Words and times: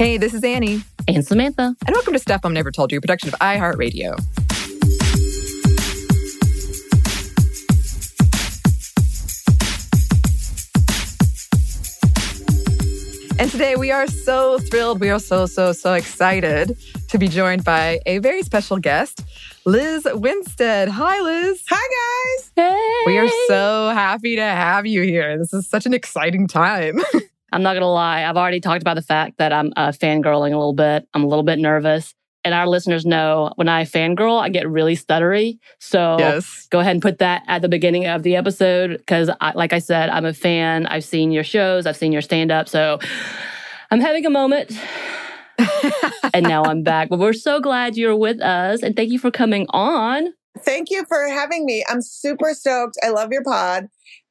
Hey, 0.00 0.16
this 0.16 0.32
is 0.32 0.42
Annie, 0.42 0.82
And 1.08 1.26
Samantha. 1.26 1.76
and 1.86 1.94
welcome 1.94 2.14
to 2.14 2.18
Stuff 2.18 2.40
I'm 2.44 2.54
Never 2.54 2.70
Told 2.70 2.90
You, 2.90 2.96
a 2.96 3.00
production 3.02 3.28
of 3.28 3.38
iHeartRadio. 3.38 4.16
And 13.38 13.50
today 13.50 13.76
we 13.76 13.90
are 13.90 14.06
so 14.06 14.58
thrilled. 14.70 15.00
We 15.00 15.10
are 15.10 15.18
so, 15.18 15.44
so, 15.44 15.72
so 15.72 15.92
excited 15.92 16.78
to 17.08 17.18
be 17.18 17.28
joined 17.28 17.64
by 17.64 18.00
a 18.06 18.20
very 18.20 18.42
special 18.42 18.78
guest, 18.78 19.22
Lizz 19.66 20.06
Winstead. 20.14 20.88
Hi, 20.88 21.20
Lizz. 21.20 21.62
Hi, 21.68 22.38
guys. 22.38 22.52
Hey. 22.56 23.02
We 23.04 23.18
are 23.18 23.28
so 23.48 23.90
happy 23.92 24.36
to 24.36 24.42
have 24.42 24.86
you 24.86 25.02
here. 25.02 25.36
This 25.36 25.52
is 25.52 25.68
such 25.68 25.84
an 25.84 25.92
exciting 25.92 26.46
time. 26.46 27.00
I'm 27.52 27.62
not 27.62 27.72
going 27.72 27.82
to 27.82 27.86
lie. 27.86 28.24
I've 28.24 28.36
already 28.36 28.60
talked 28.60 28.82
about 28.82 28.94
the 28.94 29.02
fact 29.02 29.38
that 29.38 29.52
I'm 29.52 29.72
uh, 29.76 29.88
fangirling 29.88 30.52
a 30.52 30.56
little 30.56 30.72
bit. 30.72 31.06
I'm 31.14 31.24
a 31.24 31.26
little 31.26 31.42
bit 31.42 31.58
nervous. 31.58 32.14
And 32.42 32.54
our 32.54 32.66
listeners 32.66 33.04
know 33.04 33.52
when 33.56 33.68
I 33.68 33.84
fangirl, 33.84 34.40
I 34.40 34.48
get 34.48 34.68
really 34.68 34.96
stuttery. 34.96 35.58
So 35.78 36.16
yes. 36.18 36.68
go 36.70 36.80
ahead 36.80 36.92
and 36.92 37.02
put 37.02 37.18
that 37.18 37.42
at 37.48 37.60
the 37.60 37.68
beginning 37.68 38.06
of 38.06 38.22
the 38.22 38.36
episode 38.36 38.96
because, 38.96 39.28
like 39.54 39.74
I 39.74 39.78
said, 39.78 40.08
I'm 40.08 40.24
a 40.24 40.32
fan. 40.32 40.86
I've 40.86 41.04
seen 41.04 41.32
your 41.32 41.44
shows, 41.44 41.84
I've 41.84 41.98
seen 41.98 42.12
your 42.12 42.22
stand 42.22 42.50
up. 42.50 42.66
So 42.68 42.98
I'm 43.90 44.00
having 44.00 44.24
a 44.24 44.30
moment. 44.30 44.72
and 46.34 46.46
now 46.46 46.64
I'm 46.64 46.82
back. 46.82 47.10
But 47.10 47.18
we're 47.18 47.34
so 47.34 47.60
glad 47.60 47.96
you're 47.96 48.16
with 48.16 48.40
us. 48.40 48.82
And 48.82 48.96
thank 48.96 49.10
you 49.10 49.18
for 49.18 49.30
coming 49.30 49.66
on. 49.70 50.32
Thank 50.60 50.90
you 50.90 51.04
for 51.08 51.28
having 51.28 51.64
me. 51.66 51.84
I'm 51.88 52.02
super 52.02 52.54
stoked. 52.54 52.96
I 53.02 53.10
love 53.10 53.30
your 53.32 53.44
pod. 53.44 53.88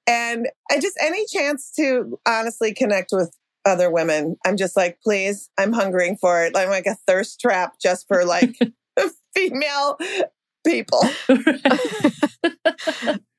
And 0.10 0.48
I 0.72 0.80
just, 0.80 0.98
any 1.00 1.26
chance 1.28 1.72
to 1.78 2.20
honestly 2.28 2.74
connect 2.74 3.12
with 3.14 3.34
other 3.64 3.92
women, 3.92 4.38
I'm 4.46 4.58
just 4.58 4.76
like, 4.76 5.00
please, 5.02 5.50
I'm 5.58 5.72
hungering 5.72 6.18
for 6.18 6.44
it. 6.44 6.58
I'm 6.58 6.70
like 6.70 6.88
a 6.88 6.96
thirst 7.08 7.40
trap 7.40 7.76
just 7.80 8.08
for 8.08 8.26
like 8.26 8.58
female 9.36 9.98
people. 10.66 11.04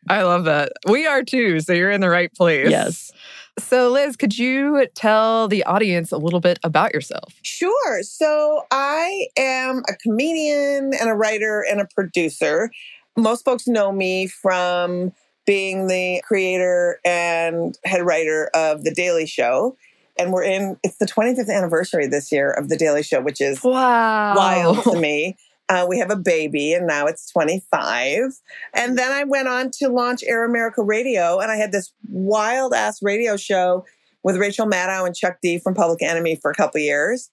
I 0.08 0.22
love 0.22 0.44
that. 0.44 0.72
We 0.88 1.06
are 1.06 1.22
too. 1.22 1.60
So 1.60 1.72
you're 1.72 1.90
in 1.90 2.00
the 2.00 2.08
right 2.08 2.32
place. 2.32 2.70
Yes. 2.70 3.12
So, 3.58 3.90
Lizz, 3.90 4.16
could 4.16 4.38
you 4.38 4.86
tell 4.94 5.48
the 5.48 5.64
audience 5.64 6.12
a 6.12 6.16
little 6.16 6.40
bit 6.40 6.58
about 6.62 6.94
yourself? 6.94 7.34
Sure. 7.42 8.02
So 8.02 8.62
I 8.70 9.26
am 9.36 9.82
a 9.88 9.96
comedian 9.96 10.92
and 10.98 11.10
a 11.10 11.14
writer 11.14 11.64
and 11.68 11.80
a 11.80 11.86
producer. 11.94 12.70
Most 13.16 13.44
folks 13.44 13.66
know 13.66 13.92
me 13.92 14.28
from 14.28 15.12
being 15.50 15.88
the 15.88 16.22
creator 16.24 17.00
and 17.04 17.76
head 17.84 18.02
writer 18.06 18.48
of 18.54 18.84
The 18.84 18.94
Daily 18.94 19.26
Show. 19.26 19.76
And 20.16 20.32
we're 20.32 20.44
in, 20.44 20.76
it's 20.84 20.98
the 20.98 21.06
25th 21.06 21.50
anniversary 21.52 22.06
this 22.06 22.30
year 22.30 22.52
of 22.52 22.68
The 22.68 22.76
Daily 22.76 23.02
Show, 23.02 23.20
which 23.20 23.40
is 23.40 23.60
Wow. 23.64 24.36
wild 24.36 24.84
to 24.84 25.00
me. 25.00 25.36
Uh, 25.68 25.86
we 25.88 25.98
have 25.98 26.08
a 26.12 26.14
baby 26.14 26.72
and 26.72 26.86
now 26.86 27.06
it's 27.06 27.28
25. 27.32 28.30
And 28.74 28.96
then 28.96 29.10
I 29.10 29.24
went 29.24 29.48
on 29.48 29.72
to 29.80 29.88
launch 29.88 30.22
Air 30.22 30.44
America 30.44 30.84
Radio 30.84 31.40
and 31.40 31.50
I 31.50 31.56
had 31.56 31.72
this 31.72 31.92
wild 32.08 32.72
ass 32.72 33.02
radio 33.02 33.36
show 33.36 33.84
with 34.22 34.36
Rachel 34.36 34.66
Maddow 34.68 35.04
and 35.04 35.16
Chuck 35.16 35.38
D 35.42 35.58
from 35.58 35.74
Public 35.74 36.00
Enemy 36.00 36.38
for 36.40 36.52
a 36.52 36.54
couple 36.54 36.80
years. 36.80 37.28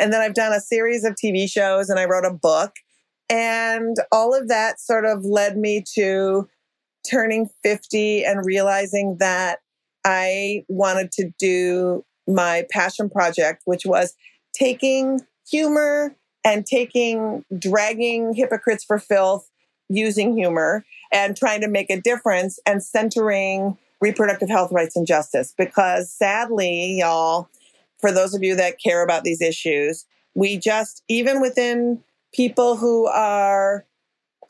And 0.00 0.12
then 0.12 0.20
I've 0.22 0.34
done 0.34 0.52
a 0.52 0.60
series 0.60 1.04
of 1.04 1.14
TV 1.14 1.48
shows 1.48 1.88
and 1.88 2.00
I 2.00 2.06
wrote 2.06 2.24
a 2.24 2.34
book. 2.34 2.72
And 3.28 3.96
all 4.10 4.34
of 4.34 4.48
that 4.48 4.80
sort 4.80 5.04
of 5.04 5.24
led 5.24 5.56
me 5.56 5.84
to 5.94 6.48
turning 7.08 7.50
50 7.62 8.24
and 8.24 8.44
realizing 8.44 9.16
that 9.18 9.60
I 10.04 10.64
wanted 10.68 11.12
to 11.12 11.32
do 11.38 12.04
my 12.26 12.66
passion 12.70 13.10
project, 13.10 13.62
which 13.64 13.84
was 13.84 14.14
taking 14.54 15.20
humor 15.48 16.14
and 16.44 16.64
taking 16.64 17.44
dragging 17.58 18.34
hypocrites 18.34 18.84
for 18.84 18.98
filth 18.98 19.50
using 19.88 20.36
humor 20.36 20.84
and 21.12 21.36
trying 21.36 21.60
to 21.60 21.68
make 21.68 21.90
a 21.90 22.00
difference 22.00 22.58
and 22.66 22.82
centering 22.82 23.76
reproductive 24.00 24.48
health 24.48 24.72
rights 24.72 24.96
and 24.96 25.06
justice. 25.06 25.52
Because 25.56 26.10
sadly 26.10 26.98
y'all 26.98 27.48
for 27.98 28.10
those 28.10 28.34
of 28.34 28.42
you 28.42 28.56
that 28.56 28.80
care 28.80 29.02
about 29.02 29.24
these 29.24 29.42
issues 29.42 30.06
we 30.34 30.56
just 30.56 31.02
even 31.08 31.40
within 31.40 32.02
people 32.32 32.76
who 32.76 33.06
are 33.06 33.84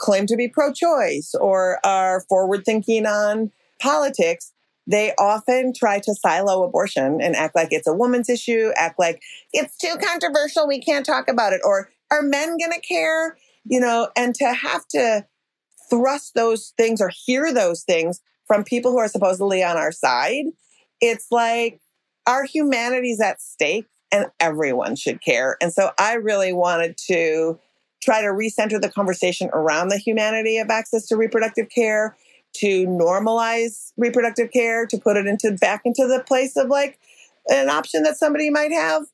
claim 0.00 0.26
to 0.26 0.36
be 0.36 0.48
pro-choice 0.48 1.34
or 1.40 1.78
are 1.84 2.22
forward 2.22 2.64
thinking 2.64 3.06
on 3.06 3.52
politics 3.80 4.52
they 4.90 5.14
often 5.18 5.72
try 5.72 6.00
to 6.00 6.14
silo 6.14 6.64
abortion 6.64 7.20
and 7.20 7.36
act 7.36 7.54
like 7.54 7.68
it's 7.70 7.86
a 7.86 7.94
woman's 7.94 8.28
issue, 8.28 8.72
act 8.76 8.98
like 8.98 9.22
it's 9.52 9.76
too 9.76 9.94
controversial, 10.02 10.66
we 10.66 10.80
can't 10.80 11.06
talk 11.06 11.28
about 11.28 11.52
it, 11.52 11.60
or 11.64 11.88
are 12.10 12.22
men 12.22 12.56
going 12.58 12.72
to 12.72 12.80
care? 12.80 13.36
You 13.64 13.78
know, 13.78 14.08
and 14.16 14.34
to 14.36 14.52
have 14.52 14.86
to 14.88 15.26
thrust 15.88 16.34
those 16.34 16.72
things 16.76 17.00
or 17.00 17.10
hear 17.10 17.52
those 17.52 17.82
things 17.82 18.20
from 18.46 18.64
people 18.64 18.90
who 18.90 18.98
are 18.98 19.06
supposedly 19.06 19.62
on 19.62 19.76
our 19.76 19.92
side, 19.92 20.46
it's 21.00 21.26
like 21.30 21.80
our 22.26 22.44
humanity's 22.44 23.20
at 23.20 23.40
stake 23.40 23.86
and 24.10 24.26
everyone 24.40 24.96
should 24.96 25.22
care. 25.22 25.56
And 25.60 25.72
so 25.72 25.92
I 25.98 26.14
really 26.14 26.52
wanted 26.52 26.96
to 27.06 27.60
try 28.00 28.20
to 28.22 28.28
recenter 28.28 28.80
the 28.80 28.90
conversation 28.90 29.50
around 29.52 29.88
the 29.88 29.98
humanity 29.98 30.58
of 30.58 30.70
access 30.70 31.06
to 31.08 31.16
reproductive 31.16 31.68
care 31.68 32.16
to 32.52 32.86
normalize 32.86 33.92
reproductive 33.96 34.50
care, 34.50 34.86
to 34.86 34.98
put 34.98 35.16
it 35.16 35.26
into 35.26 35.52
back 35.52 35.82
into 35.84 36.06
the 36.06 36.22
place 36.26 36.56
of 36.56 36.68
like 36.68 36.98
an 37.48 37.68
option 37.68 38.02
that 38.02 38.16
somebody 38.16 38.50
might 38.50 38.72
have 38.72 39.04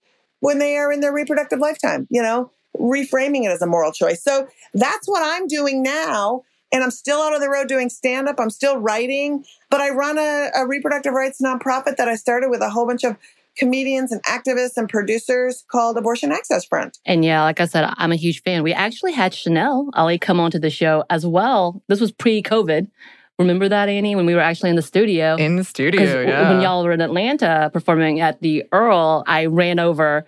when 0.41 0.59
they 0.59 0.77
are 0.77 0.93
in 0.93 1.01
their 1.01 1.13
reproductive 1.13 1.59
lifetime, 1.59 2.07
you 2.11 2.23
know, 2.23 2.51
reframing 2.79 3.45
it 3.45 3.51
as 3.51 3.63
a 3.63 3.67
moral 3.67 3.93
choice. 3.93 4.23
So 4.23 4.49
that's 4.75 5.07
what 5.07 5.23
I'm 5.25 5.47
doing 5.47 5.83
now. 5.83 6.43
And 6.73 6.83
I'm 6.83 6.91
still 6.91 7.21
out 7.23 7.35
of 7.35 7.41
the 7.41 7.49
road 7.49 7.69
doing 7.69 7.89
stand 7.89 8.29
up. 8.29 8.37
I'm 8.39 8.51
still 8.51 8.79
writing, 8.79 9.45
but 9.71 9.81
I 9.81 9.91
run 9.91 10.19
a, 10.19 10.51
a 10.55 10.67
reproductive 10.67 11.13
rights 11.13 11.41
nonprofit 11.41 11.97
that 11.97 12.09
I 12.09 12.17
started 12.17 12.51
with 12.51 12.61
a 12.61 12.69
whole 12.69 12.87
bunch 12.87 13.05
of 13.05 13.17
comedians 13.57 14.13
and 14.13 14.23
activists 14.25 14.77
and 14.77 14.89
producers 14.89 15.65
called 15.71 15.97
Abortion 15.97 16.33
Access 16.33 16.65
Front. 16.65 16.99
And 17.05 17.25
yeah, 17.25 17.43
like 17.43 17.61
I 17.61 17.67
said, 17.67 17.93
I'm 17.97 18.13
a 18.13 18.17
huge 18.17 18.43
fan. 18.43 18.63
We 18.63 18.73
actually 18.73 19.13
had 19.13 19.35
Chanel 19.35 19.91
Ali 19.95 20.19
come 20.19 20.41
onto 20.41 20.59
the 20.59 20.71
show 20.71 21.05
as 21.11 21.27
well. 21.27 21.83
This 21.89 22.01
was 22.01 22.13
pre-COVID. 22.13 22.89
Remember 23.39 23.69
that, 23.69 23.89
Annie, 23.89 24.17
when 24.17 24.25
we 24.25 24.35
were 24.35 24.41
actually 24.41 24.71
in 24.71 24.77
the 24.77 24.83
studio? 24.83 25.37
In 25.37 25.57
the 25.57 25.65
studio, 25.65 26.23
yeah. 26.23 26.51
When 26.51 26.63
y'all 26.63 26.83
were 26.83 26.93
in 26.93 27.03
Atlanta 27.03 27.71
performing 27.73 28.21
at 28.21 28.41
the 28.41 28.65
Earl, 28.73 29.25
I 29.27 29.47
ran 29.47 29.79
over 29.79 30.27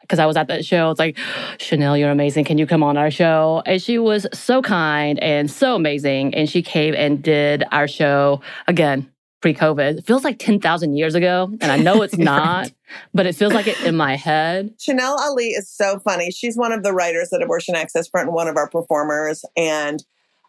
because 0.00 0.18
I 0.18 0.26
was 0.26 0.36
at 0.36 0.48
that 0.48 0.64
show. 0.64 0.90
It's 0.90 0.98
like, 0.98 1.18
Chanel, 1.58 1.96
you're 1.98 2.10
amazing. 2.10 2.44
Can 2.44 2.56
you 2.56 2.66
come 2.66 2.82
on 2.82 2.96
our 2.96 3.10
show? 3.10 3.62
And 3.66 3.82
she 3.82 3.98
was 3.98 4.26
so 4.32 4.62
kind 4.62 5.18
and 5.18 5.50
so 5.50 5.74
amazing. 5.74 6.34
And 6.34 6.48
she 6.48 6.62
came 6.62 6.94
and 6.94 7.22
did 7.22 7.64
our 7.72 7.88
show 7.88 8.40
again 8.66 9.10
pre 9.46 9.54
COVID. 9.54 9.98
It 9.98 10.06
feels 10.06 10.24
like 10.24 10.40
10,000 10.40 10.96
years 10.96 11.14
ago. 11.14 11.48
And 11.60 11.70
I 11.70 11.76
know 11.76 12.02
it's 12.02 12.18
not, 12.18 12.72
but 13.14 13.26
it 13.26 13.36
feels 13.36 13.54
like 13.54 13.68
it 13.68 13.80
in 13.82 13.96
my 13.96 14.16
head. 14.16 14.74
Chanel 14.78 15.16
Ali 15.20 15.50
is 15.50 15.70
so 15.70 16.00
funny. 16.00 16.32
She's 16.32 16.56
one 16.56 16.72
of 16.72 16.82
the 16.82 16.92
writers 16.92 17.32
at 17.32 17.42
Abortion 17.42 17.76
Access 17.76 18.08
Front 18.08 18.26
and 18.26 18.34
one 18.34 18.48
of 18.48 18.56
our 18.56 18.68
performers. 18.68 19.44
And 19.56 20.04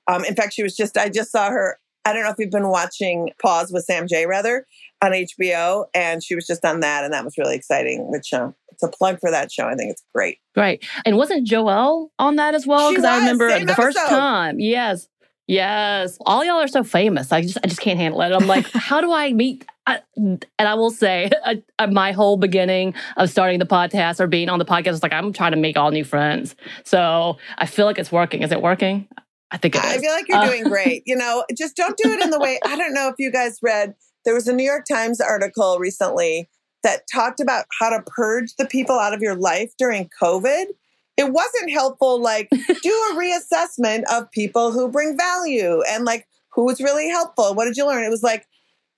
um, 0.07 0.25
in 0.25 0.35
fact, 0.35 0.53
she 0.53 0.63
was 0.63 0.75
just, 0.75 0.97
I 0.97 1.09
just 1.09 1.31
saw 1.31 1.49
her. 1.51 1.79
I 2.05 2.13
don't 2.13 2.23
know 2.23 2.29
if 2.29 2.37
you've 2.39 2.49
been 2.49 2.69
watching 2.69 3.31
Pause 3.39 3.73
with 3.73 3.83
Sam 3.83 4.07
Jay 4.07 4.25
rather, 4.25 4.65
on 5.03 5.11
HBO. 5.11 5.85
And 5.93 6.23
she 6.23 6.33
was 6.33 6.47
just 6.47 6.65
on 6.65 6.79
that. 6.79 7.03
And 7.03 7.13
that 7.13 7.23
was 7.23 7.37
really 7.37 7.55
exciting, 7.55 8.09
which 8.09 8.33
uh, 8.33 8.51
it's 8.71 8.81
a 8.81 8.87
plug 8.87 9.19
for 9.19 9.29
that 9.29 9.51
show. 9.51 9.67
I 9.67 9.75
think 9.75 9.91
it's 9.91 10.03
great. 10.15 10.39
Great. 10.55 10.83
And 11.05 11.17
wasn't 11.17 11.47
Joelle 11.47 12.09
on 12.17 12.37
that 12.37 12.55
as 12.55 12.65
well? 12.65 12.89
Because 12.89 13.05
I 13.05 13.19
remember 13.19 13.49
same 13.49 13.67
the 13.67 13.75
first 13.75 13.97
time. 13.97 14.59
Yes. 14.59 15.07
Yes. 15.47 16.17
All 16.25 16.43
y'all 16.43 16.57
are 16.57 16.67
so 16.67 16.83
famous. 16.83 17.31
I 17.31 17.41
just 17.41 17.57
I 17.63 17.67
just 17.67 17.79
can't 17.79 17.97
handle 17.99 18.21
it. 18.21 18.31
I'm 18.31 18.47
like, 18.47 18.67
how 18.73 19.01
do 19.01 19.11
I 19.11 19.33
meet 19.33 19.65
I, 19.87 20.01
and 20.17 20.45
I 20.59 20.73
will 20.73 20.91
say, 20.91 21.31
uh, 21.45 21.55
uh, 21.79 21.87
my 21.87 22.11
whole 22.11 22.35
beginning 22.35 22.93
of 23.15 23.29
starting 23.29 23.57
the 23.57 23.65
podcast 23.65 24.19
or 24.19 24.27
being 24.27 24.49
on 24.49 24.59
the 24.59 24.65
podcast 24.65 24.89
is 24.89 25.03
like 25.03 25.13
I'm 25.13 25.31
trying 25.31 25.51
to 25.51 25.57
make 25.57 25.77
all 25.77 25.91
new 25.91 26.03
friends. 26.03 26.57
So 26.83 27.37
I 27.57 27.67
feel 27.67 27.85
like 27.85 27.97
it's 27.97 28.11
working. 28.11 28.43
Is 28.43 28.51
it 28.51 28.61
working? 28.61 29.07
I 29.49 29.55
think 29.55 29.75
it 29.75 29.85
is. 29.85 29.91
I 29.91 29.97
feel 29.99 30.11
like 30.11 30.27
you're 30.27 30.37
Uh, 30.39 30.47
doing 30.47 30.63
great. 30.65 31.03
You 31.05 31.15
know, 31.15 31.45
just 31.57 31.77
don't 31.77 31.95
do 31.95 32.11
it 32.11 32.21
in 32.21 32.31
the 32.31 32.39
way. 32.39 32.59
I 32.65 32.75
don't 32.75 32.93
know 32.93 33.07
if 33.07 33.15
you 33.17 33.31
guys 33.31 33.59
read, 33.61 33.95
there 34.25 34.33
was 34.33 34.49
a 34.49 34.53
New 34.53 34.65
York 34.65 34.83
Times 34.85 35.21
article 35.21 35.79
recently 35.79 36.49
that 36.83 37.03
talked 37.11 37.39
about 37.39 37.65
how 37.79 37.89
to 37.89 38.03
purge 38.05 38.55
the 38.57 38.65
people 38.65 38.99
out 38.99 39.13
of 39.13 39.21
your 39.21 39.35
life 39.35 39.71
during 39.77 40.09
COVID. 40.21 40.65
It 41.17 41.33
wasn't 41.33 41.71
helpful, 41.71 42.21
like, 42.21 42.49
do 42.83 42.89
a 43.11 43.15
reassessment 43.15 44.03
of 44.11 44.31
people 44.31 44.71
who 44.71 44.87
bring 44.87 45.17
value 45.17 45.81
and 45.89 46.05
like 46.05 46.27
who 46.53 46.65
was 46.65 46.79
really 46.79 47.09
helpful. 47.09 47.53
What 47.55 47.65
did 47.65 47.77
you 47.77 47.85
learn? 47.87 48.03
It 48.03 48.09
was 48.09 48.23
like, 48.23 48.47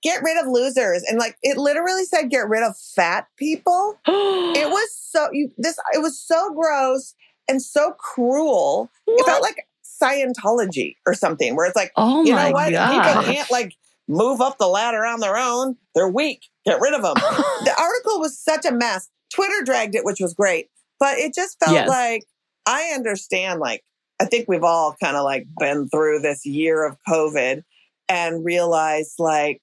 get 0.02 0.22
rid 0.22 0.38
of 0.38 0.46
losers. 0.50 1.02
And 1.08 1.18
like, 1.18 1.36
it 1.42 1.56
literally 1.56 2.04
said, 2.04 2.30
get 2.30 2.48
rid 2.48 2.62
of 2.62 2.76
fat 2.76 3.26
people 3.36 3.98
it 4.06 4.68
was 4.70 4.90
so 5.10 5.28
you 5.32 5.50
this 5.58 5.78
it 5.92 6.00
was 6.00 6.18
so 6.18 6.52
gross 6.54 7.14
and 7.48 7.60
so 7.60 7.92
cruel. 7.98 8.90
It 9.06 9.26
felt 9.26 9.42
like 9.42 9.66
Scientology 10.02 10.96
or 11.06 11.14
something, 11.14 11.56
where 11.56 11.66
it's 11.66 11.76
like, 11.76 11.92
Oh 11.96 12.24
you 12.24 12.34
my 12.34 12.48
know 12.48 12.52
what? 12.52 12.68
People 12.68 13.34
can't 13.34 13.50
like 13.50 13.76
move 14.08 14.40
up 14.40 14.58
the 14.58 14.66
ladder 14.66 15.04
on 15.04 15.20
their 15.20 15.36
own. 15.36 15.76
They're 15.94 16.08
weak. 16.08 16.46
Get 16.64 16.80
rid 16.80 16.94
of 16.94 17.02
them. 17.02 17.14
the 17.16 17.74
article 17.78 18.20
was 18.20 18.38
such 18.38 18.64
a 18.64 18.72
mess. 18.72 19.08
Twitter 19.32 19.62
dragged 19.64 19.94
it, 19.94 20.04
which 20.04 20.20
was 20.20 20.34
great, 20.34 20.69
but 21.00 21.18
it 21.18 21.34
just 21.34 21.58
felt 21.60 21.74
Yes. 21.74 21.88
like 21.88 22.24
I 22.66 22.92
understand. 22.94 23.60
Like 23.60 23.82
I 24.20 24.26
think 24.26 24.48
we've 24.48 24.64
all 24.64 24.96
kind 25.02 25.16
of 25.16 25.24
like 25.24 25.46
been 25.58 25.88
through 25.88 26.20
this 26.20 26.46
year 26.46 26.86
of 26.86 26.96
COVID 27.08 27.62
and 28.08 28.44
realized 28.44 29.14
like, 29.18 29.60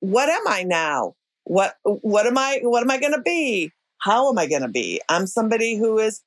what 0.00 0.28
am 0.30 0.46
I 0.48 0.64
now? 0.64 1.14
What 1.44 1.76
what 1.84 2.26
am 2.26 2.38
I? 2.38 2.60
What 2.62 2.82
am 2.82 2.90
I 2.90 2.98
going 2.98 3.14
to 3.14 3.22
be? 3.22 3.72
How 4.00 4.30
am 4.30 4.38
I 4.38 4.46
going 4.46 4.62
to 4.62 4.68
be? 4.68 5.00
I'm 5.08 5.26
somebody 5.26 5.76
who 5.78 5.98
is. 5.98 6.22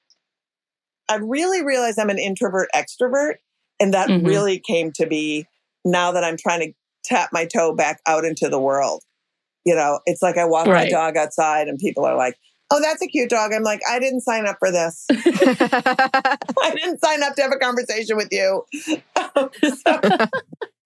I 1.09 1.15
really 1.15 1.63
realize 1.63 1.97
I'm 1.97 2.09
an 2.09 2.19
introvert 2.19 2.69
extrovert, 2.75 3.35
and 3.79 3.93
that 3.93 4.11
Mhm. 4.11 4.23
really 4.25 4.59
came 4.59 4.91
to 4.93 5.05
be 5.07 5.45
now 5.85 6.11
that 6.11 6.23
I'm 6.23 6.37
trying 6.37 6.61
to 6.61 6.73
tap 7.03 7.29
my 7.33 7.45
toe 7.45 7.73
back 7.75 8.01
out 8.07 8.25
into 8.25 8.49
the 8.49 8.59
world. 8.59 9.03
You 9.65 9.75
know, 9.75 9.99
it's 10.05 10.21
like 10.21 10.37
I 10.37 10.45
walk 10.45 10.71
my 10.73 10.85
dog 10.85 11.17
outside, 11.17 11.67
and 11.67 11.79
people 11.79 12.05
are 12.05 12.15
like, 12.15 12.37
"Oh, 12.71 12.81
that's 12.81 13.01
a 13.01 13.07
cute 13.07 13.29
dog." 13.29 13.53
I'm 13.53 13.63
like, 13.63 13.81
I 13.89 14.00
didn't 14.00 14.21
sign 14.21 14.47
up 14.47 14.57
for 14.59 14.71
this. 14.71 15.06
I 15.12 16.73
didn't 16.75 17.03
sign 17.03 17.23
up 17.23 17.35
to 17.35 17.41
have 17.41 17.51
a 17.51 17.59
conversation 17.59 18.18
with 18.18 18.29
you. 18.31 18.65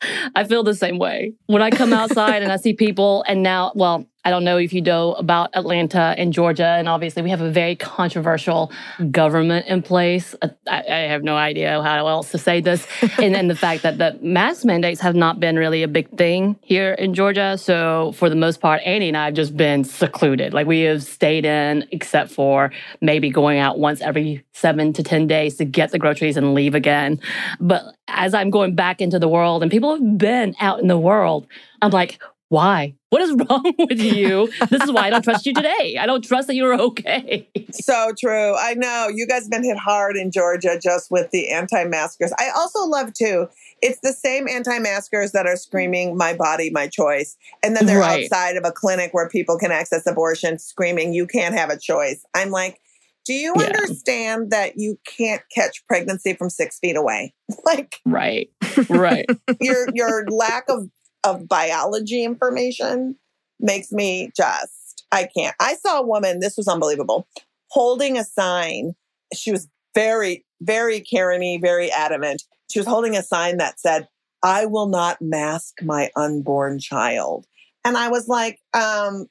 I 0.36 0.44
feel 0.44 0.64
the 0.64 0.76
same 0.76 1.00
way. 1.00 1.34
When 1.48 1.62
I 1.62 1.70
come 1.70 1.94
outside 1.94 2.44
and 2.44 2.52
I 2.52 2.58
see 2.58 2.74
people, 2.74 3.24
and 3.28 3.42
now, 3.42 3.72
well, 3.76 4.06
I 4.26 4.32
don't 4.32 4.44
know 4.44 4.58
if 4.58 4.74
you 4.74 4.82
know 4.82 5.14
about 5.14 5.52
Atlanta 5.54 6.16
and 6.18 6.34
Georgia, 6.34 6.66
and 6.66 6.90
obviously 6.90 7.22
we 7.22 7.30
have 7.30 7.42
a 7.42 7.52
very 7.52 7.76
controversial 7.76 8.72
government 9.12 9.68
in 9.68 9.84
place. 9.84 10.34
I, 10.42 10.84
I 10.90 11.00
have 11.12 11.22
no 11.22 11.38
idea 11.38 11.80
how 11.84 12.08
else 12.08 12.32
to 12.32 12.40
say 12.40 12.60
this. 12.60 12.88
and 13.20 13.36
then 13.36 13.48
the 13.48 13.56
fact 13.56 13.84
that 13.84 14.00
the 14.00 14.18
mask 14.24 14.66
mandates 14.66 15.00
have 15.02 15.16
not 15.16 15.40
been 15.40 15.58
really 15.58 15.84
a 15.84 15.88
big 15.88 16.10
thing 16.18 16.58
here 16.64 16.94
in 16.94 17.14
Georgia. 17.14 17.56
So 17.60 18.14
for 18.16 18.28
the 18.28 18.36
most 18.36 18.62
part, 18.62 18.82
Annie 18.84 19.10
and 19.10 19.18
I 19.18 19.26
have 19.26 19.36
just 19.36 19.56
been 19.56 19.84
secluded. 19.84 20.56
Like 20.56 20.66
we 20.66 20.82
have 20.82 21.04
stayed 21.04 21.46
in, 21.46 21.88
except 21.92 22.32
for 22.32 22.72
maybe 23.02 23.30
going 23.30 23.60
out 23.60 23.78
once 23.78 24.02
every 24.02 24.44
seven 24.54 24.92
to 24.94 25.04
10 25.04 25.28
days 25.28 25.58
to 25.58 25.66
get 25.66 25.92
the 25.92 26.00
groceries 26.00 26.36
and 26.36 26.56
leave 26.56 26.74
again. 26.74 27.20
But 27.60 27.84
as 28.08 28.34
I'm 28.34 28.50
going 28.50 28.74
back 28.74 29.02
into 29.02 29.20
the 29.20 29.28
world 29.28 29.62
and 29.62 29.72
people 29.72 29.94
have 29.94 30.18
been 30.18 30.56
out 30.60 30.80
in 30.80 30.88
the 30.88 30.98
world, 30.98 31.46
I'm 31.82 31.92
like, 31.92 32.20
why? 32.50 32.96
What 33.10 33.22
is 33.22 33.32
wrong 33.50 33.74
with 33.78 34.00
you? 34.00 34.52
This 34.70 34.84
is 34.84 34.92
why 34.92 35.08
I 35.08 35.10
don't 35.10 35.24
trust 35.24 35.46
you 35.46 35.54
today. 35.56 35.98
I 36.00 36.06
don't 36.06 36.24
trust 36.24 36.48
that 36.48 36.56
you're 36.56 36.80
okay. 36.80 37.48
So 37.72 38.12
true. 38.20 38.56
I 38.56 38.74
know 38.76 39.10
you 39.14 39.26
guys 39.28 39.44
have 39.44 39.52
been 39.52 39.64
hit 39.64 39.78
hard 39.78 40.16
in 40.16 40.32
Georgia 40.32 40.80
just 40.82 41.10
with 41.12 41.32
the 41.32 41.50
anti-maskers. 41.50 42.32
I 42.40 42.50
also 42.56 42.86
love 42.86 43.14
too. 43.14 43.48
It's 43.82 44.00
the 44.02 44.14
same 44.14 44.48
anti-maskers 44.48 45.32
that 45.32 45.46
are 45.48 45.56
screaming 45.58 46.18
"My 46.18 46.34
body, 46.36 46.70
my 46.72 46.88
choice," 46.88 47.36
and 47.64 47.76
then 47.76 47.86
they're 47.86 48.00
Right. 48.00 48.24
outside 48.26 48.58
of 48.58 48.64
a 48.66 48.72
clinic 48.72 49.14
where 49.14 49.28
people 49.30 49.58
can 49.58 49.72
access 49.72 50.06
abortion, 50.08 50.60
screaming, 50.60 51.14
"You 51.14 51.28
can't 51.28 51.56
have 51.56 51.70
a 51.70 51.78
choice." 51.80 52.24
I'm 52.34 52.52
like, 52.52 52.80
do 53.26 53.34
you 53.34 53.56
Yeah. 53.60 53.66
understand 53.66 54.52
that 54.52 54.74
you 54.78 55.00
can't 55.18 55.42
catch 55.54 55.84
pregnancy 55.88 56.34
from 56.36 56.50
six 56.52 56.78
feet 56.78 56.96
away? 56.96 57.34
like 57.66 57.96
Right. 58.06 58.50
Right. 58.88 59.26
your 59.60 59.88
your 59.96 60.26
lack 60.30 60.66
of 60.70 60.88
of 61.26 61.48
biology 61.48 62.24
information 62.24 63.16
makes 63.60 63.92
me 63.92 64.32
just 64.36 65.06
I 65.12 65.28
can't. 65.36 65.56
I 65.60 65.76
saw 65.76 66.00
a 66.00 66.06
woman, 66.06 66.40
this 66.40 66.58
was 66.58 66.68
unbelievable, 66.68 67.28
holding 67.70 68.18
a 68.18 68.24
sign. 68.24 68.96
She 69.34 69.52
was 69.52 69.68
very, 69.94 70.46
very 70.62 71.00
Karen 71.00 71.62
very 71.62 71.92
adamant. 71.92 72.44
She 72.70 72.80
was 72.80 72.88
holding 72.88 73.16
a 73.16 73.24
sign 73.24 73.58
that 73.58 73.80
said, 73.80 74.08
I 74.44 74.66
will 74.66 74.88
not 74.88 75.22
mask 75.22 75.82
my 75.82 76.12
unborn 76.16 76.80
child. 76.80 77.46
And 77.84 77.98
I 77.98 78.10
was 78.10 78.28
like, 78.28 78.60
um, 78.74 79.28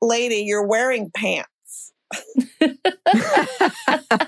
lady, 0.00 0.36
you're 0.36 0.66
wearing 0.66 1.10
pants. 1.14 1.48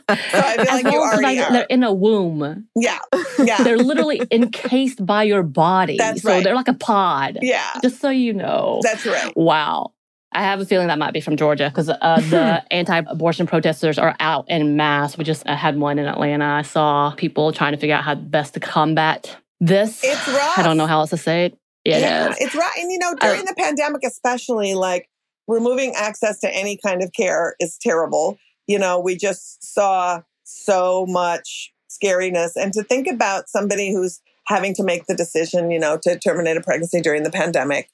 So 0.09 0.39
I 0.39 0.55
feel 0.57 0.63
As 0.63 0.83
like 0.83 0.93
you 0.93 1.05
as 1.05 1.19
already 1.19 1.41
are. 1.41 1.53
they're 1.53 1.63
in 1.65 1.83
a 1.83 1.93
womb. 1.93 2.69
Yeah. 2.75 2.99
Yeah. 3.39 3.59
They're 3.63 3.79
literally 3.79 4.21
encased 4.31 5.05
by 5.05 5.25
your 5.25 5.43
body. 5.43 5.97
That's 5.97 6.23
so 6.23 6.31
right. 6.31 6.45
they're 6.45 6.55
like 6.55 6.69
a 6.69 6.75
pod. 6.75 7.39
yeah. 7.43 7.79
Just 7.83 8.01
so 8.01 8.11
you 8.11 8.33
know. 8.33 8.81
That's 8.83 9.07
right. 9.07 9.37
Wow. 9.37 9.93
I 10.33 10.43
have 10.43 10.61
a 10.61 10.67
feeling 10.67 10.89
that 10.89 10.99
might 10.99 11.13
be 11.13 11.21
from 11.21 11.37
Georgia 11.37 11.69
because 11.71 11.89
uh, 11.89 12.21
the 12.29 12.63
anti 12.71 12.99
abortion 12.99 13.47
protesters 13.47 13.99
are 13.99 14.15
out 14.21 14.45
in 14.49 14.77
mass. 14.77 15.17
We 15.17 15.25
just 15.25 15.47
uh, 15.47 15.57
had 15.57 15.79
one 15.79 15.99
in 15.99 16.07
Atlanta. 16.07 16.45
I 16.45 16.63
saw 16.63 17.13
people 17.13 17.53
trying 17.53 17.73
to 17.73 17.79
figure 17.79 17.97
out 17.97 18.05
how 18.05 18.15
best 18.15 18.55
to 18.55 18.61
combat 18.61 19.37
this. 19.61 20.03
It's 20.05 20.29
rough. 20.29 20.59
I 20.59 20.63
don't 20.63 20.77
know 20.77 20.87
how 20.87 21.01
else 21.01 21.11
to 21.11 21.17
say 21.17 21.47
it. 21.47 21.59
It 21.85 22.01
yeah, 22.01 22.31
is. 22.31 22.37
it's 22.41 22.55
right. 22.55 22.75
And 22.79 22.91
you 22.93 22.99
know, 22.99 23.15
during 23.21 23.45
the 23.47 23.55
pandemic, 23.57 24.03
especially, 24.05 24.75
like 24.75 25.09
removing 25.49 25.95
access 25.97 26.39
to 26.41 26.55
any 26.55 26.77
kind 26.77 27.03
of 27.03 27.13
care 27.13 27.57
is 27.59 27.77
terrible. 27.81 28.39
You 28.67 28.79
know, 28.79 29.01
we 29.01 29.17
just 29.17 29.65
saw 29.75 30.23
so 30.45 31.07
much 31.09 31.73
scariness. 31.91 32.53
And 32.55 32.73
to 32.75 32.83
think 32.83 33.09
about 33.09 33.49
somebody 33.49 33.93
who's 33.93 34.21
having 34.47 34.75
to 34.75 34.85
make 34.85 35.07
the 35.07 35.15
decision, 35.17 35.71
you 35.71 35.79
know, 35.81 35.99
to 36.03 36.19
terminate 36.19 36.57
a 36.57 36.61
pregnancy 36.61 37.01
during 37.01 37.23
the 37.23 37.31
pandemic 37.31 37.91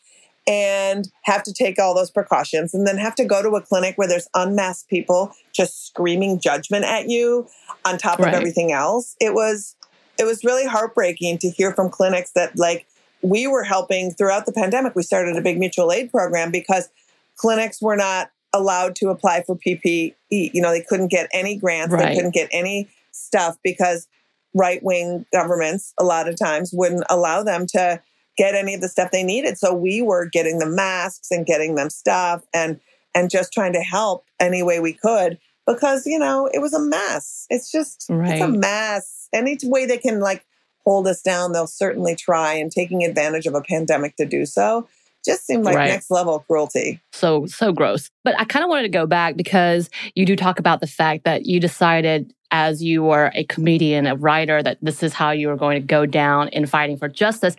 and 0.47 1.09
have 1.23 1.43
to 1.45 1.53
take 1.53 1.79
all 1.79 1.95
those 1.95 2.11
precautions 2.11 2.75
and 2.75 2.87
then 2.87 2.99
have 2.99 3.15
to 3.15 3.25
go 3.25 3.43
to 3.43 3.51
a 3.57 3.63
clinic 3.63 3.97
where 3.97 4.07
there's 4.07 4.29
unmasked 4.35 4.89
people 4.89 5.33
just 5.53 5.87
screaming 5.87 6.39
judgment 6.39 6.85
at 6.85 7.09
you 7.09 7.47
on 7.85 7.97
top 7.97 8.19
Right. 8.19 8.29
of 8.29 8.35
everything 8.35 8.71
else. 8.73 9.17
It 9.21 9.33
was 9.33 9.75
it 10.19 10.25
was 10.25 10.45
really 10.45 10.67
heartbreaking 10.67 11.39
to 11.39 11.51
hear 11.51 11.73
from 11.73 11.89
clinics 11.91 12.33
that 12.33 12.57
like 12.59 12.87
we 13.23 13.47
were 13.47 13.65
helping 13.65 14.13
throughout 14.13 14.45
the 14.47 14.53
pandemic. 14.53 14.95
We 14.95 15.03
started 15.03 15.37
a 15.37 15.41
big 15.41 15.59
mutual 15.59 15.91
aid 15.91 16.11
program 16.13 16.51
because 16.51 16.89
clinics 17.37 17.81
were 17.83 17.97
not 17.97 18.31
allowed 18.53 18.95
to 18.97 19.09
apply 19.09 19.43
for 19.43 19.57
PPE. 19.57 20.15
You 20.31 20.61
know, 20.63 20.71
they 20.71 20.81
couldn't 20.83 21.09
get 21.09 21.29
any 21.33 21.57
grants, 21.57 21.93
Right. 21.93 22.09
they 22.11 22.15
couldn't 22.15 22.35
get 22.35 22.49
any 22.53 22.89
stuff 23.11 23.57
because 23.65 24.07
right 24.55 24.83
wing 24.83 25.27
governments 25.33 25.93
a 25.99 26.05
lot 26.05 26.29
of 26.29 26.37
times 26.37 26.73
wouldn't 26.73 27.05
allow 27.11 27.43
them 27.43 27.67
to 27.67 28.01
get 28.37 28.55
any 28.55 28.75
of 28.75 28.81
the 28.81 28.89
stuff 28.89 29.11
they 29.11 29.23
needed. 29.25 29.59
So 29.59 29.73
we 29.75 30.03
were 30.03 30.27
getting 30.27 30.59
them 30.59 30.75
masks 30.75 31.31
and 31.31 31.45
getting 31.47 31.75
them 31.75 31.91
stuff 31.91 32.43
and 32.53 32.81
and 33.17 33.31
just 33.31 33.53
trying 33.53 33.73
to 33.73 33.81
help 33.81 34.25
any 34.41 34.61
way 34.63 34.81
we 34.81 34.93
could 34.93 35.39
because, 35.69 36.05
you 36.05 36.19
know, 36.19 36.49
it 36.53 36.59
was 36.59 36.75
a 36.75 36.81
mess. 36.81 37.47
It's 37.49 37.71
just, 37.71 38.07
Right. 38.11 38.33
it's 38.33 38.43
a 38.43 38.49
mess. 38.49 39.29
Any 39.33 39.57
way 39.63 39.87
they 39.87 39.99
can 39.99 40.19
like 40.19 40.45
hold 40.85 41.07
us 41.07 41.23
down, 41.23 41.53
they'll 41.53 41.69
certainly 41.69 42.17
try. 42.17 42.55
And 42.55 42.73
taking 42.73 43.05
advantage 43.05 43.47
of 43.47 43.55
a 43.55 43.61
pandemic 43.63 44.17
to 44.17 44.27
do 44.27 44.47
so 44.47 44.89
just 45.25 45.47
seemed 45.47 45.65
like 45.65 45.77
Right. 45.77 45.89
next 45.89 46.11
level 46.11 46.41
cruelty. 46.49 47.01
so 47.13 47.47
so 47.47 47.73
gross. 47.73 48.11
But 48.25 48.39
I 48.39 48.45
kind 48.45 48.65
of 48.65 48.69
wanted 48.69 48.83
to 48.85 48.89
go 48.89 49.07
back 49.07 49.37
because 49.37 49.91
you 50.15 50.25
do 50.27 50.37
talk 50.37 50.59
about 50.59 50.81
the 50.81 50.87
fact 50.87 51.25
that 51.25 51.47
you 51.47 51.61
decided 51.61 52.33
as 52.51 52.83
you 52.83 53.03
were 53.03 53.33
a 53.35 53.45
comedian, 53.45 54.07
a 54.07 54.15
writer, 54.15 54.63
that 54.63 54.79
this 54.81 55.03
is 55.03 55.13
how 55.13 55.31
you 55.33 55.49
were 55.49 55.57
going 55.57 55.81
to 55.81 55.87
go 55.87 56.07
down 56.07 56.49
in 56.49 56.67
fighting 56.67 56.97
for 56.97 57.09
justice. 57.09 57.57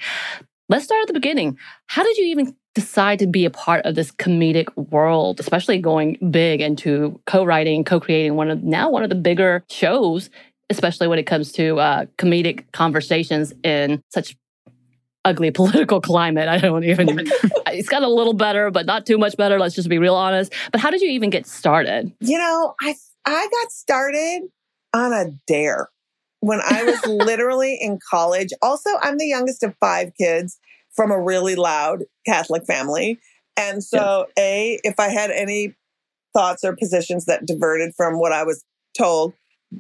Let's 0.69 0.86
start 0.86 1.01
at 1.01 1.07
the 1.07 1.13
beginning. 1.13 1.57
How 1.88 2.01
did 2.03 2.17
you 2.17 2.25
even 2.25 2.55
decide 2.74 3.19
to 3.19 3.27
be 3.27 3.45
a 3.45 3.50
part 3.50 3.86
of 3.86 3.95
this 3.95 4.12
comedic 4.12 4.67
world, 4.91 5.39
especially 5.39 5.77
going 5.79 6.17
big 6.31 6.60
into 6.62 7.19
co-writing, 7.25 7.84
co-creating 7.84 8.36
one 8.36 8.50
of 8.50 8.63
now 8.63 8.89
one 8.89 9.03
of 9.03 9.10
the 9.10 9.15
bigger 9.15 9.63
shows, 9.69 10.29
especially 10.69 11.07
when 11.07 11.19
it 11.19 11.24
comes 11.24 11.51
to 11.53 11.79
uh, 11.79 12.05
comedic 12.17 12.63
conversations 12.72 13.53
in 13.63 14.01
such 14.12 14.36
ugly 15.25 15.51
political 15.51 16.00
climate. 16.00 16.48
I 16.48 16.60
don't 16.60 16.86
even. 16.86 17.10
it's 17.67 17.89
got 17.89 18.03
a 18.03 18.08
little 18.08 18.34
better, 18.34 18.72
but 18.72 18.86
not 18.86 19.05
too 19.05 19.17
much 19.17 19.36
better. 19.36 19.60
Let's 19.60 19.75
just 19.75 19.89
be 19.89 19.98
real 19.98 20.15
honest. 20.15 20.53
But 20.72 20.79
how 20.79 20.89
did 20.89 21.01
you 21.01 21.10
even 21.10 21.29
get 21.29 21.46
started? 21.46 22.13
You 22.22 22.38
know, 22.38 22.75
I 22.82 22.96
I 23.25 23.48
got 23.51 23.72
started 23.72 24.44
on 24.94 25.12
a 25.12 25.32
dare 25.48 25.89
when 26.39 26.62
I 26.62 26.84
was 26.84 27.05
literally 27.08 27.77
in 27.82 28.00
college. 28.10 28.50
Also, 28.62 28.91
I'm 29.01 29.17
the 29.17 29.27
youngest 29.27 29.63
of 29.63 29.75
five 29.79 30.12
kids 30.17 30.58
from 30.94 31.12
a 31.12 31.22
really 31.22 31.55
loud 31.55 32.03
Catholic 32.25 32.65
family. 32.65 33.20
And 33.58 33.84
so, 33.84 34.27
A, 34.38 34.79
if 34.84 35.00
I 35.00 35.10
had 35.10 35.32
any 35.32 35.74
thoughts 36.34 36.63
or 36.63 36.75
positions 36.75 37.25
that 37.25 37.46
diverted 37.46 37.94
from 37.96 38.20
what 38.20 38.32
I 38.32 38.44
was 38.44 38.63
told, 38.98 39.34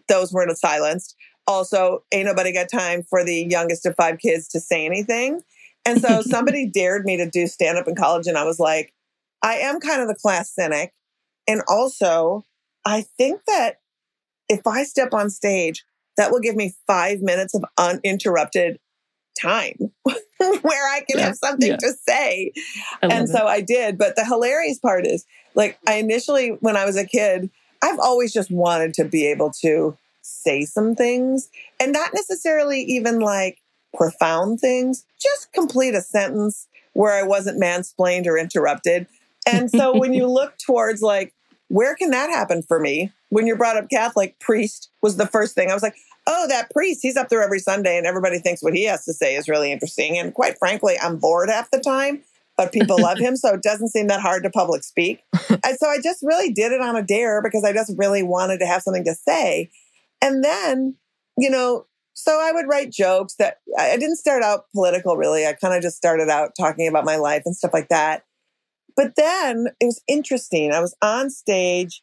those 0.07 0.31
weren't 0.31 0.57
silenced. 0.57 1.15
Also, 1.47 2.03
ain't 2.11 2.25
nobody 2.25 2.51
got 2.53 2.69
time 2.69 3.03
for 3.03 3.23
the 3.23 3.45
youngest 3.49 3.85
of 3.85 3.95
five 3.95 4.17
kids 4.19 4.47
to 4.49 4.59
say 4.59 4.85
anything. 4.85 5.41
And 5.85 5.99
so 6.01 6.21
somebody 6.25 6.67
dared 6.67 7.05
me 7.05 7.17
to 7.17 7.29
do 7.29 7.47
stand 7.47 7.77
up 7.77 7.87
in 7.87 7.95
college. 7.95 8.27
And 8.27 8.37
I 8.37 8.43
was 8.45 8.59
like, 8.59 8.93
I 9.41 9.55
am 9.55 9.79
kind 9.79 10.01
of 10.01 10.07
the 10.07 10.15
class 10.15 10.53
cynic. 10.53 10.93
And 11.47 11.61
also, 11.67 12.43
I 12.85 13.05
think 13.17 13.41
that 13.47 13.79
if 14.49 14.65
I 14.65 14.83
step 14.83 15.13
on 15.13 15.29
stage, 15.29 15.85
that 16.17 16.31
will 16.31 16.39
give 16.39 16.55
me 16.55 16.73
five 16.87 17.21
minutes 17.21 17.53
of 17.53 17.63
uninterrupted 17.77 18.79
time 19.39 19.91
where 20.03 20.87
I 20.93 21.01
can 21.07 21.19
Yeah, 21.19 21.25
have 21.25 21.35
something 21.35 21.69
yeah. 21.69 21.77
to 21.77 21.93
say. 22.07 22.51
And 23.01 23.11
it. 23.11 23.27
so 23.29 23.45
I 23.47 23.61
did. 23.61 23.97
But 23.97 24.15
the 24.15 24.25
hilarious 24.25 24.79
part 24.79 25.05
is 25.05 25.25
like, 25.55 25.77
I 25.87 25.95
initially, 25.95 26.49
when 26.61 26.77
I 26.77 26.85
was 26.85 26.95
a 26.95 27.05
kid, 27.05 27.49
I've 27.83 27.99
always 27.99 28.33
just 28.33 28.49
wanted 28.49 28.93
to 28.95 29.05
be 29.05 29.27
able 29.27 29.51
to 29.61 29.97
say 30.25 30.65
some 30.65 30.95
things 30.95 31.49
and 31.79 31.91
not 31.91 32.13
necessarily 32.13 32.81
even 32.81 33.19
like 33.19 33.61
profound 33.95 34.59
things, 34.59 35.05
just 35.21 35.51
complete 35.53 35.95
a 35.95 36.01
sentence 36.01 36.67
where 36.93 37.13
I 37.13 37.23
wasn't 37.23 37.61
mansplained 37.61 38.25
or 38.25 38.37
interrupted. 38.37 39.07
And 39.47 39.69
so 39.69 39.97
when 39.97 40.13
you 40.13 40.27
look 40.31 40.57
towards 40.57 41.01
like, 41.01 41.33
where 41.67 41.95
can 41.95 42.11
that 42.11 42.29
happen 42.29 42.61
for 42.61 42.79
me? 42.79 43.11
When 43.29 43.47
you're 43.47 43.57
brought 43.57 43.77
up 43.77 43.89
Catholic, 43.89 44.39
priest 44.39 44.89
was 45.01 45.17
the 45.17 45.27
first 45.27 45.55
thing. 45.55 45.69
I 45.69 45.73
was 45.73 45.83
like, 45.83 45.95
oh, 46.27 46.47
that 46.47 46.71
priest, 46.71 46.99
he's 47.01 47.17
up 47.17 47.29
there 47.29 47.43
every 47.43 47.59
Sunday 47.59 47.97
and 47.97 48.07
everybody 48.07 48.39
thinks 48.39 48.63
what 48.63 48.73
he 48.73 48.85
has 48.85 49.05
to 49.05 49.13
say 49.13 49.35
is 49.35 49.47
really 49.47 49.71
interesting. 49.71 50.17
And 50.17 50.33
quite 50.33 50.57
frankly, 50.57 50.95
I'm 51.01 51.17
bored 51.17 51.49
half 51.49 51.69
the 51.71 51.79
time, 51.79 52.23
but 52.57 52.71
people 52.71 52.97
love 52.99 53.17
him. 53.19 53.35
So 53.35 53.53
it 53.53 53.61
doesn't 53.61 53.89
seem 53.89 54.07
that 54.07 54.21
hard 54.21 54.43
to 54.43 54.49
public 54.49 54.83
speak. 54.83 55.21
and 55.49 55.77
so 55.77 55.87
I 55.87 55.99
just 56.01 56.23
really 56.23 56.51
did 56.51 56.71
it 56.71 56.81
on 56.81 56.95
a 56.95 57.03
dare 57.03 57.41
because 57.41 57.63
I 57.63 57.73
just 57.73 57.93
really 57.97 58.23
wanted 58.23 58.59
to 58.59 58.65
have 58.65 58.81
something 58.81 59.05
to 59.05 59.13
say. 59.13 59.69
And 60.21 60.43
then, 60.43 60.95
you 61.37 61.49
know, 61.49 61.85
so 62.13 62.39
I 62.41 62.51
would 62.53 62.67
write 62.67 62.91
jokes 62.91 63.35
that 63.39 63.57
I 63.77 63.97
didn't 63.97 64.15
start 64.15 64.41
out 64.41 64.65
political 64.73 65.17
really. 65.17 65.45
I 65.45 65.53
kind 65.53 65.75
of 65.75 65.81
just 65.81 65.97
started 65.97 66.29
out 66.29 66.51
talking 66.57 66.87
about 66.87 67.05
my 67.05 67.17
life 67.17 67.43
and 67.45 67.55
stuff 67.55 67.73
like 67.73 67.89
that. 67.89 68.23
But 68.95 69.15
then 69.17 69.67
it 69.81 69.85
was 69.85 70.01
interesting. 70.07 70.71
I 70.71 70.79
was 70.79 70.95
on 71.01 71.29
stage 71.29 72.01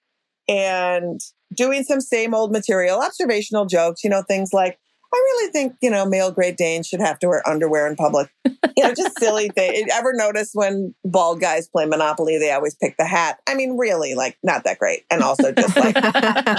and 0.49 1.21
doing 1.55 1.83
some 1.85 2.01
same 2.01 2.35
old 2.35 2.53
material, 2.53 3.01
observational 3.01 3.65
jokes, 3.65 4.05
you 4.05 4.11
know, 4.11 4.23
things 4.23 4.53
like, 4.53 4.79
I 5.15 5.17
really 5.17 5.53
think, 5.53 5.75
you 5.83 5.91
know, 5.91 6.07
male 6.07 6.31
Great 6.31 6.57
Danes 6.57 6.87
should 6.87 7.01
have 7.01 7.19
to 7.19 7.29
wear 7.29 7.47
underwear 7.47 7.87
in 7.87 7.97
public. 7.97 8.31
You 8.45 8.85
know, 8.85 8.95
just 8.95 9.19
silly 9.19 9.49
thing. 9.55 9.87
Ever 9.93 10.13
notice 10.15 10.51
when 10.55 10.95
bald 11.05 11.41
guys 11.41 11.69
play 11.69 11.85
Monopoly, 11.85 12.39
they 12.39 12.51
always 12.51 12.75
pick 12.75 12.97
the 12.97 13.05
hat? 13.05 13.39
I 13.47 13.55
mean, 13.55 13.77
really, 13.77 14.15
like, 14.15 14.39
not 14.43 14.65
that 14.65 14.79
great. 14.79 15.05
And 15.11 15.23
also 15.23 15.53
just 15.53 15.77
like 15.77 15.95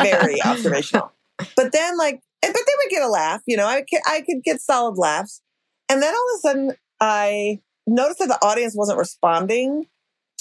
very 0.04 0.40
observational. 0.44 1.12
But 1.38 1.72
then, 1.72 1.98
like, 1.98 2.22
but 2.42 2.54
then 2.54 2.76
we 2.84 2.90
get 2.90 3.02
a 3.02 3.08
laugh. 3.08 3.42
You 3.46 3.58
know, 3.58 3.66
I 3.66 3.82
could, 3.82 4.02
I 4.06 4.22
could 4.22 4.44
get 4.44 4.62
solid 4.62 4.98
laughs. 4.98 5.42
And 5.90 6.02
then 6.02 6.14
all 6.14 6.34
of 6.34 6.38
a 6.38 6.40
sudden, 6.40 6.76
I 7.00 7.60
noticed 7.86 8.20
that 8.20 8.28
the 8.28 8.46
audience 8.46 8.76
wasn't 8.76 9.00
responding 9.00 9.88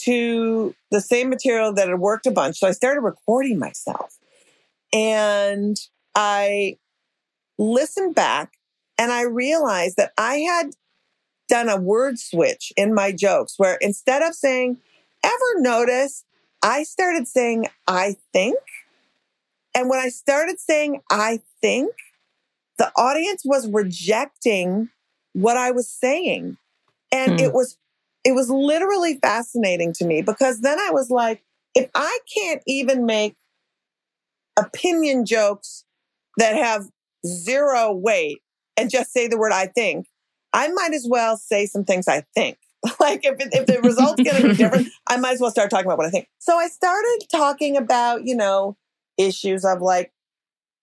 to 0.00 0.74
the 0.90 1.00
same 1.00 1.28
material 1.28 1.72
that 1.74 1.88
had 1.88 1.98
worked 1.98 2.26
a 2.26 2.30
bunch. 2.30 2.58
So 2.58 2.66
I 2.66 2.72
started 2.72 3.00
recording 3.00 3.58
myself. 3.58 4.18
And 4.92 5.76
I 6.14 6.78
listened 7.58 8.14
back 8.14 8.52
and 8.98 9.12
I 9.12 9.22
realized 9.22 9.96
that 9.96 10.12
I 10.18 10.36
had 10.36 10.74
done 11.48 11.68
a 11.68 11.76
word 11.76 12.18
switch 12.18 12.72
in 12.76 12.94
my 12.94 13.12
jokes 13.12 13.54
where 13.56 13.78
instead 13.80 14.22
of 14.22 14.34
saying, 14.34 14.78
ever 15.24 15.60
notice, 15.60 16.24
I 16.62 16.82
started 16.82 17.28
saying, 17.28 17.68
I 17.86 18.16
think. 18.32 18.58
And 19.74 19.88
when 19.88 19.98
I 19.98 20.08
started 20.08 20.60
saying, 20.60 21.00
I 21.10 21.40
think, 21.60 21.92
the 22.78 22.90
audience 22.96 23.42
was 23.44 23.68
rejecting 23.68 24.88
what 25.34 25.56
I 25.56 25.70
was 25.70 25.88
saying. 25.88 26.56
And 27.12 27.32
Hmm. 27.32 27.44
it 27.46 27.52
was, 27.52 27.78
it 28.24 28.32
was 28.34 28.50
literally 28.50 29.18
fascinating 29.20 29.92
to 29.94 30.04
me 30.06 30.22
because 30.22 30.60
then 30.60 30.78
I 30.78 30.90
was 30.90 31.10
like, 31.10 31.42
if 31.74 31.90
I 31.94 32.18
can't 32.34 32.62
even 32.66 33.06
make 33.06 33.36
opinion 34.58 35.24
jokes 35.24 35.84
that 36.38 36.54
have 36.56 36.86
zero 37.26 37.92
weight 37.92 38.40
and 38.76 38.90
just 38.90 39.12
say 39.12 39.28
the 39.28 39.38
word 39.38 39.52
I 39.52 39.66
think, 39.66 40.06
I 40.52 40.68
might 40.68 40.92
as 40.92 41.06
well 41.08 41.36
say 41.36 41.66
some 41.66 41.84
things 41.84 42.08
I 42.08 42.24
think. 42.34 42.58
like 43.00 43.24
if, 43.24 43.40
it, 43.40 43.48
if 43.52 43.66
the 43.66 43.80
result's 43.80 44.22
going 44.22 44.42
to 44.42 44.48
be 44.48 44.54
different, 44.54 44.88
I 45.08 45.16
might 45.16 45.34
as 45.34 45.40
well 45.40 45.50
start 45.50 45.70
talking 45.70 45.86
about 45.86 45.98
what 45.98 46.06
I 46.06 46.10
think. 46.10 46.28
So 46.38 46.56
I 46.56 46.68
started 46.68 47.26
talking 47.30 47.76
about, 47.76 48.24
you 48.24 48.34
know, 48.36 48.76
issues 49.18 49.64
of 49.64 49.80
like 49.80 50.12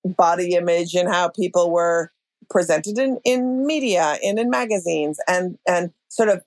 body 0.06 0.56
image 0.56 0.96
and 0.96 1.10
how 1.10 1.30
people 1.30 1.72
were 1.72 2.12
presented 2.50 2.98
in, 2.98 3.20
in 3.26 3.66
media 3.66 4.18
and 4.24 4.40
in 4.40 4.50
magazines 4.50 5.20
and, 5.28 5.58
and 5.68 5.92
sort 6.08 6.30
of 6.30 6.42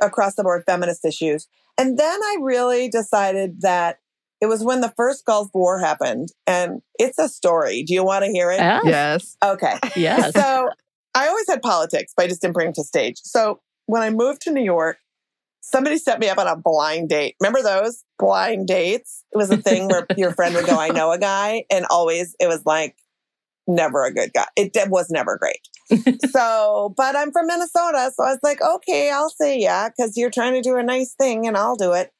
across 0.00 0.34
the 0.34 0.42
board 0.42 0.64
feminist 0.66 1.04
issues. 1.04 1.46
And 1.78 1.98
then 1.98 2.20
I 2.22 2.36
really 2.40 2.88
decided 2.88 3.60
that 3.60 3.98
it 4.40 4.46
was 4.46 4.64
when 4.64 4.80
the 4.80 4.92
first 4.96 5.24
Gulf 5.24 5.50
War 5.54 5.80
happened. 5.80 6.30
And 6.46 6.82
it's 6.98 7.18
a 7.18 7.28
story. 7.28 7.82
Do 7.82 7.94
you 7.94 8.04
want 8.04 8.24
to 8.24 8.30
hear 8.30 8.50
it? 8.50 8.58
Yes. 8.58 8.82
Yes. 8.84 9.36
Okay. 9.44 9.78
Yes. 9.96 10.32
So 10.34 10.68
I 11.14 11.28
always 11.28 11.46
had 11.48 11.62
politics, 11.62 12.12
but 12.16 12.24
I 12.24 12.28
just 12.28 12.42
didn't 12.42 12.54
bring 12.54 12.68
it 12.68 12.74
to 12.74 12.84
stage. 12.84 13.18
So 13.22 13.60
when 13.86 14.02
I 14.02 14.10
moved 14.10 14.42
to 14.42 14.52
New 14.52 14.64
York, 14.64 14.98
somebody 15.64 15.96
set 15.96 16.20
me 16.20 16.28
up 16.28 16.38
on 16.38 16.46
a 16.46 16.56
blind 16.56 17.08
date. 17.08 17.36
Remember 17.40 17.62
those 17.62 18.04
blind 18.18 18.68
dates? 18.68 19.24
It 19.32 19.38
was 19.38 19.50
a 19.50 19.56
thing 19.56 19.88
where 19.88 20.06
your 20.16 20.32
friend 20.32 20.54
would 20.54 20.66
go, 20.66 20.78
I 20.78 20.88
know 20.88 21.10
a 21.10 21.18
guy. 21.18 21.64
And 21.70 21.86
always 21.90 22.36
it 22.38 22.46
was 22.46 22.64
like 22.66 22.96
never 23.66 24.04
a 24.04 24.12
good 24.12 24.32
guy. 24.34 24.46
It 24.56 24.76
was 24.88 25.10
never 25.10 25.38
great. 25.38 26.20
so, 26.30 26.94
but 26.96 27.16
I'm 27.16 27.32
from 27.32 27.46
Minnesota. 27.46 28.12
So 28.14 28.24
I 28.24 28.32
was 28.32 28.40
like, 28.42 28.60
okay, 28.60 29.10
I'll 29.10 29.30
say 29.30 29.58
yeah, 29.58 29.88
because 29.88 30.16
you're 30.16 30.30
trying 30.30 30.52
to 30.52 30.62
do 30.62 30.76
a 30.76 30.82
nice 30.82 31.14
thing 31.14 31.46
and 31.46 31.56
I'll 31.56 31.76
do 31.76 31.92
it. 31.92 32.12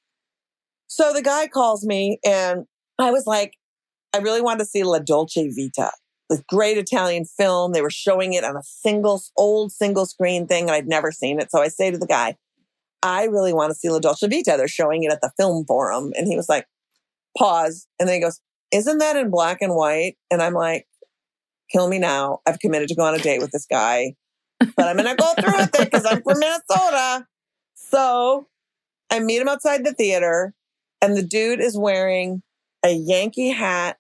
So 0.87 1.13
the 1.13 1.23
guy 1.23 1.47
calls 1.47 1.85
me 1.85 2.19
and 2.25 2.65
I 2.99 3.11
was 3.11 3.27
like, 3.27 3.55
I 4.15 4.19
really 4.19 4.41
wanted 4.41 4.61
to 4.61 4.67
see 4.67 4.85
La 4.85 5.01
Dolce 5.01 5.49
Vita 5.49 5.91
this 6.31 6.43
great 6.49 6.79
Italian 6.79 7.25
film. 7.25 7.73
They 7.73 7.83
were 7.83 7.91
showing 7.91 8.33
it 8.33 8.45
on 8.45 8.57
a 8.57 8.63
single, 8.63 9.23
old 9.37 9.73
single 9.73 10.07
screen 10.07 10.47
thing, 10.47 10.65
and 10.65 10.73
I'd 10.73 10.89
never 10.89 11.13
seen 11.13 11.39
it. 11.39 11.51
So 11.51 11.61
I 11.61 11.69
say 11.69 11.91
to 11.91 11.99
the 11.99 12.07
guy, 12.07 12.37
I 13.05 13.25
really 13.25 13.53
want 13.53 13.71
to 13.71 13.79
see 13.79 13.91
La 13.91 14.01
Dolce 14.01 14.27
Vita. 14.27 14.55
They're 14.57 14.67
showing 14.67 15.05
it 15.05 15.13
at 15.13 15.21
the 15.21 15.31
film 15.37 15.65
forum. 15.67 16.13
And 16.17 16.27
he 16.27 16.37
was 16.37 16.49
like, 16.49 16.67
pause. 17.37 17.87
And 18.01 18.09
then 18.09 18.15
he 18.15 18.21
goes, 18.21 18.41
Isn't 18.73 18.99
that 18.99 19.17
in 19.17 19.31
black 19.31 19.59
and 19.61 19.75
white? 19.75 20.17
And 20.31 20.43
I'm 20.43 20.55
like, 20.55 20.87
Kill 21.71 21.89
me 21.89 21.99
now. 21.99 22.41
I've 22.47 22.59
committed 22.59 22.89
to 22.89 22.95
go 22.95 23.05
on 23.05 23.15
a 23.15 23.19
date 23.19 23.41
with 23.41 23.51
this 23.51 23.67
guy, 23.67 24.15
but 24.59 24.87
I'm 24.87 24.97
going 24.97 25.09
to 25.09 25.17
go 25.17 25.33
through 25.41 25.57
with 25.57 25.75
it 25.75 25.91
because 25.91 26.05
I'm 26.05 26.23
from 26.23 26.39
Minnesota. 26.39 27.27
So 27.75 28.49
I 29.11 29.21
meet 29.21 29.41
him 29.41 29.49
outside 29.49 29.85
the 29.85 29.93
theater, 29.93 30.55
and 31.01 31.17
the 31.17 31.23
dude 31.23 31.61
is 31.61 31.77
wearing 31.77 32.43
a 32.85 32.91
Yankee 32.91 33.51
hat 33.51 33.97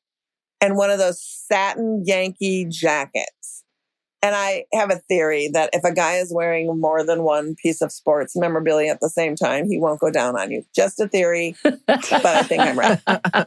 and 0.60 0.76
one 0.76 0.90
of 0.90 0.98
those 0.98 1.22
satin 1.22 2.04
Yankee 2.06 2.66
jackets. 2.68 3.33
And 4.24 4.34
I 4.34 4.64
have 4.72 4.90
a 4.90 5.00
theory 5.00 5.50
that 5.52 5.68
if 5.74 5.84
a 5.84 5.92
guy 5.92 6.14
is 6.14 6.32
wearing 6.32 6.80
more 6.80 7.04
than 7.04 7.24
one 7.24 7.56
piece 7.56 7.82
of 7.82 7.92
sports 7.92 8.34
memorabilia 8.34 8.90
at 8.90 9.00
the 9.00 9.10
same 9.10 9.36
time, 9.36 9.68
he 9.68 9.78
won't 9.78 10.00
go 10.00 10.10
down 10.10 10.34
on 10.34 10.50
you. 10.50 10.64
Just 10.74 10.98
a 10.98 11.06
theory, 11.06 11.56
but 11.62 12.00
I 12.08 12.42
think 12.42 12.62
I'm 12.62 12.78
right. 12.78 12.98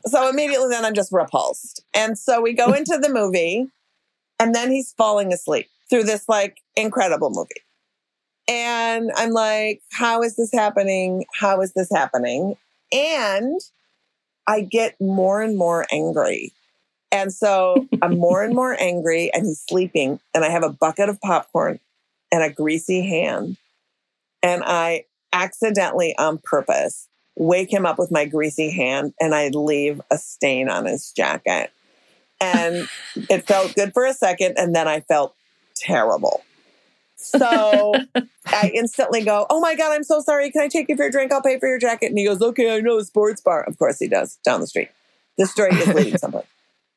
so 0.06 0.30
immediately 0.30 0.70
then 0.70 0.86
I'm 0.86 0.94
just 0.94 1.12
repulsed. 1.12 1.84
And 1.96 2.16
so 2.16 2.42
we 2.42 2.54
go 2.54 2.74
into 2.74 2.96
the 3.02 3.10
movie, 3.10 3.66
and 4.40 4.54
then 4.54 4.70
he's 4.70 4.94
falling 4.94 5.34
asleep 5.34 5.66
through 5.90 6.04
this 6.04 6.30
like 6.30 6.62
incredible 6.76 7.32
movie. 7.32 7.64
And 8.48 9.10
I'm 9.16 9.32
like, 9.32 9.82
how 9.92 10.22
is 10.22 10.36
this 10.36 10.52
happening? 10.54 11.26
How 11.34 11.60
is 11.62 11.74
this 11.74 11.90
happening? 11.92 12.56
And 12.92 13.60
I 14.46 14.62
get 14.62 15.02
more 15.02 15.42
and 15.42 15.58
more 15.58 15.88
angry 15.92 16.54
and 17.12 17.34
so 17.34 17.88
I'm 18.02 18.18
more 18.18 18.44
and 18.44 18.54
more 18.54 18.76
angry, 18.80 19.32
and 19.34 19.46
he's 19.46 19.64
sleeping, 19.68 20.20
and 20.34 20.44
I 20.44 20.50
have 20.50 20.64
a 20.64 20.70
bucket 20.70 21.10
of 21.10 21.22
popcorn 21.22 21.80
and 22.32 22.44
a 22.44 22.50
greasy 22.50 23.08
hand. 23.08 23.58
And 24.44 24.64
I 24.66 25.06
accidentally, 25.32 26.16
on 26.18 26.40
purpose, 26.40 27.08
wake 27.36 27.72
him 27.72 27.86
up 27.86 27.98
with 27.98 28.12
my 28.12 28.26
greasy 28.26 28.72
hand, 28.72 29.14
and 29.22 29.34
I 29.34 29.50
leave 29.50 30.02
a 30.12 30.18
stain 30.18 30.70
on 30.70 30.86
his 30.86 31.12
jacket. 31.12 31.72
And 32.42 32.88
it 33.16 33.48
felt 33.48 33.74
good 33.76 33.94
for 33.94 34.06
a 34.06 34.14
second, 34.14 34.58
and 34.58 34.76
then 34.76 34.88
I 34.88 35.00
felt 35.02 35.34
terrible. 35.76 36.44
So 37.16 37.96
I 38.46 38.72
instantly 38.76 39.24
go, 39.24 39.48
Oh 39.50 39.60
my 39.60 39.76
God, 39.76 39.92
I'm 39.92 40.04
so 40.04 40.22
sorry. 40.22 40.52
Can 40.52 40.62
I 40.62 40.68
take 40.68 40.88
you 40.90 40.96
for 40.96 41.06
a 41.06 41.12
drink? 41.12 41.32
I'll 41.32 41.42
pay 41.42 41.60
for 41.60 41.68
your 41.68 41.80
jacket. 41.80 42.08
And 42.08 42.18
he 42.18 42.26
goes, 42.26 42.42
Okay, 42.42 42.76
I 42.76 42.80
know 42.80 42.98
a 42.98 43.04
sports 43.04 43.42
bar. 43.42 43.64
Of 43.64 43.78
course 43.80 43.98
he 44.00 44.08
does, 44.08 44.38
down 44.46 44.62
the 44.62 44.68
street. 44.68 44.90
The 45.38 45.48
story 45.48 45.72
is 45.72 45.88
leading 45.94 46.18
somewhere. 46.18 46.44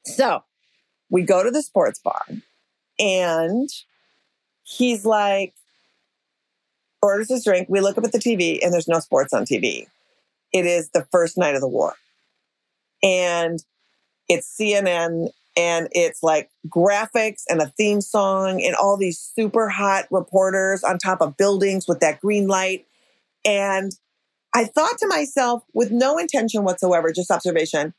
So 0.04 0.42
we 1.10 1.22
go 1.22 1.42
to 1.42 1.50
the 1.50 1.62
sports 1.62 1.98
bar 1.98 2.22
and 2.98 3.68
he's 4.62 5.04
like, 5.04 5.54
orders 7.02 7.30
his 7.30 7.44
drink. 7.44 7.68
We 7.68 7.80
look 7.80 7.98
up 7.98 8.04
at 8.04 8.12
the 8.12 8.18
TV 8.18 8.58
and 8.62 8.72
there's 8.72 8.88
no 8.88 9.00
sports 9.00 9.32
on 9.32 9.44
TV. 9.44 9.86
It 10.52 10.66
is 10.66 10.90
the 10.90 11.06
first 11.10 11.38
night 11.38 11.54
of 11.54 11.60
the 11.60 11.68
war. 11.68 11.94
And 13.02 13.62
it's 14.28 14.54
CNN 14.58 15.30
and 15.56 15.88
it's 15.92 16.22
like 16.22 16.50
graphics 16.68 17.42
and 17.48 17.60
a 17.60 17.72
theme 17.76 18.00
song 18.00 18.62
and 18.62 18.74
all 18.74 18.96
these 18.96 19.18
super 19.18 19.68
hot 19.68 20.06
reporters 20.10 20.84
on 20.84 20.98
top 20.98 21.20
of 21.20 21.36
buildings 21.36 21.88
with 21.88 22.00
that 22.00 22.20
green 22.20 22.46
light. 22.46 22.86
And 23.44 23.92
I 24.54 24.64
thought 24.64 24.98
to 24.98 25.06
myself, 25.06 25.62
with 25.74 25.90
no 25.90 26.18
intention 26.18 26.64
whatsoever, 26.64 27.12
just 27.12 27.30
observation, 27.30 27.94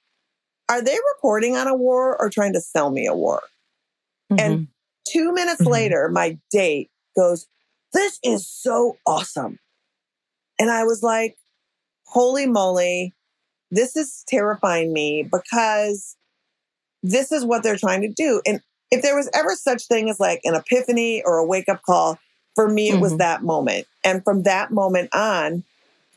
are 0.72 0.82
they 0.82 0.98
reporting 1.16 1.58
on 1.58 1.68
a 1.68 1.76
war 1.76 2.20
or 2.20 2.30
trying 2.30 2.54
to 2.54 2.62
sell 2.62 2.90
me 2.90 3.06
a 3.06 3.14
war? 3.14 3.42
Mm-hmm. 4.32 4.40
And 4.40 4.68
two 5.08 5.34
minutes 5.34 5.62
mm-hmm. 5.62 5.72
later, 5.72 6.10
my 6.10 6.40
date 6.50 6.90
goes, 7.16 7.48
This 7.94 8.18
is 8.24 8.48
so 8.48 8.98
awesome. 9.06 9.60
And 10.58 10.72
I 10.72 10.86
was 10.86 11.04
like, 11.04 11.36
Holy 12.06 12.48
moly, 12.48 13.14
this 13.70 13.98
is 13.98 14.24
terrifying 14.28 14.94
me 14.94 15.28
because 15.30 16.16
this 17.04 17.34
is 17.34 17.44
what 17.44 17.64
they're 17.64 17.78
trying 17.78 18.02
to 18.02 18.10
do. 18.10 18.42
And 18.46 18.62
if 18.92 19.02
there 19.02 19.16
was 19.16 19.30
ever 19.34 19.56
such 19.56 19.88
thing 19.88 20.10
as 20.10 20.22
like 20.22 20.40
an 20.46 20.56
epiphany 20.56 21.22
or 21.26 21.38
a 21.38 21.46
wake 21.46 21.68
up 21.68 21.82
call, 21.82 22.18
for 22.56 22.70
me, 22.70 22.90
it 22.90 22.94
mm-hmm. 22.94 23.02
was 23.02 23.18
that 23.18 23.44
moment. 23.44 23.88
And 24.06 24.24
from 24.24 24.44
that 24.44 24.72
moment 24.72 25.14
on, 25.14 25.64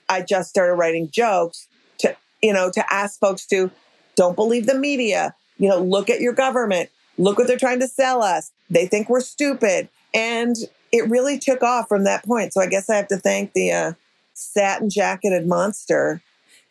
I 0.09 0.23
just 0.23 0.51
started 0.51 0.75
writing 0.75 1.11
jokes 1.11 1.67
to, 1.99 2.17
you 2.41 2.53
know, 2.53 2.71
to 2.71 2.93
ask 2.93 3.19
folks 3.19 3.47
to 3.47 3.71
don't 4.17 4.37
believe 4.37 4.67
the 4.67 4.79
media. 4.79 5.35
You 5.59 5.69
know, 5.69 5.81
look 5.81 6.11
at 6.11 6.21
your 6.21 6.33
government. 6.33 6.91
Look 7.19 7.39
what 7.39 7.47
they're 7.47 7.57
trying 7.57 7.81
to 7.81 7.89
sell 7.89 8.23
us. 8.23 8.51
They 8.71 8.87
think 8.87 9.09
we're 9.09 9.21
stupid. 9.21 9.89
And 10.13 10.57
it 10.93 11.09
really 11.09 11.39
took 11.39 11.63
off 11.63 11.89
from 11.89 12.05
that 12.05 12.25
point. 12.25 12.53
So 12.53 12.61
I 12.61 12.67
guess 12.67 12.89
I 12.89 12.97
have 12.97 13.09
to 13.09 13.17
thank 13.17 13.53
the 13.53 13.73
uh, 13.73 13.93
satin 14.35 14.91
jacketed 14.91 15.47
monster 15.47 16.23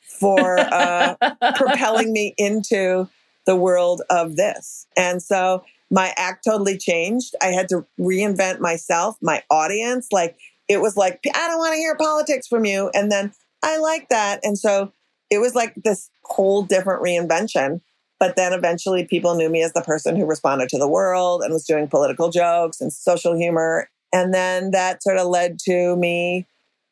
for 0.02 0.60
uh, 0.60 1.16
propelling 1.56 2.14
me 2.14 2.34
into 2.38 3.08
the 3.46 3.56
world 3.56 4.02
of 4.10 4.36
this. 4.36 4.88
And 4.96 5.22
so 5.22 5.64
my 5.92 6.14
act 6.18 6.46
totally 6.46 6.78
changed. 6.78 7.36
I 7.42 7.48
had 7.48 7.70
to 7.70 7.86
reinvent 8.00 8.60
myself, 8.60 9.18
my 9.22 9.44
audience. 9.50 10.08
Like 10.12 10.38
it 10.68 10.82
was 10.82 10.96
like, 10.98 11.20
I 11.36 11.48
don't 11.48 11.58
want 11.58 11.74
to 11.74 11.78
hear 11.78 11.96
politics 11.96 12.48
from 12.48 12.66
you. 12.66 12.90
And 12.94 13.12
then 13.12 13.34
I 13.62 13.78
like 13.78 14.10
that. 14.10 14.40
And 14.44 14.58
so 14.58 14.92
it 15.30 15.40
was 15.40 15.56
like 15.56 15.74
this 15.76 16.10
whole 16.24 16.64
different 16.64 17.02
reinvention. 17.02 17.82
But 18.20 18.36
then 18.36 18.54
eventually 18.54 19.06
people 19.06 19.36
knew 19.36 19.50
me 19.50 19.64
as 19.64 19.74
the 19.74 19.82
person 19.82 20.16
who 20.16 20.26
responded 20.26 20.70
to 20.70 20.78
the 20.78 20.88
world 20.88 21.42
and 21.42 21.52
was 21.52 21.66
doing 21.66 21.88
political 21.88 22.30
jokes 22.30 22.80
and 22.80 22.94
social 22.94 23.36
humor. 23.36 23.90
And 24.14 24.34
then 24.34 24.72
that 24.72 25.04
sort 25.04 25.18
of 25.18 25.28
led 25.28 25.60
to 25.66 25.98
me 25.98 26.46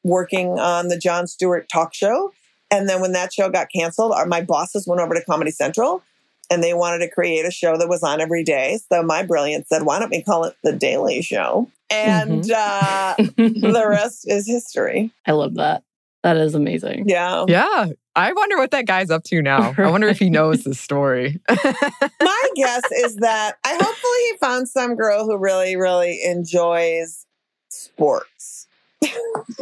working 0.04 0.60
on 0.60 0.88
the 0.88 0.98
Jon 0.98 1.28
Stewart 1.28 1.70
talk 1.72 1.94
show. 1.94 2.34
And 2.70 2.90
then 2.90 3.02
when 3.02 3.12
that 3.14 3.34
show 3.34 3.50
got 3.50 3.68
canceled, 3.74 4.14
my 4.28 4.42
bosses 4.42 4.88
went 4.88 5.02
over 5.02 5.14
to 5.14 5.24
Comedy 5.24 5.52
Central 5.52 6.04
and 6.50 6.62
they 6.62 6.74
wanted 6.74 7.00
to 7.00 7.10
create 7.10 7.46
a 7.46 7.52
show 7.52 7.78
that 7.78 7.88
was 7.88 8.04
on 8.04 8.20
every 8.20 8.44
day. 8.44 8.80
So 8.92 9.02
my 9.04 9.24
brilliance 9.24 9.70
said, 9.70 9.84
why 9.84 10.00
don't 10.00 10.12
we 10.12 10.22
call 10.22 10.44
it 10.44 10.56
The 10.64 10.74
Daily 10.74 11.22
Show? 11.22 11.70
And 11.90 12.44
mm-hmm. 12.44 12.52
uh, 12.52 13.72
the 13.72 13.86
rest 13.88 14.30
is 14.30 14.48
history. 14.48 15.12
I 15.26 15.32
love 15.32 15.56
that. 15.56 15.84
That 16.24 16.38
is 16.38 16.54
amazing. 16.54 17.08
Yeah. 17.08 17.46
Yeah. 17.48 17.88
I 18.16 18.34
wonder 18.34 18.58
what 18.58 18.72
that 18.72 18.86
guy's 18.86 19.10
up 19.10 19.24
to 19.26 19.42
now. 19.42 19.74
I 19.78 19.90
wonder 19.90 20.08
if 20.08 20.20
he 20.20 20.30
knows 20.32 20.64
the 20.64 20.74
story. 20.74 21.40
My 21.50 22.50
guess 22.56 22.84
is 23.04 23.16
that 23.18 23.56
I 23.66 23.74
hopefully 23.74 24.20
he 24.32 24.38
found 24.38 24.68
some 24.68 24.96
girl 24.96 25.26
who 25.26 25.38
really, 25.38 25.76
really 25.76 26.22
enjoys 26.24 27.26
sports. 27.70 28.68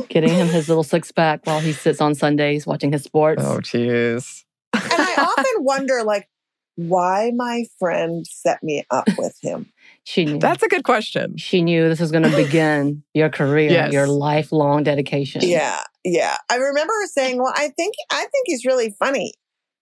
Getting 0.09 0.33
him 0.33 0.47
his 0.47 0.67
little 0.67 0.83
six 0.83 1.11
pack 1.11 1.45
while 1.45 1.59
he 1.59 1.71
sits 1.71 2.01
on 2.01 2.15
Sundays 2.15 2.65
watching 2.65 2.91
his 2.91 3.03
sports. 3.03 3.43
Oh, 3.45 3.59
jeez. 3.59 4.43
and 4.73 4.83
I 4.91 5.15
often 5.15 5.63
wonder, 5.63 6.03
like, 6.03 6.27
why 6.75 7.31
my 7.35 7.65
friend 7.77 8.25
set 8.27 8.61
me 8.63 8.83
up 8.89 9.07
with 9.17 9.37
him. 9.41 9.71
She 10.03 10.25
knew. 10.25 10.39
That's 10.39 10.63
a 10.63 10.67
good 10.67 10.83
question. 10.83 11.37
She 11.37 11.61
knew 11.61 11.87
this 11.89 11.99
was 11.99 12.11
going 12.11 12.23
to 12.29 12.35
begin 12.35 13.03
your 13.13 13.29
career, 13.29 13.71
yes. 13.71 13.93
your 13.93 14.07
lifelong 14.07 14.83
dedication. 14.83 15.41
Yeah, 15.43 15.81
yeah. 16.03 16.37
I 16.49 16.55
remember 16.55 16.93
her 16.93 17.07
saying, 17.07 17.37
"Well, 17.37 17.53
I 17.55 17.69
think 17.69 17.95
I 18.11 18.21
think 18.21 18.45
he's 18.45 18.65
really 18.65 18.95
funny," 18.99 19.33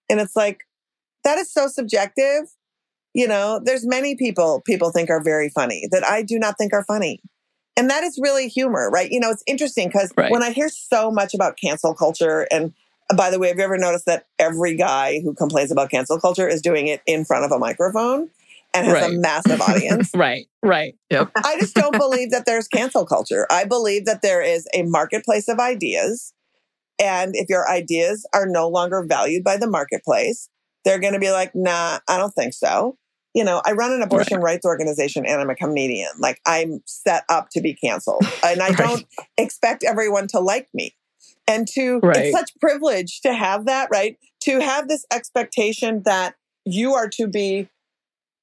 and 0.10 0.20
it's 0.20 0.36
like 0.36 0.62
that 1.24 1.38
is 1.38 1.52
so 1.52 1.68
subjective. 1.68 2.46
You 3.14 3.28
know, 3.28 3.60
there's 3.64 3.86
many 3.86 4.16
people 4.16 4.62
people 4.66 4.92
think 4.92 5.10
are 5.10 5.24
very 5.24 5.50
funny 5.50 5.88
that 5.92 6.06
I 6.06 6.22
do 6.22 6.38
not 6.38 6.58
think 6.58 6.74
are 6.74 6.84
funny. 6.84 7.22
And 7.76 7.92
that 7.92 8.04
is 8.04 8.20
really 8.20 8.48
humor, 8.48 8.90
right? 8.90 9.12
You 9.12 9.20
know, 9.20 9.30
it's 9.30 9.44
interesting 9.46 9.88
because 9.88 10.12
right. 10.18 10.32
when 10.32 10.42
I 10.42 10.50
hear 10.50 10.68
so 10.68 11.12
much 11.12 11.36
about 11.36 11.58
cancel 11.62 11.94
culture 11.94 12.48
and 12.52 12.74
uh, 13.10 13.16
by 13.16 13.30
the 13.30 13.40
way, 13.40 13.50
have 13.50 13.58
you 13.58 13.64
ever 13.64 13.78
noticed 13.78 14.06
that 14.06 14.26
every 14.40 14.76
guy 14.76 15.22
who 15.22 15.34
complains 15.34 15.72
about 15.72 15.90
cancel 15.90 16.20
culture 16.20 16.48
is 16.48 16.62
doing 16.62 16.88
it 16.88 17.02
in 17.06 17.24
front 17.24 17.46
of 17.46 17.52
a 17.52 17.60
microphone? 17.60 18.30
And 18.78 18.88
has 18.88 18.94
right. 18.94 19.14
a 19.14 19.18
massive 19.18 19.62
audience. 19.62 20.12
right, 20.16 20.48
right. 20.64 20.96
Yep. 21.10 21.32
I 21.36 21.58
just 21.60 21.76
don't 21.76 21.98
believe 21.98 22.32
that 22.32 22.46
there's 22.46 22.68
cancel 22.68 23.06
culture. 23.06 23.48
I 23.50 23.66
believe 23.66 24.06
that 24.06 24.22
there 24.22 24.42
is 24.42 24.68
a 24.74 24.84
marketplace 24.84 25.48
of 25.48 25.60
ideas. 25.60 26.34
And 27.00 27.36
if 27.36 27.50
your 27.50 27.70
ideas 27.70 28.28
are 28.34 28.48
no 28.48 28.68
longer 28.68 29.06
valued 29.08 29.44
by 29.44 29.58
the 29.58 29.70
marketplace, 29.70 30.50
they're 30.84 31.00
going 31.00 31.14
to 31.14 31.20
be 31.20 31.32
like, 31.32 31.54
nah, 31.54 32.00
I 32.08 32.18
don't 32.18 32.34
think 32.34 32.54
so. 32.54 32.98
You 33.34 33.44
know, 33.44 33.62
I 33.66 33.74
run 33.74 33.92
an 33.92 34.02
abortion 34.02 34.38
right. 34.38 34.54
rights 34.54 34.66
organization 34.66 35.26
and 35.26 35.40
I'm 35.40 35.50
a 35.50 35.56
comedian. 35.56 36.10
Like 36.18 36.42
I'm 36.46 36.82
set 36.86 37.24
up 37.30 37.50
to 37.52 37.62
be 37.62 37.74
canceled. 37.74 38.26
And 38.44 38.62
I 38.62 38.68
right. 38.70 38.78
don't 38.78 39.06
expect 39.38 39.84
everyone 39.84 40.28
to 40.30 40.40
like 40.40 40.70
me. 40.74 40.96
And 41.48 41.68
to, 41.76 42.00
right. 42.00 42.18
it's 42.18 42.38
such 42.38 42.52
privilege 42.60 43.22
to 43.22 43.34
have 43.34 43.66
that, 43.66 43.90
right? 43.92 44.18
To 44.42 44.60
have 44.60 44.88
this 44.88 45.06
expectation 45.12 46.02
that 46.04 46.36
you 46.66 46.94
are 46.94 47.08
to 47.10 47.28
be 47.28 47.70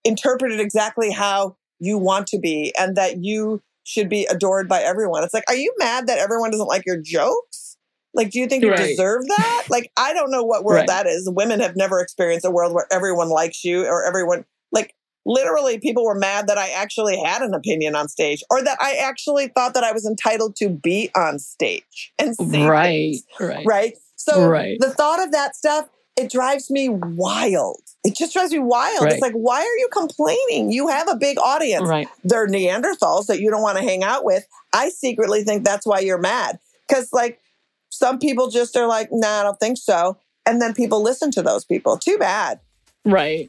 interpreted 0.05 0.61
exactly 0.61 1.11
how 1.11 1.57
you 1.81 1.99
want 1.99 2.27
to 2.29 2.39
be 2.39 2.73
and 2.79 2.97
that 2.97 3.25
you 3.25 3.63
should 3.85 4.09
be 4.09 4.25
adored 4.27 4.69
by 4.69 4.81
everyone. 4.81 5.23
It's 5.25 5.35
like, 5.35 5.45
are 5.49 5.57
you 5.57 5.73
mad 5.79 6.07
that 6.07 6.19
everyone 6.19 6.51
doesn't 6.51 6.67
like 6.67 6.85
your 6.87 7.01
jokes? 7.01 7.77
Like, 8.15 8.31
do 8.31 8.39
you 8.39 8.47
think 8.47 8.63
you 8.63 8.71
right. 8.71 8.79
deserve 8.79 9.27
that? 9.27 9.67
Like, 9.71 9.91
I 9.97 10.13
don't 10.13 10.31
know 10.31 10.45
what 10.45 10.63
world 10.63 10.81
right. 10.81 10.87
that 10.89 11.07
is. 11.07 11.29
Women 11.29 11.59
have 11.61 11.75
never 11.75 12.01
experienced 12.01 12.45
a 12.45 12.51
world 12.51 12.75
where 12.75 12.87
everyone 12.93 13.29
likes 13.29 13.65
you 13.65 13.87
or 13.87 14.05
everyone, 14.05 14.45
like, 14.73 14.95
literally, 15.27 15.79
people 15.79 16.05
were 16.05 16.15
mad 16.15 16.47
that 16.49 16.59
I 16.59 16.69
actually 16.71 17.19
had 17.19 17.43
an 17.43 17.55
opinion 17.55 17.97
on 17.97 18.09
stage 18.09 18.43
or 18.51 18.63
that 18.63 18.79
I 18.81 18.95
actually 18.95 19.49
thought 19.49 19.75
that 19.75 19.85
I 19.85 19.93
was 19.93 20.07
entitled 20.07 20.55
to 20.57 20.69
be 20.69 21.11
on 21.17 21.39
stage 21.39 22.13
and 22.19 22.37
say 22.37 22.67
right, 22.67 22.87
things, 22.87 23.25
right, 23.41 23.67
right. 23.67 23.95
So 24.17 24.49
right. 24.49 24.77
the 24.81 24.91
thought 24.91 25.23
of 25.23 25.33
that 25.33 25.57
stuff 25.57 25.89
it 26.17 26.31
drives 26.31 26.71
me 26.71 26.89
wild 26.89 27.83
it 28.05 28.15
just 28.15 28.35
drives 28.35 28.53
me 28.53 28.59
wild. 28.59 29.03
Right. 29.03 29.13
It's 29.13 29.23
like, 29.23 29.33
why 29.33 29.61
are 29.61 29.79
you 29.79 29.89
complaining? 29.91 30.71
You 30.71 30.89
have 30.89 31.09
a 31.09 31.17
big 31.17 31.39
audience. 31.39 31.89
Right. 31.89 32.07
They're 32.23 32.47
Neanderthals 32.47 33.27
that 33.27 33.41
you 33.41 33.51
don't 33.51 33.63
want 33.63 33.79
to 33.79 33.83
hang 33.83 34.05
out 34.05 34.25
with. 34.25 34.47
I 34.75 34.91
secretly 34.91 35.43
think 35.43 35.65
that's 35.65 35.87
why 35.87 36.01
you're 36.01 36.19
mad. 36.19 36.59
Because, 36.87 37.13
like, 37.15 37.41
some 37.89 38.19
people 38.19 38.51
just 38.51 38.77
are 38.77 38.87
like, 38.87 39.09
nah, 39.11 39.41
I 39.41 39.43
don't 39.43 39.59
think 39.59 39.79
so. 39.79 40.19
And 40.45 40.61
then 40.61 40.75
people 40.75 41.03
listen 41.03 41.31
to 41.31 41.43
those 41.43 41.65
people. 41.65 41.97
Too 41.97 42.19
bad. 42.19 42.61
Right. 43.07 43.49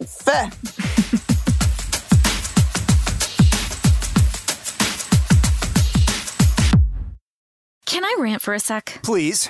Can 7.86 8.04
I 8.06 8.16
rant 8.20 8.42
for 8.42 8.54
a 8.54 8.60
sec? 8.60 9.00
Please. 9.04 9.50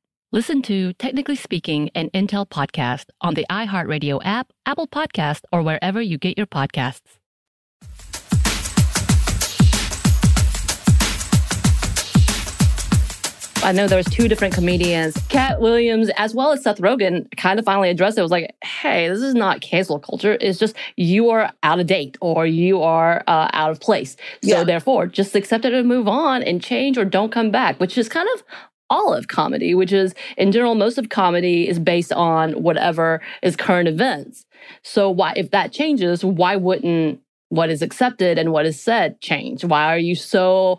Listen 0.33 0.61
to 0.63 0.93
Technically 0.93 1.35
Speaking, 1.35 1.89
an 1.93 2.09
Intel 2.11 2.47
podcast 2.47 3.05
on 3.19 3.33
the 3.33 3.45
iHeartRadio 3.49 4.21
app, 4.23 4.51
Apple 4.65 4.87
Podcast, 4.87 5.41
or 5.51 5.61
wherever 5.61 6.01
you 6.01 6.17
get 6.17 6.37
your 6.37 6.47
podcasts. 6.47 7.17
I 13.63 13.71
know 13.73 13.87
there 13.87 13.97
was 13.97 14.07
two 14.07 14.27
different 14.27 14.55
comedians, 14.55 15.15
Katt 15.29 15.61
Williams 15.61 16.09
as 16.17 16.33
well 16.33 16.51
as 16.51 16.63
Seth 16.63 16.79
Rogen, 16.79 17.27
kind 17.37 17.59
of 17.59 17.65
finally 17.65 17.91
addressed 17.91 18.17
it. 18.17 18.21
it 18.21 18.23
was 18.23 18.31
like, 18.31 18.55
hey, 18.63 19.07
this 19.07 19.21
is 19.21 19.35
not 19.35 19.61
cancel 19.61 19.99
culture. 19.99 20.35
It's 20.41 20.57
just 20.57 20.75
you 20.97 21.29
are 21.29 21.51
out 21.61 21.79
of 21.79 21.85
date 21.85 22.17
or 22.21 22.47
you 22.47 22.81
are 22.81 23.23
uh, 23.27 23.49
out 23.53 23.69
of 23.69 23.79
place. 23.79 24.13
So 24.41 24.49
Yeah. 24.57 24.63
therefore, 24.63 25.05
just 25.05 25.35
accept 25.35 25.63
it 25.63 25.73
and 25.73 25.87
move 25.87 26.07
on 26.07 26.41
and 26.41 26.59
change 26.59 26.97
or 26.97 27.05
don't 27.05 27.31
come 27.31 27.51
back, 27.51 27.79
which 27.79 27.99
is 27.99 28.09
kind 28.09 28.27
of 28.33 28.43
all 28.91 29.13
of 29.13 29.29
comedy, 29.29 29.73
which 29.73 29.91
is 29.91 30.13
in 30.37 30.51
general, 30.51 30.75
most 30.75 30.99
of 30.99 31.09
comedy 31.09 31.67
is 31.67 31.79
based 31.79 32.13
on 32.13 32.61
whatever 32.61 33.21
is 33.41 33.55
current 33.55 33.87
events. 33.87 34.45
So 34.83 35.09
why, 35.09 35.33
if 35.35 35.49
that 35.51 35.71
changes, 35.71 36.23
why 36.23 36.57
wouldn't 36.57 37.19
what 37.49 37.69
is 37.69 37.81
accepted 37.81 38.37
and 38.37 38.51
what 38.51 38.65
is 38.65 38.79
said 38.79 39.19
change? 39.21 39.63
Why 39.65 39.85
are 39.85 39.97
you 39.97 40.13
so 40.13 40.77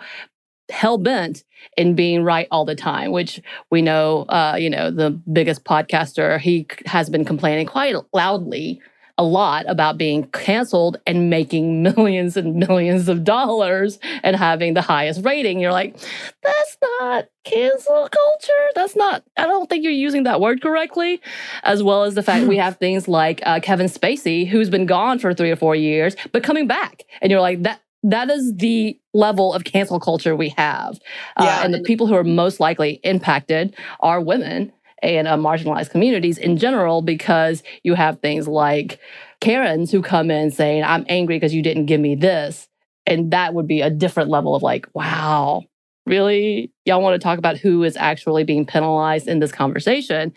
hell 0.70 0.98
bent 0.98 1.42
in 1.77 1.94
being 1.94 2.22
right 2.22 2.46
all 2.51 2.64
the 2.64 2.77
time? 2.77 3.11
Which 3.11 3.40
we 3.70 3.83
know, 3.83 4.22
uh, 4.29 4.57
you 4.59 4.70
know, 4.70 4.90
the 4.90 5.11
biggest 5.11 5.64
podcaster 5.64 6.38
he 6.38 6.66
has 6.87 7.11
been 7.11 7.25
complaining 7.25 7.66
quite 7.66 7.96
loudly 8.12 8.81
a 9.18 9.25
lot 9.25 9.64
about 9.68 9.98
being 9.98 10.25
canceled 10.29 11.01
and 11.07 11.31
making 11.31 11.83
millions 11.96 12.37
and 12.37 12.57
millions 12.57 13.09
of 13.09 13.25
dollars 13.25 13.98
and 14.22 14.37
having 14.37 14.75
the 14.75 14.83
highest 14.83 15.25
rating. 15.25 15.61
You're 15.61 15.72
like, 15.72 15.96
that's 16.42 16.77
not 17.01 17.29
cancel 17.44 18.09
culture. 18.09 18.70
That's 18.75 18.96
not, 18.96 19.22
I 19.37 19.46
don't 19.46 19.68
think 19.68 19.85
you're 19.85 19.92
using 19.92 20.25
that 20.25 20.40
word 20.40 20.62
correctly. 20.62 21.20
As 21.62 21.83
well 21.83 22.05
as 22.05 22.14
the 22.14 22.22
fact 22.22 22.46
we 22.46 22.57
have 22.59 22.77
things 22.79 23.09
like 23.09 23.40
uh, 23.44 23.61
Kevin 23.61 23.87
Spacey, 23.87 24.46
who's 24.46 24.70
been 24.70 24.87
gone 24.87 25.18
for 25.18 25.35
three 25.35 25.51
or 25.51 25.57
four 25.57 25.77
years, 25.77 26.16
but 26.33 26.42
coming 26.42 26.66
back. 26.66 27.05
And 27.20 27.31
you're 27.31 27.40
like, 27.40 27.62
that. 27.62 27.81
That 28.05 28.31
is 28.31 28.53
the 28.57 28.98
level 29.14 29.55
of 29.55 29.62
cancel 29.62 30.01
culture 30.01 30.35
we 30.35 30.48
have. 30.57 30.98
Uh, 31.37 31.61
and 31.62 31.72
the 31.72 31.83
people 31.83 32.09
who 32.09 32.14
are 32.14 32.25
most 32.25 32.59
likely 32.59 32.98
impacted 33.05 33.77
are 34.01 34.20
women 34.20 34.72
and 35.02 35.26
uh, 35.28 35.36
marginalized 35.36 35.90
communities 35.90 36.38
in 36.38 36.56
general 36.56 37.02
because 37.02 37.62
you 37.82 37.94
have 37.94 38.20
things 38.20 38.46
like 38.46 39.00
Karens 39.40 39.90
who 39.90 40.00
come 40.02 40.30
in 40.30 40.50
saying, 40.50 40.84
I'm 40.84 41.04
angry 41.08 41.36
because 41.36 41.54
you 41.54 41.62
didn't 41.62 41.86
give 41.86 42.00
me 42.00 42.14
this. 42.14 42.68
And 43.06 43.32
that 43.32 43.52
would 43.52 43.66
be 43.66 43.80
a 43.80 43.90
different 43.90 44.30
level 44.30 44.54
of 44.54 44.62
like, 44.62 44.86
wow, 44.94 45.64
really? 46.06 46.72
Y'all 46.84 47.02
want 47.02 47.20
to 47.20 47.24
talk 47.24 47.38
about 47.38 47.58
who 47.58 47.82
is 47.82 47.96
actually 47.96 48.44
being 48.44 48.64
penalized 48.64 49.26
in 49.26 49.40
this 49.40 49.52
conversation? 49.52 50.32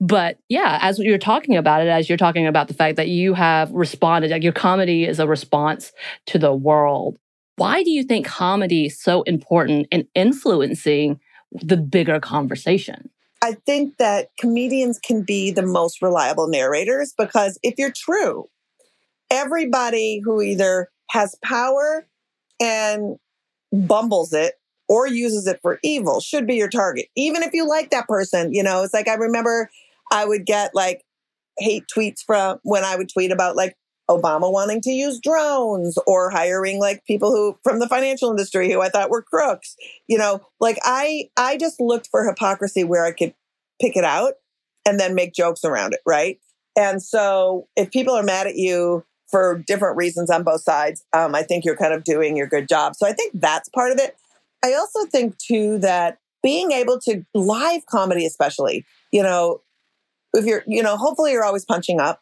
But 0.00 0.38
yeah, 0.48 0.80
as 0.82 0.98
you're 0.98 1.16
talking 1.16 1.56
about 1.56 1.82
it, 1.82 1.88
as 1.88 2.08
you're 2.08 2.18
talking 2.18 2.48
about 2.48 2.66
the 2.66 2.74
fact 2.74 2.96
that 2.96 3.06
you 3.06 3.34
have 3.34 3.70
responded, 3.70 4.32
like 4.32 4.42
your 4.42 4.52
comedy 4.52 5.04
is 5.04 5.20
a 5.20 5.28
response 5.28 5.92
to 6.26 6.40
the 6.40 6.52
world. 6.52 7.18
Why 7.54 7.84
do 7.84 7.90
you 7.90 8.02
think 8.02 8.26
comedy 8.26 8.86
is 8.86 9.00
so 9.00 9.22
important 9.22 9.86
in 9.92 10.08
influencing 10.16 11.20
the 11.52 11.76
bigger 11.76 12.18
conversation? 12.18 13.10
I 13.42 13.54
think 13.66 13.96
that 13.98 14.28
comedians 14.38 15.00
can 15.00 15.22
be 15.22 15.50
the 15.50 15.66
most 15.66 16.00
reliable 16.00 16.46
narrators 16.46 17.12
because 17.18 17.58
if 17.64 17.74
you're 17.76 17.92
true, 17.92 18.48
everybody 19.30 20.20
who 20.24 20.40
either 20.40 20.88
has 21.10 21.34
power 21.44 22.06
and 22.60 23.16
bumbles 23.72 24.32
it 24.32 24.54
or 24.88 25.08
uses 25.08 25.46
it 25.46 25.58
for 25.60 25.80
evil 25.82 26.20
should 26.20 26.46
be 26.46 26.54
your 26.54 26.68
target. 26.68 27.06
Even 27.16 27.42
if 27.42 27.52
you 27.52 27.68
like 27.68 27.90
that 27.90 28.06
person, 28.06 28.54
you 28.54 28.62
know, 28.62 28.84
it's 28.84 28.94
like 28.94 29.08
I 29.08 29.14
remember 29.14 29.68
I 30.12 30.24
would 30.24 30.46
get 30.46 30.74
like 30.74 31.02
hate 31.58 31.84
tweets 31.94 32.20
from 32.24 32.58
when 32.62 32.84
I 32.84 32.96
would 32.96 33.08
tweet 33.12 33.32
about 33.32 33.56
like 33.56 33.76
Obama 34.10 34.52
wanting 34.52 34.80
to 34.82 34.90
use 34.90 35.20
drones 35.20 35.96
or 36.06 36.30
hiring 36.30 36.80
like 36.80 37.04
people 37.06 37.30
who 37.30 37.56
from 37.62 37.78
the 37.78 37.88
financial 37.88 38.30
industry 38.30 38.70
who 38.70 38.80
I 38.80 38.88
thought 38.88 39.10
were 39.10 39.22
crooks. 39.22 39.76
You 40.08 40.18
know, 40.18 40.40
like 40.60 40.78
I 40.82 41.30
I 41.36 41.56
just 41.56 41.80
looked 41.80 42.08
for 42.10 42.26
hypocrisy 42.26 42.84
where 42.84 43.04
I 43.04 43.12
could 43.12 43.34
pick 43.80 43.96
it 43.96 44.04
out 44.04 44.34
and 44.86 44.98
then 44.98 45.14
make 45.14 45.32
jokes 45.32 45.64
around 45.64 45.94
it, 45.94 46.00
right? 46.06 46.38
And 46.76 47.02
so 47.02 47.68
if 47.76 47.90
people 47.90 48.14
are 48.14 48.22
mad 48.22 48.46
at 48.46 48.56
you 48.56 49.04
for 49.28 49.62
different 49.66 49.96
reasons 49.96 50.30
on 50.30 50.42
both 50.42 50.62
sides, 50.62 51.04
um, 51.12 51.34
I 51.34 51.42
think 51.42 51.64
you're 51.64 51.76
kind 51.76 51.94
of 51.94 52.04
doing 52.04 52.36
your 52.36 52.46
good 52.46 52.68
job. 52.68 52.96
So 52.96 53.06
I 53.06 53.12
think 53.12 53.32
that's 53.34 53.68
part 53.68 53.92
of 53.92 53.98
it. 53.98 54.16
I 54.64 54.74
also 54.74 55.06
think 55.06 55.38
too 55.38 55.78
that 55.78 56.18
being 56.42 56.72
able 56.72 56.98
to 57.00 57.24
live 57.34 57.86
comedy, 57.86 58.26
especially, 58.26 58.84
you 59.10 59.22
know, 59.22 59.60
if 60.34 60.44
you're, 60.44 60.64
you 60.66 60.82
know, 60.82 60.96
hopefully 60.96 61.32
you're 61.32 61.44
always 61.44 61.64
punching 61.64 62.00
up. 62.00 62.20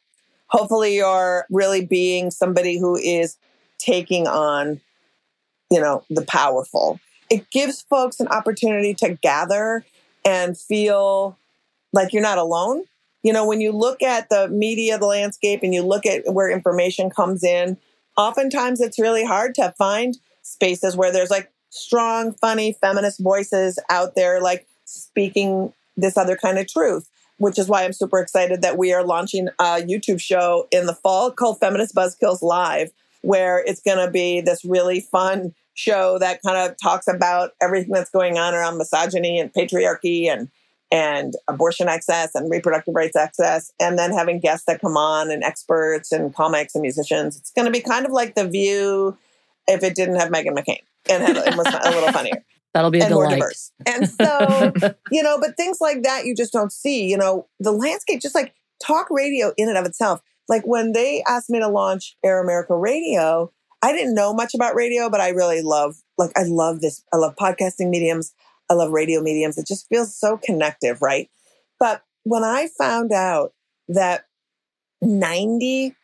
Hopefully 0.50 0.96
you're 0.96 1.46
really 1.50 1.84
being 1.84 2.30
somebody 2.30 2.78
who 2.78 2.96
is 2.96 3.36
taking 3.78 4.26
on, 4.26 4.80
you 5.70 5.80
know, 5.80 6.04
the 6.10 6.22
powerful. 6.22 7.00
It 7.30 7.50
gives 7.50 7.82
folks 7.82 8.20
an 8.20 8.28
opportunity 8.28 8.92
to 8.94 9.14
gather 9.14 9.84
and 10.24 10.58
feel 10.58 11.38
like 11.92 12.12
you're 12.12 12.22
not 12.22 12.38
alone. 12.38 12.84
You 13.22 13.32
know, 13.32 13.46
when 13.46 13.60
you 13.60 13.72
look 13.72 14.02
at 14.02 14.28
the 14.28 14.48
media, 14.48 14.98
the 14.98 15.06
landscape, 15.06 15.60
and 15.62 15.74
you 15.74 15.82
look 15.82 16.06
at 16.06 16.32
where 16.32 16.50
information 16.50 17.10
comes 17.10 17.44
in, 17.44 17.76
oftentimes 18.16 18.80
it's 18.80 18.98
really 18.98 19.24
hard 19.24 19.54
to 19.56 19.74
find 19.76 20.18
spaces 20.42 20.96
where 20.96 21.12
there's 21.12 21.30
like 21.30 21.50
strong, 21.68 22.32
funny 22.32 22.76
feminist 22.80 23.20
voices 23.20 23.78
out 23.90 24.14
there, 24.14 24.40
like 24.40 24.66
speaking 24.84 25.72
this 25.96 26.16
other 26.16 26.36
kind 26.36 26.58
of 26.58 26.66
truth, 26.66 27.08
which 27.40 27.58
is 27.58 27.68
why 27.68 27.84
I'm 27.84 27.94
super 27.94 28.18
excited 28.18 28.60
that 28.60 28.76
we 28.76 28.92
are 28.92 29.02
launching 29.02 29.48
a 29.58 29.80
YouTube 29.80 30.20
show 30.20 30.68
in 30.70 30.84
the 30.84 30.92
fall 30.92 31.30
called 31.30 31.58
Feminist 31.58 31.94
Buzzkills 31.94 32.42
Live, 32.42 32.90
where 33.22 33.64
it's 33.66 33.80
going 33.80 34.04
to 34.04 34.10
be 34.10 34.42
this 34.42 34.62
really 34.62 35.00
fun 35.00 35.54
show 35.72 36.18
that 36.18 36.42
kind 36.42 36.58
of 36.58 36.76
talks 36.76 37.08
about 37.08 37.52
everything 37.62 37.94
that's 37.94 38.10
going 38.10 38.36
on 38.36 38.52
around 38.52 38.76
misogyny 38.76 39.40
and 39.40 39.52
patriarchy 39.54 40.26
and 40.26 40.50
and 40.92 41.34
abortion 41.48 41.88
access 41.88 42.34
and 42.34 42.50
reproductive 42.50 42.94
rights 42.94 43.16
access, 43.16 43.72
and 43.80 43.98
then 43.98 44.12
having 44.12 44.38
guests 44.38 44.66
that 44.66 44.80
come 44.80 44.96
on 44.96 45.30
and 45.30 45.42
experts 45.42 46.12
and 46.12 46.34
comics 46.34 46.74
and 46.74 46.82
musicians. 46.82 47.38
It's 47.38 47.52
going 47.52 47.66
to 47.66 47.72
be 47.72 47.80
kind 47.80 48.04
of 48.04 48.12
like 48.12 48.34
The 48.34 48.46
View 48.46 49.16
if 49.66 49.82
it 49.82 49.94
didn't 49.94 50.16
have 50.16 50.30
Meghan 50.30 50.58
McCain 50.58 50.80
and 51.08 51.22
had, 51.22 51.36
it 51.36 51.56
was 51.56 51.66
a 51.68 51.90
little 51.90 52.12
funnier. 52.12 52.44
That'll 52.72 52.90
be 52.90 53.00
a 53.00 53.04
and 53.04 53.10
delight. 53.10 53.28
more 53.30 53.38
diverse. 53.38 53.72
And 53.86 54.08
so, 54.08 54.72
you 55.10 55.22
know, 55.22 55.38
but 55.40 55.56
things 55.56 55.78
like 55.80 56.02
that 56.04 56.24
you 56.24 56.34
just 56.36 56.52
don't 56.52 56.72
see. 56.72 57.06
You 57.06 57.16
know, 57.16 57.46
the 57.58 57.72
landscape, 57.72 58.20
just 58.20 58.34
like 58.34 58.54
talk 58.84 59.08
radio 59.10 59.52
in 59.56 59.68
and 59.68 59.76
of 59.76 59.86
itself. 59.86 60.20
Like 60.48 60.66
when 60.66 60.92
they 60.92 61.22
asked 61.26 61.50
me 61.50 61.60
to 61.60 61.68
launch 61.68 62.16
Air 62.24 62.42
America 62.42 62.76
Radio, 62.76 63.52
I 63.82 63.92
didn't 63.92 64.14
know 64.14 64.34
much 64.34 64.54
about 64.54 64.74
radio, 64.74 65.08
but 65.08 65.20
I 65.20 65.30
really 65.30 65.62
love, 65.62 65.96
like, 66.18 66.32
I 66.36 66.42
love 66.42 66.80
this. 66.80 67.02
I 67.12 67.16
love 67.16 67.34
podcasting 67.36 67.88
mediums. 67.88 68.34
I 68.68 68.74
love 68.74 68.90
radio 68.90 69.20
mediums. 69.20 69.58
It 69.58 69.66
just 69.66 69.88
feels 69.88 70.14
so 70.14 70.36
connective, 70.36 71.00
right? 71.00 71.30
But 71.78 72.02
when 72.24 72.44
I 72.44 72.68
found 72.78 73.10
out 73.12 73.52
that 73.88 74.26
94% 75.02 75.94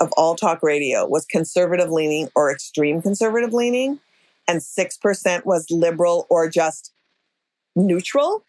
of 0.00 0.12
all 0.16 0.36
talk 0.36 0.62
radio 0.62 1.06
was 1.06 1.24
conservative 1.24 1.90
leaning 1.90 2.28
or 2.36 2.52
extreme 2.52 3.00
conservative 3.00 3.52
leaning, 3.54 3.98
and 4.48 4.60
6% 4.60 5.44
was 5.44 5.70
liberal 5.70 6.26
or 6.30 6.48
just 6.48 6.92
neutral, 7.74 8.44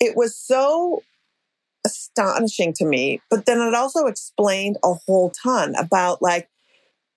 it 0.00 0.16
was 0.16 0.36
so 0.36 1.02
astonishing 1.86 2.72
to 2.74 2.84
me. 2.84 3.20
But 3.30 3.46
then 3.46 3.60
it 3.60 3.74
also 3.74 4.06
explained 4.06 4.76
a 4.84 4.94
whole 4.94 5.30
ton 5.30 5.74
about, 5.76 6.20
like, 6.20 6.48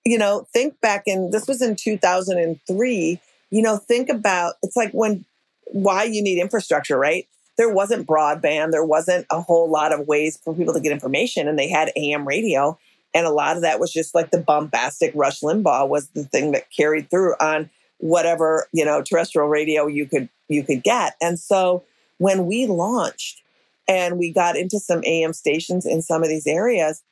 you 0.04 0.18
know, 0.18 0.46
think 0.52 0.80
back 0.80 1.04
in 1.06 1.30
this 1.30 1.46
was 1.46 1.62
in 1.62 1.76
2003 1.76 3.20
you 3.52 3.60
know, 3.60 3.76
think 3.76 4.08
about 4.08 4.54
it's 4.62 4.76
like 4.76 4.90
when 4.92 5.24
why 5.66 6.04
you 6.04 6.22
need 6.22 6.40
infrastructure, 6.40 6.98
right? 6.98 7.28
There 7.58 7.72
wasn't 7.72 8.06
broadband, 8.06 8.72
there 8.72 8.84
wasn't 8.84 9.26
a 9.30 9.42
whole 9.42 9.70
lot 9.70 9.92
of 9.92 10.08
ways 10.08 10.38
for 10.42 10.54
people 10.54 10.72
to 10.72 10.80
get 10.80 10.90
information, 10.90 11.46
and 11.46 11.58
they 11.58 11.68
had 11.68 11.92
AM 11.94 12.26
radio. 12.26 12.78
And 13.14 13.26
a 13.26 13.30
lot 13.30 13.56
of 13.56 13.62
that 13.62 13.78
was 13.78 13.92
just 13.92 14.14
like 14.14 14.30
the 14.30 14.38
bombastic 14.38 15.12
Rush 15.14 15.40
Limbaugh 15.40 15.86
was 15.86 16.08
the 16.08 16.24
thing 16.24 16.52
that 16.52 16.70
carried 16.74 17.10
through 17.10 17.34
on 17.40 17.68
whatever, 18.02 18.66
you 18.72 18.84
know, 18.84 19.00
terrestrial 19.00 19.48
radio 19.48 19.86
you 19.86 20.06
could 20.06 20.28
you 20.48 20.64
could 20.64 20.82
get. 20.82 21.14
And 21.20 21.38
so 21.38 21.84
when 22.18 22.46
we 22.46 22.66
launched 22.66 23.42
and 23.88 24.18
we 24.18 24.32
got 24.32 24.56
into 24.56 24.78
some 24.78 25.02
AM 25.04 25.32
stations 25.32 25.86
in 25.86 26.02
some 26.02 26.22
of 26.22 26.28
these 26.28 26.46
areas, 26.46 27.02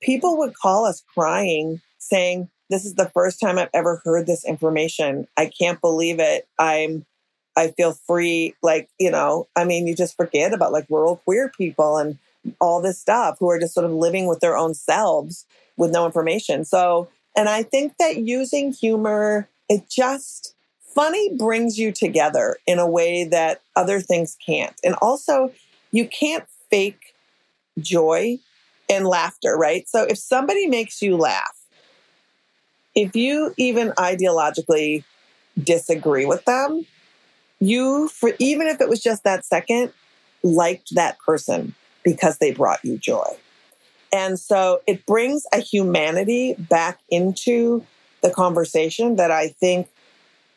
people 0.00 0.36
would 0.38 0.54
call 0.54 0.84
us 0.84 1.02
crying 1.14 1.80
saying, 1.98 2.48
this 2.68 2.84
is 2.84 2.94
the 2.94 3.08
first 3.08 3.40
time 3.40 3.58
I've 3.58 3.70
ever 3.74 4.00
heard 4.04 4.26
this 4.26 4.44
information. 4.44 5.26
I 5.36 5.46
can't 5.46 5.80
believe 5.80 6.20
it. 6.20 6.46
I'm 6.58 7.06
I 7.56 7.72
feel 7.72 7.92
free 7.92 8.54
like, 8.62 8.88
you 8.98 9.10
know, 9.10 9.48
I 9.56 9.64
mean, 9.64 9.86
you 9.86 9.96
just 9.96 10.16
forget 10.16 10.52
about 10.52 10.72
like 10.72 10.86
rural 10.88 11.16
queer 11.16 11.50
people 11.56 11.96
and 11.96 12.18
all 12.60 12.80
this 12.80 12.98
stuff 12.98 13.38
who 13.40 13.50
are 13.50 13.58
just 13.58 13.74
sort 13.74 13.86
of 13.86 13.92
living 13.92 14.26
with 14.26 14.40
their 14.40 14.56
own 14.56 14.74
selves 14.74 15.46
with 15.76 15.90
no 15.90 16.06
information. 16.06 16.64
So, 16.64 17.08
and 17.36 17.48
I 17.48 17.62
think 17.62 17.96
that 17.98 18.18
using 18.18 18.72
humor, 18.72 19.48
it 19.70 19.88
just 19.88 20.54
funny 20.94 21.34
brings 21.36 21.78
you 21.78 21.92
together 21.92 22.58
in 22.66 22.78
a 22.78 22.86
way 22.86 23.24
that 23.24 23.62
other 23.76 24.00
things 24.00 24.36
can't. 24.44 24.74
And 24.84 24.96
also, 25.00 25.52
you 25.92 26.06
can't 26.06 26.44
fake 26.70 27.14
joy 27.78 28.38
and 28.90 29.06
laughter, 29.06 29.56
right? 29.56 29.88
So 29.88 30.02
if 30.02 30.18
somebody 30.18 30.66
makes 30.66 31.00
you 31.00 31.16
laugh, 31.16 31.56
if 32.96 33.14
you 33.14 33.54
even 33.56 33.90
ideologically 33.92 35.04
disagree 35.62 36.26
with 36.26 36.44
them, 36.44 36.84
you, 37.60 38.08
for 38.08 38.32
even 38.40 38.66
if 38.66 38.80
it 38.80 38.88
was 38.88 39.00
just 39.00 39.22
that 39.22 39.44
second, 39.44 39.92
liked 40.42 40.94
that 40.96 41.18
person 41.20 41.74
because 42.02 42.38
they 42.38 42.50
brought 42.50 42.84
you 42.84 42.98
joy. 42.98 43.36
And 44.12 44.40
so 44.40 44.80
it 44.88 45.06
brings 45.06 45.46
a 45.52 45.58
humanity 45.58 46.54
back 46.58 46.98
into 47.08 47.86
the 48.22 48.30
conversation 48.30 49.16
that 49.16 49.30
I 49.30 49.48
think 49.48 49.88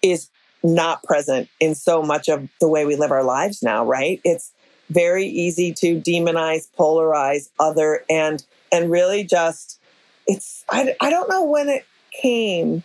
is 0.02 0.30
not 0.64 1.04
present 1.04 1.50
in 1.60 1.76
so 1.76 2.02
much 2.02 2.30
of 2.30 2.48
the 2.60 2.68
way 2.68 2.86
we 2.86 2.96
live 2.96 3.12
our 3.12 3.24
lives 3.24 3.62
now, 3.62 3.86
right? 3.86 4.22
It's 4.24 4.52
very 4.90 5.26
easy 5.26 5.74
to 5.74 6.00
demonize, 6.00 6.68
polarize 6.78 7.50
other 7.60 8.04
and 8.10 8.44
and 8.72 8.90
really 8.92 9.24
just 9.24 9.80
it's 10.28 10.64
I, 10.70 10.96
I 11.02 11.10
don't 11.10 11.30
know 11.30 11.44
when 11.44 11.70
it 11.70 11.86
came 12.12 12.84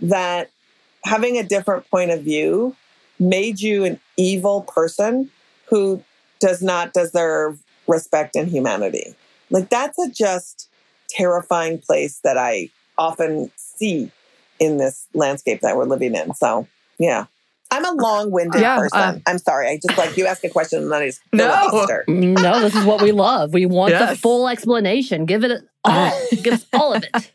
that 0.00 0.50
having 1.04 1.38
a 1.38 1.42
different 1.42 1.88
point 1.90 2.10
of 2.10 2.22
view 2.22 2.76
made 3.18 3.60
you 3.60 3.84
an 3.84 4.00
evil 4.16 4.62
person 4.62 5.30
who 5.66 6.02
does 6.40 6.62
not 6.62 6.92
deserve 6.92 7.62
respect 7.86 8.36
and 8.36 8.48
humanity. 8.48 9.14
Like 9.50 9.70
that's 9.70 9.98
a 9.98 10.10
just 10.10 10.68
terrifying 11.08 11.78
place 11.78 12.20
that 12.24 12.36
I 12.36 12.70
often 12.98 13.50
see 13.84 14.10
in 14.58 14.78
this 14.78 15.06
landscape 15.14 15.60
that 15.60 15.76
we're 15.76 15.84
living 15.84 16.14
in. 16.14 16.34
So, 16.34 16.66
yeah. 16.98 17.26
I'm 17.70 17.84
a 17.84 17.90
long-winded 17.92 18.60
Yeah, 18.60 18.78
person. 18.78 18.98
uh, 19.00 19.18
I'm 19.26 19.38
sorry. 19.38 19.68
I 19.68 19.78
just 19.84 19.98
like 19.98 20.16
you 20.16 20.26
ask 20.26 20.44
a 20.44 20.48
question 20.48 20.82
and 20.84 20.92
then 20.92 21.02
I 21.02 21.06
just 21.06 21.20
No. 21.32 21.86
No, 22.08 22.60
this 22.60 22.74
is 22.76 22.84
what 22.84 23.02
we 23.02 23.10
love. 23.10 23.52
We 23.52 23.66
want 23.66 23.92
the 23.92 24.16
full 24.16 24.48
explanation. 24.48 25.26
Give 25.26 25.42
it 25.44 25.62
all. 25.84 26.20
Give 26.42 26.54
us 26.54 26.66
all 26.72 26.92
of 26.94 27.02
it. 27.02 27.30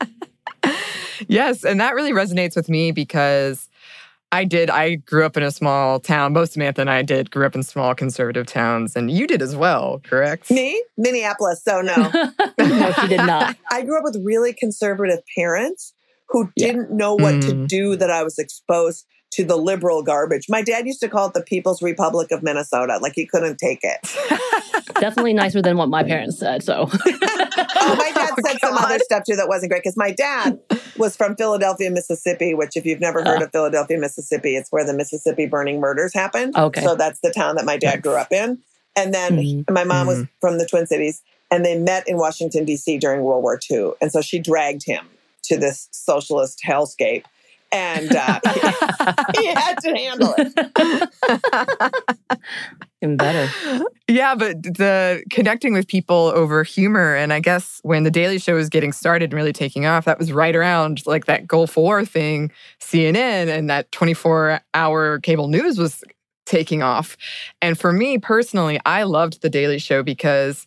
Yes, 1.27 1.65
and 1.65 1.81
that 1.81 1.93
really 1.95 2.13
resonates 2.13 2.55
with 2.55 2.69
me 2.69 2.91
because 2.91 3.67
I 4.31 4.45
did. 4.45 4.69
I 4.69 4.95
grew 4.95 5.25
up 5.25 5.35
in 5.35 5.43
a 5.43 5.51
small 5.51 5.99
town. 5.99 6.33
Both 6.33 6.51
Samantha 6.51 6.79
and 6.81 6.89
I 6.89 7.01
did 7.01 7.31
grew 7.31 7.45
up 7.45 7.55
in 7.55 7.63
small 7.63 7.93
conservative 7.93 8.45
towns, 8.45 8.95
and 8.95 9.11
you 9.11 9.27
did 9.27 9.41
as 9.41 9.55
well, 9.55 9.99
correct? 10.05 10.49
Me, 10.49 10.81
Minneapolis. 10.97 11.61
So 11.63 11.81
no, 11.81 11.95
no, 12.59 12.91
she 12.93 13.07
did 13.07 13.25
not. 13.25 13.57
I 13.69 13.81
grew 13.81 13.97
up 13.97 14.03
with 14.05 14.21
really 14.23 14.53
conservative 14.53 15.19
parents 15.35 15.93
who 16.29 16.49
Yeah. 16.55 16.67
didn't 16.67 16.91
know 16.91 17.15
what 17.15 17.41
to 17.41 17.51
Mm. 17.53 17.67
do 17.67 17.95
that 17.95 18.09
I 18.11 18.23
was 18.23 18.37
exposed 18.39 19.05
to 19.31 19.43
the 19.45 19.55
liberal 19.57 20.01
garbage. 20.01 20.45
My 20.49 20.63
dad 20.63 20.87
used 20.87 21.01
to 21.01 21.07
call 21.07 21.27
it 21.27 21.33
the 21.35 21.41
People's 21.43 21.81
Republic 21.83 22.31
of 22.31 22.41
Minnesota, 22.41 22.97
like 23.01 23.13
he 23.15 23.27
couldn't 23.27 23.57
take 23.57 23.79
it. 23.83 23.99
Definitely 24.99 25.33
nicer 25.33 25.61
than 25.61 25.77
what 25.77 25.87
my 25.89 26.03
parents 26.03 26.39
said. 26.39 26.63
So 26.63 26.89
Oh, 27.81 27.95
my 27.95 28.11
dad 28.13 28.29
Oh, 28.37 28.41
said 28.47 28.57
some 28.59 28.75
other 28.77 28.99
stuff 28.99 29.23
too 29.29 29.35
that 29.35 29.47
wasn't 29.47 29.71
great 29.71 29.83
because 29.83 29.97
my 29.97 30.11
dad 30.11 30.59
was 30.97 31.15
from 31.15 31.35
Philadelphia, 31.35 31.89
Mississippi, 31.91 32.53
which 32.53 32.75
if 32.75 32.85
you've 32.85 32.99
never 32.99 33.23
heard 33.23 33.41
of 33.41 33.51
Philadelphia, 33.51 33.97
Mississippi, 33.97 34.55
it's 34.55 34.71
where 34.71 34.85
the 34.85 34.93
Mississippi 34.93 35.45
burning 35.45 35.79
murders 35.79 36.13
happened. 36.13 36.55
Okay. 36.57 36.81
So 36.81 36.95
that's 36.95 37.19
the 37.21 37.31
town 37.31 37.55
that 37.57 37.65
my 37.65 37.77
dad 37.77 38.01
grew 38.01 38.15
up 38.15 38.31
in. 38.31 38.59
And 38.95 39.13
then 39.13 39.37
Mhm. 39.37 39.69
my 39.71 39.83
mom 39.83 40.07
was 40.07 40.23
from 40.41 40.57
the 40.57 40.65
Twin 40.65 40.87
Cities 40.87 41.21
and 41.51 41.63
they 41.63 41.77
met 41.77 42.07
in 42.07 42.17
Washington, 42.17 42.65
D.C. 42.65 42.97
during 42.97 43.21
World 43.21 43.43
War 43.43 43.59
II. 43.71 43.91
And 44.01 44.11
so 44.11 44.21
she 44.21 44.39
dragged 44.39 44.85
him 44.85 45.05
to 45.43 45.57
this 45.57 45.87
socialist 45.91 46.61
hellscape. 46.65 47.23
And 47.71 48.15
uh, 48.15 48.39
he 49.37 49.45
had 49.45 49.75
to 49.81 49.95
handle 49.95 50.33
it. 50.37 50.53
even 53.01 53.15
better. 53.15 53.85
Yeah, 54.07 54.33
but 54.33 54.63
the 54.63 55.23
connecting 55.29 55.73
with 55.73 55.87
people 55.87 56.31
over 56.33 56.63
humor, 56.63 57.15
and 57.15 57.31
I 57.31 57.39
guess 57.39 57.79
when 57.83 58.03
the 58.03 58.11
Daily 58.11 58.39
Show 58.39 58.55
was 58.55 58.69
getting 58.69 58.91
started 58.91 59.25
and 59.25 59.33
really 59.33 59.53
taking 59.53 59.85
off, 59.85 60.05
that 60.05 60.17
was 60.17 60.33
right 60.33 60.55
around 60.55 61.05
like 61.05 61.25
that 61.25 61.47
Gulf 61.47 61.77
War 61.77 62.03
thing, 62.05 62.51
CNN, 62.79 63.49
and 63.49 63.69
that 63.69 63.91
24 63.91 64.61
hour 64.73 65.19
cable 65.19 65.47
news 65.47 65.77
was 65.77 66.03
taking 66.47 66.81
off. 66.81 67.15
And 67.61 67.79
for 67.79 67.93
me 67.93 68.17
personally, 68.17 68.79
I 68.85 69.03
loved 69.03 69.41
the 69.41 69.49
Daily 69.49 69.77
Show 69.77 70.01
because 70.01 70.65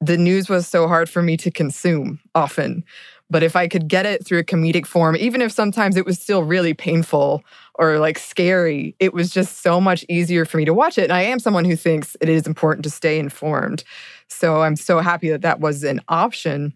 the 0.00 0.18
news 0.18 0.48
was 0.48 0.66
so 0.66 0.88
hard 0.88 1.08
for 1.08 1.22
me 1.22 1.36
to 1.36 1.50
consume 1.50 2.18
often. 2.34 2.84
But 3.32 3.42
if 3.42 3.56
I 3.56 3.66
could 3.66 3.88
get 3.88 4.04
it 4.04 4.24
through 4.24 4.40
a 4.40 4.44
comedic 4.44 4.86
form, 4.86 5.16
even 5.16 5.40
if 5.40 5.50
sometimes 5.50 5.96
it 5.96 6.04
was 6.04 6.20
still 6.20 6.42
really 6.42 6.74
painful 6.74 7.42
or 7.76 7.98
like 7.98 8.18
scary, 8.18 8.94
it 9.00 9.14
was 9.14 9.30
just 9.30 9.62
so 9.62 9.80
much 9.80 10.04
easier 10.08 10.44
for 10.44 10.58
me 10.58 10.66
to 10.66 10.74
watch 10.74 10.98
it. 10.98 11.04
And 11.04 11.12
I 11.12 11.22
am 11.22 11.38
someone 11.38 11.64
who 11.64 11.74
thinks 11.74 12.14
it 12.20 12.28
is 12.28 12.46
important 12.46 12.84
to 12.84 12.90
stay 12.90 13.18
informed. 13.18 13.84
So 14.28 14.60
I'm 14.60 14.76
so 14.76 15.00
happy 15.00 15.30
that 15.30 15.40
that 15.40 15.60
was 15.60 15.82
an 15.82 16.02
option. 16.08 16.74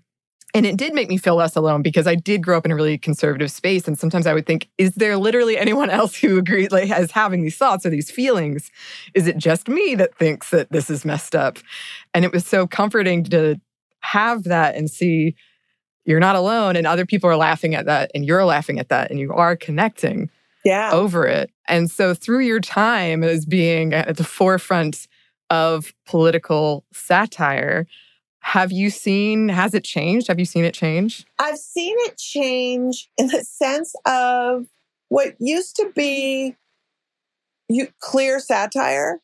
And 0.54 0.64
it 0.64 0.78
did 0.78 0.94
make 0.94 1.10
me 1.10 1.18
feel 1.18 1.34
less 1.34 1.56
alone 1.56 1.82
because 1.82 2.06
I 2.06 2.14
did 2.14 2.42
grow 2.42 2.56
up 2.56 2.64
in 2.64 2.72
a 2.72 2.76
really 2.76 2.96
conservative 2.96 3.50
space. 3.50 3.86
And 3.86 3.98
sometimes 3.98 4.26
I 4.26 4.32
would 4.32 4.46
think, 4.46 4.70
is 4.78 4.94
there 4.94 5.18
literally 5.18 5.58
anyone 5.58 5.90
else 5.90 6.16
who 6.16 6.38
agrees, 6.38 6.70
like, 6.72 6.88
has 6.88 7.10
having 7.10 7.42
these 7.42 7.58
thoughts 7.58 7.84
or 7.84 7.90
these 7.90 8.10
feelings? 8.10 8.70
Is 9.12 9.26
it 9.26 9.36
just 9.36 9.68
me 9.68 9.94
that 9.96 10.16
thinks 10.16 10.48
that 10.50 10.72
this 10.72 10.88
is 10.88 11.04
messed 11.04 11.36
up? 11.36 11.58
And 12.14 12.24
it 12.24 12.32
was 12.32 12.46
so 12.46 12.66
comforting 12.66 13.24
to 13.24 13.60
have 14.00 14.44
that 14.44 14.76
and 14.76 14.88
see 14.88 15.36
you're 16.06 16.20
not 16.20 16.36
alone 16.36 16.76
and 16.76 16.86
other 16.86 17.04
people 17.04 17.28
are 17.28 17.36
laughing 17.36 17.74
at 17.74 17.86
that 17.86 18.10
and 18.14 18.24
you're 18.24 18.44
laughing 18.44 18.78
at 18.78 18.88
that 18.88 19.10
and 19.10 19.18
you 19.18 19.32
are 19.32 19.56
connecting 19.56 20.30
yeah. 20.64 20.90
over 20.92 21.26
it. 21.26 21.50
And 21.68 21.90
so 21.90 22.14
through 22.14 22.40
your 22.40 22.60
time 22.60 23.22
as 23.22 23.44
being 23.44 23.92
at 23.92 24.16
the 24.16 24.24
forefront 24.24 25.08
of 25.50 25.92
political 26.06 26.84
satire, 26.92 27.86
have 28.40 28.70
you 28.70 28.90
seen, 28.90 29.48
has 29.48 29.74
it 29.74 29.82
changed? 29.82 30.28
Have 30.28 30.38
you 30.38 30.44
seen 30.44 30.64
it 30.64 30.74
change? 30.74 31.26
I've 31.40 31.58
seen 31.58 31.96
it 32.00 32.16
change 32.16 33.10
in 33.18 33.26
the 33.26 33.44
sense 33.44 33.94
of 34.06 34.66
what 35.08 35.34
used 35.40 35.74
to 35.76 35.90
be 35.94 36.54
you, 37.68 37.88
clear 38.00 38.38
satire 38.38 39.20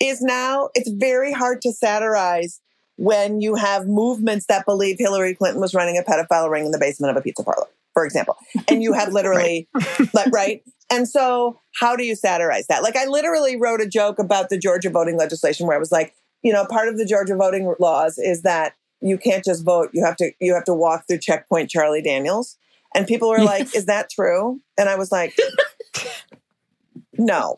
is 0.00 0.20
now, 0.20 0.70
it's 0.74 0.90
very 0.90 1.32
hard 1.32 1.62
to 1.62 1.72
satirize 1.72 2.60
when 2.96 3.40
you 3.40 3.56
have 3.56 3.86
movements 3.86 4.46
that 4.46 4.64
believe 4.64 4.96
Hillary 4.98 5.34
Clinton 5.34 5.60
was 5.60 5.74
running 5.74 5.98
a 5.98 6.02
pedophile 6.02 6.50
ring 6.50 6.66
in 6.66 6.70
the 6.70 6.78
basement 6.78 7.10
of 7.10 7.16
a 7.16 7.22
pizza 7.22 7.42
parlor, 7.42 7.66
for 7.92 8.04
example. 8.04 8.36
And 8.68 8.82
you 8.82 8.92
have 8.92 9.12
literally, 9.12 9.68
right. 9.74 10.14
like, 10.14 10.32
right? 10.32 10.62
And 10.90 11.08
so, 11.08 11.60
how 11.80 11.96
do 11.96 12.04
you 12.04 12.14
satirize 12.14 12.66
that? 12.68 12.82
Like, 12.82 12.96
I 12.96 13.06
literally 13.06 13.56
wrote 13.56 13.80
a 13.80 13.88
joke 13.88 14.18
about 14.18 14.48
the 14.48 14.58
Georgia 14.58 14.90
voting 14.90 15.16
legislation 15.16 15.66
where 15.66 15.76
I 15.76 15.80
was 15.80 15.90
like, 15.90 16.14
you 16.42 16.52
know, 16.52 16.66
part 16.66 16.88
of 16.88 16.98
the 16.98 17.06
Georgia 17.06 17.34
voting 17.34 17.74
laws 17.80 18.18
is 18.18 18.42
that 18.42 18.74
you 19.00 19.18
can't 19.18 19.44
just 19.44 19.64
vote; 19.64 19.90
you 19.92 20.04
have 20.04 20.16
to 20.16 20.32
you 20.40 20.54
have 20.54 20.64
to 20.64 20.74
walk 20.74 21.06
through 21.08 21.18
checkpoint 21.18 21.70
Charlie 21.70 22.02
Daniels. 22.02 22.56
And 22.94 23.08
people 23.08 23.28
were 23.28 23.42
like, 23.42 23.74
"Is 23.74 23.86
that 23.86 24.08
true?" 24.08 24.60
And 24.78 24.88
I 24.88 24.94
was 24.96 25.10
like, 25.10 25.36
"No, 27.14 27.56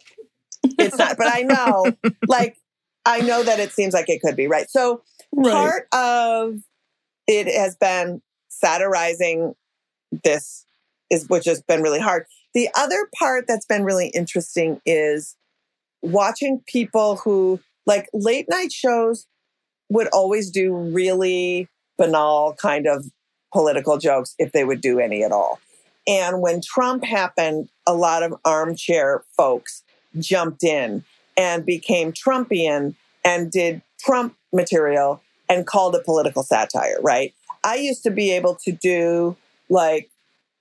it's 0.62 0.96
not." 0.96 1.18
But 1.18 1.26
I 1.26 1.42
know, 1.42 1.92
like, 2.26 2.56
I 3.04 3.20
know 3.20 3.42
that 3.42 3.60
it 3.60 3.72
seems 3.72 3.92
like 3.92 4.08
it 4.08 4.22
could 4.22 4.36
be 4.36 4.46
right. 4.46 4.70
So 4.70 5.02
right. 5.36 5.52
part 5.52 5.88
of 5.92 6.60
it 7.26 7.46
has 7.46 7.76
been 7.76 8.22
satirizing 8.48 9.54
this 10.24 10.64
is 11.10 11.28
which 11.28 11.44
has 11.44 11.62
been 11.62 11.82
really 11.82 12.00
hard. 12.00 12.26
The 12.54 12.68
other 12.76 13.08
part 13.18 13.46
that's 13.46 13.66
been 13.66 13.84
really 13.84 14.08
interesting 14.08 14.80
is 14.86 15.36
watching 16.02 16.62
people 16.66 17.16
who 17.16 17.60
like 17.86 18.08
late 18.12 18.46
night 18.48 18.72
shows 18.72 19.26
would 19.88 20.08
always 20.08 20.50
do 20.50 20.74
really 20.74 21.68
banal 21.98 22.54
kind 22.54 22.86
of 22.86 23.06
political 23.52 23.98
jokes 23.98 24.34
if 24.38 24.52
they 24.52 24.64
would 24.64 24.80
do 24.80 24.98
any 24.98 25.22
at 25.22 25.32
all. 25.32 25.60
And 26.06 26.40
when 26.40 26.60
Trump 26.60 27.04
happened, 27.04 27.68
a 27.86 27.94
lot 27.94 28.22
of 28.22 28.34
armchair 28.44 29.24
folks 29.36 29.82
jumped 30.18 30.64
in 30.64 31.04
and 31.36 31.66
became 31.66 32.12
Trumpian 32.12 32.94
and 33.24 33.50
did 33.50 33.82
Trump 34.00 34.36
material 34.52 35.20
and 35.48 35.66
called 35.66 35.94
it 35.94 36.04
political 36.04 36.42
satire, 36.42 36.98
right? 37.00 37.34
I 37.64 37.76
used 37.76 38.02
to 38.04 38.10
be 38.10 38.30
able 38.32 38.56
to 38.64 38.72
do 38.72 39.36
like 39.68 40.10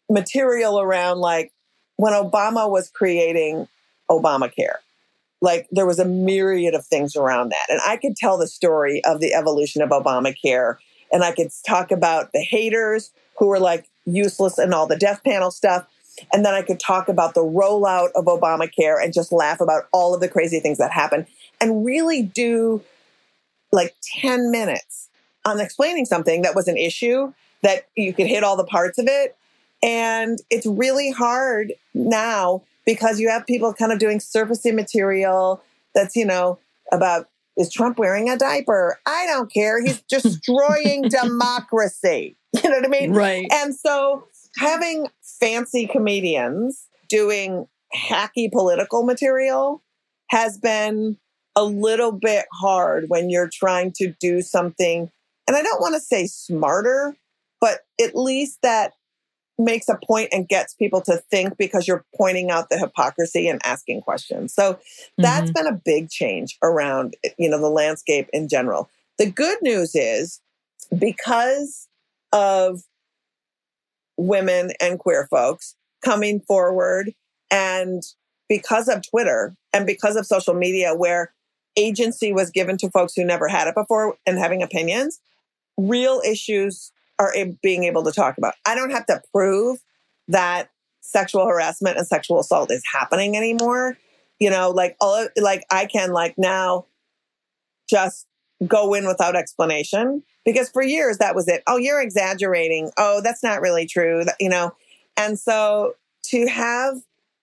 material 0.09 0.79
around 0.79 1.19
like 1.19 1.51
when 1.97 2.13
Obama 2.13 2.69
was 2.69 2.89
creating 2.89 3.67
Obamacare. 4.09 4.77
Like 5.41 5.67
there 5.71 5.85
was 5.85 5.99
a 5.99 6.05
myriad 6.05 6.73
of 6.73 6.85
things 6.85 7.15
around 7.15 7.49
that. 7.49 7.65
And 7.69 7.79
I 7.85 7.97
could 7.97 8.15
tell 8.15 8.37
the 8.37 8.47
story 8.47 9.03
of 9.03 9.19
the 9.19 9.33
evolution 9.33 9.81
of 9.81 9.89
Obamacare. 9.89 10.77
And 11.11 11.23
I 11.23 11.31
could 11.31 11.49
talk 11.67 11.91
about 11.91 12.31
the 12.33 12.41
haters 12.41 13.11
who 13.37 13.47
were 13.47 13.59
like 13.59 13.85
useless 14.05 14.57
and 14.57 14.73
all 14.73 14.87
the 14.87 14.97
death 14.97 15.23
panel 15.23 15.51
stuff. 15.51 15.85
And 16.33 16.45
then 16.45 16.53
I 16.53 16.61
could 16.61 16.79
talk 16.79 17.09
about 17.09 17.33
the 17.33 17.43
rollout 17.43 18.09
of 18.15 18.25
Obamacare 18.25 19.03
and 19.03 19.13
just 19.13 19.31
laugh 19.31 19.59
about 19.59 19.83
all 19.91 20.13
of 20.15 20.21
the 20.21 20.29
crazy 20.29 20.59
things 20.59 20.77
that 20.77 20.91
happened 20.91 21.27
and 21.59 21.85
really 21.85 22.21
do 22.21 22.81
like 23.75 23.93
10 24.21 24.49
minutes 24.49 25.09
on 25.45 25.59
explaining 25.59 26.05
something 26.05 26.41
that 26.41 26.55
was 26.55 26.67
an 26.67 26.77
issue 26.77 27.31
that 27.61 27.87
you 27.95 28.13
could 28.13 28.27
hit 28.27 28.43
all 28.43 28.57
the 28.57 28.65
parts 28.65 28.97
of 28.97 29.05
it 29.07 29.37
and 29.83 30.39
it's 30.49 30.65
really 30.65 31.11
hard 31.11 31.73
now 31.93 32.63
because 32.85 33.19
you 33.19 33.29
have 33.29 33.45
people 33.45 33.73
kind 33.73 33.91
of 33.91 33.99
doing 33.99 34.17
surfacey 34.19 34.73
material 34.73 35.61
that's, 35.93 36.15
you 36.15 36.25
know, 36.25 36.57
about 36.91 37.29
is 37.57 37.71
Trump 37.71 37.97
wearing 37.97 38.29
a 38.29 38.37
diaper? 38.37 38.99
I 39.05 39.27
don't 39.27 39.51
care. 39.51 39.81
He's 39.81 40.01
destroying 40.09 41.03
democracy. 41.03 42.35
You 42.63 42.69
know 42.69 42.77
what 42.77 42.85
I 42.85 42.87
mean? 42.87 43.11
Right. 43.11 43.47
And 43.51 43.75
so 43.75 44.29
having 44.57 45.09
fancy 45.21 45.87
comedians 45.87 46.87
doing 47.09 47.67
hacky 47.93 48.49
political 48.49 49.03
material 49.03 49.83
has 50.27 50.57
been 50.57 51.17
a 51.55 51.63
little 51.63 52.11
bit 52.11 52.45
hard 52.53 53.05
when 53.07 53.29
you're 53.29 53.49
trying 53.51 53.91
to 53.93 54.13
do 54.19 54.41
something. 54.41 55.09
And 55.47 55.55
I 55.55 55.61
don't 55.61 55.81
want 55.81 55.95
to 55.95 56.01
say 56.01 56.27
smarter, 56.27 57.15
but 57.61 57.81
at 58.01 58.15
least 58.15 58.59
that 58.61 58.93
makes 59.57 59.87
a 59.87 59.97
point 60.05 60.29
and 60.31 60.47
gets 60.47 60.73
people 60.73 61.01
to 61.01 61.17
think 61.31 61.57
because 61.57 61.87
you're 61.87 62.05
pointing 62.15 62.51
out 62.51 62.69
the 62.69 62.77
hypocrisy 62.77 63.47
and 63.47 63.61
asking 63.65 64.01
questions. 64.01 64.53
So 64.53 64.79
that's 65.17 65.51
mm-hmm. 65.51 65.65
been 65.65 65.73
a 65.73 65.81
big 65.83 66.09
change 66.09 66.57
around 66.61 67.15
you 67.37 67.49
know 67.49 67.59
the 67.59 67.69
landscape 67.69 68.29
in 68.33 68.49
general. 68.49 68.89
The 69.17 69.29
good 69.29 69.59
news 69.61 69.95
is 69.95 70.41
because 70.97 71.87
of 72.33 72.81
women 74.17 74.71
and 74.81 74.99
queer 74.99 75.27
folks 75.29 75.75
coming 76.03 76.41
forward 76.41 77.13
and 77.49 78.03
because 78.49 78.87
of 78.87 79.07
Twitter 79.07 79.55
and 79.73 79.85
because 79.85 80.15
of 80.15 80.25
social 80.25 80.53
media 80.53 80.93
where 80.93 81.33
agency 81.77 82.33
was 82.33 82.49
given 82.51 82.77
to 82.77 82.89
folks 82.89 83.13
who 83.15 83.23
never 83.23 83.47
had 83.47 83.67
it 83.67 83.75
before 83.75 84.17
and 84.25 84.37
having 84.37 84.63
opinions, 84.63 85.19
real 85.77 86.21
issues 86.25 86.91
are 87.19 87.33
being 87.61 87.83
able 87.83 88.03
to 88.03 88.11
talk 88.11 88.37
about. 88.37 88.55
I 88.65 88.75
don't 88.75 88.91
have 88.91 89.05
to 89.07 89.21
prove 89.33 89.79
that 90.27 90.69
sexual 91.01 91.47
harassment 91.47 91.97
and 91.97 92.07
sexual 92.07 92.39
assault 92.39 92.71
is 92.71 92.83
happening 92.91 93.37
anymore. 93.37 93.97
You 94.39 94.49
know, 94.49 94.71
like 94.71 94.97
all 94.99 95.27
like 95.37 95.63
I 95.71 95.85
can 95.85 96.11
like 96.11 96.35
now 96.37 96.85
just 97.89 98.27
go 98.65 98.93
in 98.93 99.05
without 99.07 99.35
explanation 99.35 100.23
because 100.43 100.69
for 100.69 100.83
years 100.83 101.19
that 101.19 101.35
was 101.35 101.47
it. 101.47 101.63
Oh, 101.67 101.77
you're 101.77 102.01
exaggerating. 102.01 102.91
Oh, 102.97 103.21
that's 103.21 103.43
not 103.43 103.61
really 103.61 103.85
true. 103.85 104.23
You 104.39 104.49
know, 104.49 104.75
and 105.15 105.39
so 105.39 105.95
to 106.27 106.47
have 106.47 106.97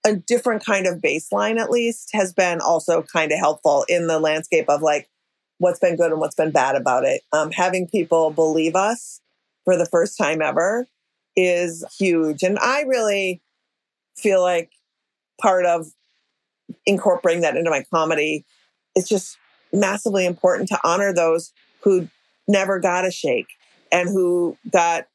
a 0.04 0.16
different 0.16 0.64
kind 0.64 0.86
of 0.86 1.00
baseline 1.00 1.60
at 1.60 1.70
least 1.70 2.10
has 2.12 2.32
been 2.32 2.60
also 2.60 3.02
kind 3.02 3.30
of 3.30 3.38
helpful 3.38 3.84
in 3.88 4.08
the 4.08 4.18
landscape 4.18 4.68
of 4.68 4.82
like 4.82 5.08
what's 5.58 5.78
been 5.78 5.96
good 5.96 6.10
and 6.10 6.20
what's 6.20 6.34
been 6.34 6.50
bad 6.50 6.74
about 6.74 7.04
it. 7.04 7.22
Um, 7.32 7.52
having 7.52 7.86
people 7.86 8.30
believe 8.30 8.74
us 8.74 9.20
for 9.64 9.76
the 9.76 9.86
first 9.86 10.18
time 10.18 10.42
ever 10.42 10.86
is 11.36 11.84
huge. 11.98 12.42
And 12.42 12.58
I 12.58 12.82
really 12.82 13.40
feel 14.16 14.42
like 14.42 14.70
part 15.40 15.66
of 15.66 15.86
incorporating 16.84 17.42
that 17.42 17.56
into 17.56 17.70
my 17.70 17.84
comedy 17.92 18.44
is 18.96 19.08
just 19.08 19.38
massively 19.72 20.26
important 20.26 20.68
to 20.68 20.78
honor 20.84 21.12
those 21.12 21.52
who 21.82 22.08
never 22.48 22.78
got 22.78 23.06
a 23.06 23.10
shake 23.10 23.48
and 23.90 24.08
who 24.08 24.56
got 24.70 25.06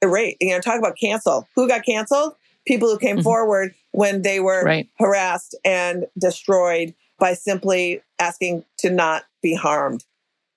erased. 0.00 0.36
You 0.40 0.50
know, 0.50 0.60
talk 0.60 0.78
about 0.78 0.96
cancel. 1.00 1.48
Who 1.54 1.68
got 1.68 1.84
canceled? 1.84 2.34
People 2.66 2.88
who 2.88 2.98
came 2.98 3.16
mm-hmm. 3.16 3.24
forward 3.24 3.74
when 3.92 4.22
they 4.22 4.40
were 4.40 4.62
right. 4.62 4.88
harassed 4.98 5.56
and 5.64 6.06
destroyed 6.18 6.94
by 7.18 7.34
simply 7.34 8.02
asking 8.18 8.64
to 8.78 8.90
not 8.90 9.24
be 9.42 9.54
harmed 9.54 10.04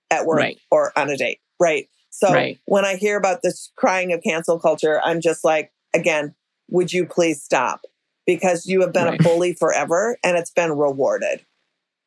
at 0.09 0.25
work 0.25 0.37
right. 0.37 0.59
or 0.69 0.91
on 0.97 1.09
a 1.09 1.17
date. 1.17 1.39
Right. 1.59 1.87
So 2.09 2.31
right. 2.31 2.59
when 2.65 2.85
I 2.85 2.95
hear 2.95 3.17
about 3.17 3.41
this 3.41 3.71
crying 3.75 4.11
of 4.13 4.21
cancel 4.21 4.59
culture, 4.59 5.01
I'm 5.03 5.21
just 5.21 5.43
like, 5.43 5.71
again, 5.93 6.35
would 6.69 6.91
you 6.91 7.05
please 7.05 7.41
stop? 7.41 7.85
Because 8.27 8.65
you 8.65 8.81
have 8.81 8.93
been 8.93 9.05
right. 9.05 9.19
a 9.19 9.23
bully 9.23 9.53
forever 9.53 10.17
and 10.23 10.37
it's 10.37 10.51
been 10.51 10.71
rewarded. 10.73 11.45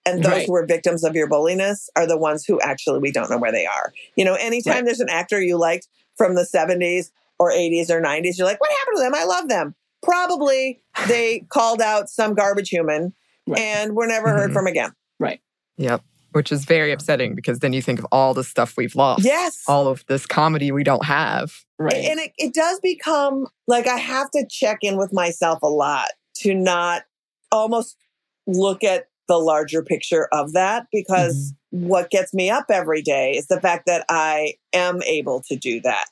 And 0.06 0.22
those 0.22 0.32
right. 0.32 0.46
who 0.46 0.54
are 0.54 0.66
victims 0.66 1.02
of 1.02 1.16
your 1.16 1.26
bulliness 1.26 1.88
are 1.96 2.06
the 2.06 2.18
ones 2.18 2.44
who 2.44 2.60
actually 2.60 2.98
we 2.98 3.10
don't 3.10 3.30
know 3.30 3.38
where 3.38 3.52
they 3.52 3.64
are. 3.64 3.92
You 4.16 4.24
know, 4.24 4.34
anytime 4.34 4.84
there's 4.84 5.00
an 5.00 5.08
actor 5.08 5.40
you 5.40 5.56
liked 5.56 5.88
from 6.16 6.34
the 6.34 6.42
70s 6.42 7.10
or 7.38 7.50
80s 7.50 7.90
or 7.90 8.02
90s, 8.02 8.36
you're 8.36 8.46
like, 8.46 8.60
what 8.60 8.70
happened 8.70 8.96
to 8.96 9.02
them? 9.02 9.14
I 9.14 9.24
love 9.24 9.48
them. 9.48 9.74
Probably 10.04 10.82
they 11.08 11.46
called 11.48 11.80
out 11.80 12.08
some 12.08 12.34
garbage 12.34 12.68
human 12.68 13.14
and 13.56 13.96
were 13.96 14.06
never 14.06 14.28
heard 14.28 14.46
mm-hmm. 14.46 14.52
from 14.52 14.66
again. 14.66 14.92
Right. 15.18 15.40
Yep 15.76 16.02
which 16.34 16.50
is 16.50 16.64
very 16.64 16.90
upsetting 16.90 17.36
because 17.36 17.60
then 17.60 17.72
you 17.72 17.80
think 17.80 18.00
of 18.00 18.06
all 18.10 18.34
the 18.34 18.42
stuff 18.42 18.76
we've 18.76 18.96
lost. 18.96 19.24
Yes. 19.24 19.62
All 19.68 19.86
of 19.86 20.04
this 20.08 20.26
comedy 20.26 20.72
we 20.72 20.82
don't 20.82 21.04
have. 21.04 21.52
Right. 21.78 21.94
And 21.94 22.18
it, 22.18 22.32
it 22.36 22.52
does 22.52 22.80
become 22.80 23.46
like 23.68 23.86
I 23.86 23.96
have 23.96 24.32
to 24.32 24.44
check 24.50 24.78
in 24.82 24.96
with 24.98 25.12
myself 25.12 25.60
a 25.62 25.68
lot 25.68 26.08
to 26.38 26.52
not 26.52 27.02
almost 27.52 27.96
look 28.48 28.82
at 28.82 29.06
the 29.28 29.36
larger 29.36 29.82
picture 29.82 30.28
of 30.32 30.52
that 30.54 30.88
because 30.90 31.54
what 31.70 32.10
gets 32.10 32.34
me 32.34 32.50
up 32.50 32.66
every 32.68 33.00
day 33.00 33.36
is 33.36 33.46
the 33.46 33.60
fact 33.60 33.86
that 33.86 34.04
I 34.08 34.54
am 34.72 35.02
able 35.02 35.40
to 35.48 35.56
do 35.56 35.80
that. 35.82 36.06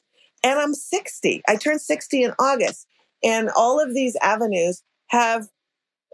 And 0.44 0.58
I'm 0.58 0.74
60. 0.74 1.42
I 1.48 1.56
turned 1.56 1.80
60 1.80 2.22
in 2.22 2.32
August. 2.38 2.86
And 3.24 3.50
all 3.50 3.80
of 3.80 3.94
these 3.94 4.16
avenues 4.20 4.82
have 5.08 5.48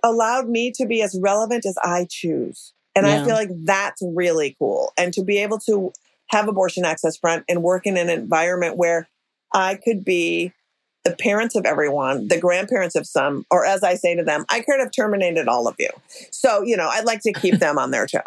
allowed 0.03 0.49
me 0.49 0.71
to 0.73 0.87
be 0.87 1.03
as 1.03 1.19
relevant 1.21 1.67
as 1.67 1.77
I 1.83 2.07
choose. 2.09 2.73
And 2.95 3.07
yeah. 3.07 3.23
I 3.23 3.25
feel 3.25 3.35
like 3.35 3.51
that's 3.65 4.03
really 4.03 4.57
cool. 4.59 4.93
And 4.97 5.13
to 5.15 5.23
be 5.23 5.39
able 5.39 5.59
to 5.61 5.93
have 6.29 6.49
Abortion 6.49 6.85
Access 6.85 7.17
Front 7.17 7.45
and 7.49 7.63
work 7.63 7.87
in 7.87 7.97
an 7.97 8.11
environment 8.11 8.77
where 8.77 9.09
I 9.53 9.77
could 9.77 10.05
be 10.05 10.53
the 11.05 11.15
parents 11.17 11.55
of 11.55 11.65
everyone, 11.65 12.29
the 12.29 12.39
grandparents 12.39 12.95
of 12.95 13.07
some, 13.07 13.47
or 13.51 13.65
as 13.65 13.83
I 13.83 13.95
say 13.95 14.15
to 14.15 14.25
them, 14.25 14.45
I 14.51 14.61
could 14.61 14.81
have 14.81 14.91
terminated 14.91 15.49
all 15.49 15.67
of 15.67 15.77
you. 15.79 15.89
So, 16.31 16.63
you 16.63 16.77
know, 16.77 16.89
I'd 16.89 17.07
like 17.07 17.23
to 17.23 17.33
keep 17.33 17.55
them 17.55 17.79
on 17.79 17.93
their 17.93 18.07
toes. 18.07 18.23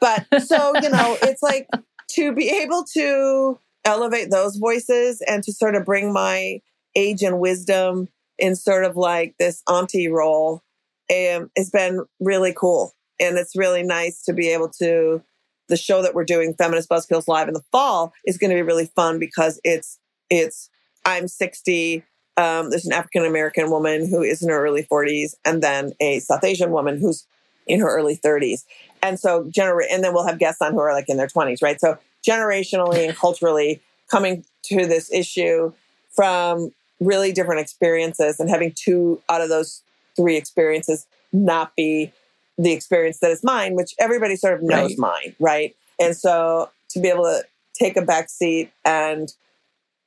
But 0.00 0.26
so, 0.44 0.74
you 0.82 0.90
know, 0.90 1.16
it's 1.22 1.42
like 1.42 1.68
to 2.10 2.34
be 2.34 2.48
able 2.50 2.84
to 2.94 3.58
elevate 3.84 4.30
those 4.30 4.56
voices 4.56 5.22
and 5.26 5.42
to 5.44 5.52
sort 5.52 5.76
of 5.76 5.84
bring 5.84 6.12
my 6.12 6.60
age 6.94 7.22
and 7.22 7.38
wisdom 7.38 8.08
in 8.38 8.54
sort 8.54 8.84
of 8.84 8.96
like 8.96 9.34
this 9.38 9.62
auntie 9.68 10.08
role 10.08 10.62
it's 11.08 11.70
been 11.70 12.04
really 12.20 12.52
cool. 12.52 12.92
And 13.18 13.38
it's 13.38 13.56
really 13.56 13.82
nice 13.82 14.22
to 14.24 14.32
be 14.32 14.48
able 14.48 14.68
to, 14.80 15.22
the 15.68 15.76
show 15.76 16.02
that 16.02 16.14
we're 16.14 16.24
doing, 16.24 16.54
Feminist 16.54 16.88
Buzzkills 16.88 17.28
Live 17.28 17.48
in 17.48 17.54
the 17.54 17.64
fall, 17.72 18.12
is 18.24 18.38
going 18.38 18.50
to 18.50 18.56
be 18.56 18.62
really 18.62 18.86
fun 18.86 19.18
because 19.18 19.60
it's, 19.64 19.98
it's, 20.30 20.68
I'm 21.04 21.28
60. 21.28 22.04
Um, 22.36 22.70
there's 22.70 22.84
an 22.84 22.92
African 22.92 23.24
American 23.24 23.70
woman 23.70 24.08
who 24.08 24.22
is 24.22 24.42
in 24.42 24.50
her 24.50 24.64
early 24.64 24.84
40s, 24.84 25.34
and 25.44 25.62
then 25.62 25.92
a 26.00 26.18
South 26.20 26.44
Asian 26.44 26.70
woman 26.70 27.00
who's 27.00 27.26
in 27.66 27.80
her 27.80 27.88
early 27.88 28.16
30s. 28.16 28.64
And 29.02 29.18
so, 29.18 29.44
gener- 29.44 29.86
and 29.90 30.04
then 30.04 30.12
we'll 30.12 30.26
have 30.26 30.38
guests 30.38 30.60
on 30.60 30.72
who 30.72 30.80
are 30.80 30.92
like 30.92 31.08
in 31.08 31.16
their 31.16 31.28
20s, 31.28 31.62
right? 31.62 31.80
So, 31.80 31.96
generationally 32.26 33.08
and 33.08 33.16
culturally 33.16 33.80
coming 34.10 34.44
to 34.64 34.86
this 34.86 35.10
issue 35.12 35.72
from 36.10 36.72
really 37.00 37.32
different 37.32 37.60
experiences 37.60 38.40
and 38.40 38.48
having 38.48 38.72
two 38.74 39.20
out 39.28 39.40
of 39.40 39.48
those 39.48 39.82
three 40.16 40.36
experiences 40.36 41.06
not 41.32 41.74
be 41.76 42.12
the 42.58 42.72
experience 42.72 43.18
that 43.18 43.30
is 43.30 43.44
mine, 43.44 43.74
which 43.74 43.94
everybody 43.98 44.36
sort 44.36 44.54
of 44.54 44.62
knows 44.62 44.90
right. 44.92 44.98
mine, 44.98 45.36
right? 45.38 45.76
And 46.00 46.16
so 46.16 46.70
to 46.90 47.00
be 47.00 47.08
able 47.08 47.24
to 47.24 47.42
take 47.74 47.96
a 47.96 48.02
back 48.02 48.30
seat 48.30 48.70
and 48.84 49.32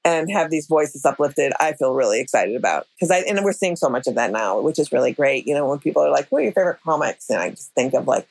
and 0.06 0.32
have 0.32 0.50
these 0.50 0.66
voices 0.66 1.06
uplifted, 1.06 1.52
I 1.60 1.74
feel 1.74 1.94
really 1.94 2.22
excited 2.22 2.56
about 2.56 2.88
because 2.96 3.12
I 3.12 3.20
and 3.20 3.44
we're 3.44 3.52
seeing 3.52 3.76
so 3.76 3.90
much 3.90 4.08
of 4.08 4.16
that 4.16 4.32
now, 4.32 4.60
which 4.60 4.80
is 4.80 4.92
really 4.92 5.12
great. 5.12 5.46
You 5.46 5.54
know, 5.54 5.68
when 5.68 5.80
people 5.80 6.02
are 6.02 6.10
like, 6.10 6.28
"What 6.30 6.40
are 6.40 6.44
your 6.44 6.54
favorite 6.54 6.80
comics?" 6.84 7.30
and 7.30 7.40
I 7.40 7.50
just 7.52 7.72
think 7.74 7.94
of 7.94 8.08
like 8.08 8.28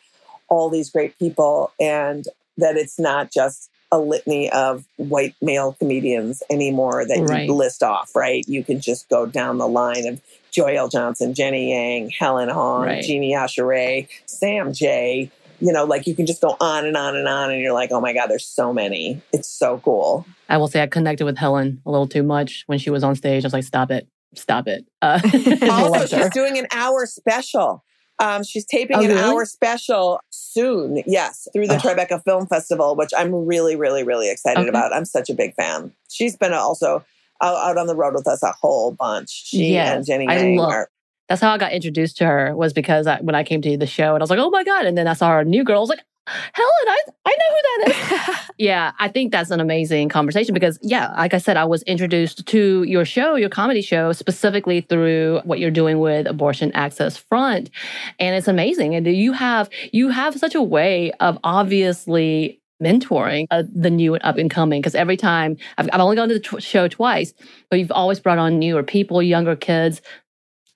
all 0.48 0.70
these 0.70 0.90
great 0.90 1.18
people, 1.18 1.72
and 1.78 2.26
that 2.56 2.76
it's 2.76 2.98
not 2.98 3.30
just 3.30 3.70
a 3.90 3.98
litany 3.98 4.50
of 4.50 4.84
white 4.96 5.34
male 5.40 5.74
comedians 5.78 6.42
anymore 6.50 7.06
that 7.06 7.26
right. 7.28 7.46
you 7.46 7.54
list 7.54 7.82
off, 7.82 8.14
right? 8.14 8.44
You 8.46 8.62
can 8.62 8.80
just 8.80 9.08
go 9.08 9.26
down 9.26 9.58
the 9.58 9.68
line 9.68 10.06
of 10.06 10.20
Joyelle 10.52 10.90
Johnson, 10.90 11.34
Jenny 11.34 11.72
Yang, 11.72 12.10
Helen 12.10 12.48
Hong, 12.48 12.82
right. 12.82 13.02
Jeannie 13.02 13.32
Asheray, 13.32 14.08
Sam 14.26 14.72
Jay. 14.72 15.30
You 15.60 15.72
know, 15.72 15.84
like 15.84 16.06
you 16.06 16.14
can 16.14 16.26
just 16.26 16.40
go 16.40 16.56
on 16.60 16.86
and 16.86 16.96
on 16.96 17.16
and 17.16 17.26
on, 17.26 17.50
and 17.50 17.60
you're 17.60 17.72
like, 17.72 17.90
oh 17.90 18.00
my 18.00 18.12
God, 18.12 18.28
there's 18.28 18.46
so 18.46 18.72
many. 18.72 19.20
It's 19.32 19.48
so 19.48 19.80
cool. 19.84 20.24
I 20.48 20.56
will 20.56 20.68
say 20.68 20.82
I 20.82 20.86
connected 20.86 21.24
with 21.24 21.36
Helen 21.36 21.82
a 21.84 21.90
little 21.90 22.06
too 22.06 22.22
much 22.22 22.62
when 22.66 22.78
she 22.78 22.90
was 22.90 23.02
on 23.02 23.16
stage. 23.16 23.44
I 23.44 23.46
was 23.46 23.52
like, 23.52 23.64
stop 23.64 23.90
it, 23.90 24.06
stop 24.34 24.68
it. 24.68 24.86
Uh, 25.02 25.20
also, 25.70 26.06
she's 26.06 26.30
doing 26.30 26.58
an 26.58 26.68
hour 26.72 27.06
special. 27.06 27.84
Um, 28.20 28.42
she's 28.42 28.64
taping 28.64 28.96
oh, 28.96 29.02
an 29.02 29.08
really? 29.08 29.20
hour 29.20 29.44
special 29.44 30.20
soon. 30.30 31.02
Yes, 31.06 31.46
through 31.52 31.68
the 31.68 31.76
oh. 31.76 31.78
Tribeca 31.78 32.22
Film 32.24 32.46
Festival, 32.46 32.96
which 32.96 33.10
I'm 33.16 33.32
really, 33.32 33.76
really, 33.76 34.02
really 34.02 34.30
excited 34.30 34.60
okay. 34.60 34.68
about. 34.68 34.92
I'm 34.92 35.04
such 35.04 35.30
a 35.30 35.34
big 35.34 35.54
fan. 35.54 35.92
She's 36.10 36.36
been 36.36 36.52
also 36.52 37.04
out, 37.40 37.78
on 37.78 37.86
the 37.86 37.94
road 37.94 38.14
with 38.14 38.26
us 38.26 38.42
a 38.42 38.52
whole 38.52 38.92
bunch. 38.92 39.30
She 39.30 39.72
yes, 39.72 39.96
and 39.96 40.06
Jenny 40.06 40.26
I 40.28 40.56
love, 40.56 40.72
are, 40.72 40.90
That's 41.28 41.40
how 41.40 41.52
I 41.52 41.58
got 41.58 41.72
introduced 41.72 42.16
to 42.18 42.26
her 42.26 42.56
was 42.56 42.72
because 42.72 43.06
I, 43.06 43.20
when 43.20 43.34
I 43.34 43.44
came 43.44 43.62
to 43.62 43.76
the 43.76 43.86
show 43.86 44.14
and 44.14 44.22
I 44.22 44.24
was 44.24 44.30
like, 44.30 44.40
oh 44.40 44.50
my 44.50 44.64
god! 44.64 44.86
And 44.86 44.98
then 44.98 45.06
I 45.06 45.14
saw 45.14 45.30
her 45.30 45.44
new 45.44 45.62
girl. 45.62 45.76
I 45.76 45.80
was 45.80 45.90
like, 45.90 46.04
Helen, 46.52 46.70
I, 46.86 47.00
I 47.26 47.36
know 47.38 47.48
who 47.50 47.62
that 47.62 48.28
is. 48.38 48.50
yeah, 48.58 48.92
I 48.98 49.08
think 49.08 49.32
that's 49.32 49.50
an 49.50 49.60
amazing 49.60 50.08
conversation 50.08 50.54
because, 50.54 50.78
yeah, 50.82 51.12
like 51.12 51.34
I 51.34 51.38
said, 51.38 51.56
I 51.56 51.64
was 51.64 51.82
introduced 51.84 52.46
to 52.46 52.82
your 52.84 53.04
show, 53.04 53.36
your 53.36 53.48
comedy 53.48 53.82
show, 53.82 54.12
specifically 54.12 54.80
through 54.82 55.40
what 55.44 55.58
you're 55.58 55.70
doing 55.70 55.98
with 55.98 56.26
Abortion 56.26 56.72
Access 56.72 57.16
Front. 57.16 57.70
And 58.18 58.36
it's 58.36 58.48
amazing. 58.48 58.94
And 58.94 59.06
you 59.06 59.32
have 59.32 59.70
you 59.92 60.08
have 60.10 60.38
such 60.38 60.54
a 60.54 60.62
way 60.62 61.12
of 61.20 61.38
obviously 61.44 62.60
mentoring 62.82 63.46
uh, 63.50 63.64
the 63.74 63.90
new 63.90 64.14
and 64.14 64.24
up 64.24 64.36
and 64.36 64.50
coming 64.50 64.80
because 64.80 64.94
every 64.94 65.16
time 65.16 65.56
I've, 65.78 65.88
I've 65.92 66.00
only 66.00 66.16
gone 66.16 66.28
to 66.28 66.34
the 66.34 66.40
t- 66.40 66.60
show 66.60 66.86
twice 66.86 67.34
but 67.70 67.78
you've 67.80 67.90
always 67.90 68.20
brought 68.20 68.38
on 68.38 68.58
newer 68.58 68.84
people 68.84 69.20
younger 69.20 69.56
kids 69.56 70.00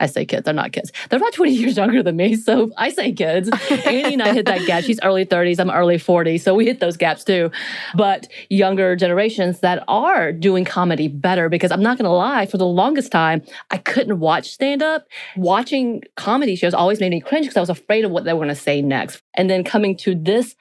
I 0.03 0.07
say 0.07 0.27
kids, 0.27 0.45
they're 0.45 0.53
not 0.53 0.73
kids. 0.73 0.91
They're 1.09 1.19
about 1.19 1.33
20 1.33 1.53
years 1.53 1.77
younger 1.77 2.03
than 2.03 2.17
me. 2.17 2.35
So 2.35 2.73
I 2.77 2.91
say 2.91 3.13
kids. 3.13 3.49
Annie 3.87 4.15
and 4.15 4.23
I 4.23 4.35
hit 4.35 4.47
that 4.47 4.67
gap. 4.67 4.83
She's 4.83 4.99
early 5.03 5.25
30s, 5.25 5.61
I'm 5.61 5.71
early 5.71 5.97
40s. 5.97 6.41
So 6.41 6.55
we 6.55 6.67
hit 6.67 6.81
those 6.81 6.97
gaps 6.97 7.23
too. 7.23 7.53
But 7.95 8.27
younger 8.51 8.97
generations 8.97 9.61
that 9.61 9.85
are 9.87 10.33
doing 10.33 10.65
comedy 10.65 11.07
better 11.07 11.49
because 11.49 11.71
I'm 11.71 11.83
not 11.83 11.99
going 11.99 12.07
to 12.07 12.11
lie, 12.11 12.47
for 12.47 12.59
the 12.59 12.67
longest 12.67 13.13
time, 13.13 13.43
I 13.71 13.79
couldn't 13.79 14.19
watch 14.19 14.51
stand 14.51 14.83
up. 14.83 15.07
Watching 15.37 16.03
comedy 16.17 16.57
shows 16.57 16.75
always 16.75 16.99
made 16.99 17.11
me 17.11 17.21
cringe 17.21 17.47
because 17.47 17.57
I 17.57 17.61
was 17.61 17.71
afraid 17.71 18.05
of 18.05 18.11
what 18.11 18.25
they 18.25 18.33
were 18.33 18.41
going 18.41 18.49
to 18.49 18.57
say 18.57 18.83
next. 18.83 19.23
And 19.35 19.49
then 19.49 19.63
coming 19.63 19.97
to 19.99 20.17
this, 20.17 20.57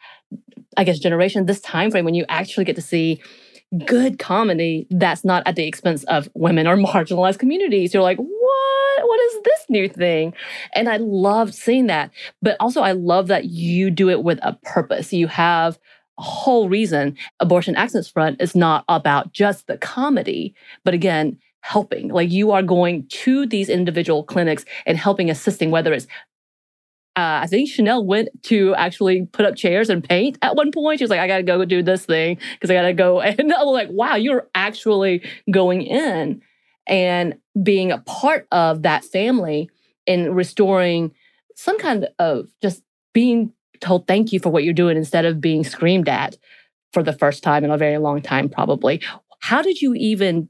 I 0.78 0.84
guess, 0.84 1.00
generation, 1.00 1.48
this 1.48 1.62
time 1.62 1.90
frame 1.90 2.06
when 2.06 2.14
you 2.14 2.26
actually 2.30 2.66
get 2.66 2.76
to 2.76 2.82
see 2.82 3.22
good 3.86 4.20
comedy 4.20 4.86
that's 4.90 5.24
not 5.24 5.44
at 5.46 5.56
the 5.56 5.66
expense 5.66 6.04
of 6.06 6.28
women 6.34 6.68
or 6.68 6.76
marginalized 6.76 7.40
communities. 7.40 7.94
You're 7.94 8.04
like, 8.04 8.20
what? 8.52 9.08
What 9.08 9.20
is 9.20 9.44
this 9.44 9.66
new 9.70 9.90
thing? 9.90 10.34
And 10.74 10.90
I 10.90 10.98
love 10.98 11.54
seeing 11.54 11.88
that. 11.88 12.12
But 12.42 12.58
also, 12.60 12.82
I 12.82 12.92
love 12.92 13.28
that 13.28 13.46
you 13.46 13.90
do 13.90 14.10
it 14.10 14.24
with 14.24 14.40
a 14.42 14.58
purpose. 14.64 15.14
You 15.14 15.28
have 15.28 15.80
a 16.20 16.24
whole 16.24 16.70
reason. 16.70 17.18
Abortion 17.40 17.76
Access 17.76 18.08
Front 18.08 18.42
is 18.42 18.56
not 18.56 18.86
about 18.88 19.34
just 19.34 19.68
the 19.68 19.78
comedy, 19.78 20.54
but 20.84 20.94
again, 20.94 21.38
helping. 21.62 22.10
Like 22.10 22.32
you 22.32 22.52
are 22.52 22.64
going 22.64 23.08
to 23.08 23.46
these 23.46 23.70
individual 23.70 24.24
clinics 24.24 24.66
and 24.86 24.98
helping, 24.98 25.30
assisting, 25.30 25.72
whether 25.72 25.94
it's 25.94 26.08
uh, 27.18 27.44
I 27.44 27.48
think 27.48 27.70
Chanel 27.70 28.06
went 28.06 28.30
to 28.44 28.74
actually 28.76 29.26
put 29.34 29.46
up 29.46 29.58
chairs 29.58 29.90
and 29.90 30.02
paint 30.02 30.38
at 30.42 30.56
one 30.56 30.72
point. 30.72 31.00
She 31.00 31.04
was 31.04 31.10
like, 31.10 31.20
I 31.20 31.28
got 31.28 31.38
to 31.38 31.44
go 31.44 31.66
do 31.66 31.84
this 31.84 32.06
thing 32.06 32.38
because 32.54 32.72
I 32.72 32.74
got 32.74 32.84
to 32.84 32.94
go. 32.94 33.22
And 33.42 33.54
I 33.54 33.64
was 33.64 33.74
like, 33.74 33.90
wow, 33.92 34.16
you're 34.16 34.48
actually 34.56 35.22
going 35.52 35.82
in 35.82 36.42
and 36.92 37.36
being 37.64 37.92
a 37.92 38.00
part 38.00 38.46
of 38.52 38.84
that 38.84 39.04
family 39.06 39.70
and 40.06 40.36
restoring 40.36 41.12
some 41.56 41.80
kind 41.80 42.08
of 42.20 42.48
just 42.62 42.84
being 43.14 43.54
told 43.80 44.08
thank 44.08 44.32
you 44.32 44.40
for 44.40 44.50
what 44.50 44.64
you're 44.64 44.74
doing 44.74 44.98
instead 44.98 45.26
of 45.26 45.42
being 45.42 45.64
screamed 45.64 46.08
at 46.08 46.38
for 46.94 47.02
the 47.02 47.14
first 47.14 47.42
time 47.42 47.64
in 47.64 47.72
a 47.72 47.78
very 47.78 47.98
long 47.98 48.22
time, 48.22 48.50
probably. 48.50 49.02
How 49.40 49.62
did 49.62 49.82
you 49.82 49.94
even 49.96 50.50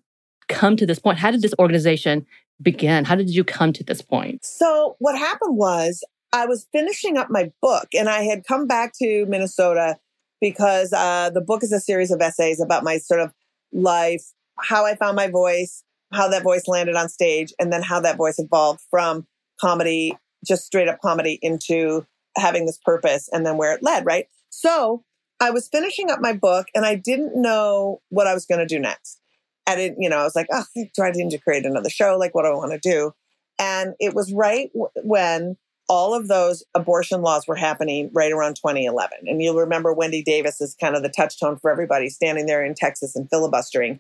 come 0.49 0.75
to 0.75 0.85
this 0.85 0.99
point? 0.99 1.19
How 1.19 1.31
did 1.31 1.41
this 1.41 1.53
organization 1.59 2.25
begin? 2.61 3.05
How 3.05 3.15
did 3.15 3.29
you 3.29 3.43
come 3.43 3.71
to 3.73 3.83
this 3.83 4.01
point? 4.01 4.43
So, 4.43 4.95
what 4.99 5.17
happened 5.17 5.57
was 5.57 6.03
I 6.33 6.45
was 6.45 6.67
finishing 6.71 7.17
up 7.17 7.29
my 7.29 7.51
book 7.61 7.87
and 7.93 8.09
I 8.09 8.23
had 8.23 8.45
come 8.47 8.67
back 8.67 8.93
to 9.01 9.25
Minnesota 9.27 9.97
because 10.39 10.91
uh, 10.91 11.29
the 11.29 11.41
book 11.41 11.63
is 11.63 11.71
a 11.71 11.79
series 11.79 12.11
of 12.11 12.21
essays 12.21 12.59
about 12.59 12.83
my 12.83 12.97
sort 12.97 13.21
of 13.21 13.31
life, 13.71 14.23
how 14.59 14.85
I 14.85 14.95
found 14.95 15.15
my 15.15 15.27
voice, 15.27 15.83
how 16.11 16.27
that 16.29 16.43
voice 16.43 16.67
landed 16.67 16.95
on 16.95 17.09
stage, 17.09 17.53
and 17.59 17.71
then 17.71 17.81
how 17.81 17.99
that 17.99 18.17
voice 18.17 18.39
evolved 18.39 18.81
from 18.89 19.25
comedy, 19.59 20.17
just 20.45 20.65
straight 20.65 20.87
up 20.87 20.99
comedy, 21.01 21.39
into 21.41 22.05
having 22.37 22.65
this 22.65 22.79
purpose 22.83 23.29
and 23.31 23.45
then 23.45 23.57
where 23.57 23.73
it 23.73 23.83
led, 23.83 24.05
right? 24.05 24.27
So 24.49 25.03
I 25.39 25.51
was 25.51 25.67
finishing 25.67 26.09
up 26.09 26.21
my 26.21 26.33
book 26.33 26.67
and 26.75 26.85
I 26.85 26.95
didn't 26.95 27.39
know 27.39 28.01
what 28.09 28.27
I 28.27 28.33
was 28.33 28.45
going 28.45 28.59
to 28.59 28.65
do 28.65 28.79
next. 28.79 29.19
I 29.67 29.75
didn't, 29.75 30.01
you 30.01 30.09
know, 30.09 30.17
I 30.17 30.23
was 30.23 30.35
like, 30.35 30.47
oh, 30.51 30.63
do 30.75 31.03
I 31.03 31.11
need 31.11 31.31
to 31.31 31.37
create 31.37 31.65
another 31.65 31.89
show? 31.89 32.17
Like, 32.17 32.33
what 32.35 32.43
do 32.43 32.49
I 32.49 32.55
want 32.55 32.71
to 32.71 32.79
do? 32.89 33.13
And 33.59 33.93
it 33.99 34.13
was 34.13 34.33
right 34.33 34.71
w- 34.73 34.89
when 35.03 35.57
all 35.87 36.13
of 36.13 36.27
those 36.27 36.63
abortion 36.73 37.21
laws 37.21 37.47
were 37.47 37.55
happening 37.55 38.09
right 38.13 38.31
around 38.31 38.55
2011. 38.55 39.17
And 39.27 39.41
you'll 39.41 39.55
remember 39.55 39.93
Wendy 39.93 40.23
Davis 40.23 40.61
is 40.61 40.75
kind 40.79 40.95
of 40.95 41.03
the 41.03 41.09
touchstone 41.09 41.57
for 41.57 41.69
everybody 41.69 42.09
standing 42.09 42.45
there 42.45 42.63
in 42.63 42.75
Texas 42.75 43.15
and 43.15 43.29
filibustering. 43.29 43.99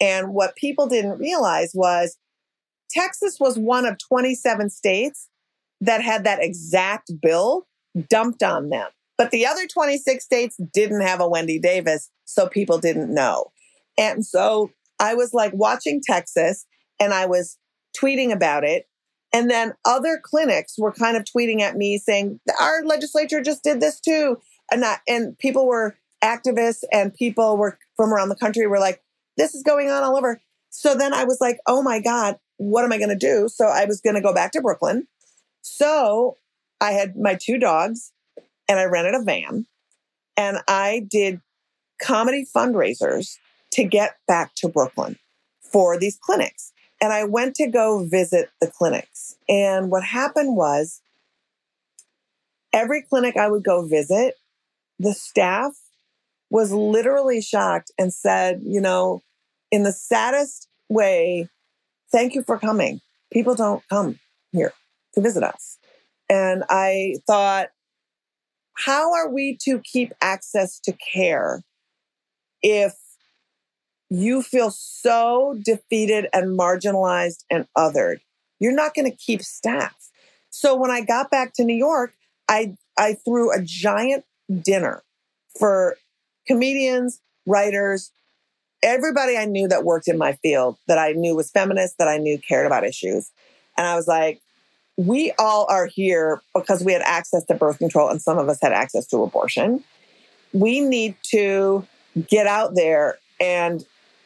And 0.00 0.32
what 0.32 0.56
people 0.56 0.86
didn't 0.86 1.18
realize 1.18 1.72
was 1.74 2.16
Texas 2.90 3.38
was 3.40 3.58
one 3.58 3.84
of 3.84 3.98
27 3.98 4.70
states 4.70 5.28
that 5.80 6.02
had 6.02 6.24
that 6.24 6.42
exact 6.42 7.10
bill 7.20 7.66
dumped 8.08 8.42
on 8.42 8.70
them. 8.70 8.88
But 9.16 9.30
the 9.30 9.46
other 9.46 9.66
26 9.66 10.24
states 10.24 10.56
didn't 10.72 11.00
have 11.00 11.20
a 11.20 11.28
Wendy 11.28 11.58
Davis, 11.58 12.10
so 12.24 12.48
people 12.48 12.78
didn't 12.78 13.12
know. 13.12 13.46
And 13.96 14.24
so 14.24 14.70
I 15.00 15.14
was 15.14 15.34
like 15.34 15.52
watching 15.54 16.00
Texas 16.02 16.64
and 17.00 17.12
I 17.12 17.26
was 17.26 17.58
tweeting 17.96 18.32
about 18.32 18.64
it 18.64 18.86
and 19.32 19.50
then 19.50 19.74
other 19.84 20.20
clinics 20.22 20.78
were 20.78 20.92
kind 20.92 21.16
of 21.16 21.24
tweeting 21.24 21.60
at 21.60 21.76
me 21.76 21.98
saying, 21.98 22.40
our 22.60 22.82
legislature 22.84 23.42
just 23.42 23.62
did 23.62 23.80
this 23.80 24.00
too. 24.00 24.38
and 24.70 24.80
not, 24.80 25.00
and 25.06 25.38
people 25.38 25.66
were 25.66 25.96
activists 26.22 26.82
and 26.92 27.14
people 27.14 27.56
were 27.56 27.78
from 27.96 28.12
around 28.12 28.28
the 28.28 28.36
country 28.36 28.66
were 28.66 28.80
like, 28.80 29.02
this 29.38 29.54
is 29.54 29.62
going 29.62 29.88
on 29.88 30.02
all 30.02 30.16
over. 30.16 30.40
So 30.70 30.94
then 30.94 31.14
I 31.14 31.24
was 31.24 31.40
like, 31.40 31.58
oh 31.66 31.82
my 31.82 32.00
God, 32.00 32.38
what 32.58 32.84
am 32.84 32.92
I 32.92 32.98
going 32.98 33.08
to 33.08 33.16
do? 33.16 33.48
So 33.48 33.66
I 33.66 33.86
was 33.86 34.00
going 34.00 34.16
to 34.16 34.20
go 34.20 34.34
back 34.34 34.52
to 34.52 34.60
Brooklyn. 34.60 35.06
So 35.62 36.36
I 36.80 36.92
had 36.92 37.16
my 37.16 37.34
two 37.40 37.58
dogs 37.58 38.12
and 38.68 38.78
I 38.78 38.84
rented 38.84 39.14
a 39.14 39.22
van 39.22 39.66
and 40.36 40.58
I 40.68 41.06
did 41.10 41.40
comedy 42.00 42.46
fundraisers 42.54 43.36
to 43.72 43.84
get 43.84 44.16
back 44.26 44.54
to 44.56 44.68
Brooklyn 44.68 45.18
for 45.60 45.98
these 45.98 46.18
clinics. 46.20 46.72
And 47.00 47.12
I 47.12 47.24
went 47.24 47.54
to 47.56 47.68
go 47.68 48.04
visit 48.04 48.50
the 48.60 48.66
clinics. 48.66 49.36
And 49.48 49.90
what 49.90 50.04
happened 50.04 50.56
was 50.56 51.00
every 52.72 53.02
clinic 53.02 53.36
I 53.36 53.48
would 53.48 53.62
go 53.62 53.86
visit, 53.86 54.34
the 54.98 55.12
staff 55.12 55.72
was 56.50 56.72
literally 56.72 57.40
shocked 57.40 57.92
and 57.98 58.12
said, 58.12 58.62
you 58.64 58.80
know, 58.80 59.22
in 59.70 59.82
the 59.82 59.92
saddest 59.92 60.68
way, 60.88 61.48
thank 62.10 62.34
you 62.34 62.42
for 62.42 62.58
coming. 62.58 63.00
People 63.32 63.54
don't 63.54 63.82
come 63.88 64.18
here 64.52 64.72
to 65.14 65.20
visit 65.20 65.42
us. 65.42 65.78
And 66.28 66.64
I 66.68 67.16
thought, 67.26 67.68
how 68.74 69.12
are 69.12 69.28
we 69.28 69.56
to 69.62 69.80
keep 69.80 70.12
access 70.20 70.78
to 70.80 70.92
care 70.92 71.62
if 72.62 72.94
you 74.10 74.42
feel 74.42 74.70
so 74.70 75.58
defeated 75.62 76.28
and 76.32 76.58
marginalized 76.58 77.44
and 77.50 77.66
othered? 77.76 78.20
You're 78.60 78.72
not 78.72 78.94
going 78.94 79.10
to 79.10 79.16
keep 79.16 79.42
staff. 79.42 79.94
So 80.50 80.74
when 80.74 80.90
I 80.90 81.00
got 81.00 81.30
back 81.30 81.52
to 81.54 81.64
New 81.64 81.76
York, 81.76 82.14
I, 82.48 82.76
I 82.96 83.14
threw 83.14 83.52
a 83.52 83.60
giant 83.62 84.24
dinner 84.62 85.02
for 85.58 85.96
comedians, 86.46 87.20
writers, 87.46 88.10
everybody 88.82 89.36
I 89.36 89.44
knew 89.44 89.68
that 89.68 89.84
worked 89.84 90.08
in 90.08 90.18
my 90.18 90.32
field 90.34 90.76
that 90.86 90.98
I 90.98 91.12
knew 91.12 91.34
was 91.34 91.50
feminist, 91.50 91.98
that 91.98 92.08
I 92.08 92.18
knew 92.18 92.38
cared 92.38 92.66
about 92.66 92.84
issues. 92.84 93.30
And 93.76 93.86
I 93.86 93.96
was 93.96 94.06
like, 94.06 94.40
we 94.96 95.32
all 95.38 95.66
are 95.68 95.86
here 95.86 96.40
because 96.54 96.84
we 96.84 96.92
had 96.92 97.02
access 97.02 97.44
to 97.44 97.54
birth 97.54 97.78
control 97.78 98.08
and 98.08 98.20
some 98.20 98.38
of 98.38 98.48
us 98.48 98.60
had 98.60 98.72
access 98.72 99.06
to 99.08 99.22
abortion. 99.22 99.84
We 100.52 100.80
need 100.80 101.14
to 101.30 101.86
get 102.28 102.46
out 102.46 102.74
there 102.74 103.18
and 103.40 103.84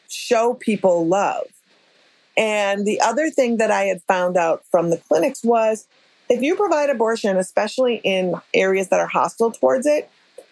show 0.09 0.55
people 0.55 1.05
love. 1.05 1.45
And 2.35 2.85
the 2.87 2.99
other 3.01 3.29
thing 3.29 3.57
that 3.57 3.69
I 3.69 3.83
had 3.83 4.01
found 4.03 4.35
out 4.35 4.63
from 4.71 4.89
the 4.89 4.97
clinics 4.97 5.43
was 5.43 5.87
if 6.29 6.41
you 6.41 6.55
provide 6.55 6.89
abortion, 6.89 7.37
especially 7.37 8.01
in 8.03 8.33
areas 8.53 8.89
that 8.89 8.99
are 8.99 9.07
hostile 9.07 9.51
towards 9.51 9.85
it, 9.85 10.09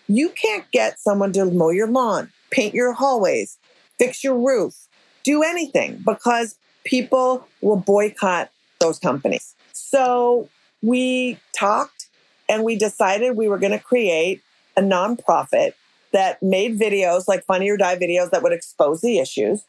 you 0.07 0.29
can't 0.29 0.69
get 0.71 0.99
someone 0.99 1.31
to 1.33 1.45
mow 1.45 1.69
your 1.69 1.87
lawn, 1.87 2.31
paint 2.51 2.75
your 2.75 2.93
hallways, 2.93 3.57
fix 4.01 4.23
your 4.23 4.35
roof, 4.35 4.87
do 5.23 5.43
anything 5.43 6.01
because 6.03 6.55
people 6.83 7.47
will 7.61 7.77
boycott 7.77 8.49
those 8.79 8.97
companies. 8.97 9.55
So 9.73 10.49
we 10.81 11.37
talked 11.55 12.07
and 12.49 12.63
we 12.63 12.75
decided 12.75 13.37
we 13.37 13.47
were 13.47 13.59
going 13.59 13.77
to 13.77 13.79
create 13.79 14.41
a 14.75 14.81
nonprofit 14.81 15.73
that 16.13 16.41
made 16.41 16.79
videos 16.79 17.27
like 17.27 17.45
Funny 17.45 17.69
or 17.69 17.77
Die 17.77 17.95
videos 17.97 18.31
that 18.31 18.41
would 18.41 18.53
expose 18.53 19.01
the 19.01 19.19
issues. 19.19 19.63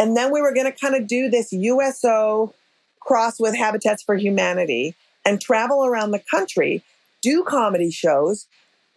And 0.00 0.16
then 0.16 0.32
we 0.32 0.42
were 0.42 0.52
going 0.52 0.70
to 0.70 0.76
kind 0.76 0.96
of 0.96 1.06
do 1.06 1.30
this 1.30 1.52
USO 1.52 2.52
cross 2.98 3.38
with 3.38 3.56
Habitats 3.56 4.02
for 4.02 4.16
Humanity 4.16 4.96
and 5.24 5.40
travel 5.40 5.86
around 5.86 6.10
the 6.10 6.22
country, 6.30 6.82
do 7.22 7.44
comedy 7.44 7.92
shows 7.92 8.48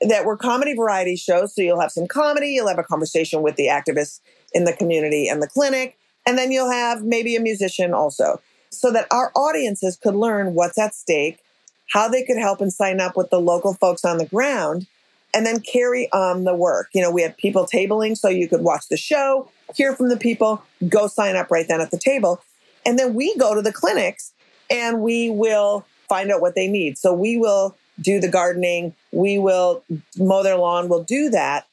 that 0.01 0.25
were 0.25 0.35
comedy 0.35 0.73
variety 0.73 1.15
shows. 1.15 1.53
So 1.53 1.61
you'll 1.61 1.79
have 1.79 1.91
some 1.91 2.07
comedy, 2.07 2.49
you'll 2.49 2.67
have 2.67 2.79
a 2.79 2.83
conversation 2.83 3.43
with 3.43 3.55
the 3.55 3.67
activists 3.67 4.19
in 4.53 4.65
the 4.65 4.73
community 4.73 5.27
and 5.27 5.41
the 5.41 5.47
clinic, 5.47 5.97
and 6.25 6.37
then 6.37 6.51
you'll 6.51 6.71
have 6.71 7.03
maybe 7.03 7.35
a 7.35 7.39
musician 7.39 7.93
also, 7.93 8.41
so 8.69 8.91
that 8.91 9.07
our 9.11 9.31
audiences 9.35 9.97
could 9.97 10.15
learn 10.15 10.53
what's 10.53 10.77
at 10.77 10.93
stake, 10.93 11.39
how 11.89 12.07
they 12.07 12.23
could 12.23 12.37
help 12.37 12.61
and 12.61 12.71
sign 12.71 13.01
up 13.01 13.17
with 13.17 13.29
the 13.29 13.39
local 13.39 13.73
folks 13.73 14.05
on 14.05 14.17
the 14.17 14.25
ground, 14.25 14.87
and 15.33 15.45
then 15.45 15.59
carry 15.59 16.11
on 16.11 16.43
the 16.43 16.53
work. 16.53 16.89
You 16.93 17.01
know, 17.01 17.11
we 17.11 17.21
had 17.21 17.37
people 17.37 17.65
tabling 17.65 18.17
so 18.17 18.29
you 18.29 18.47
could 18.47 18.61
watch 18.61 18.87
the 18.89 18.97
show, 18.97 19.49
hear 19.75 19.95
from 19.95 20.09
the 20.09 20.17
people, 20.17 20.63
go 20.87 21.07
sign 21.07 21.35
up 21.35 21.49
right 21.49 21.67
then 21.67 21.81
at 21.81 21.91
the 21.91 21.97
table. 21.97 22.41
And 22.85 22.97
then 22.99 23.13
we 23.13 23.35
go 23.37 23.55
to 23.55 23.61
the 23.61 23.71
clinics 23.71 24.33
and 24.69 25.01
we 25.01 25.29
will 25.29 25.85
find 26.09 26.31
out 26.31 26.41
what 26.41 26.55
they 26.55 26.67
need. 26.67 26.97
So 26.97 27.13
we 27.13 27.37
will 27.37 27.75
do 27.99 28.19
the 28.19 28.27
gardening, 28.27 28.93
we 29.11 29.37
will 29.37 29.83
mow 30.17 30.43
their 30.43 30.57
lawn, 30.57 30.89
we'll 30.89 31.03
do 31.03 31.29
that. 31.29 31.67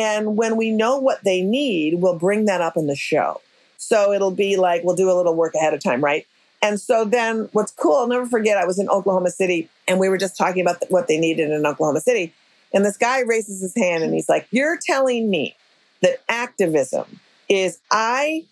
And 0.00 0.34
when 0.34 0.56
we 0.56 0.70
know 0.70 0.96
what 0.96 1.22
they 1.24 1.42
need, 1.42 2.00
we'll 2.00 2.18
bring 2.18 2.46
that 2.46 2.62
up 2.62 2.78
in 2.78 2.86
the 2.86 2.96
show. 2.96 3.42
So 3.76 4.12
it'll 4.12 4.30
be 4.30 4.56
like, 4.56 4.82
we'll 4.82 4.96
do 4.96 5.10
a 5.10 5.12
little 5.12 5.34
work 5.34 5.54
ahead 5.54 5.74
of 5.74 5.82
time, 5.82 6.02
right? 6.02 6.26
And 6.62 6.80
so 6.80 7.04
then 7.04 7.50
what's 7.52 7.70
cool, 7.72 7.96
I'll 7.96 8.08
never 8.08 8.24
forget, 8.24 8.56
I 8.56 8.64
was 8.64 8.78
in 8.78 8.88
Oklahoma 8.88 9.30
City 9.30 9.68
and 9.86 10.00
we 10.00 10.08
were 10.08 10.16
just 10.16 10.38
talking 10.38 10.62
about 10.62 10.82
what 10.88 11.06
they 11.06 11.18
needed 11.18 11.50
in 11.50 11.66
Oklahoma 11.66 12.00
City. 12.00 12.32
And 12.72 12.82
this 12.82 12.96
guy 12.96 13.20
raises 13.20 13.60
his 13.60 13.74
hand 13.76 14.02
and 14.02 14.14
he's 14.14 14.28
like, 14.28 14.46
You're 14.50 14.78
telling 14.78 15.28
me 15.28 15.54
that 16.00 16.22
activism 16.30 17.20
is 17.50 17.78
I 17.90 18.46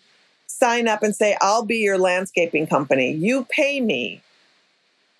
sign 0.45 0.87
up 0.87 1.01
and 1.01 1.15
say, 1.15 1.35
I'll 1.41 1.65
be 1.65 1.77
your 1.77 1.97
landscaping 1.97 2.67
company. 2.67 3.11
You 3.11 3.47
pay 3.49 3.81
me 3.81 4.21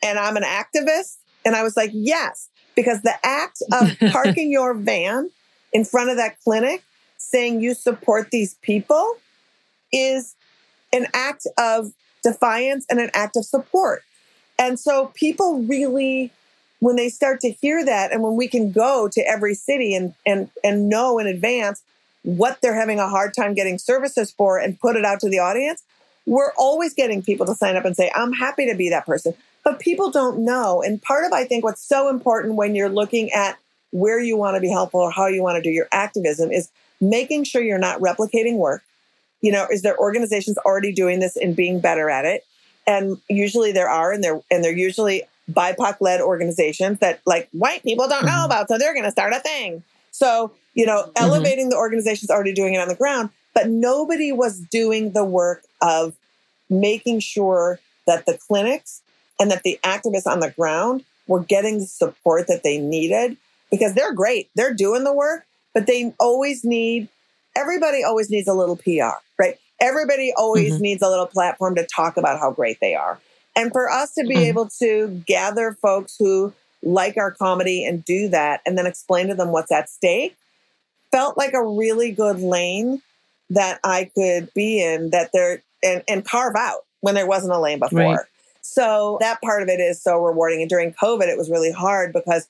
and 0.03 0.19
I'm 0.19 0.37
an 0.37 0.43
activist. 0.43 1.17
And 1.43 1.55
I 1.55 1.63
was 1.63 1.75
like, 1.75 1.89
Yes, 1.91 2.49
because 2.75 3.01
the 3.01 3.15
act 3.23 3.63
of 3.71 3.97
parking 4.11 4.51
your 4.51 4.75
van 4.75 5.31
in 5.73 5.85
front 5.85 6.09
of 6.09 6.17
that 6.17 6.39
clinic 6.43 6.83
saying 7.17 7.61
you 7.61 7.73
support 7.73 8.31
these 8.31 8.55
people 8.55 9.15
is 9.91 10.35
an 10.93 11.07
act 11.13 11.45
of 11.57 11.93
defiance 12.23 12.85
and 12.89 12.99
an 12.99 13.09
act 13.13 13.35
of 13.35 13.45
support. 13.45 14.03
And 14.57 14.79
so 14.79 15.11
people 15.15 15.63
really 15.63 16.31
when 16.81 16.95
they 16.95 17.09
start 17.09 17.41
to 17.41 17.51
hear 17.51 17.83
that 17.83 18.13
and 18.13 18.23
when 18.23 18.35
we 18.35 18.47
can 18.47 18.71
go 18.71 19.09
to 19.09 19.21
every 19.27 19.53
city 19.53 19.93
and 19.93 20.13
and 20.25 20.49
and 20.63 20.89
know 20.89 21.19
in 21.19 21.27
advance 21.27 21.83
what 22.23 22.59
they're 22.61 22.79
having 22.79 22.99
a 22.99 23.07
hard 23.07 23.33
time 23.33 23.53
getting 23.53 23.77
services 23.77 24.31
for 24.31 24.57
and 24.57 24.79
put 24.79 24.95
it 24.95 25.05
out 25.05 25.19
to 25.21 25.29
the 25.29 25.39
audience, 25.39 25.83
we're 26.25 26.51
always 26.57 26.93
getting 26.93 27.21
people 27.21 27.45
to 27.45 27.55
sign 27.55 27.75
up 27.75 27.85
and 27.85 27.95
say, 27.95 28.11
I'm 28.13 28.33
happy 28.33 28.69
to 28.69 28.75
be 28.75 28.89
that 28.89 29.05
person. 29.05 29.33
But 29.63 29.79
people 29.79 30.11
don't 30.11 30.39
know. 30.39 30.81
And 30.81 31.01
part 31.01 31.25
of, 31.25 31.33
I 31.33 31.45
think, 31.45 31.63
what's 31.63 31.81
so 31.81 32.09
important 32.09 32.55
when 32.55 32.75
you're 32.75 32.89
looking 32.89 33.31
at 33.31 33.57
where 33.91 34.19
you 34.19 34.37
want 34.37 34.55
to 34.55 34.61
be 34.61 34.69
helpful 34.69 35.01
or 35.01 35.11
how 35.11 35.27
you 35.27 35.41
want 35.41 35.55
to 35.55 35.61
do 35.61 35.69
your 35.69 35.87
activism 35.91 36.51
is 36.51 36.69
making 37.01 37.43
sure 37.43 37.61
you're 37.61 37.77
not 37.79 37.99
replicating 37.99 38.57
work. 38.57 38.83
You 39.41 39.51
know, 39.51 39.67
is 39.71 39.81
there 39.81 39.97
organizations 39.97 40.57
already 40.59 40.91
doing 40.91 41.19
this 41.19 41.35
and 41.35 41.55
being 41.55 41.79
better 41.79 42.09
at 42.09 42.25
it? 42.25 42.45
And 42.85 43.17
usually 43.29 43.71
there 43.71 43.89
are, 43.89 44.11
and 44.11 44.23
they're 44.23 44.41
and 44.51 44.63
they're 44.63 44.75
usually 44.75 45.23
BIPOC 45.51 45.97
led 46.01 46.21
organizations 46.21 46.99
that 46.99 47.21
like 47.25 47.49
white 47.51 47.83
people 47.83 48.07
don't 48.07 48.25
know 48.25 48.31
mm-hmm. 48.31 48.45
about, 48.45 48.67
so 48.67 48.77
they're 48.77 48.93
going 48.93 49.05
to 49.05 49.11
start 49.11 49.33
a 49.33 49.39
thing. 49.39 49.83
So 50.11 50.51
you 50.73 50.85
know, 50.85 51.03
mm-hmm. 51.03 51.23
elevating 51.23 51.69
the 51.69 51.77
organizations 51.77 52.29
already 52.29 52.53
doing 52.53 52.73
it 52.73 52.79
on 52.79 52.87
the 52.87 52.95
ground, 52.95 53.29
but 53.53 53.69
nobody 53.69 54.31
was 54.31 54.59
doing 54.59 55.11
the 55.11 55.25
work 55.25 55.63
of 55.81 56.15
making 56.69 57.19
sure 57.19 57.79
that 58.05 58.25
the 58.25 58.37
clinics 58.37 59.01
and 59.39 59.49
that 59.51 59.63
the 59.63 59.79
activists 59.83 60.27
on 60.27 60.39
the 60.39 60.51
ground 60.51 61.03
were 61.27 61.41
getting 61.41 61.79
the 61.79 61.85
support 61.85 62.47
that 62.47 62.63
they 62.63 62.77
needed 62.77 63.37
because 63.71 63.93
they're 63.93 64.13
great. 64.13 64.49
They're 64.55 64.73
doing 64.73 65.03
the 65.03 65.13
work, 65.13 65.45
but 65.73 65.87
they 65.87 66.13
always 66.19 66.63
need, 66.63 67.07
everybody 67.55 68.03
always 68.03 68.29
needs 68.29 68.47
a 68.47 68.53
little 68.53 68.75
PR, 68.75 69.17
right? 69.37 69.57
Everybody 69.79 70.33
always 70.35 70.73
mm-hmm. 70.73 70.83
needs 70.83 71.01
a 71.01 71.09
little 71.09 71.25
platform 71.25 71.75
to 71.75 71.85
talk 71.85 72.17
about 72.17 72.39
how 72.39 72.51
great 72.51 72.79
they 72.79 72.95
are. 72.95 73.19
And 73.55 73.71
for 73.71 73.89
us 73.89 74.13
to 74.15 74.23
be 74.23 74.35
mm-hmm. 74.35 74.43
able 74.43 74.69
to 74.79 75.23
gather 75.25 75.73
folks 75.81 76.15
who 76.17 76.53
like 76.81 77.17
our 77.17 77.31
comedy 77.31 77.85
and 77.85 78.03
do 78.05 78.29
that 78.29 78.61
and 78.65 78.77
then 78.77 78.85
explain 78.85 79.27
to 79.27 79.35
them 79.35 79.51
what's 79.51 79.71
at 79.71 79.89
stake 79.89 80.37
felt 81.11 81.37
like 81.37 81.53
a 81.53 81.65
really 81.65 82.11
good 82.11 82.39
lane 82.39 83.01
that 83.49 83.79
I 83.83 84.11
could 84.15 84.53
be 84.53 84.81
in 84.81 85.09
that 85.09 85.31
there 85.33 85.61
and, 85.83 86.03
and 86.07 86.23
carve 86.23 86.55
out 86.55 86.85
when 87.01 87.15
there 87.15 87.27
wasn't 87.27 87.53
a 87.53 87.59
lane 87.59 87.79
before. 87.79 87.99
Right. 87.99 88.19
So 88.61 89.17
that 89.21 89.41
part 89.41 89.63
of 89.63 89.69
it 89.69 89.79
is 89.79 90.01
so 90.01 90.17
rewarding. 90.19 90.61
And 90.61 90.69
during 90.69 90.93
COVID, 90.93 91.27
it 91.27 91.37
was 91.37 91.49
really 91.49 91.71
hard 91.71 92.13
because 92.13 92.47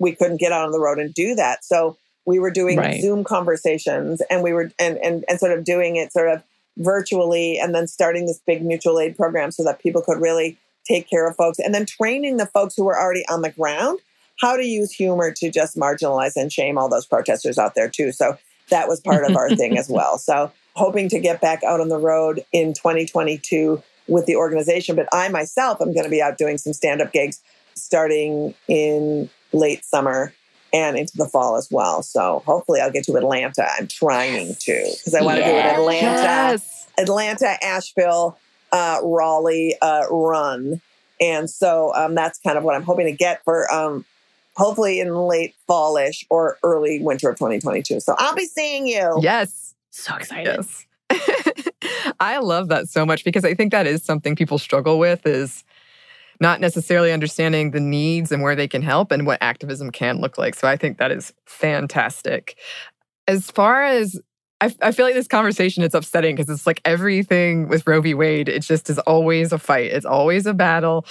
we 0.00 0.16
couldn't 0.16 0.38
get 0.38 0.50
out 0.50 0.64
on 0.64 0.72
the 0.72 0.80
road 0.80 0.98
and 0.98 1.14
do 1.14 1.36
that. 1.36 1.64
So 1.64 1.96
we 2.26 2.40
were 2.40 2.50
doing 2.50 2.78
right. 2.78 3.00
Zoom 3.00 3.22
conversations 3.22 4.20
and 4.28 4.42
we 4.42 4.52
were 4.52 4.72
and, 4.78 4.98
and 4.98 5.24
and 5.28 5.38
sort 5.38 5.56
of 5.56 5.64
doing 5.64 5.96
it 5.96 6.12
sort 6.12 6.28
of 6.28 6.42
virtually 6.78 7.58
and 7.58 7.74
then 7.74 7.86
starting 7.86 8.26
this 8.26 8.40
big 8.46 8.64
mutual 8.64 8.98
aid 8.98 9.16
program 9.16 9.50
so 9.52 9.62
that 9.62 9.80
people 9.80 10.02
could 10.02 10.20
really 10.20 10.58
take 10.84 11.08
care 11.08 11.28
of 11.28 11.36
folks 11.36 11.58
and 11.58 11.74
then 11.74 11.86
training 11.86 12.38
the 12.38 12.46
folks 12.46 12.74
who 12.74 12.84
were 12.84 12.98
already 12.98 13.24
on 13.28 13.42
the 13.42 13.50
ground 13.50 14.00
how 14.40 14.56
to 14.56 14.64
use 14.64 14.90
humor 14.90 15.30
to 15.30 15.50
just 15.50 15.76
marginalize 15.76 16.34
and 16.34 16.52
shame 16.52 16.78
all 16.78 16.88
those 16.88 17.06
protesters 17.06 17.58
out 17.58 17.74
there 17.74 17.88
too. 17.88 18.10
So 18.10 18.38
that 18.70 18.88
was 18.88 19.00
part 19.00 19.28
of 19.28 19.36
our 19.36 19.54
thing 19.54 19.76
as 19.76 19.88
well. 19.90 20.18
So 20.18 20.50
hoping 20.74 21.08
to 21.10 21.20
get 21.20 21.40
back 21.40 21.62
out 21.62 21.80
on 21.80 21.88
the 21.88 21.98
road 21.98 22.44
in 22.52 22.72
2022 22.72 23.82
with 24.08 24.26
the 24.26 24.36
organization, 24.36 24.96
but 24.96 25.08
I 25.12 25.28
myself 25.28 25.80
am 25.80 25.92
going 25.92 26.04
to 26.04 26.10
be 26.10 26.22
out 26.22 26.38
doing 26.38 26.58
some 26.58 26.72
stand-up 26.72 27.12
gigs 27.12 27.40
starting 27.74 28.54
in 28.66 29.28
late 29.52 29.84
summer 29.84 30.32
and 30.72 30.96
into 30.96 31.16
the 31.16 31.26
fall 31.26 31.56
as 31.56 31.68
well. 31.70 32.02
So 32.02 32.42
hopefully 32.46 32.80
I'll 32.80 32.92
get 32.92 33.04
to 33.04 33.16
Atlanta. 33.16 33.66
I'm 33.78 33.88
trying 33.88 34.54
to 34.54 34.94
because 34.96 35.14
I 35.14 35.22
want 35.22 35.38
to 35.38 35.44
do 35.44 35.50
an 35.50 35.80
Atlanta, 35.80 36.06
Yes. 36.06 36.88
Atlanta, 36.98 37.56
Asheville, 37.64 38.38
uh, 38.72 39.00
Raleigh 39.02 39.74
uh, 39.82 40.04
run. 40.10 40.80
And 41.20 41.50
so 41.50 41.92
um, 41.94 42.14
that's 42.14 42.38
kind 42.38 42.56
of 42.56 42.64
what 42.64 42.74
I'm 42.76 42.82
hoping 42.82 43.06
to 43.06 43.12
get 43.12 43.42
for 43.44 43.72
um, 43.72 44.04
hopefully 44.56 45.00
in 45.00 45.14
late 45.14 45.54
fallish 45.66 46.24
or 46.30 46.58
early 46.62 47.00
winter 47.02 47.30
of 47.30 47.36
2022. 47.36 48.00
So 48.00 48.14
I'll 48.18 48.34
be 48.34 48.46
seeing 48.46 48.86
you. 48.86 49.18
Yes. 49.20 49.74
So 49.90 50.14
excited. 50.16 50.56
Yes. 50.56 50.86
I 52.20 52.38
love 52.38 52.68
that 52.68 52.88
so 52.88 53.04
much 53.04 53.24
because 53.24 53.44
I 53.44 53.54
think 53.54 53.72
that 53.72 53.86
is 53.86 54.04
something 54.04 54.36
people 54.36 54.58
struggle 54.58 54.98
with 54.98 55.26
is 55.26 55.64
not 56.40 56.60
necessarily 56.60 57.12
understanding 57.12 57.70
the 57.70 57.80
needs 57.80 58.32
and 58.32 58.42
where 58.42 58.56
they 58.56 58.66
can 58.66 58.82
help 58.82 59.12
and 59.12 59.26
what 59.26 59.38
activism 59.42 59.90
can 59.90 60.20
look 60.20 60.38
like. 60.38 60.54
So 60.54 60.66
I 60.66 60.76
think 60.76 60.98
that 60.98 61.12
is 61.12 61.32
fantastic. 61.46 62.56
As 63.28 63.50
far 63.50 63.84
as 63.84 64.20
I, 64.60 64.74
I 64.82 64.92
feel 64.92 65.06
like 65.06 65.14
this 65.14 65.28
conversation 65.28 65.82
is 65.82 65.94
upsetting 65.94 66.36
because 66.36 66.50
it's 66.50 66.66
like 66.66 66.80
everything 66.84 67.68
with 67.68 67.86
Roe 67.86 68.00
v. 68.00 68.14
Wade, 68.14 68.48
it 68.48 68.62
just 68.62 68.90
is 68.90 68.98
always 69.00 69.52
a 69.52 69.58
fight. 69.58 69.90
It's 69.90 70.06
always 70.06 70.46
a 70.46 70.54
battle. 70.54 71.06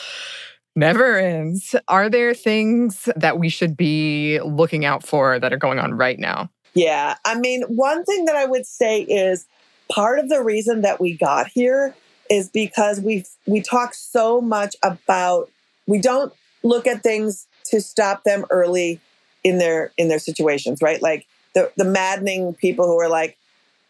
Never 0.75 1.17
ends. 1.17 1.75
Are 1.88 2.09
there 2.09 2.34
things 2.34 3.09
that 3.15 3.39
we 3.39 3.49
should 3.49 3.75
be 3.75 4.39
looking 4.41 4.86
out 4.86 5.05
for 5.05 5.39
that 5.39 5.51
are 5.51 5.57
going 5.57 5.80
on 5.80 5.93
right 5.93 6.19
now? 6.19 6.49
Yeah. 6.73 7.15
I 7.25 7.39
mean, 7.39 7.63
one 7.63 8.03
thing 8.05 8.25
that 8.25 8.36
I 8.36 8.45
would 8.45 8.65
say 8.67 9.01
is 9.01 9.47
part 9.91 10.19
of 10.19 10.30
the 10.30 10.43
reason 10.43 10.82
that 10.82 10.99
we 10.99 11.17
got 11.17 11.47
here 11.47 11.95
is 12.30 12.49
because 12.49 13.01
we 13.01 13.25
we 13.45 13.61
talk 13.61 13.93
so 13.93 14.41
much 14.41 14.75
about 14.84 15.49
we 15.88 15.99
don't 15.99 16.34
look 16.63 16.88
at 16.88 17.03
things 17.03 17.47
to 17.65 17.82
stop 17.82 18.23
them 18.23 18.45
early 18.49 18.99
in 19.43 19.57
their 19.57 19.91
in 19.97 20.07
their 20.07 20.19
situations, 20.19 20.82
right? 20.82 21.01
Like 21.01 21.25
the 21.53 21.71
the 21.77 21.86
maddening 21.86 22.53
people 22.53 22.86
who 22.86 22.99
are 22.99 23.09
like 23.09 23.38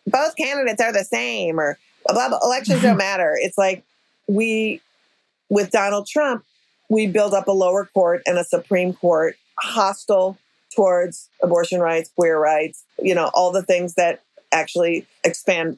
both 0.08 0.36
candidates 0.36 0.82
are 0.82 0.94
the 0.94 1.04
same 1.04 1.60
or 1.60 1.78
blah 2.06 2.16
blah, 2.16 2.30
blah 2.30 2.40
elections 2.44 2.82
don't 2.82 2.98
matter. 3.10 3.38
It's 3.40 3.58
like 3.58 3.84
we 4.28 4.82
with 5.50 5.72
Donald 5.72 6.08
Trump, 6.08 6.44
we 6.90 7.08
build 7.08 7.34
up 7.34 7.48
a 7.48 7.52
lower 7.52 7.86
court 7.94 8.22
and 8.26 8.38
a 8.38 8.44
Supreme 8.44 8.94
Court 8.94 9.36
hostile 9.58 10.38
towards 10.76 11.30
abortion 11.42 11.82
rights, 11.82 12.12
queer 12.16 12.40
rights, 12.40 12.84
you 13.00 13.16
know, 13.16 13.30
all 13.34 13.52
the 13.52 13.64
things 13.64 13.96
that 13.96 14.22
actually 14.52 15.06
expand 15.24 15.78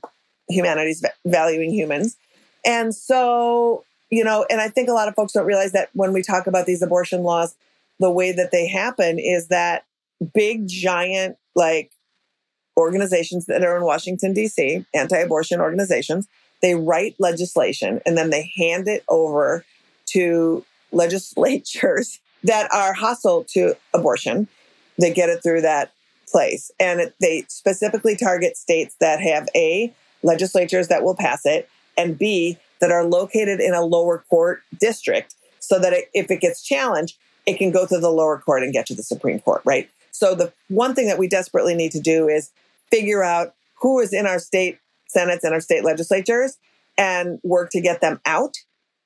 humanity's 0.49 1.01
va- 1.01 1.13
valuing 1.25 1.71
humans. 1.71 2.17
And 2.65 2.93
so, 2.93 3.83
you 4.09 4.23
know, 4.23 4.45
and 4.49 4.61
I 4.61 4.69
think 4.69 4.89
a 4.89 4.93
lot 4.93 5.07
of 5.07 5.15
folks 5.15 5.33
don't 5.33 5.45
realize 5.45 5.71
that 5.71 5.89
when 5.93 6.13
we 6.13 6.21
talk 6.21 6.47
about 6.47 6.65
these 6.65 6.81
abortion 6.81 7.23
laws, 7.23 7.55
the 7.99 8.11
way 8.11 8.31
that 8.31 8.51
they 8.51 8.67
happen 8.67 9.19
is 9.19 9.47
that 9.47 9.85
big, 10.33 10.67
giant, 10.67 11.37
like 11.55 11.91
organizations 12.77 13.45
that 13.45 13.63
are 13.63 13.77
in 13.77 13.83
Washington, 13.83 14.33
D.C., 14.33 14.85
anti 14.93 15.17
abortion 15.17 15.59
organizations, 15.59 16.27
they 16.61 16.75
write 16.75 17.15
legislation 17.19 18.01
and 18.05 18.17
then 18.17 18.29
they 18.29 18.51
hand 18.55 18.87
it 18.87 19.03
over 19.07 19.65
to 20.07 20.63
legislatures 20.91 22.19
that 22.43 22.71
are 22.73 22.93
hostile 22.93 23.43
to 23.45 23.75
abortion. 23.93 24.47
They 24.99 25.13
get 25.13 25.29
it 25.29 25.43
through 25.43 25.61
that 25.61 25.91
place. 26.27 26.71
And 26.79 27.01
it, 27.01 27.15
they 27.19 27.45
specifically 27.49 28.15
target 28.15 28.57
states 28.57 28.95
that 28.99 29.21
have 29.21 29.47
A, 29.55 29.93
legislatures 30.23 30.87
that 30.87 31.03
will 31.03 31.15
pass 31.15 31.45
it, 31.45 31.69
and 31.97 32.17
B, 32.17 32.57
that 32.79 32.91
are 32.91 33.03
located 33.03 33.59
in 33.59 33.73
a 33.73 33.81
lower 33.85 34.23
court 34.29 34.63
district 34.79 35.35
so 35.59 35.79
that 35.79 35.93
it, 35.93 36.09
if 36.13 36.31
it 36.31 36.41
gets 36.41 36.61
challenged, 36.63 37.17
it 37.45 37.57
can 37.57 37.71
go 37.71 37.85
to 37.85 37.99
the 37.99 38.09
lower 38.09 38.39
court 38.39 38.63
and 38.63 38.73
get 38.73 38.85
to 38.87 38.95
the 38.95 39.03
Supreme 39.03 39.39
Court, 39.39 39.61
right? 39.65 39.89
So 40.11 40.35
the 40.35 40.51
one 40.67 40.93
thing 40.95 41.07
that 41.07 41.17
we 41.17 41.27
desperately 41.27 41.75
need 41.75 41.91
to 41.93 41.99
do 41.99 42.27
is 42.27 42.51
figure 42.89 43.23
out 43.23 43.53
who 43.75 43.99
is 43.99 44.13
in 44.13 44.25
our 44.25 44.39
state 44.39 44.79
senates 45.07 45.43
and 45.43 45.53
our 45.53 45.61
state 45.61 45.83
legislatures 45.83 46.57
and 46.97 47.39
work 47.43 47.71
to 47.71 47.81
get 47.81 48.01
them 48.01 48.19
out 48.25 48.57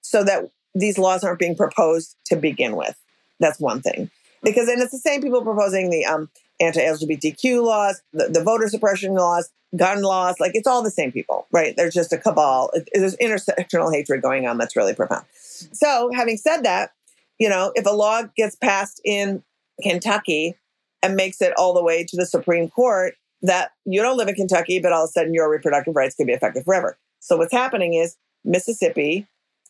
so 0.01 0.23
that 0.23 0.49
these 0.73 0.97
laws 0.97 1.23
aren't 1.23 1.39
being 1.39 1.55
proposed 1.55 2.15
to 2.25 2.35
begin 2.35 2.75
with. 2.75 2.95
That's 3.39 3.59
one 3.59 3.81
thing. 3.81 4.09
Because 4.43 4.67
then 4.67 4.79
it's 4.79 4.91
the 4.91 4.97
same 4.97 5.21
people 5.21 5.41
proposing 5.41 5.89
the 5.89 6.05
um, 6.05 6.29
anti-LGBTQ 6.59 7.63
laws, 7.63 8.01
the, 8.13 8.27
the 8.27 8.43
voter 8.43 8.67
suppression 8.67 9.13
laws, 9.13 9.49
gun 9.75 10.01
laws. 10.01 10.35
Like 10.39 10.51
it's 10.55 10.67
all 10.67 10.83
the 10.83 10.91
same 10.91 11.11
people, 11.11 11.47
right? 11.51 11.75
There's 11.75 11.93
just 11.93 12.13
a 12.13 12.17
cabal. 12.17 12.69
It- 12.73 12.89
there's 12.93 13.15
intersectional 13.17 13.93
hatred 13.93 14.21
going 14.21 14.47
on 14.47 14.57
that's 14.57 14.75
really 14.75 14.93
profound. 14.93 15.25
So, 15.33 16.09
having 16.13 16.37
said 16.37 16.63
that, 16.63 16.91
you 17.39 17.49
know, 17.49 17.71
if 17.75 17.85
a 17.85 17.91
law 17.91 18.23
gets 18.35 18.55
passed 18.55 19.01
in 19.03 19.43
Kentucky 19.81 20.55
and 21.03 21.15
makes 21.15 21.41
it 21.41 21.53
all 21.57 21.73
the 21.73 21.83
way 21.83 22.03
to 22.03 22.17
the 22.17 22.25
Supreme 22.25 22.69
Court, 22.69 23.15
that 23.41 23.71
you 23.85 24.01
don't 24.01 24.17
live 24.17 24.27
in 24.27 24.35
Kentucky, 24.35 24.79
but 24.79 24.91
all 24.91 25.03
of 25.03 25.09
a 25.09 25.11
sudden 25.11 25.33
your 25.33 25.49
reproductive 25.51 25.95
rights 25.95 26.15
could 26.15 26.27
be 26.27 26.33
affected 26.33 26.63
forever. 26.63 26.97
So, 27.19 27.37
what's 27.37 27.53
happening 27.53 27.93
is 27.93 28.15
Mississippi 28.43 29.27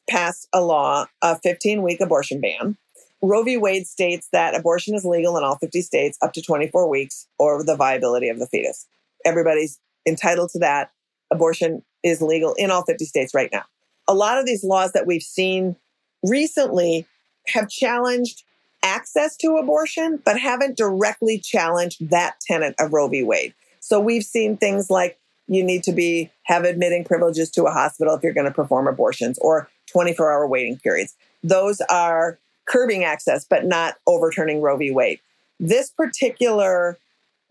passed 0.10 0.48
a 0.54 0.62
law, 0.62 1.06
a 1.22 1.38
15 1.40 1.82
week 1.82 2.00
abortion 2.02 2.40
ban. 2.42 2.78
Roe 3.26 3.44
v. 3.44 3.58
Wade 3.58 3.88
states 3.88 4.28
that 4.32 4.56
abortion 4.56 4.94
is 4.94 5.04
legal 5.04 5.38
in 5.38 5.44
all 5.44 5.58
50 5.58 5.82
states 5.82 6.18
up 6.22 6.34
to 6.34 6.42
24 6.42 6.88
weeks 6.88 7.28
or 7.40 7.64
the 7.64 7.76
viability 7.76 8.30
of 8.30 8.40
the 8.40 8.48
fetus. 8.48 8.86
Everybody's 9.26 9.80
entitled 10.06 10.52
to 10.52 10.60
that. 10.60 10.92
Abortion 11.32 11.84
is 12.04 12.22
legal 12.22 12.54
in 12.54 12.70
all 12.70 12.84
50 12.84 13.04
states 13.06 13.34
right 13.34 13.50
now. 13.52 13.64
A 14.08 14.14
lot 14.14 14.38
of 14.38 14.46
these 14.46 14.64
laws 14.64 14.92
that 14.92 15.08
we've 15.08 15.24
seen 15.24 15.76
recently 16.24 17.08
have 17.48 17.68
challenged 17.68 18.44
access 18.84 19.36
to 19.38 19.58
abortion, 19.58 20.22
but 20.24 20.40
haven't 20.40 20.78
directly 20.78 21.40
challenged 21.40 22.10
that 22.12 22.36
tenet 22.42 22.76
of 22.80 22.94
Roe 22.94 23.08
v. 23.08 23.24
Wade. 23.24 23.56
So 23.80 24.00
we've 24.00 24.24
seen 24.24 24.58
things 24.58 24.92
like 24.92 25.18
you 25.48 25.64
need 25.64 25.84
to 25.84 25.92
be 25.92 26.32
have 26.44 26.64
admitting 26.64 27.04
privileges 27.04 27.50
to 27.52 27.64
a 27.66 27.72
hospital 27.72 28.14
if 28.16 28.24
you're 28.24 28.34
going 28.34 28.46
to 28.46 28.54
perform 28.54 28.88
abortions 28.88 29.40
or 29.40 29.68
24 29.92 30.32
hour 30.32 30.48
waiting 30.48 30.78
periods. 30.78 31.16
Those 31.44 31.82
are 31.82 32.40
curbing 32.66 33.04
access, 33.04 33.46
but 33.46 33.66
not 33.66 33.96
overturning 34.08 34.62
Roe 34.62 34.78
v. 34.78 34.92
Wade. 34.92 35.20
This 35.60 35.90
particular 35.90 36.98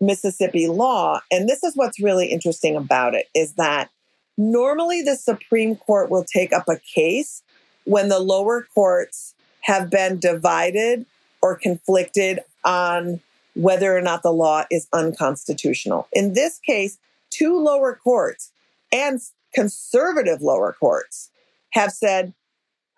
Mississippi 0.01 0.67
law, 0.67 1.21
and 1.31 1.47
this 1.47 1.63
is 1.63 1.75
what's 1.75 1.99
really 1.99 2.27
interesting 2.27 2.75
about 2.75 3.15
it, 3.15 3.27
is 3.33 3.53
that 3.53 3.89
normally 4.37 5.01
the 5.01 5.15
Supreme 5.15 5.75
Court 5.75 6.09
will 6.09 6.25
take 6.25 6.51
up 6.51 6.67
a 6.67 6.77
case 6.77 7.41
when 7.85 8.09
the 8.09 8.19
lower 8.19 8.67
courts 8.73 9.33
have 9.61 9.89
been 9.89 10.19
divided 10.19 11.05
or 11.41 11.55
conflicted 11.55 12.39
on 12.63 13.21
whether 13.55 13.95
or 13.95 14.01
not 14.01 14.21
the 14.21 14.33
law 14.33 14.65
is 14.69 14.87
unconstitutional. 14.91 16.07
In 16.11 16.33
this 16.33 16.59
case, 16.59 16.97
two 17.29 17.57
lower 17.57 17.95
courts 17.95 18.51
and 18.91 19.21
conservative 19.53 20.41
lower 20.41 20.73
courts 20.73 21.31
have 21.71 21.91
said 21.91 22.33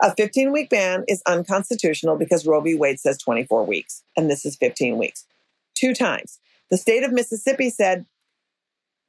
a 0.01 0.13
15 0.15 0.51
week 0.51 0.69
ban 0.69 1.03
is 1.07 1.21
unconstitutional 1.25 2.17
because 2.17 2.45
Roe 2.45 2.61
v. 2.61 2.75
Wade 2.75 2.99
says 2.99 3.17
24 3.17 3.65
weeks, 3.65 4.03
and 4.15 4.29
this 4.29 4.45
is 4.45 4.55
15 4.55 4.97
weeks. 4.97 5.25
Two 5.75 5.93
times. 5.93 6.39
The 6.69 6.77
state 6.77 7.03
of 7.03 7.11
Mississippi 7.11 7.69
said, 7.69 8.05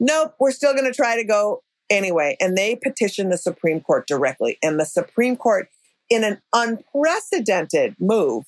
nope, 0.01 0.35
we're 0.39 0.51
still 0.51 0.73
going 0.73 0.91
to 0.91 0.97
try 0.97 1.17
to 1.17 1.25
go 1.25 1.63
anyway. 1.91 2.37
And 2.41 2.57
they 2.57 2.77
petitioned 2.77 3.33
the 3.33 3.39
Supreme 3.39 3.81
Court 3.81 4.07
directly. 4.07 4.59
And 4.63 4.79
the 4.79 4.85
Supreme 4.85 5.37
Court, 5.37 5.69
in 6.09 6.25
an 6.25 6.41
unprecedented 6.55 7.97
move, 7.99 8.45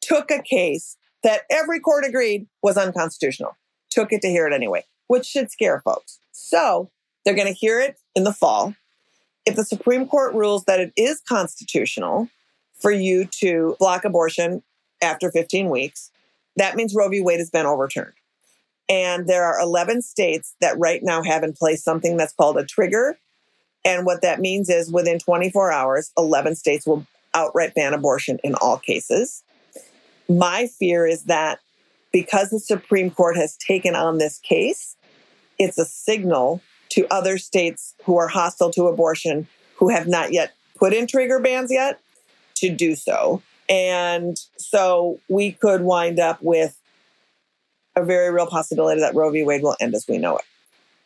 took 0.00 0.30
a 0.30 0.42
case 0.42 0.96
that 1.22 1.42
every 1.50 1.80
court 1.80 2.04
agreed 2.04 2.46
was 2.62 2.76
unconstitutional, 2.76 3.56
took 3.90 4.12
it 4.12 4.22
to 4.22 4.28
hear 4.28 4.46
it 4.46 4.52
anyway, 4.52 4.84
which 5.06 5.26
should 5.26 5.50
scare 5.50 5.80
folks. 5.80 6.18
So 6.32 6.90
they're 7.24 7.34
going 7.34 7.48
to 7.48 7.54
hear 7.54 7.80
it 7.80 7.96
in 8.14 8.24
the 8.24 8.32
fall. 8.32 8.74
If 9.44 9.56
the 9.56 9.64
Supreme 9.64 10.06
Court 10.06 10.34
rules 10.34 10.64
that 10.64 10.80
it 10.80 10.92
is 10.96 11.20
constitutional 11.28 12.28
for 12.74 12.90
you 12.90 13.26
to 13.40 13.76
block 13.78 14.04
abortion 14.04 14.62
after 15.02 15.30
15 15.30 15.68
weeks, 15.68 16.10
that 16.56 16.76
means 16.76 16.94
Roe 16.94 17.08
v. 17.08 17.20
Wade 17.20 17.38
has 17.38 17.50
been 17.50 17.66
overturned. 17.66 18.14
And 18.88 19.26
there 19.26 19.44
are 19.44 19.60
11 19.60 20.02
states 20.02 20.54
that 20.60 20.78
right 20.78 21.00
now 21.02 21.22
have 21.22 21.42
in 21.42 21.52
place 21.54 21.82
something 21.82 22.16
that's 22.16 22.34
called 22.34 22.58
a 22.58 22.64
trigger. 22.64 23.18
And 23.84 24.06
what 24.06 24.22
that 24.22 24.40
means 24.40 24.68
is 24.68 24.92
within 24.92 25.18
24 25.18 25.72
hours, 25.72 26.12
11 26.16 26.56
states 26.56 26.86
will 26.86 27.06
outright 27.34 27.74
ban 27.74 27.94
abortion 27.94 28.38
in 28.44 28.54
all 28.56 28.78
cases. 28.78 29.42
My 30.28 30.66
fear 30.66 31.06
is 31.06 31.24
that 31.24 31.58
because 32.12 32.50
the 32.50 32.60
Supreme 32.60 33.10
Court 33.10 33.36
has 33.36 33.56
taken 33.56 33.96
on 33.96 34.18
this 34.18 34.38
case, 34.38 34.96
it's 35.58 35.78
a 35.78 35.84
signal 35.84 36.60
to 36.92 37.06
other 37.10 37.38
states 37.38 37.94
who 38.04 38.16
are 38.18 38.28
hostile 38.28 38.70
to 38.70 38.86
abortion 38.86 39.46
who 39.76 39.88
have 39.88 40.06
not 40.06 40.32
yet 40.32 40.52
put 40.76 40.92
in 40.92 41.06
trigger 41.06 41.40
bans 41.40 41.70
yet 41.70 42.00
to 42.56 42.70
do 42.70 42.94
so. 42.94 43.42
And 43.68 44.38
so 44.56 45.18
we 45.28 45.52
could 45.52 45.82
wind 45.82 46.20
up 46.20 46.42
with 46.42 46.78
a 47.96 48.04
very 48.04 48.30
real 48.30 48.46
possibility 48.46 49.00
that 49.00 49.14
Roe 49.14 49.30
v. 49.30 49.42
Wade 49.42 49.62
will 49.62 49.76
end 49.80 49.94
as 49.94 50.06
we 50.08 50.18
know 50.18 50.36
it. 50.36 50.44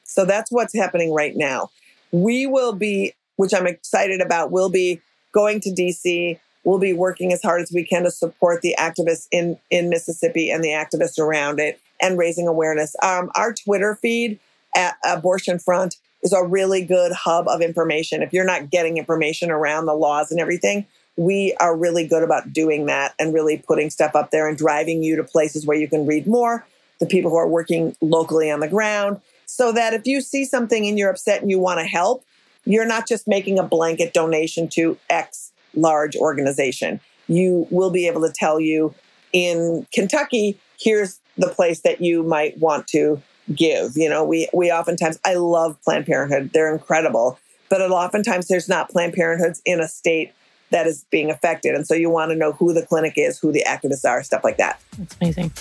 So 0.04 0.24
that's 0.24 0.50
what's 0.50 0.74
happening 0.74 1.12
right 1.12 1.36
now. 1.36 1.70
We 2.12 2.46
will 2.46 2.72
be, 2.72 3.14
which 3.36 3.52
I'm 3.54 3.66
excited 3.66 4.20
about, 4.20 4.50
we'll 4.50 4.70
be 4.70 5.00
going 5.32 5.60
to 5.60 5.70
DC 5.70 6.38
we'll 6.66 6.78
be 6.78 6.92
working 6.92 7.32
as 7.32 7.40
hard 7.40 7.62
as 7.62 7.70
we 7.72 7.84
can 7.84 8.02
to 8.02 8.10
support 8.10 8.60
the 8.60 8.74
activists 8.78 9.28
in, 9.30 9.56
in 9.70 9.88
Mississippi 9.88 10.50
and 10.50 10.62
the 10.62 10.70
activists 10.70 11.18
around 11.18 11.60
it 11.60 11.80
and 12.02 12.18
raising 12.18 12.46
awareness. 12.46 12.94
Um, 13.02 13.30
our 13.36 13.54
Twitter 13.54 13.94
feed 13.94 14.38
Abortion 15.04 15.58
Front 15.58 15.96
is 16.22 16.32
a 16.32 16.44
really 16.44 16.84
good 16.84 17.12
hub 17.12 17.48
of 17.48 17.60
information. 17.60 18.22
If 18.22 18.32
you're 18.32 18.44
not 18.44 18.70
getting 18.70 18.96
information 18.96 19.50
around 19.50 19.86
the 19.86 19.94
laws 19.94 20.30
and 20.30 20.40
everything, 20.40 20.86
we 21.16 21.54
are 21.60 21.76
really 21.76 22.06
good 22.06 22.22
about 22.22 22.52
doing 22.52 22.86
that 22.86 23.14
and 23.18 23.32
really 23.32 23.58
putting 23.58 23.90
stuff 23.90 24.14
up 24.14 24.30
there 24.30 24.48
and 24.48 24.56
driving 24.56 25.02
you 25.02 25.16
to 25.16 25.24
places 25.24 25.66
where 25.66 25.76
you 25.76 25.88
can 25.88 26.06
read 26.06 26.26
more, 26.26 26.66
the 27.00 27.06
people 27.06 27.30
who 27.30 27.36
are 27.36 27.48
working 27.48 27.96
locally 28.00 28.50
on 28.50 28.60
the 28.60 28.68
ground, 28.68 29.20
so 29.46 29.72
that 29.72 29.94
if 29.94 30.06
you 30.06 30.20
see 30.20 30.44
something 30.44 30.86
and 30.86 30.98
you're 30.98 31.10
upset 31.10 31.40
and 31.40 31.50
you 31.50 31.58
want 31.58 31.80
to 31.80 31.86
help, 31.86 32.24
you're 32.64 32.86
not 32.86 33.06
just 33.06 33.28
making 33.28 33.58
a 33.58 33.62
blanket 33.62 34.12
donation 34.12 34.68
to 34.68 34.98
X 35.08 35.52
large 35.74 36.16
organization. 36.16 37.00
You 37.28 37.66
will 37.70 37.90
be 37.90 38.06
able 38.06 38.22
to 38.22 38.32
tell 38.34 38.58
you 38.58 38.94
in 39.32 39.86
Kentucky, 39.92 40.58
here's 40.78 41.20
the 41.36 41.48
place 41.48 41.80
that 41.80 42.00
you 42.00 42.22
might 42.22 42.58
want 42.58 42.86
to 42.88 43.22
give. 43.54 43.96
You 43.96 44.08
know, 44.08 44.24
we 44.24 44.48
we 44.52 44.70
oftentimes 44.70 45.18
I 45.24 45.34
love 45.34 45.80
Planned 45.82 46.06
Parenthood. 46.06 46.50
They're 46.52 46.72
incredible. 46.72 47.38
But 47.68 47.80
oftentimes 47.80 48.48
there's 48.48 48.68
not 48.68 48.90
Planned 48.90 49.14
Parenthoods 49.14 49.60
in 49.64 49.80
a 49.80 49.88
state 49.88 50.32
that 50.70 50.86
is 50.86 51.04
being 51.10 51.30
affected. 51.30 51.74
And 51.74 51.86
so 51.86 51.94
you 51.94 52.10
want 52.10 52.30
to 52.30 52.36
know 52.36 52.52
who 52.52 52.72
the 52.72 52.84
clinic 52.84 53.14
is, 53.16 53.38
who 53.38 53.52
the 53.52 53.64
activists 53.66 54.04
are, 54.04 54.22
stuff 54.22 54.44
like 54.44 54.56
that. 54.58 54.80
That's 54.98 55.16
amazing. 55.20 55.52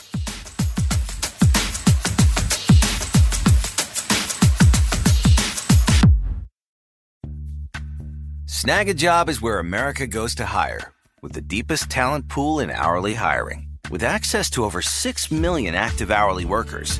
Snagajob 8.48 9.30
is 9.30 9.42
where 9.42 9.60
America 9.60 10.08
goes 10.08 10.34
to 10.36 10.46
hire, 10.46 10.92
with 11.22 11.34
the 11.34 11.42
deepest 11.42 11.90
talent 11.90 12.28
pool 12.30 12.60
in 12.60 12.72
hourly 12.72 13.14
hiring. 13.14 13.68
With 13.92 14.02
access 14.02 14.50
to 14.52 14.64
over 14.64 14.82
6 14.82 15.32
million 15.32 15.76
active 15.76 16.10
hourly 16.10 16.46
workers, 16.46 17.00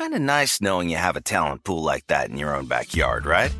Kind 0.00 0.14
of 0.14 0.22
nice 0.22 0.62
knowing 0.62 0.88
you 0.88 0.96
have 0.96 1.16
a 1.16 1.20
talent 1.20 1.62
pool 1.62 1.82
like 1.82 2.06
that 2.06 2.30
in 2.30 2.38
your 2.38 2.56
own 2.56 2.64
backyard, 2.64 3.26
right? 3.26 3.54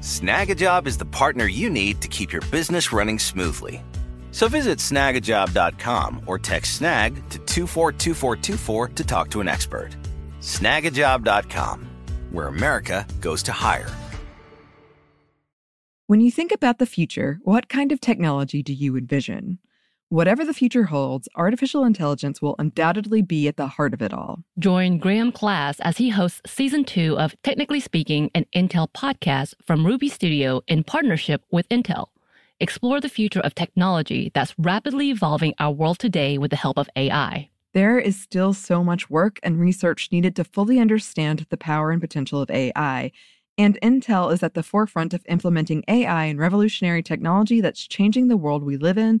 Snagajob 0.00 0.86
is 0.86 0.96
the 0.96 1.04
partner 1.04 1.44
you 1.44 1.68
need 1.68 2.00
to 2.00 2.08
keep 2.08 2.32
your 2.32 2.40
business 2.50 2.94
running 2.94 3.18
smoothly. 3.18 3.84
So 4.30 4.48
visit 4.48 4.78
snagajob.com 4.78 6.22
or 6.26 6.38
text 6.38 6.78
snag 6.78 7.16
to 7.28 7.38
242424 7.40 8.88
to 8.88 9.04
talk 9.04 9.28
to 9.32 9.42
an 9.42 9.48
expert. 9.48 9.90
Snagajob.com, 10.40 11.86
where 12.30 12.46
America 12.46 13.06
goes 13.20 13.42
to 13.42 13.52
hire. 13.52 13.90
When 16.06 16.22
you 16.22 16.30
think 16.30 16.52
about 16.52 16.78
the 16.78 16.86
future, 16.86 17.38
what 17.42 17.68
kind 17.68 17.92
of 17.92 18.00
technology 18.00 18.62
do 18.62 18.72
you 18.72 18.96
envision? 18.96 19.58
Whatever 20.12 20.44
the 20.44 20.52
future 20.52 20.84
holds, 20.84 21.26
artificial 21.36 21.86
intelligence 21.86 22.42
will 22.42 22.54
undoubtedly 22.58 23.22
be 23.22 23.48
at 23.48 23.56
the 23.56 23.66
heart 23.66 23.94
of 23.94 24.02
it 24.02 24.12
all. 24.12 24.44
Join 24.58 24.98
Graham 24.98 25.32
Class 25.32 25.80
as 25.80 25.96
he 25.96 26.10
hosts 26.10 26.42
season 26.44 26.84
two 26.84 27.18
of 27.18 27.34
Technically 27.42 27.80
Speaking, 27.80 28.30
an 28.34 28.44
Intel 28.54 28.88
podcast 28.92 29.54
from 29.64 29.86
Ruby 29.86 30.10
Studio 30.10 30.60
in 30.68 30.84
partnership 30.84 31.42
with 31.50 31.66
Intel. 31.70 32.08
Explore 32.60 33.00
the 33.00 33.08
future 33.08 33.40
of 33.40 33.54
technology 33.54 34.30
that's 34.34 34.54
rapidly 34.58 35.08
evolving 35.08 35.54
our 35.58 35.72
world 35.72 35.98
today 35.98 36.36
with 36.36 36.50
the 36.50 36.58
help 36.58 36.76
of 36.76 36.90
AI. 36.94 37.48
There 37.72 37.98
is 37.98 38.20
still 38.20 38.52
so 38.52 38.84
much 38.84 39.08
work 39.08 39.40
and 39.42 39.58
research 39.58 40.10
needed 40.12 40.36
to 40.36 40.44
fully 40.44 40.78
understand 40.78 41.46
the 41.48 41.56
power 41.56 41.90
and 41.90 42.02
potential 42.02 42.42
of 42.42 42.50
AI 42.50 43.12
and 43.58 43.78
Intel 43.82 44.32
is 44.32 44.42
at 44.42 44.54
the 44.54 44.62
forefront 44.62 45.12
of 45.12 45.24
implementing 45.28 45.84
AI 45.86 46.24
and 46.24 46.38
revolutionary 46.38 47.02
technology 47.02 47.60
that's 47.60 47.86
changing 47.86 48.28
the 48.28 48.36
world 48.36 48.62
we 48.62 48.76
live 48.76 48.96
in 48.96 49.20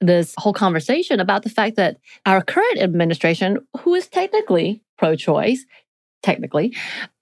this 0.00 0.34
whole 0.38 0.52
conversation 0.52 1.20
about 1.20 1.42
the 1.42 1.50
fact 1.50 1.76
that 1.76 1.98
our 2.26 2.42
current 2.42 2.78
administration, 2.78 3.58
who 3.80 3.94
is 3.94 4.08
technically 4.08 4.82
pro 4.96 5.16
choice, 5.16 5.64
technically, 6.22 6.74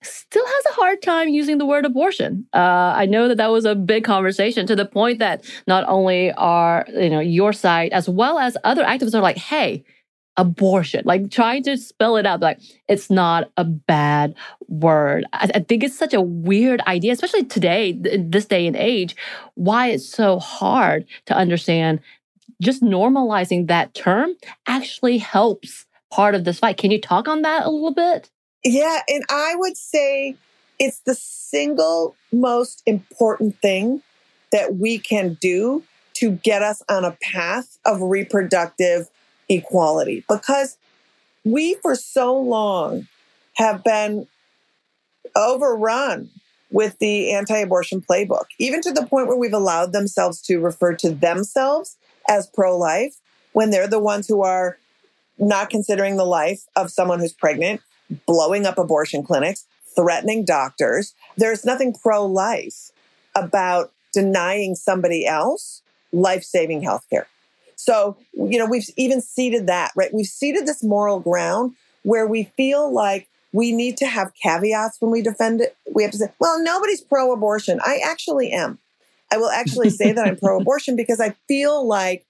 still 0.02 0.46
has 0.46 0.66
a 0.66 0.74
hard 0.74 1.02
time 1.02 1.28
using 1.28 1.58
the 1.58 1.66
word 1.66 1.84
abortion. 1.84 2.46
Uh, 2.52 2.94
I 2.96 3.06
know 3.06 3.28
that 3.28 3.36
that 3.36 3.50
was 3.50 3.64
a 3.64 3.74
big 3.74 4.04
conversation 4.04 4.66
to 4.66 4.76
the 4.76 4.86
point 4.86 5.18
that 5.18 5.44
not 5.66 5.84
only 5.88 6.32
are, 6.32 6.86
you 6.88 7.10
know, 7.10 7.20
your 7.20 7.52
side 7.52 7.92
as 7.92 8.08
well 8.08 8.38
as 8.38 8.56
other 8.64 8.84
activists 8.84 9.14
are 9.14 9.20
like, 9.20 9.36
hey, 9.36 9.84
abortion, 10.36 11.02
like 11.06 11.30
trying 11.30 11.62
to 11.62 11.76
spell 11.76 12.16
it 12.16 12.26
out, 12.26 12.40
like 12.40 12.60
it's 12.88 13.10
not 13.10 13.50
a 13.56 13.64
bad 13.64 14.34
word. 14.68 15.24
I, 15.32 15.50
I, 15.54 15.60
think 15.60 15.82
it's 15.82 15.98
such 15.98 16.12
a 16.12 16.20
weird 16.20 16.80
idea, 16.82 17.12
especially 17.12 17.44
today, 17.44 17.90
in 17.90 18.30
this 18.30 18.44
day 18.44 18.66
and 18.66 18.76
age, 18.76 19.16
why 19.54 19.88
it's 19.88 20.06
so 20.06 20.38
hard 20.38 21.06
to 21.26 21.34
understand. 21.34 22.00
Just 22.62 22.82
normalizing 22.82 23.68
that 23.68 23.94
term 23.94 24.34
actually 24.66 25.18
helps 25.18 25.86
part 26.10 26.34
of 26.34 26.44
this 26.44 26.58
fight. 26.58 26.76
Can 26.78 26.90
you 26.90 27.00
talk 27.00 27.28
on 27.28 27.42
that 27.42 27.66
a 27.66 27.70
little 27.70 27.92
bit? 27.92 28.30
Yeah, 28.64 29.00
and 29.08 29.24
I 29.30 29.54
would 29.56 29.76
say 29.76 30.36
it's 30.78 31.00
the 31.00 31.14
single 31.14 32.16
most 32.32 32.82
important 32.86 33.60
thing 33.60 34.02
that 34.52 34.76
we 34.76 34.98
can 34.98 35.36
do 35.40 35.82
to 36.14 36.30
get 36.30 36.62
us 36.62 36.82
on 36.88 37.04
a 37.04 37.16
path 37.22 37.78
of 37.84 38.00
reproductive 38.00 39.08
equality 39.48 40.24
because 40.28 40.78
we 41.44 41.74
for 41.74 41.94
so 41.94 42.36
long 42.36 43.06
have 43.54 43.84
been 43.84 44.26
overrun 45.36 46.30
with 46.70 46.98
the 46.98 47.32
anti 47.32 47.58
abortion 47.58 48.00
playbook, 48.00 48.46
even 48.58 48.80
to 48.80 48.92
the 48.92 49.06
point 49.06 49.28
where 49.28 49.36
we've 49.36 49.52
allowed 49.52 49.92
themselves 49.92 50.40
to 50.42 50.58
refer 50.58 50.94
to 50.94 51.10
themselves 51.10 51.96
as 52.28 52.46
pro 52.46 52.76
life 52.76 53.16
when 53.52 53.70
they're 53.70 53.88
the 53.88 53.98
ones 53.98 54.28
who 54.28 54.42
are 54.42 54.78
not 55.38 55.70
considering 55.70 56.16
the 56.16 56.24
life 56.24 56.64
of 56.76 56.90
someone 56.90 57.18
who's 57.18 57.32
pregnant, 57.32 57.80
blowing 58.26 58.66
up 58.66 58.78
abortion 58.78 59.22
clinics, 59.22 59.66
threatening 59.94 60.44
doctors. 60.44 61.14
There's 61.36 61.64
nothing 61.64 61.94
pro 61.94 62.24
life 62.24 62.90
about 63.34 63.92
denying 64.12 64.74
somebody 64.74 65.26
else 65.26 65.82
life 66.12 66.42
saving 66.42 66.82
health 66.82 67.04
care. 67.10 67.26
So, 67.76 68.16
you 68.32 68.58
know, 68.58 68.66
we've 68.66 68.88
even 68.96 69.20
ceded 69.20 69.66
that, 69.66 69.92
right? 69.94 70.12
We've 70.12 70.26
ceded 70.26 70.66
this 70.66 70.82
moral 70.82 71.20
ground 71.20 71.74
where 72.02 72.26
we 72.26 72.44
feel 72.56 72.90
like 72.92 73.28
we 73.52 73.72
need 73.72 73.96
to 73.98 74.06
have 74.06 74.32
caveats 74.42 75.00
when 75.00 75.10
we 75.10 75.22
defend 75.22 75.60
it. 75.60 75.76
We 75.92 76.02
have 76.02 76.12
to 76.12 76.18
say, 76.18 76.32
well, 76.38 76.62
nobody's 76.62 77.00
pro 77.00 77.32
abortion. 77.32 77.80
I 77.82 78.00
actually 78.04 78.50
am. 78.50 78.78
I 79.32 79.38
will 79.38 79.50
actually 79.50 79.90
say 79.90 80.12
that 80.12 80.26
I'm 80.26 80.36
pro 80.42 80.58
abortion 80.58 80.96
because 80.96 81.20
I 81.20 81.34
feel 81.48 81.86
like 81.86 82.26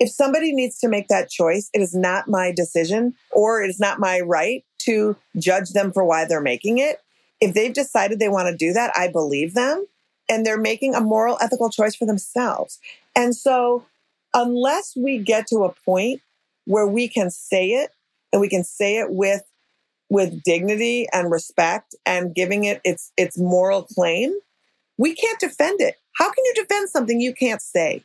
if 0.00 0.10
somebody 0.10 0.52
needs 0.52 0.78
to 0.80 0.88
make 0.88 1.08
that 1.08 1.30
choice, 1.30 1.70
it 1.72 1.80
is 1.80 1.94
not 1.94 2.28
my 2.28 2.52
decision 2.52 3.14
or 3.30 3.62
it 3.62 3.68
is 3.68 3.78
not 3.78 4.00
my 4.00 4.20
right 4.20 4.64
to 4.80 5.16
judge 5.36 5.70
them 5.70 5.92
for 5.92 6.04
why 6.04 6.24
they're 6.24 6.40
making 6.40 6.78
it. 6.78 7.00
If 7.40 7.54
they've 7.54 7.72
decided 7.72 8.18
they 8.18 8.28
want 8.28 8.48
to 8.48 8.56
do 8.56 8.72
that, 8.72 8.92
I 8.96 9.08
believe 9.08 9.54
them 9.54 9.86
and 10.28 10.44
they're 10.44 10.60
making 10.60 10.94
a 10.94 11.00
moral, 11.00 11.38
ethical 11.40 11.70
choice 11.70 11.94
for 11.94 12.06
themselves. 12.06 12.78
And 13.14 13.34
so, 13.34 13.84
unless 14.32 14.96
we 14.96 15.18
get 15.18 15.46
to 15.48 15.64
a 15.64 15.74
point 15.84 16.20
where 16.64 16.86
we 16.86 17.08
can 17.08 17.30
say 17.30 17.68
it 17.68 17.90
and 18.32 18.40
we 18.40 18.48
can 18.48 18.64
say 18.64 18.98
it 18.98 19.10
with 19.10 19.42
with 20.10 20.42
dignity 20.42 21.06
and 21.12 21.30
respect 21.30 21.94
and 22.04 22.34
giving 22.34 22.64
it 22.64 22.80
its 22.84 23.12
its 23.16 23.38
moral 23.38 23.82
claim, 23.82 24.34
we 24.98 25.14
can't 25.14 25.40
defend 25.40 25.80
it. 25.80 25.96
How 26.16 26.26
can 26.26 26.44
you 26.44 26.54
defend 26.54 26.88
something 26.88 27.20
you 27.20 27.34
can't 27.34 27.60
say? 27.60 28.04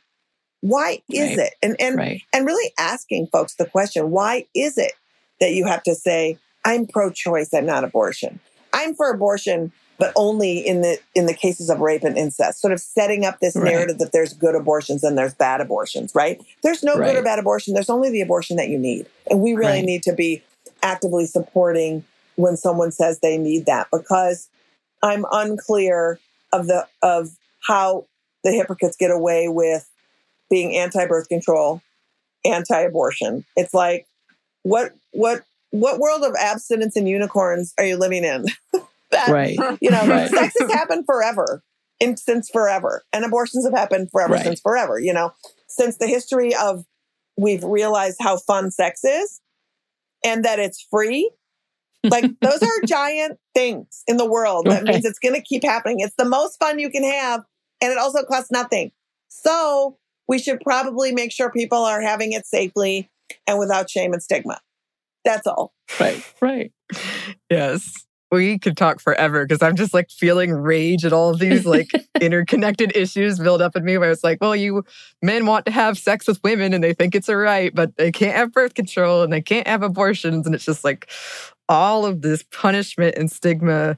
Why 0.60 1.02
is 1.08 1.36
right. 1.36 1.46
it? 1.46 1.54
And 1.62 1.76
and 1.80 1.96
right. 1.96 2.22
and 2.34 2.46
really 2.46 2.72
asking 2.78 3.28
folks 3.28 3.54
the 3.54 3.66
question, 3.66 4.10
why 4.10 4.46
is 4.54 4.76
it 4.76 4.92
that 5.40 5.52
you 5.52 5.66
have 5.66 5.82
to 5.84 5.94
say 5.94 6.38
I'm 6.64 6.86
pro-choice, 6.86 7.54
I'm 7.54 7.66
not 7.66 7.84
abortion. 7.84 8.40
I'm 8.72 8.94
for 8.94 9.10
abortion, 9.10 9.72
but 9.98 10.12
only 10.16 10.58
in 10.58 10.82
the 10.82 10.98
in 11.14 11.26
the 11.26 11.34
cases 11.34 11.70
of 11.70 11.80
rape 11.80 12.04
and 12.04 12.18
incest. 12.18 12.60
Sort 12.60 12.72
of 12.72 12.80
setting 12.80 13.24
up 13.24 13.40
this 13.40 13.56
right. 13.56 13.64
narrative 13.64 13.98
that 13.98 14.12
there's 14.12 14.32
good 14.32 14.54
abortions 14.54 15.02
and 15.02 15.16
there's 15.16 15.34
bad 15.34 15.60
abortions, 15.60 16.14
right? 16.14 16.40
There's 16.62 16.82
no 16.82 16.96
good 16.96 17.16
or 17.16 17.22
bad 17.22 17.38
abortion. 17.38 17.74
There's 17.74 17.90
only 17.90 18.10
the 18.10 18.20
abortion 18.20 18.56
that 18.56 18.68
you 18.68 18.78
need. 18.78 19.06
And 19.28 19.40
we 19.40 19.54
really 19.54 19.82
need 19.82 20.02
to 20.04 20.12
be 20.12 20.42
actively 20.82 21.26
supporting 21.26 22.04
when 22.36 22.56
someone 22.56 22.92
says 22.92 23.20
they 23.20 23.38
need 23.38 23.66
that 23.66 23.88
because 23.92 24.48
I'm 25.02 25.24
unclear 25.30 26.18
of 26.52 26.66
the 26.66 26.86
of 27.02 27.30
how 27.66 28.06
the 28.44 28.52
hypocrites 28.52 28.96
get 28.96 29.10
away 29.10 29.48
with 29.48 29.88
being 30.48 30.74
anti-birth 30.76 31.28
control, 31.28 31.80
anti-abortion. 32.44 33.44
It's 33.56 33.74
like 33.74 34.06
what 34.62 34.94
what 35.12 35.44
what 35.70 35.98
world 35.98 36.22
of 36.24 36.34
abstinence 36.38 36.96
and 36.96 37.08
unicorns 37.08 37.72
are 37.78 37.84
you 37.84 37.96
living 37.96 38.24
in? 38.24 38.44
that, 39.10 39.28
right. 39.28 39.56
You 39.80 39.90
know, 39.90 40.06
right. 40.06 40.30
sex 40.30 40.54
has 40.60 40.72
happened 40.72 41.06
forever, 41.06 41.62
in, 42.00 42.16
since 42.16 42.48
forever, 42.50 43.04
and 43.12 43.24
abortions 43.24 43.64
have 43.64 43.74
happened 43.74 44.10
forever 44.10 44.34
right. 44.34 44.44
since 44.44 44.60
forever. 44.60 44.98
You 44.98 45.12
know, 45.12 45.32
since 45.68 45.96
the 45.98 46.06
history 46.06 46.54
of 46.54 46.84
we've 47.36 47.64
realized 47.64 48.18
how 48.20 48.38
fun 48.38 48.70
sex 48.70 49.04
is, 49.04 49.40
and 50.24 50.44
that 50.44 50.58
it's 50.58 50.84
free. 50.90 51.30
Like 52.04 52.24
those 52.40 52.62
are 52.62 52.86
giant 52.86 53.38
things 53.54 54.02
in 54.06 54.16
the 54.16 54.28
world. 54.28 54.66
That 54.66 54.84
means 54.84 55.04
it's 55.04 55.18
going 55.18 55.34
to 55.34 55.42
keep 55.42 55.64
happening. 55.64 56.00
It's 56.00 56.14
the 56.16 56.24
most 56.24 56.58
fun 56.58 56.78
you 56.78 56.90
can 56.90 57.04
have, 57.04 57.44
and 57.80 57.92
it 57.92 57.98
also 57.98 58.22
costs 58.24 58.50
nothing. 58.50 58.92
So 59.28 59.98
we 60.28 60.38
should 60.38 60.60
probably 60.60 61.12
make 61.12 61.32
sure 61.32 61.50
people 61.50 61.78
are 61.78 62.00
having 62.00 62.32
it 62.32 62.46
safely 62.46 63.10
and 63.46 63.58
without 63.58 63.90
shame 63.90 64.12
and 64.12 64.22
stigma. 64.22 64.60
That's 65.24 65.46
all. 65.46 65.72
Right. 65.98 66.34
Right. 66.40 66.72
yes. 67.50 68.06
We 68.32 68.60
could 68.60 68.76
talk 68.76 69.00
forever 69.00 69.44
because 69.44 69.60
I'm 69.60 69.74
just 69.74 69.92
like 69.92 70.08
feeling 70.08 70.52
rage 70.52 71.04
at 71.04 71.12
all 71.12 71.30
of 71.30 71.40
these 71.40 71.66
like 71.66 71.90
interconnected 72.20 72.96
issues 72.96 73.40
build 73.40 73.60
up 73.60 73.74
in 73.74 73.84
me 73.84 73.98
where 73.98 74.12
it's 74.12 74.22
like, 74.22 74.38
well, 74.40 74.54
you 74.54 74.84
men 75.20 75.46
want 75.46 75.66
to 75.66 75.72
have 75.72 75.98
sex 75.98 76.28
with 76.28 76.40
women 76.44 76.72
and 76.72 76.84
they 76.84 76.94
think 76.94 77.16
it's 77.16 77.28
a 77.28 77.36
right, 77.36 77.74
but 77.74 77.96
they 77.96 78.12
can't 78.12 78.36
have 78.36 78.52
birth 78.52 78.74
control 78.74 79.24
and 79.24 79.32
they 79.32 79.42
can't 79.42 79.66
have 79.66 79.82
abortions. 79.82 80.46
And 80.46 80.54
it's 80.54 80.64
just 80.64 80.84
like 80.84 81.10
all 81.70 82.04
of 82.04 82.20
this 82.20 82.42
punishment 82.42 83.14
and 83.16 83.30
stigma 83.30 83.96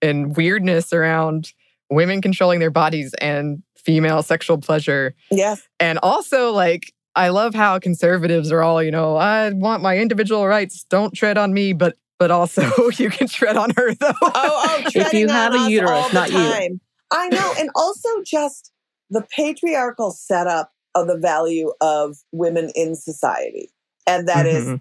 and 0.00 0.36
weirdness 0.36 0.92
around 0.92 1.52
women 1.90 2.20
controlling 2.22 2.60
their 2.60 2.70
bodies 2.70 3.14
and 3.14 3.62
female 3.76 4.22
sexual 4.22 4.58
pleasure. 4.58 5.14
Yes. 5.30 5.66
And 5.80 5.98
also, 6.02 6.52
like, 6.52 6.92
I 7.16 7.30
love 7.30 7.54
how 7.54 7.78
conservatives 7.78 8.52
are 8.52 8.62
all, 8.62 8.82
you 8.82 8.90
know, 8.90 9.16
I 9.16 9.50
want 9.50 9.82
my 9.82 9.98
individual 9.98 10.46
rights. 10.46 10.84
Don't 10.84 11.14
tread 11.14 11.38
on 11.38 11.52
me, 11.52 11.72
but 11.72 11.96
but 12.18 12.30
also 12.30 12.62
you 12.96 13.10
can 13.10 13.26
tread 13.26 13.56
on 13.56 13.70
her 13.76 13.94
though. 13.94 14.12
Oh, 14.22 14.30
oh, 14.34 14.82
if 14.94 15.12
you 15.12 15.28
have 15.28 15.54
a 15.54 15.70
uterus, 15.70 16.12
not 16.12 16.28
time. 16.28 16.72
you. 16.72 16.80
I 17.10 17.28
know, 17.28 17.54
and 17.58 17.70
also 17.74 18.08
just 18.24 18.72
the 19.10 19.24
patriarchal 19.34 20.10
setup 20.10 20.72
of 20.94 21.06
the 21.06 21.16
value 21.16 21.72
of 21.80 22.16
women 22.32 22.70
in 22.74 22.94
society, 22.96 23.70
and 24.06 24.28
that 24.28 24.46
mm-hmm. 24.46 24.74
is 24.74 24.80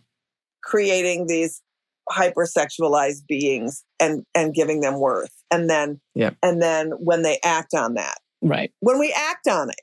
creating 0.63 1.27
these 1.27 1.61
hypersexualized 2.09 3.27
beings 3.27 3.83
and 3.99 4.25
and 4.35 4.53
giving 4.53 4.81
them 4.81 4.99
worth, 4.99 5.33
and 5.51 5.69
then 5.69 6.01
yeah. 6.15 6.31
and 6.41 6.61
then 6.61 6.91
when 6.99 7.21
they 7.21 7.39
act 7.43 7.73
on 7.73 7.95
that, 7.95 8.17
Right. 8.43 8.71
When 8.81 8.99
we 8.99 9.15
act 9.17 9.47
on 9.47 9.69
it. 9.69 9.81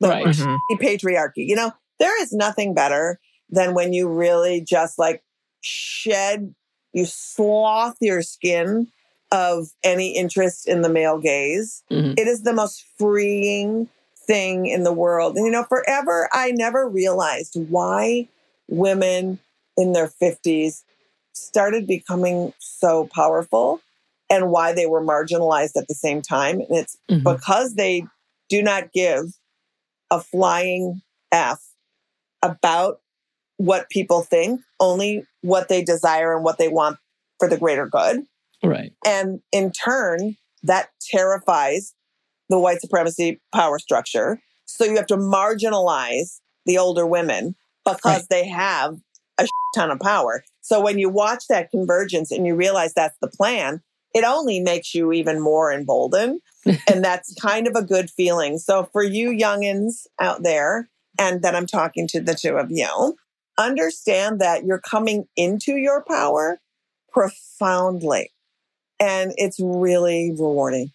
Right. 0.00 0.26
Mm-hmm. 0.26 0.74
Patriarchy. 0.82 1.46
You 1.46 1.56
know, 1.56 1.72
there 2.00 2.20
is 2.22 2.32
nothing 2.32 2.74
better 2.74 3.20
than 3.50 3.74
when 3.74 3.92
you 3.92 4.08
really 4.08 4.60
just 4.60 4.98
like 4.98 5.22
shed, 5.60 6.54
you 6.92 7.04
sloth 7.04 7.96
your 8.00 8.22
skin 8.22 8.88
of 9.30 9.68
any 9.84 10.16
interest 10.16 10.66
in 10.66 10.80
the 10.80 10.88
male 10.88 11.18
gaze. 11.18 11.82
Mm-hmm. 11.90 12.14
It 12.16 12.26
is 12.26 12.42
the 12.42 12.52
most 12.52 12.84
freeing 12.98 13.88
thing 14.26 14.66
in 14.66 14.84
the 14.84 14.92
world. 14.92 15.36
And, 15.36 15.44
you 15.44 15.52
know, 15.52 15.64
forever 15.64 16.28
I 16.32 16.52
never 16.52 16.88
realized 16.88 17.56
why 17.68 18.28
women 18.68 19.38
in 19.76 19.92
their 19.92 20.08
50s 20.08 20.82
started 21.38 21.86
becoming 21.86 22.52
so 22.58 23.08
powerful 23.14 23.80
and 24.30 24.50
why 24.50 24.72
they 24.72 24.86
were 24.86 25.04
marginalized 25.04 25.76
at 25.76 25.88
the 25.88 25.94
same 25.94 26.22
time. 26.22 26.60
And 26.60 26.78
it's 26.78 26.96
mm-hmm. 27.10 27.24
because 27.24 27.74
they 27.74 28.04
do 28.48 28.62
not 28.62 28.92
give 28.92 29.24
a 30.10 30.20
flying 30.20 31.02
F 31.32 31.62
about 32.42 33.00
what 33.56 33.90
people 33.90 34.22
think, 34.22 34.60
only 34.80 35.24
what 35.42 35.68
they 35.68 35.82
desire 35.82 36.34
and 36.34 36.44
what 36.44 36.58
they 36.58 36.68
want 36.68 36.98
for 37.38 37.48
the 37.48 37.56
greater 37.56 37.86
good. 37.86 38.22
Right. 38.62 38.92
And 39.06 39.40
in 39.52 39.72
turn, 39.72 40.36
that 40.62 40.90
terrifies 41.10 41.94
the 42.48 42.58
white 42.58 42.80
supremacy 42.80 43.40
power 43.54 43.78
structure. 43.78 44.40
So 44.64 44.84
you 44.84 44.96
have 44.96 45.06
to 45.08 45.16
marginalize 45.16 46.40
the 46.66 46.78
older 46.78 47.06
women 47.06 47.54
because 47.84 48.04
right. 48.04 48.26
they 48.30 48.48
have 48.48 48.98
a 49.38 49.46
ton 49.74 49.90
of 49.90 50.00
power. 50.00 50.44
So 50.60 50.80
when 50.80 50.98
you 50.98 51.08
watch 51.08 51.44
that 51.48 51.70
convergence 51.70 52.30
and 52.30 52.46
you 52.46 52.54
realize 52.54 52.94
that's 52.94 53.18
the 53.20 53.28
plan, 53.28 53.82
it 54.14 54.24
only 54.24 54.60
makes 54.60 54.94
you 54.94 55.12
even 55.12 55.40
more 55.40 55.72
emboldened. 55.72 56.40
and 56.66 57.04
that's 57.04 57.34
kind 57.40 57.66
of 57.66 57.74
a 57.74 57.84
good 57.84 58.10
feeling. 58.10 58.58
So 58.58 58.88
for 58.92 59.02
you 59.02 59.30
youngins 59.30 60.06
out 60.20 60.42
there, 60.42 60.88
and 61.18 61.42
that 61.42 61.54
I'm 61.54 61.66
talking 61.66 62.06
to 62.08 62.20
the 62.20 62.34
two 62.34 62.56
of 62.56 62.70
you, 62.70 63.16
understand 63.58 64.40
that 64.40 64.64
you're 64.64 64.80
coming 64.80 65.26
into 65.36 65.72
your 65.72 66.04
power 66.08 66.60
profoundly. 67.12 68.30
And 69.00 69.32
it's 69.36 69.58
really 69.60 70.30
rewarding. 70.30 70.92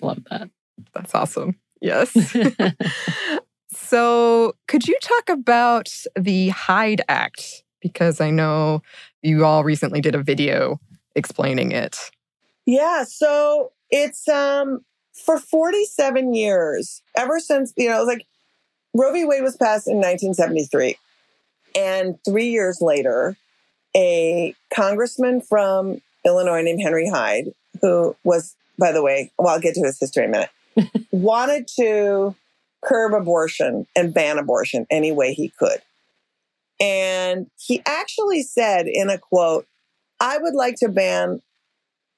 Love 0.00 0.24
that. 0.30 0.50
That's 0.94 1.14
awesome. 1.14 1.56
Yes. 1.80 2.14
so, 3.74 4.54
could 4.68 4.86
you 4.86 4.96
talk 5.02 5.28
about 5.28 5.90
the 6.18 6.50
Hyde 6.50 7.02
Act? 7.08 7.64
Because 7.80 8.20
I 8.20 8.30
know 8.30 8.82
you 9.22 9.44
all 9.44 9.64
recently 9.64 10.00
did 10.00 10.14
a 10.14 10.22
video 10.22 10.80
explaining 11.14 11.72
it. 11.72 11.98
Yeah, 12.66 13.04
so 13.04 13.72
it's 13.90 14.28
um 14.28 14.84
for 15.12 15.38
47 15.38 16.34
years, 16.34 17.02
ever 17.16 17.38
since, 17.38 17.72
you 17.76 17.88
know, 17.88 18.02
like 18.02 18.26
Roe 18.94 19.12
v. 19.12 19.24
Wade 19.24 19.42
was 19.42 19.56
passed 19.56 19.86
in 19.86 19.96
1973. 19.96 20.96
And 21.74 22.18
three 22.24 22.48
years 22.48 22.80
later, 22.80 23.36
a 23.96 24.54
congressman 24.74 25.40
from 25.40 26.00
Illinois 26.24 26.62
named 26.62 26.80
Henry 26.82 27.08
Hyde, 27.08 27.52
who 27.80 28.16
was, 28.24 28.54
by 28.78 28.92
the 28.92 29.02
way, 29.02 29.30
well, 29.38 29.48
I'll 29.48 29.60
get 29.60 29.74
to 29.74 29.82
his 29.82 29.98
history 29.98 30.24
in 30.24 30.34
a 30.34 30.48
minute, 30.76 31.06
wanted 31.10 31.68
to 31.76 32.34
curb 32.84 33.14
abortion 33.14 33.86
and 33.96 34.12
ban 34.12 34.38
abortion 34.38 34.86
any 34.90 35.12
way 35.12 35.32
he 35.32 35.48
could. 35.48 35.80
And 36.80 37.46
he 37.58 37.82
actually 37.86 38.42
said 38.42 38.86
in 38.86 39.08
a 39.08 39.18
quote, 39.18 39.66
I 40.20 40.38
would 40.38 40.54
like 40.54 40.76
to 40.76 40.88
ban 40.88 41.42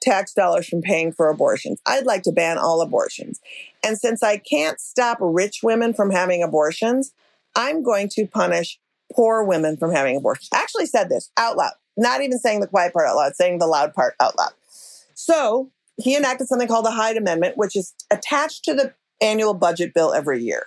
tax 0.01 0.35
dollars 0.35 0.69
from 0.69 0.83
paying 0.83 1.13
for 1.13 1.29
abortions. 1.29 1.81
I'd 1.87 2.07
like 2.07 2.23
to 2.25 2.33
ban 2.33 2.59
all 2.59 2.81
abortions. 2.81 3.41
And 3.85 3.99
since 3.99 4.23
I 4.23 4.37
can't 4.37 4.81
stop 4.81 5.19
rich 5.21 5.61
women 5.63 5.95
from 5.95 6.11
having 6.11 6.43
abortions, 6.43 7.13
I'm 7.57 7.83
going 7.83 8.09
to 8.11 8.27
punish 8.27 8.79
poor 9.13 9.43
women 9.43 9.77
from 9.77 9.93
having 9.93 10.17
abortions. 10.17 10.49
I 10.53 10.59
actually 10.59 10.87
said 10.87 11.09
this 11.09 11.31
out 11.37 11.57
loud, 11.57 11.73
not 11.97 12.23
even 12.23 12.39
saying 12.39 12.61
the 12.61 12.67
quiet 12.67 12.93
part 12.93 13.09
out 13.09 13.17
loud, 13.17 13.37
saying 13.37 13.59
the 13.59 13.67
loud 13.67 13.95
part 13.95 14.15
out 14.21 14.37
loud. 14.37 14.53
So 15.15 15.71
he 15.97 16.17
enacted 16.17 16.49
something 16.49 16.69
called 16.69 16.85
the 16.85 16.91
Hyde 16.91 17.17
Amendment, 17.17 17.57
which 17.57 17.77
is 17.77 17.95
attached 18.11 18.65
to 18.65 18.75
the 18.75 18.93
annual 19.25 19.55
budget 19.55 19.95
bill 19.95 20.13
every 20.13 20.43
year. 20.43 20.67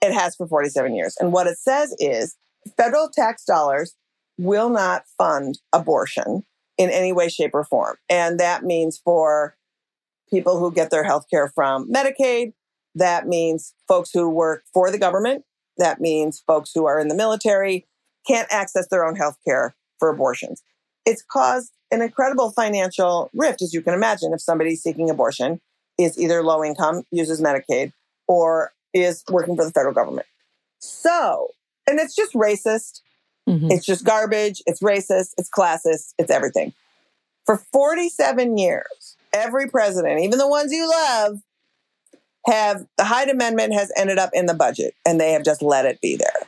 It 0.00 0.12
has 0.12 0.36
for 0.36 0.46
47 0.46 0.94
years. 0.94 1.16
And 1.18 1.32
what 1.32 1.46
it 1.46 1.58
says 1.58 1.94
is 1.98 2.36
federal 2.76 3.08
tax 3.08 3.44
dollars 3.44 3.94
will 4.38 4.68
not 4.68 5.04
fund 5.18 5.58
abortion 5.72 6.44
in 6.78 6.90
any 6.90 7.12
way, 7.12 7.28
shape, 7.28 7.52
or 7.54 7.64
form. 7.64 7.96
And 8.08 8.38
that 8.38 8.62
means 8.62 8.98
for 8.98 9.56
people 10.30 10.58
who 10.58 10.72
get 10.72 10.90
their 10.90 11.04
health 11.04 11.26
care 11.30 11.48
from 11.48 11.90
Medicaid, 11.90 12.52
that 12.94 13.26
means 13.26 13.74
folks 13.88 14.10
who 14.12 14.28
work 14.28 14.64
for 14.72 14.90
the 14.90 14.98
government, 14.98 15.44
that 15.78 16.00
means 16.00 16.42
folks 16.46 16.72
who 16.74 16.86
are 16.86 16.98
in 16.98 17.08
the 17.08 17.14
military 17.14 17.86
can't 18.26 18.48
access 18.50 18.88
their 18.88 19.04
own 19.04 19.16
health 19.16 19.36
care 19.46 19.74
for 19.98 20.08
abortions. 20.08 20.62
It's 21.04 21.22
caused 21.22 21.72
an 21.90 22.02
incredible 22.02 22.50
financial 22.50 23.30
rift, 23.32 23.62
as 23.62 23.72
you 23.72 23.80
can 23.80 23.94
imagine, 23.94 24.32
if 24.32 24.40
somebody's 24.40 24.82
seeking 24.82 25.08
abortion 25.08 25.60
is 25.98 26.18
either 26.18 26.42
low 26.42 26.64
income, 26.64 27.04
uses 27.10 27.40
Medicaid, 27.40 27.92
or 28.26 28.72
is 28.92 29.24
working 29.30 29.56
for 29.56 29.64
the 29.64 29.70
federal 29.70 29.94
government. 29.94 30.26
So, 30.78 31.48
and 31.86 31.98
it's 31.98 32.14
just 32.14 32.34
racist. 32.34 33.00
Mm-hmm. 33.48 33.70
It's 33.70 33.86
just 33.86 34.04
garbage. 34.04 34.62
It's 34.66 34.80
racist. 34.80 35.34
It's 35.38 35.50
classist. 35.50 36.14
It's 36.18 36.30
everything. 36.30 36.72
For 37.44 37.58
47 37.72 38.58
years, 38.58 39.16
every 39.32 39.68
president, 39.68 40.20
even 40.20 40.38
the 40.38 40.48
ones 40.48 40.72
you 40.72 40.88
love, 40.88 41.40
have 42.46 42.86
the 42.96 43.04
Hyde 43.04 43.28
Amendment 43.28 43.74
has 43.74 43.92
ended 43.96 44.18
up 44.18 44.30
in 44.32 44.46
the 44.46 44.54
budget 44.54 44.94
and 45.04 45.20
they 45.20 45.32
have 45.32 45.44
just 45.44 45.62
let 45.62 45.84
it 45.84 46.00
be 46.00 46.16
there. 46.16 46.46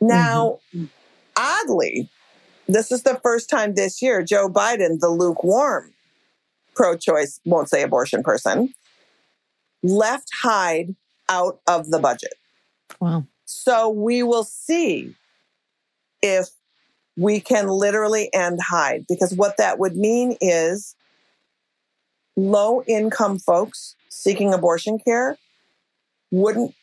Now, 0.00 0.60
mm-hmm. 0.74 0.86
oddly, 1.36 2.08
this 2.68 2.92
is 2.92 3.02
the 3.02 3.18
first 3.22 3.50
time 3.50 3.74
this 3.74 4.00
year 4.00 4.22
Joe 4.22 4.48
Biden, 4.48 5.00
the 5.00 5.08
lukewarm 5.08 5.92
pro 6.78 6.96
choice, 6.96 7.40
won't 7.44 7.68
say 7.68 7.82
abortion 7.82 8.22
person, 8.22 8.72
left 9.82 10.30
Hyde 10.42 10.94
out 11.28 11.60
of 11.66 11.90
the 11.90 11.98
budget. 11.98 12.34
Wow. 13.00 13.26
So 13.44 13.88
we 13.88 14.22
will 14.22 14.44
see 14.44 15.14
if 16.22 16.48
we 17.16 17.40
can 17.40 17.66
literally 17.66 18.30
end 18.32 18.60
Hyde, 18.62 19.06
because 19.08 19.34
what 19.34 19.56
that 19.56 19.80
would 19.80 19.96
mean 19.96 20.36
is 20.40 20.94
low 22.36 22.84
income 22.84 23.40
folks 23.40 23.96
seeking 24.08 24.54
abortion 24.54 25.00
care 25.00 25.36
wouldn't 26.30 26.74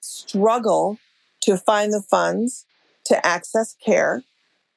struggle 0.00 0.98
to 1.42 1.58
find 1.58 1.92
the 1.92 2.00
funds 2.00 2.64
to 3.04 3.26
access 3.26 3.76
care. 3.84 4.22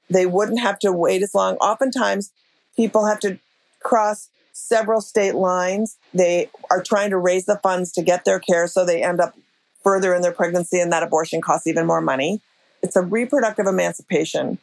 They 0.10 0.26
wouldn't 0.26 0.60
have 0.60 0.80
to 0.80 0.91
wait 0.91 1.24
as 1.24 1.34
long. 1.34 1.56
Oftentimes, 1.58 2.34
people 2.76 3.06
have 3.06 3.20
to 3.22 3.39
cross 3.84 4.29
several 4.53 5.01
state 5.01 5.36
lines. 5.36 5.97
They 6.13 6.49
are 6.69 6.81
trying 6.81 7.09
to 7.09 7.17
raise 7.17 7.45
the 7.45 7.57
funds 7.57 7.91
to 7.93 8.01
get 8.01 8.25
their 8.25 8.39
care, 8.39 8.67
so 8.67 8.86
they 8.86 9.03
end 9.03 9.19
up 9.19 9.36
further 9.84 10.13
in 10.13 10.21
their 10.21 10.31
pregnancy, 10.31 10.79
and 10.79 10.91
that 10.93 11.03
abortion 11.03 11.41
costs 11.41 11.67
even 11.67 11.86
more 11.86 12.01
money. 12.01 12.41
It's 12.81 12.95
a 12.95 13.01
reproductive 13.01 13.65
emancipation 13.67 14.57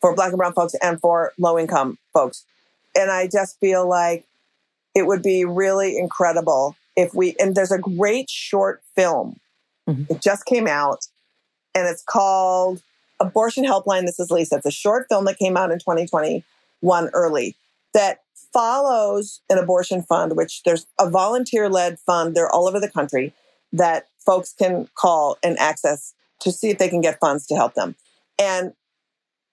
for 0.00 0.14
Black 0.14 0.30
and 0.30 0.38
Brown 0.38 0.52
folks 0.52 0.74
and 0.82 1.00
for 1.00 1.32
low 1.38 1.58
income 1.58 1.98
folks. 2.12 2.44
And 2.96 3.10
I 3.10 3.26
just 3.26 3.58
feel 3.58 3.88
like 3.88 4.26
it 4.94 5.06
would 5.06 5.22
be 5.22 5.44
really 5.44 5.96
incredible 5.96 6.76
if 6.96 7.14
we, 7.14 7.34
and 7.40 7.54
there's 7.54 7.72
a 7.72 7.78
great 7.78 8.30
short 8.30 8.82
film. 8.94 9.40
Mm-hmm. 9.88 10.12
It 10.12 10.22
just 10.22 10.44
came 10.44 10.66
out 10.66 11.06
and 11.74 11.88
it's 11.88 12.02
called 12.02 12.82
Abortion 13.18 13.64
Helpline. 13.64 14.06
This 14.06 14.20
is 14.20 14.30
Lisa. 14.30 14.56
It's 14.56 14.66
a 14.66 14.70
short 14.70 15.06
film 15.08 15.24
that 15.24 15.38
came 15.38 15.56
out 15.56 15.72
in 15.72 15.78
2021 15.78 17.10
early 17.12 17.56
that 17.94 18.20
follows 18.52 19.40
an 19.48 19.58
abortion 19.58 20.02
fund, 20.02 20.36
which 20.36 20.62
there's 20.64 20.86
a 21.00 21.08
volunteer 21.08 21.68
led 21.68 21.98
fund. 22.00 22.34
They're 22.34 22.50
all 22.50 22.68
over 22.68 22.80
the 22.80 22.90
country 22.90 23.32
that 23.72 24.08
folks 24.24 24.52
can 24.52 24.88
call 24.94 25.38
and 25.42 25.58
access 25.58 26.14
to 26.40 26.52
see 26.52 26.70
if 26.70 26.78
they 26.78 26.88
can 26.88 27.00
get 27.00 27.18
funds 27.18 27.46
to 27.46 27.54
help 27.54 27.74
them. 27.74 27.96
And 28.38 28.72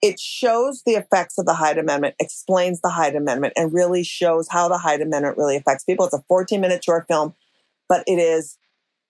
it 0.02 0.18
shows 0.18 0.82
the 0.84 0.92
effects 0.92 1.38
of 1.38 1.46
the 1.46 1.54
Hyde 1.54 1.78
Amendment, 1.78 2.16
explains 2.18 2.80
the 2.80 2.90
Hyde 2.90 3.14
Amendment, 3.14 3.54
and 3.56 3.72
really 3.72 4.02
shows 4.02 4.48
how 4.50 4.68
the 4.68 4.78
Hyde 4.78 5.00
Amendment 5.00 5.38
really 5.38 5.56
affects 5.56 5.84
people. 5.84 6.04
It's 6.04 6.14
a 6.14 6.24
14 6.28 6.60
minute 6.60 6.84
short 6.84 7.06
film, 7.06 7.34
but 7.88 8.02
it 8.06 8.18
is 8.18 8.58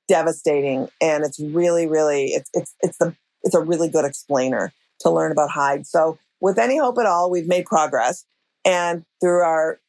devastating 0.08 0.88
and 1.00 1.24
it's 1.24 1.40
really, 1.40 1.86
really, 1.86 2.26
it's 2.26 2.50
it's 2.52 2.74
it's 2.82 2.98
the 2.98 3.14
it's 3.42 3.54
a 3.54 3.60
really 3.60 3.88
good 3.88 4.04
explainer 4.04 4.72
to 5.00 5.10
learn 5.10 5.32
about 5.32 5.50
Hyde. 5.50 5.86
So 5.86 6.18
with 6.40 6.58
any 6.58 6.78
hope 6.78 6.98
at 6.98 7.06
all, 7.06 7.30
we've 7.30 7.48
made 7.48 7.64
progress. 7.64 8.24
And 8.64 9.04
through 9.20 9.42
our 9.42 9.80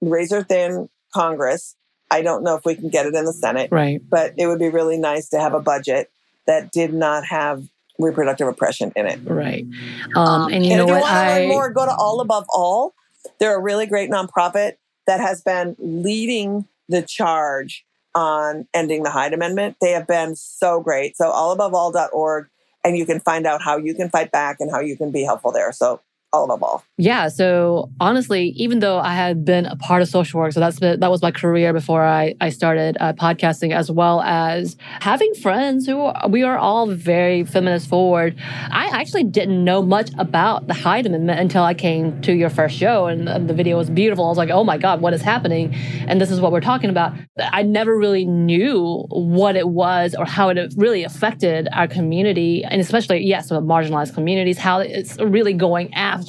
razor 0.00 0.42
thin 0.42 0.88
Congress, 1.12 1.76
I 2.10 2.22
don't 2.22 2.42
know 2.42 2.54
if 2.54 2.64
we 2.64 2.74
can 2.74 2.88
get 2.88 3.06
it 3.06 3.14
in 3.14 3.24
the 3.24 3.32
Senate. 3.32 3.70
Right. 3.72 4.00
But 4.08 4.34
it 4.38 4.46
would 4.46 4.58
be 4.58 4.68
really 4.68 4.96
nice 4.96 5.28
to 5.30 5.40
have 5.40 5.54
a 5.54 5.60
budget 5.60 6.10
that 6.46 6.70
did 6.70 6.92
not 6.92 7.24
have 7.24 7.68
reproductive 7.98 8.46
oppression 8.46 8.92
in 8.94 9.06
it. 9.06 9.20
Right. 9.24 9.66
Um, 10.14 10.52
and 10.52 10.64
you 10.64 10.72
and 10.72 10.78
know 10.78 10.84
if 10.84 10.88
you 10.88 10.94
want 10.94 11.04
to 11.04 11.10
I 11.10 11.38
learn 11.38 11.48
more, 11.48 11.70
go 11.70 11.86
to 11.86 11.94
All 11.94 12.20
Above 12.20 12.44
All. 12.48 12.94
They're 13.38 13.56
a 13.56 13.60
really 13.60 13.86
great 13.86 14.10
nonprofit 14.10 14.74
that 15.06 15.20
has 15.20 15.42
been 15.42 15.76
leading 15.78 16.66
the 16.88 17.02
charge 17.02 17.84
on 18.14 18.66
ending 18.72 19.02
the 19.02 19.10
Hyde 19.10 19.32
Amendment. 19.32 19.76
They 19.80 19.92
have 19.92 20.06
been 20.06 20.36
so 20.36 20.80
great. 20.80 21.16
So 21.16 21.30
allaboveall.org 21.30 22.48
and 22.84 22.96
you 22.96 23.04
can 23.04 23.20
find 23.20 23.46
out 23.46 23.62
how 23.62 23.76
you 23.78 23.94
can 23.94 24.08
fight 24.08 24.30
back 24.30 24.58
and 24.60 24.70
how 24.70 24.80
you 24.80 24.96
can 24.96 25.10
be 25.10 25.22
helpful 25.22 25.52
there. 25.52 25.72
So 25.72 26.00
Yeah. 26.98 27.28
So 27.28 27.90
honestly, 28.00 28.48
even 28.56 28.80
though 28.80 28.98
I 28.98 29.14
had 29.14 29.44
been 29.44 29.64
a 29.64 29.76
part 29.76 30.02
of 30.02 30.08
social 30.08 30.40
work, 30.40 30.52
so 30.52 30.60
that's 30.60 30.78
been, 30.78 31.00
that 31.00 31.10
was 31.10 31.22
my 31.22 31.30
career 31.30 31.72
before 31.72 32.04
I, 32.04 32.34
I 32.40 32.50
started 32.50 32.96
uh, 33.00 33.12
podcasting, 33.14 33.72
as 33.72 33.90
well 33.90 34.20
as 34.22 34.76
having 35.00 35.32
friends 35.34 35.86
who 35.86 36.00
are, 36.00 36.28
we 36.28 36.42
are 36.42 36.58
all 36.58 36.90
very 36.90 37.44
feminist 37.44 37.88
forward. 37.88 38.36
I 38.40 38.86
actually 38.92 39.24
didn't 39.24 39.64
know 39.64 39.82
much 39.82 40.10
about 40.18 40.66
the 40.66 40.74
Hyde 40.74 41.06
Amendment 41.06 41.40
until 41.40 41.62
I 41.62 41.74
came 41.74 42.20
to 42.22 42.34
your 42.34 42.50
first 42.50 42.76
show, 42.76 43.06
and 43.06 43.48
the 43.48 43.54
video 43.54 43.78
was 43.78 43.88
beautiful. 43.88 44.26
I 44.26 44.28
was 44.28 44.38
like, 44.38 44.50
oh 44.50 44.64
my 44.64 44.76
god, 44.76 45.00
what 45.00 45.14
is 45.14 45.22
happening? 45.22 45.74
And 46.06 46.20
this 46.20 46.30
is 46.30 46.40
what 46.40 46.52
we're 46.52 46.60
talking 46.60 46.90
about. 46.90 47.14
I 47.38 47.62
never 47.62 47.96
really 47.96 48.26
knew 48.26 49.06
what 49.10 49.56
it 49.56 49.68
was 49.68 50.14
or 50.14 50.26
how 50.26 50.48
it 50.50 50.74
really 50.76 51.04
affected 51.04 51.68
our 51.72 51.88
community, 51.88 52.64
and 52.64 52.80
especially 52.80 53.24
yes, 53.24 53.48
the 53.48 53.60
marginalized 53.60 54.12
communities, 54.12 54.58
how 54.58 54.80
it's 54.80 55.18
really 55.18 55.54
going 55.54 55.94
after 55.94 56.25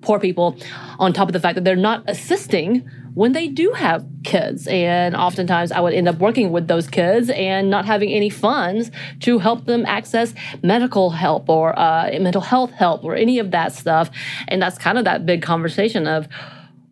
poor 0.00 0.18
people, 0.18 0.56
on 0.98 1.12
top 1.12 1.28
of 1.28 1.32
the 1.32 1.40
fact 1.40 1.54
that 1.54 1.64
they're 1.64 1.76
not 1.76 2.02
assisting 2.06 2.88
when 3.14 3.32
they 3.32 3.48
do 3.48 3.72
have 3.72 4.06
kids. 4.22 4.66
And 4.68 5.16
oftentimes 5.16 5.72
I 5.72 5.80
would 5.80 5.94
end 5.94 6.08
up 6.08 6.18
working 6.18 6.52
with 6.52 6.68
those 6.68 6.86
kids 6.86 7.30
and 7.30 7.68
not 7.68 7.84
having 7.84 8.10
any 8.10 8.30
funds 8.30 8.90
to 9.20 9.38
help 9.38 9.64
them 9.64 9.84
access 9.86 10.34
medical 10.62 11.10
help 11.10 11.48
or 11.48 11.76
uh, 11.78 12.10
mental 12.20 12.42
health 12.42 12.70
help 12.70 13.02
or 13.04 13.16
any 13.16 13.38
of 13.38 13.50
that 13.50 13.72
stuff. 13.72 14.10
And 14.46 14.62
that's 14.62 14.78
kind 14.78 14.98
of 14.98 15.04
that 15.04 15.26
big 15.26 15.42
conversation 15.42 16.06
of, 16.06 16.28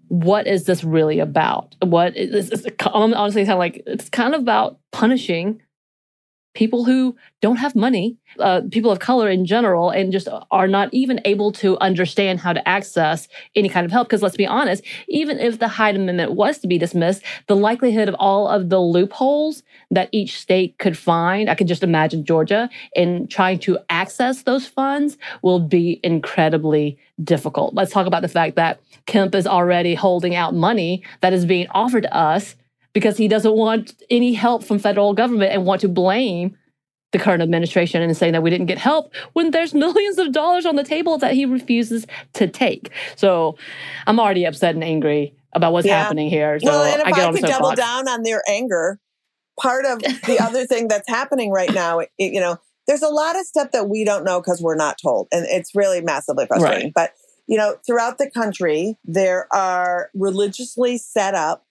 what 0.09 0.47
is 0.47 0.65
this 0.65 0.85
really 0.85 1.19
about? 1.19 1.75
What 1.83 2.17
is 2.17 2.49
this? 2.49 2.65
Honestly, 2.85 3.45
kind 3.45 3.53
of 3.53 3.59
like 3.59 3.83
it's 3.87 4.09
kind 4.09 4.37
of 4.37 4.41
about 4.41 4.79
punishing 4.93 5.61
people 6.57 6.85
who 6.85 7.15
don't 7.41 7.57
have 7.57 7.77
money, 7.77 8.17
uh, 8.41 8.63
people 8.71 8.91
of 8.91 8.99
color 8.99 9.29
in 9.31 9.45
general, 9.47 9.91
and 9.91 10.11
just 10.11 10.29
are 10.51 10.67
not 10.67 10.93
even 10.93 11.21
able 11.25 11.53
to 11.53 11.79
understand 11.79 12.41
how 12.41 12.53
to 12.53 12.67
access 12.67 13.29
any 13.55 13.69
kind 13.69 13.85
of 13.85 13.93
help. 13.93 14.09
Because 14.09 14.23
let's 14.23 14.37
be 14.37 14.47
honest, 14.47 14.83
even 15.09 15.39
if 15.39 15.59
the 15.59 15.69
Hyde 15.69 15.95
Amendment 15.95 16.33
was 16.33 16.59
to 16.59 16.67
be 16.67 16.79
dismissed, 16.79 17.23
the 17.47 17.55
likelihood 17.55 18.09
of 18.09 18.17
all 18.19 18.49
of 18.49 18.71
the 18.71 18.81
loopholes 18.81 19.63
that 19.91 20.09
each 20.11 20.41
state 20.41 20.79
could 20.79 20.99
find, 20.99 21.49
I 21.49 21.55
could 21.55 21.69
just 21.69 21.85
imagine 21.85 22.25
Georgia, 22.25 22.69
in 22.95 23.29
trying 23.29 23.59
to 23.61 23.79
access 23.91 24.43
those 24.43 24.67
funds 24.67 25.19
will 25.43 25.61
be 25.61 26.01
incredibly 26.03 26.99
difficult. 27.23 27.75
Let's 27.75 27.93
talk 27.93 28.07
about 28.07 28.23
the 28.23 28.29
fact 28.29 28.57
that 28.57 28.81
Kemp 29.07 29.35
is 29.35 29.47
already 29.47 29.95
holding 29.95 30.35
out 30.35 30.55
money 30.55 31.05
that 31.21 31.33
is 31.33 31.45
being 31.45 31.67
offered 31.71 32.03
to 32.03 32.17
us 32.17 32.57
because 32.97 33.19
he 33.19 33.29
doesn't 33.29 33.55
want 33.55 33.93
any 34.09 34.33
help 34.33 34.65
from 34.65 34.79
federal 34.79 35.13
government 35.13 35.53
and 35.53 35.67
want 35.67 35.83
to 35.83 35.87
blame 35.87 36.57
the 37.13 37.19
current 37.19 37.43
administration 37.43 38.01
and 38.01 38.17
saying 38.17 38.33
that 38.33 38.43
we 38.43 38.49
didn't 38.49 38.69
get 38.69 38.79
help 38.79 39.15
when 39.35 39.51
there's 39.51 39.75
millions 39.85 40.17
of 40.17 40.33
dollars 40.33 40.65
on 40.65 40.77
the 40.77 40.83
table 40.83 41.19
that 41.19 41.35
he 41.35 41.45
refuses 41.45 42.07
to 42.33 42.49
take. 42.49 42.91
So 43.15 43.59
I'm 44.07 44.19
already 44.19 44.47
upset 44.47 44.75
and 44.75 44.83
angry 44.83 45.35
about 45.53 45.75
what's 45.75 45.87
yeah. 45.87 46.03
happening 46.03 46.31
here. 46.31 46.59
So 46.59 46.71
well, 46.71 46.85
and 46.85 47.03
if 47.07 47.19
I, 47.19 47.27
I, 47.27 47.33
could 47.33 47.43
double 47.43 47.75
down 47.75 48.09
on 48.09 48.23
their 48.23 48.43
anger, 48.49 48.99
part 49.61 49.85
of 49.85 49.99
the 49.99 50.39
other 50.43 50.65
thing 50.65 50.89
that's 50.89 51.07
happening 51.07 51.51
right 51.51 51.75
now, 51.75 51.99
it, 51.99 52.09
you 52.17 52.41
know, 52.41 52.57
there's 52.87 53.03
a 53.03 53.09
lot 53.09 53.39
of 53.39 53.45
stuff 53.45 53.73
that 53.73 53.91
we 53.91 54.07
don't 54.07 54.25
know 54.25 54.41
because 54.41 54.63
we're 54.63 54.75
not 54.75 54.97
told, 55.03 55.29
and 55.33 55.45
it's 55.51 55.75
really 55.75 56.01
massively 56.01 56.47
frustrating. 56.47 56.85
Right. 56.85 56.95
But 56.95 57.11
you 57.47 57.59
know, 57.59 57.77
throughout 57.87 58.17
the 58.17 58.31
country, 58.31 58.97
there 59.05 59.53
are 59.53 60.09
religiously 60.15 60.97
set 60.97 61.35
up 61.35 61.66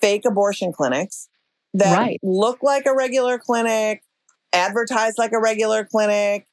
fake 0.00 0.24
abortion 0.24 0.72
clinics 0.72 1.28
that 1.74 1.96
right. 1.96 2.20
look 2.22 2.62
like 2.62 2.86
a 2.86 2.94
regular 2.94 3.38
clinic, 3.38 4.02
advertise 4.52 5.14
like 5.18 5.32
a 5.32 5.40
regular 5.40 5.84
clinic, 5.84 6.46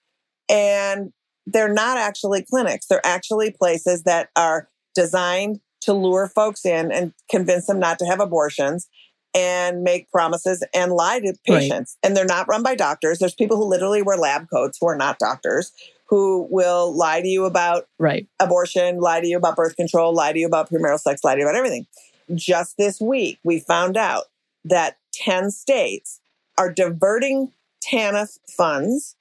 and 0.49 1.13
they're 1.45 1.73
not 1.73 1.97
actually 1.97 2.43
clinics. 2.43 2.87
They're 2.87 3.05
actually 3.05 3.51
places 3.51 4.03
that 4.03 4.29
are 4.35 4.69
designed 4.95 5.59
to 5.81 5.93
lure 5.93 6.27
folks 6.27 6.65
in 6.65 6.91
and 6.91 7.13
convince 7.29 7.67
them 7.67 7.79
not 7.79 7.99
to 7.99 8.05
have 8.05 8.19
abortions 8.19 8.87
and 9.35 9.81
make 9.81 10.09
promises 10.11 10.63
and 10.73 10.93
lie 10.93 11.19
to 11.19 11.33
patients. 11.45 11.97
Right. 11.97 12.07
And 12.07 12.15
they're 12.15 12.25
not 12.25 12.47
run 12.47 12.63
by 12.63 12.75
doctors. 12.75 13.19
There's 13.19 13.33
people 13.33 13.57
who 13.57 13.65
literally 13.65 14.01
wear 14.01 14.17
lab 14.17 14.49
coats 14.49 14.77
who 14.79 14.87
are 14.87 14.95
not 14.95 15.19
doctors 15.19 15.71
who 16.07 16.47
will 16.51 16.95
lie 16.95 17.21
to 17.21 17.27
you 17.27 17.45
about 17.45 17.87
Right. 17.97 18.27
abortion, 18.39 18.99
lie 18.99 19.21
to 19.21 19.27
you 19.27 19.37
about 19.37 19.55
birth 19.55 19.75
control, 19.75 20.13
lie 20.13 20.31
to 20.31 20.39
you 20.39 20.45
about 20.45 20.69
premarital 20.69 20.99
sex, 20.99 21.23
lie 21.23 21.33
to 21.33 21.41
you 21.41 21.47
about 21.47 21.57
everything. 21.57 21.87
Just 22.33 22.77
this 22.77 22.99
week, 23.01 23.39
we 23.43 23.59
found 23.59 23.97
out 23.97 24.25
that 24.65 24.97
10 25.13 25.51
states 25.51 26.19
are 26.57 26.71
diverting 26.71 27.51
TANF 27.83 28.39
funds. 28.49 29.15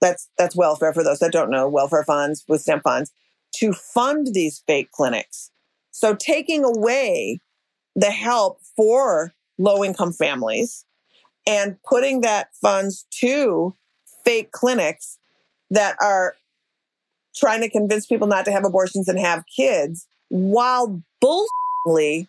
That's 0.00 0.28
that's 0.38 0.56
welfare 0.56 0.92
for 0.92 1.02
those 1.02 1.18
that 1.20 1.32
don't 1.32 1.50
know, 1.50 1.68
welfare 1.68 2.04
funds 2.04 2.44
with 2.48 2.60
stamp 2.60 2.82
funds 2.82 3.12
to 3.56 3.72
fund 3.72 4.28
these 4.32 4.62
fake 4.66 4.90
clinics. 4.92 5.50
So 5.90 6.14
taking 6.14 6.64
away 6.64 7.40
the 7.94 8.10
help 8.10 8.60
for 8.76 9.34
low 9.58 9.82
income 9.82 10.12
families 10.12 10.84
and 11.46 11.82
putting 11.82 12.20
that 12.20 12.54
funds 12.60 13.06
to 13.20 13.74
fake 14.24 14.52
clinics 14.52 15.18
that 15.70 15.96
are 16.00 16.34
trying 17.34 17.60
to 17.60 17.70
convince 17.70 18.06
people 18.06 18.26
not 18.26 18.44
to 18.44 18.52
have 18.52 18.64
abortions 18.64 19.08
and 19.08 19.18
have 19.18 19.44
kids 19.54 20.06
while 20.28 21.02
bullshitly 21.22 22.28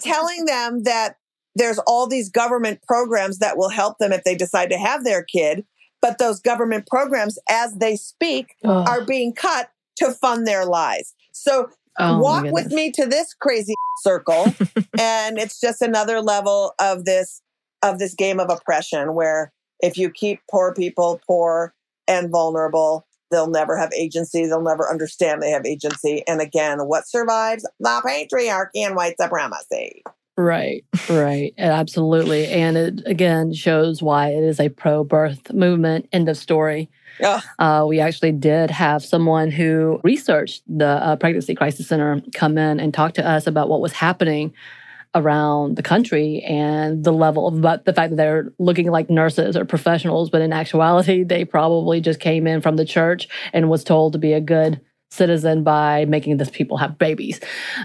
telling 0.00 0.44
them 0.44 0.82
that 0.84 1.16
there's 1.54 1.78
all 1.86 2.06
these 2.06 2.28
government 2.28 2.80
programs 2.82 3.38
that 3.38 3.56
will 3.56 3.70
help 3.70 3.98
them 3.98 4.12
if 4.12 4.24
they 4.24 4.34
decide 4.34 4.70
to 4.70 4.78
have 4.78 5.04
their 5.04 5.22
kid. 5.22 5.64
But 6.02 6.18
those 6.18 6.40
government 6.40 6.86
programs, 6.86 7.38
as 7.48 7.74
they 7.76 7.96
speak, 7.96 8.54
Ugh. 8.64 8.86
are 8.88 9.04
being 9.04 9.32
cut 9.34 9.70
to 9.96 10.12
fund 10.12 10.46
their 10.46 10.66
lies. 10.66 11.14
So 11.32 11.70
Oh, 11.98 12.20
walk 12.20 12.44
with 12.52 12.72
me 12.72 12.90
to 12.92 13.06
this 13.06 13.34
crazy 13.34 13.74
circle. 14.02 14.52
and 14.98 15.38
it's 15.38 15.60
just 15.60 15.80
another 15.80 16.20
level 16.20 16.74
of 16.78 17.04
this 17.04 17.42
of 17.82 17.98
this 17.98 18.14
game 18.14 18.40
of 18.40 18.50
oppression 18.50 19.14
where 19.14 19.52
if 19.80 19.96
you 19.96 20.10
keep 20.10 20.40
poor 20.50 20.74
people 20.74 21.20
poor 21.26 21.74
and 22.08 22.30
vulnerable, 22.30 23.05
they'll 23.30 23.50
never 23.50 23.76
have 23.76 23.92
agency. 23.92 24.46
They'll 24.46 24.62
never 24.62 24.88
understand 24.88 25.42
they 25.42 25.50
have 25.50 25.66
agency. 25.66 26.22
And 26.26 26.40
again, 26.40 26.78
what 26.80 27.08
survives? 27.08 27.68
The 27.80 28.02
patriarchy 28.04 28.86
and 28.86 28.96
white 28.96 29.16
supremacy. 29.20 30.02
Right, 30.38 30.84
right, 31.08 31.54
absolutely. 31.56 32.46
And 32.48 32.76
it 32.76 33.02
again 33.06 33.54
shows 33.54 34.02
why 34.02 34.28
it 34.28 34.44
is 34.44 34.60
a 34.60 34.68
pro 34.68 35.02
birth 35.02 35.50
movement. 35.52 36.08
End 36.12 36.28
of 36.28 36.36
story. 36.36 36.90
Ugh. 37.24 37.42
Uh, 37.58 37.86
we 37.88 38.00
actually 38.00 38.32
did 38.32 38.70
have 38.70 39.02
someone 39.02 39.50
who 39.50 39.98
researched 40.04 40.62
the 40.68 40.86
uh, 40.86 41.16
Pregnancy 41.16 41.54
Crisis 41.54 41.88
Center 41.88 42.20
come 42.34 42.58
in 42.58 42.80
and 42.80 42.92
talk 42.92 43.14
to 43.14 43.26
us 43.26 43.46
about 43.46 43.70
what 43.70 43.80
was 43.80 43.92
happening 43.92 44.52
around 45.16 45.76
the 45.76 45.82
country 45.82 46.42
and 46.42 47.02
the 47.02 47.12
level 47.12 47.48
of 47.48 47.54
about 47.56 47.84
the 47.84 47.92
fact 47.92 48.10
that 48.10 48.16
they're 48.16 48.52
looking 48.58 48.90
like 48.90 49.10
nurses 49.10 49.56
or 49.56 49.64
professionals, 49.64 50.30
but 50.30 50.42
in 50.42 50.52
actuality, 50.52 51.24
they 51.24 51.44
probably 51.44 52.00
just 52.00 52.20
came 52.20 52.46
in 52.46 52.60
from 52.60 52.76
the 52.76 52.84
church 52.84 53.28
and 53.52 53.68
was 53.68 53.82
told 53.82 54.12
to 54.12 54.18
be 54.18 54.32
a 54.32 54.40
good 54.40 54.80
citizen 55.10 55.62
by 55.62 56.04
making 56.04 56.36
these 56.36 56.50
people 56.50 56.76
have 56.76 56.98
babies 56.98 57.40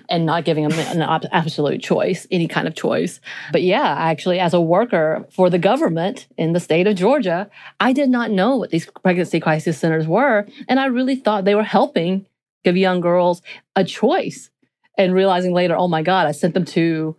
and 0.09 0.25
not 0.25 0.43
giving 0.43 0.67
them 0.67 0.77
an 0.79 1.27
absolute 1.31 1.81
choice, 1.81 2.27
any 2.31 2.47
kind 2.47 2.67
of 2.67 2.75
choice. 2.75 3.19
But 3.51 3.61
yeah, 3.61 3.95
actually, 3.97 4.39
as 4.39 4.53
a 4.53 4.61
worker 4.61 5.25
for 5.31 5.49
the 5.49 5.59
government 5.59 6.27
in 6.37 6.53
the 6.53 6.59
state 6.59 6.87
of 6.87 6.95
Georgia, 6.95 7.49
I 7.79 7.93
did 7.93 8.09
not 8.09 8.31
know 8.31 8.57
what 8.57 8.71
these 8.71 8.89
pregnancy 9.03 9.39
crisis 9.39 9.77
centers 9.77 10.07
were. 10.07 10.47
And 10.67 10.79
I 10.79 10.87
really 10.87 11.15
thought 11.15 11.45
they 11.45 11.55
were 11.55 11.63
helping 11.63 12.25
give 12.63 12.77
young 12.77 13.01
girls 13.01 13.41
a 13.75 13.83
choice. 13.83 14.49
And 14.97 15.13
realizing 15.13 15.53
later, 15.53 15.75
oh 15.75 15.87
my 15.87 16.03
God, 16.03 16.27
I 16.27 16.31
sent 16.31 16.53
them 16.53 16.65
to 16.65 17.15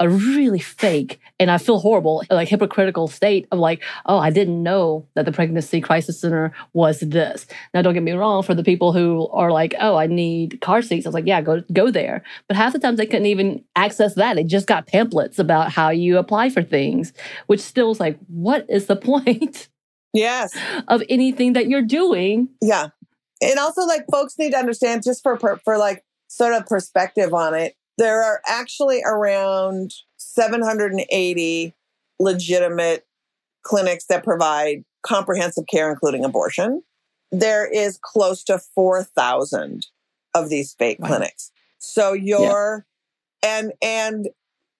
a 0.00 0.08
really 0.08 0.58
fake 0.60 1.20
and 1.40 1.50
I 1.50 1.58
feel 1.58 1.78
horrible, 1.78 2.22
like 2.30 2.48
hypocritical 2.48 3.08
state 3.08 3.46
of 3.50 3.58
like, 3.58 3.82
oh, 4.06 4.18
I 4.18 4.30
didn't 4.30 4.62
know 4.62 5.06
that 5.14 5.24
the 5.24 5.32
pregnancy 5.32 5.80
crisis 5.80 6.20
center 6.20 6.52
was 6.72 7.00
this. 7.00 7.46
Now, 7.74 7.82
don't 7.82 7.94
get 7.94 8.02
me 8.02 8.12
wrong, 8.12 8.42
for 8.42 8.54
the 8.54 8.62
people 8.64 8.92
who 8.92 9.28
are 9.28 9.50
like, 9.50 9.74
oh, 9.80 9.96
I 9.96 10.06
need 10.06 10.60
car 10.60 10.82
seats, 10.82 11.06
I 11.06 11.08
was 11.08 11.14
like, 11.14 11.26
yeah, 11.26 11.40
go 11.40 11.62
go 11.72 11.90
there. 11.90 12.22
But 12.46 12.56
half 12.56 12.72
the 12.72 12.78
times 12.78 12.98
they 12.98 13.06
couldn't 13.06 13.26
even 13.26 13.64
access 13.76 14.14
that. 14.14 14.34
They 14.36 14.44
just 14.44 14.66
got 14.66 14.86
pamphlets 14.86 15.38
about 15.38 15.72
how 15.72 15.90
you 15.90 16.18
apply 16.18 16.50
for 16.50 16.62
things, 16.62 17.12
which 17.46 17.60
still 17.60 17.90
is 17.90 18.00
like, 18.00 18.18
what 18.28 18.66
is 18.68 18.86
the 18.86 18.96
point 19.08 19.68
Yes. 20.14 20.56
of 20.88 21.02
anything 21.08 21.52
that 21.52 21.68
you're 21.68 21.82
doing? 21.82 22.48
Yeah. 22.62 22.88
And 23.40 23.58
also 23.58 23.82
like 23.82 24.04
folks 24.10 24.34
need 24.38 24.50
to 24.50 24.58
understand 24.58 25.02
just 25.04 25.22
for 25.22 25.38
for, 25.38 25.58
for 25.64 25.78
like 25.78 26.04
sort 26.28 26.54
of 26.54 26.66
perspective 26.66 27.32
on 27.34 27.54
it. 27.54 27.74
There 27.98 28.22
are 28.22 28.40
actually 28.46 29.02
around 29.04 29.92
780 30.16 31.74
legitimate 32.20 33.06
clinics 33.62 34.06
that 34.06 34.24
provide 34.24 34.84
comprehensive 35.02 35.64
care 35.70 35.90
including 35.90 36.24
abortion. 36.24 36.82
There 37.30 37.66
is 37.70 37.98
close 38.02 38.42
to 38.44 38.58
4,000 38.58 39.86
of 40.34 40.48
these 40.48 40.74
fake 40.74 40.98
Wow. 41.00 41.08
clinics. 41.08 41.50
So 41.78 42.12
you're 42.12 42.86
and 43.42 43.72
and 43.82 44.28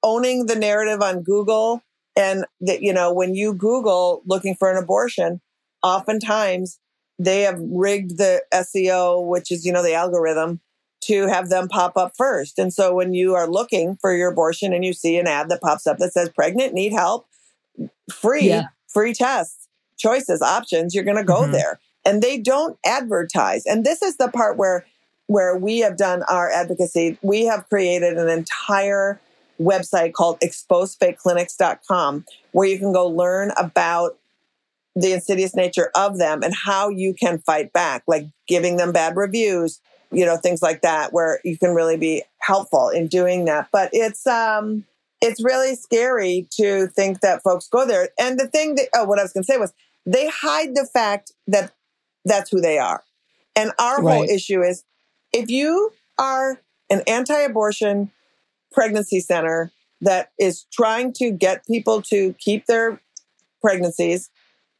owning 0.02 0.46
the 0.46 0.56
narrative 0.56 1.02
on 1.02 1.22
Google 1.22 1.82
and 2.16 2.44
that 2.60 2.82
you 2.82 2.92
know 2.92 3.12
when 3.12 3.34
you 3.34 3.52
Google 3.52 4.22
looking 4.26 4.54
for 4.54 4.70
an 4.70 4.82
abortion, 4.82 5.40
oftentimes 5.82 6.78
they 7.18 7.42
have 7.42 7.58
rigged 7.60 8.16
the 8.18 8.42
SEO, 8.54 9.26
which 9.26 9.50
is, 9.50 9.64
you 9.66 9.72
know, 9.72 9.82
the 9.82 9.94
algorithm 9.94 10.60
to 11.00 11.26
have 11.26 11.48
them 11.48 11.68
pop 11.68 11.96
up 11.96 12.12
first. 12.16 12.58
And 12.58 12.72
so 12.72 12.94
when 12.94 13.14
you 13.14 13.34
are 13.34 13.46
looking 13.46 13.96
for 14.00 14.14
your 14.14 14.30
abortion 14.30 14.72
and 14.72 14.84
you 14.84 14.92
see 14.92 15.16
an 15.18 15.26
ad 15.26 15.48
that 15.48 15.60
pops 15.60 15.86
up 15.86 15.98
that 15.98 16.12
says 16.12 16.28
pregnant, 16.30 16.74
need 16.74 16.92
help, 16.92 17.26
free, 18.12 18.48
Yeah. 18.48 18.68
free 18.88 19.14
tests, 19.14 19.68
choices, 19.96 20.42
options, 20.42 20.94
you're 20.94 21.04
going 21.04 21.16
to 21.16 21.24
go 21.24 21.46
Mhm. 21.46 21.52
there. 21.52 21.80
And 22.04 22.22
they 22.22 22.38
don't 22.38 22.78
advertise. 22.84 23.64
And 23.66 23.84
this 23.84 24.02
is 24.02 24.16
the 24.16 24.28
part 24.28 24.56
where 24.56 24.84
where 25.26 25.54
we 25.58 25.80
have 25.80 25.98
done 25.98 26.22
our 26.22 26.50
advocacy. 26.50 27.18
We 27.20 27.44
have 27.44 27.68
created 27.68 28.16
an 28.16 28.30
entire 28.30 29.20
website 29.60 30.14
called 30.14 30.40
exposefakeclinics.com 30.40 32.24
where 32.52 32.66
you 32.66 32.78
can 32.78 32.94
go 32.94 33.06
learn 33.06 33.52
about 33.58 34.16
the 34.96 35.12
insidious 35.12 35.54
nature 35.54 35.90
of 35.94 36.16
them 36.18 36.42
and 36.42 36.54
how 36.54 36.88
you 36.88 37.12
can 37.12 37.38
fight 37.40 37.72
back, 37.74 38.02
like 38.06 38.26
giving 38.46 38.78
them 38.78 38.90
bad 38.90 39.16
reviews, 39.16 39.80
you 40.10 40.24
know, 40.24 40.36
things 40.36 40.62
like 40.62 40.82
that, 40.82 41.12
where 41.12 41.40
you 41.44 41.58
can 41.58 41.74
really 41.74 41.96
be 41.96 42.22
helpful 42.38 42.88
in 42.88 43.08
doing 43.08 43.44
that. 43.46 43.68
But 43.72 43.90
it's 43.92 44.26
um 44.26 44.84
it's 45.20 45.42
really 45.42 45.74
scary 45.74 46.46
to 46.52 46.86
think 46.88 47.20
that 47.20 47.42
folks 47.42 47.68
go 47.68 47.86
there. 47.86 48.10
And 48.18 48.38
the 48.38 48.46
thing 48.46 48.76
that 48.76 48.88
oh, 48.94 49.04
what 49.04 49.18
I 49.18 49.22
was 49.22 49.32
gonna 49.32 49.44
say 49.44 49.58
was 49.58 49.72
they 50.06 50.28
hide 50.28 50.74
the 50.74 50.86
fact 50.86 51.32
that 51.46 51.72
that's 52.24 52.50
who 52.50 52.60
they 52.60 52.78
are. 52.78 53.02
And 53.56 53.72
our 53.78 54.00
whole 54.02 54.22
issue 54.22 54.62
is 54.62 54.84
if 55.32 55.50
you 55.50 55.92
are 56.18 56.60
an 56.90 57.02
anti-abortion 57.06 58.10
pregnancy 58.72 59.20
center 59.20 59.72
that 60.00 60.30
is 60.38 60.64
trying 60.72 61.12
to 61.14 61.30
get 61.30 61.66
people 61.66 62.00
to 62.02 62.34
keep 62.38 62.66
their 62.66 63.00
pregnancies, 63.60 64.30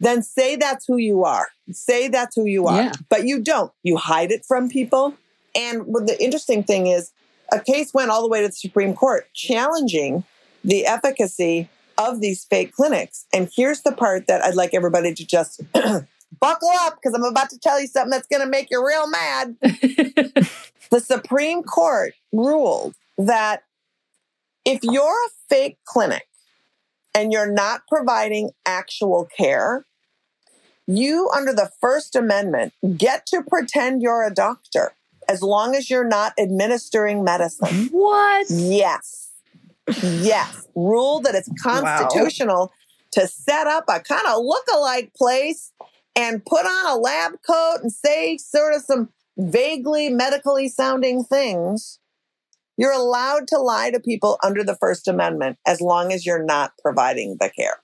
then 0.00 0.22
say 0.22 0.56
that's 0.56 0.86
who 0.86 0.96
you 0.96 1.24
are. 1.24 1.48
Say 1.72 2.08
that's 2.08 2.36
who 2.36 2.46
you 2.46 2.66
are. 2.66 2.82
Yeah. 2.82 2.92
But 3.08 3.26
you 3.26 3.40
don't. 3.40 3.72
You 3.82 3.96
hide 3.96 4.30
it 4.30 4.44
from 4.44 4.68
people. 4.68 5.14
And 5.54 5.86
what 5.86 6.06
the 6.06 6.22
interesting 6.22 6.62
thing 6.62 6.86
is, 6.86 7.10
a 7.50 7.60
case 7.60 7.94
went 7.94 8.10
all 8.10 8.22
the 8.22 8.28
way 8.28 8.42
to 8.42 8.48
the 8.48 8.52
Supreme 8.52 8.94
Court 8.94 9.26
challenging 9.34 10.24
the 10.62 10.86
efficacy 10.86 11.68
of 11.96 12.20
these 12.20 12.44
fake 12.44 12.72
clinics. 12.72 13.26
And 13.32 13.50
here's 13.54 13.82
the 13.82 13.92
part 13.92 14.26
that 14.28 14.42
I'd 14.42 14.54
like 14.54 14.74
everybody 14.74 15.14
to 15.14 15.26
just 15.26 15.60
buckle 15.72 16.70
up 16.80 16.96
because 16.96 17.14
I'm 17.14 17.24
about 17.24 17.50
to 17.50 17.58
tell 17.58 17.80
you 17.80 17.86
something 17.86 18.10
that's 18.10 18.28
going 18.28 18.42
to 18.42 18.48
make 18.48 18.68
you 18.70 18.86
real 18.86 19.08
mad. 19.08 19.56
the 20.90 21.00
Supreme 21.00 21.62
Court 21.62 22.14
ruled 22.32 22.94
that 23.16 23.64
if 24.64 24.80
you're 24.82 25.26
a 25.26 25.30
fake 25.48 25.78
clinic 25.84 26.27
and 27.14 27.32
you're 27.32 27.50
not 27.50 27.82
providing 27.88 28.50
actual 28.64 29.28
care, 29.36 29.86
you, 30.86 31.30
under 31.34 31.52
the 31.52 31.70
First 31.80 32.16
Amendment, 32.16 32.72
get 32.96 33.26
to 33.26 33.42
pretend 33.42 34.02
you're 34.02 34.24
a 34.24 34.32
doctor 34.32 34.92
as 35.28 35.42
long 35.42 35.74
as 35.74 35.90
you're 35.90 36.08
not 36.08 36.32
administering 36.38 37.22
medicine. 37.22 37.88
what? 37.92 38.46
Yes. 38.48 39.30
Yes. 40.02 40.66
Rule 40.74 41.20
that 41.20 41.34
it's 41.34 41.50
constitutional 41.62 42.72
to 43.12 43.26
set 43.26 43.66
up 43.66 43.84
a 43.88 44.00
kind 44.00 44.26
of 44.28 44.42
look-alike 44.42 45.12
place 45.14 45.72
and 46.16 46.44
put 46.44 46.64
on 46.64 46.86
a 46.86 46.96
lab 46.96 47.32
coat 47.46 47.78
and 47.82 47.92
say 47.92 48.36
sort 48.38 48.74
of 48.74 48.82
some 48.82 49.10
vaguely 49.36 50.10
medically 50.10 50.68
sounding 50.68 51.24
things. 51.24 51.98
You're 52.78 52.92
allowed 52.92 53.48
to 53.48 53.58
lie 53.58 53.90
to 53.90 54.00
people 54.00 54.38
under 54.42 54.64
the 54.64 54.76
First 54.76 55.08
Amendment 55.08 55.58
as 55.66 55.80
long 55.80 56.12
as 56.12 56.24
you're 56.24 56.44
not 56.44 56.72
providing 56.80 57.36
the 57.40 57.50
care. 57.50 57.82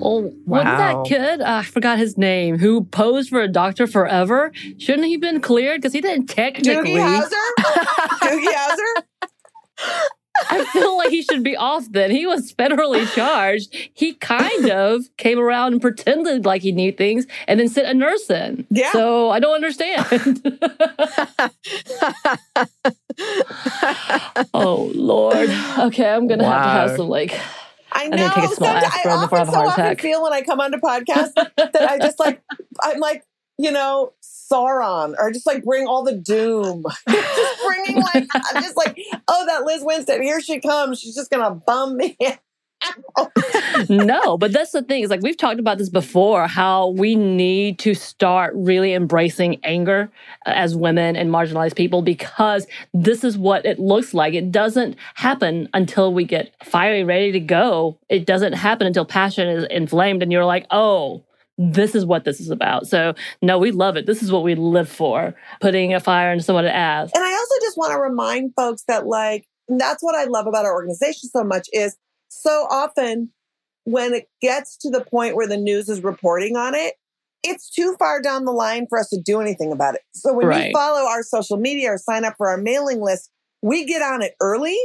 Oh, 0.00 0.30
wasn't 0.44 0.76
that 0.76 1.04
kid? 1.06 1.40
uh, 1.40 1.44
I 1.46 1.62
forgot 1.62 1.98
his 1.98 2.18
name. 2.18 2.58
Who 2.58 2.84
posed 2.84 3.30
for 3.30 3.40
a 3.40 3.48
doctor 3.48 3.86
forever? 3.86 4.52
Shouldn't 4.78 5.06
he 5.06 5.16
been 5.16 5.40
cleared? 5.40 5.80
Because 5.80 5.94
he 5.94 6.02
didn't 6.02 6.26
technically. 6.26 6.92
Doogie 7.00 7.22
Howser? 7.22 7.54
Doogie 8.20 8.52
Howser? 8.52 9.02
I 10.50 10.64
feel 10.72 10.96
like 10.98 11.10
he 11.10 11.22
should 11.22 11.42
be 11.44 11.56
off 11.56 11.86
then. 11.90 12.10
He 12.10 12.26
was 12.26 12.52
federally 12.52 13.06
charged. 13.14 13.74
He 13.94 14.14
kind 14.14 14.70
of 14.70 15.04
came 15.16 15.38
around 15.38 15.72
and 15.74 15.82
pretended 15.82 16.44
like 16.44 16.62
he 16.62 16.72
knew 16.72 16.92
things 16.92 17.26
and 17.46 17.60
then 17.60 17.68
sent 17.68 17.86
a 17.88 17.94
nurse 17.94 18.28
in. 18.30 18.66
Yeah. 18.70 18.90
So 18.92 19.30
I 19.30 19.38
don't 19.40 19.54
understand. 19.54 20.04
oh, 24.54 24.90
Lord. 24.94 25.48
Okay, 25.78 26.08
I'm 26.08 26.26
going 26.26 26.40
to 26.40 26.46
have 26.46 26.64
to 26.64 26.70
have 26.70 26.96
some 26.96 27.08
like. 27.08 27.38
I 27.96 28.06
I'm 28.06 28.10
know. 28.10 28.16
gonna 28.16 28.34
take 28.34 28.44
a 28.50 28.54
small 28.56 28.70
Sometimes- 28.72 28.84
aspirin 28.92 29.18
I 29.18 29.22
before 29.22 29.38
I 29.38 29.40
often 29.42 29.46
have 29.46 29.48
a 29.48 29.52
so 29.52 29.56
heart 29.56 29.68
often 29.68 29.84
attack. 29.84 30.00
feel 30.00 30.22
when 30.24 30.32
I 30.32 30.42
come 30.42 30.58
onto 30.60 30.78
podcasts 30.78 31.32
that 31.34 31.76
I 31.88 31.96
just 31.98 32.18
like 32.18 32.42
I'm 32.82 32.98
like 32.98 33.24
you 33.58 33.70
know 33.70 34.12
Sauron 34.22 35.14
or 35.18 35.30
just 35.30 35.46
like 35.46 35.64
bring 35.64 35.86
all 35.86 36.02
the 36.02 36.16
doom. 36.16 36.84
just 37.08 37.64
bringing 37.64 38.02
like 38.02 38.26
I'm 38.34 38.62
just 38.62 38.76
like 38.76 38.98
oh 39.28 39.46
that 39.46 39.64
Lizz 39.64 39.82
Winstead 39.84 40.20
here 40.20 40.40
she 40.40 40.60
comes. 40.60 41.00
She's 41.00 41.14
just 41.14 41.30
gonna 41.30 41.54
bum 41.54 41.96
me. 41.96 42.16
no, 43.88 44.36
but 44.36 44.52
that's 44.52 44.72
the 44.72 44.82
thing. 44.82 45.02
Is 45.02 45.10
like 45.10 45.22
we've 45.22 45.36
talked 45.36 45.60
about 45.60 45.78
this 45.78 45.88
before. 45.88 46.46
How 46.46 46.88
we 46.88 47.14
need 47.14 47.78
to 47.80 47.94
start 47.94 48.52
really 48.56 48.94
embracing 48.94 49.60
anger 49.64 50.10
uh, 50.46 50.52
as 50.54 50.76
women 50.76 51.16
and 51.16 51.30
marginalized 51.30 51.76
people 51.76 52.02
because 52.02 52.66
this 52.92 53.24
is 53.24 53.38
what 53.38 53.64
it 53.64 53.78
looks 53.78 54.14
like. 54.14 54.34
It 54.34 54.52
doesn't 54.52 54.96
happen 55.14 55.68
until 55.74 56.12
we 56.12 56.24
get 56.24 56.54
fiery, 56.62 57.04
ready 57.04 57.32
to 57.32 57.40
go. 57.40 57.98
It 58.08 58.26
doesn't 58.26 58.54
happen 58.54 58.86
until 58.86 59.04
passion 59.04 59.48
is 59.48 59.64
inflamed, 59.70 60.22
and 60.22 60.32
you're 60.32 60.44
like, 60.44 60.66
oh. 60.70 61.22
This 61.56 61.94
is 61.94 62.04
what 62.04 62.24
this 62.24 62.40
is 62.40 62.50
about. 62.50 62.86
So, 62.88 63.14
no, 63.40 63.58
we 63.58 63.70
love 63.70 63.96
it. 63.96 64.06
This 64.06 64.22
is 64.22 64.32
what 64.32 64.42
we 64.42 64.54
live 64.54 64.88
for 64.88 65.34
putting 65.60 65.94
a 65.94 66.00
fire 66.00 66.32
into 66.32 66.42
someone's 66.44 66.68
ass. 66.68 67.12
And 67.14 67.22
I 67.22 67.32
also 67.32 67.54
just 67.62 67.78
want 67.78 67.92
to 67.92 67.98
remind 67.98 68.52
folks 68.56 68.82
that 68.88 69.06
like 69.06 69.46
that's 69.68 70.02
what 70.02 70.14
I 70.14 70.24
love 70.24 70.46
about 70.46 70.64
our 70.64 70.72
organization 70.72 71.28
so 71.30 71.44
much 71.44 71.68
is 71.72 71.96
so 72.28 72.66
often 72.70 73.30
when 73.84 74.14
it 74.14 74.28
gets 74.40 74.76
to 74.78 74.90
the 74.90 75.02
point 75.04 75.36
where 75.36 75.46
the 75.46 75.56
news 75.56 75.88
is 75.88 76.02
reporting 76.02 76.56
on 76.56 76.74
it, 76.74 76.94
it's 77.42 77.70
too 77.70 77.94
far 77.98 78.20
down 78.20 78.44
the 78.46 78.52
line 78.52 78.86
for 78.88 78.98
us 78.98 79.08
to 79.10 79.20
do 79.20 79.40
anything 79.40 79.70
about 79.70 79.94
it. 79.94 80.00
So 80.14 80.32
when 80.32 80.46
Right. 80.46 80.66
you 80.66 80.72
follow 80.72 81.06
our 81.06 81.22
social 81.22 81.58
media 81.58 81.92
or 81.92 81.98
sign 81.98 82.24
up 82.24 82.34
for 82.36 82.48
our 82.48 82.56
mailing 82.56 83.00
list, 83.00 83.30
we 83.62 83.84
get 83.84 84.02
on 84.02 84.22
it 84.22 84.34
early 84.40 84.78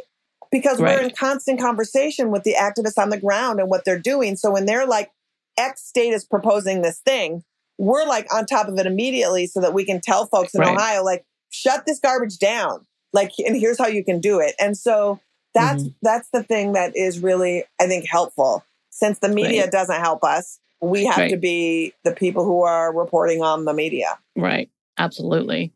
because 0.51 0.79
we're 0.79 1.01
in 1.01 1.11
constant 1.11 1.59
conversation 1.59 2.31
with 2.31 2.43
the 2.43 2.55
activists 2.55 3.01
on 3.01 3.09
the 3.09 3.19
ground 3.19 3.59
and 3.59 3.69
what 3.69 3.85
they're 3.85 3.99
doing. 3.99 4.35
So 4.35 4.51
when 4.51 4.65
they're 4.65 4.87
like, 4.87 5.11
X 5.59 5.85
state 5.85 6.13
is 6.13 6.25
proposing 6.25 6.81
this 6.81 6.99
thing, 6.99 7.43
we're 7.77 8.05
like 8.05 8.27
on 8.33 8.45
top 8.45 8.67
of 8.67 8.77
it 8.77 8.85
immediately 8.85 9.47
so 9.47 9.61
that 9.61 9.73
we 9.73 9.85
can 9.85 10.01
tell 10.01 10.25
folks 10.25 10.53
in 10.53 10.61
Right. 10.61 10.75
Ohio, 10.75 11.03
like, 11.03 11.25
shut 11.49 11.85
this 11.85 11.99
garbage 11.99 12.37
down. 12.37 12.85
Like, 13.13 13.31
and 13.39 13.55
here's 13.55 13.77
how 13.77 13.87
you 13.87 14.03
can 14.03 14.19
do 14.19 14.39
it. 14.39 14.53
And 14.59 14.77
so 14.77 15.19
that's 15.53 15.83
mm-hmm. 15.83 15.89
that's 16.01 16.29
the 16.31 16.43
thing 16.43 16.73
that 16.73 16.95
is 16.95 17.19
really, 17.19 17.63
I 17.79 17.87
think, 17.87 18.05
helpful. 18.07 18.63
Since 18.89 19.19
the 19.19 19.29
media 19.29 19.63
Right. 19.63 19.71
doesn't 19.71 19.99
help 19.99 20.23
us, 20.23 20.59
we 20.81 21.05
have 21.05 21.17
Right. 21.17 21.31
to 21.31 21.37
be 21.37 21.93
the 22.03 22.11
people 22.11 22.43
who 22.43 22.61
are 22.63 22.93
reporting 22.95 23.41
on 23.41 23.65
the 23.65 23.73
media. 23.73 24.19
Right. 24.35 24.69
Absolutely. 24.97 25.71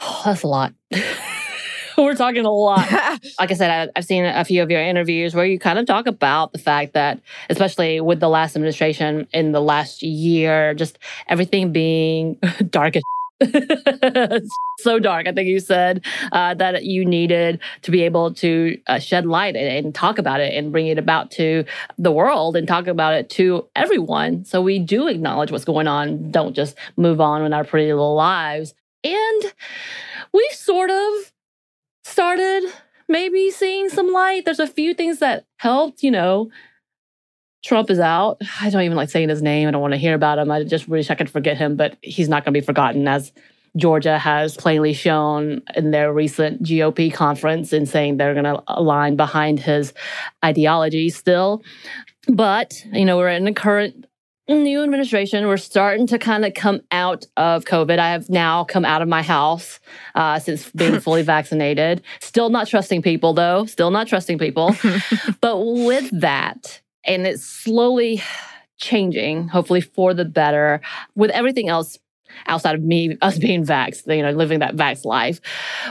Oh, 0.00 0.22
that's 0.24 0.42
a 0.42 0.48
lot. 0.48 0.74
We're 1.98 2.14
talking 2.14 2.44
a 2.44 2.50
lot. 2.50 2.86
Like 3.38 3.50
I 3.50 3.54
said, 3.54 3.70
I, 3.70 3.98
I've 3.98 4.04
seen 4.04 4.24
a 4.24 4.44
few 4.44 4.62
of 4.62 4.70
your 4.70 4.80
interviews 4.80 5.34
where 5.34 5.44
you 5.44 5.58
kind 5.58 5.78
of 5.78 5.86
talk 5.86 6.06
about 6.06 6.52
the 6.52 6.58
fact 6.58 6.94
that, 6.94 7.20
especially 7.50 8.00
with 8.00 8.20
the 8.20 8.28
last 8.28 8.56
administration 8.56 9.26
in 9.32 9.52
the 9.52 9.60
last 9.60 10.02
year, 10.02 10.74
just 10.74 10.98
everything 11.28 11.72
being 11.72 12.38
dark 12.70 12.96
as 12.96 13.02
so 14.78 14.98
dark. 14.98 15.26
I 15.26 15.32
think 15.32 15.48
you 15.48 15.60
said 15.60 16.04
uh, 16.32 16.54
that 16.54 16.84
you 16.84 17.04
needed 17.04 17.60
to 17.82 17.90
be 17.90 18.02
able 18.02 18.32
to 18.34 18.78
uh, 18.86 18.98
shed 18.98 19.26
light 19.26 19.56
and, 19.56 19.86
and 19.86 19.94
talk 19.94 20.18
about 20.18 20.40
it 20.40 20.54
and 20.54 20.72
bring 20.72 20.86
it 20.86 20.98
about 20.98 21.30
to 21.32 21.64
the 21.98 22.12
world 22.12 22.56
and 22.56 22.66
talk 22.66 22.86
about 22.86 23.14
it 23.14 23.28
to 23.30 23.66
everyone. 23.74 24.44
So 24.44 24.62
we 24.62 24.78
do 24.78 25.08
acknowledge 25.08 25.50
what's 25.50 25.64
going 25.64 25.88
on. 25.88 26.30
Don't 26.30 26.54
just 26.54 26.76
move 26.96 27.20
on 27.20 27.42
with 27.42 27.52
our 27.52 27.64
pretty 27.64 27.92
little 27.92 28.14
lives. 28.14 28.74
And 29.04 29.52
we've 30.32 30.52
sort 30.52 30.90
of 30.90 31.32
started 32.06 32.64
maybe 33.08 33.50
seeing 33.50 33.88
some 33.88 34.12
light. 34.12 34.44
There's 34.44 34.60
a 34.60 34.66
few 34.66 34.94
things 34.94 35.18
that 35.18 35.44
helped, 35.58 36.02
you 36.02 36.10
know. 36.10 36.50
Trump 37.64 37.90
is 37.90 37.98
out. 37.98 38.40
I 38.60 38.70
don't 38.70 38.82
even 38.82 38.96
like 38.96 39.10
saying 39.10 39.28
his 39.28 39.42
name. 39.42 39.66
I 39.66 39.72
don't 39.72 39.80
want 39.80 39.94
to 39.94 39.98
hear 39.98 40.14
about 40.14 40.38
him. 40.38 40.50
I 40.50 40.62
just 40.62 40.86
wish 40.86 41.10
I 41.10 41.16
could 41.16 41.28
forget 41.28 41.56
him, 41.56 41.74
but 41.76 41.96
he's 42.00 42.28
not 42.28 42.44
going 42.44 42.54
to 42.54 42.60
be 42.60 42.64
forgotten 42.64 43.08
as 43.08 43.32
Georgia 43.76 44.18
has 44.18 44.56
plainly 44.56 44.92
shown 44.92 45.62
in 45.74 45.90
their 45.90 46.12
recent 46.12 46.62
GOP 46.62 47.12
conference 47.12 47.72
in 47.72 47.84
saying 47.84 48.16
they're 48.16 48.34
going 48.34 48.44
to 48.44 48.62
align 48.68 49.16
behind 49.16 49.58
his 49.58 49.92
ideology 50.44 51.10
still. 51.10 51.62
But, 52.28 52.84
you 52.92 53.04
know, 53.04 53.16
we're 53.16 53.28
in 53.28 53.44
the 53.44 53.52
current 53.52 54.05
new 54.54 54.82
administration. 54.82 55.46
We're 55.46 55.56
starting 55.56 56.06
to 56.08 56.18
kind 56.18 56.44
of 56.44 56.54
come 56.54 56.80
out 56.92 57.26
of 57.36 57.64
COVID. 57.64 57.98
I 57.98 58.10
have 58.10 58.28
now 58.28 58.64
come 58.64 58.84
out 58.84 59.02
of 59.02 59.08
my 59.08 59.22
house 59.22 59.80
uh, 60.14 60.38
since 60.38 60.70
being 60.70 61.00
fully 61.00 61.22
vaccinated. 61.22 62.02
Still 62.20 62.50
not 62.50 62.68
trusting 62.68 63.02
people, 63.02 63.34
though. 63.34 63.66
Still 63.66 63.90
not 63.90 64.06
trusting 64.06 64.38
people. 64.38 64.76
but 65.40 65.58
with 65.58 66.08
that, 66.20 66.80
and 67.04 67.26
it's 67.26 67.44
slowly 67.44 68.22
changing, 68.78 69.48
hopefully 69.48 69.80
for 69.80 70.14
the 70.14 70.24
better, 70.24 70.80
with 71.14 71.30
everything 71.30 71.68
else 71.68 71.98
outside 72.46 72.74
of 72.74 72.82
me, 72.82 73.16
us 73.22 73.38
being 73.38 73.64
vaxxed, 73.64 74.14
you 74.14 74.22
know, 74.22 74.30
living 74.30 74.60
that 74.60 74.76
vax 74.76 75.04
life. 75.04 75.40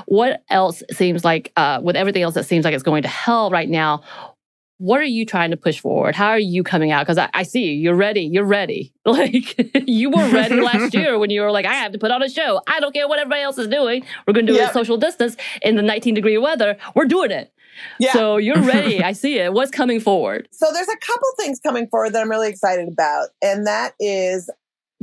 What 0.06 0.44
else 0.50 0.84
seems 0.92 1.24
like, 1.24 1.52
uh, 1.58 1.80
with 1.84 1.96
everything 1.96 2.24
else 2.24 2.36
that 2.36 2.46
seems 2.46 2.66
like 2.66 2.74
it's 2.74 2.84
going 2.84 3.04
to 3.04 3.08
hell 3.08 3.50
right 3.50 3.70
now, 3.70 4.04
what 4.78 5.00
are 5.00 5.04
you 5.06 5.26
trying 5.26 5.52
to 5.52 5.58
push 5.58 5.80
forward? 5.80 6.16
How 6.16 6.28
are 6.30 6.40
you 6.40 6.62
coming 6.64 6.92
out? 6.92 7.06
Because 7.06 7.18
I, 7.18 7.30
I 7.34 7.44
see 7.44 7.64
you. 7.66 7.72
You're 7.74 7.96
ready. 7.96 8.22
You're 8.22 8.46
ready. 8.46 8.92
Like 9.06 9.56
you 9.88 10.10
were 10.10 10.28
ready 10.30 10.60
last 10.60 10.94
year 10.96 11.20
when 11.20 11.30
you 11.30 11.42
were 11.42 11.52
like, 11.52 11.66
I 11.68 11.74
have 11.76 11.92
to 11.92 12.00
put 12.00 12.10
on 12.10 12.24
a 12.24 12.30
show. 12.30 12.60
I 12.68 12.80
don't 12.80 12.92
care 12.92 13.08
what 13.08 13.20
everybody 13.20 13.44
else 13.44 13.60
is 13.60 13.68
doing. 13.68 14.04
We're 14.26 14.34
going 14.34 14.48
to 14.48 14.52
do 14.52 14.58
it 14.58 14.62
Yep. 14.62 14.70
at 14.70 14.74
social 14.74 14.98
distance 14.98 15.38
in 15.62 15.76
the 15.76 15.84
19 15.84 16.16
degree 16.16 16.40
weather. 16.40 16.76
We're 16.96 17.06
doing 17.06 17.30
it. 17.30 17.54
Yeah. 18.00 18.14
So 18.14 18.38
you're 18.38 18.62
ready. 18.64 19.04
I 19.04 19.12
see 19.14 19.38
it. 19.38 19.54
What's 19.54 19.70
coming 19.70 20.00
forward? 20.00 20.50
So 20.52 20.74
there's 20.74 20.88
a 20.90 20.98
couple 20.98 21.28
things 21.40 21.60
coming 21.60 21.88
forward 21.88 22.14
that 22.14 22.22
I'm 22.24 22.30
really 22.32 22.50
excited 22.50 22.88
about, 22.88 23.30
and 23.44 23.68
that 23.68 23.94
is 24.00 24.50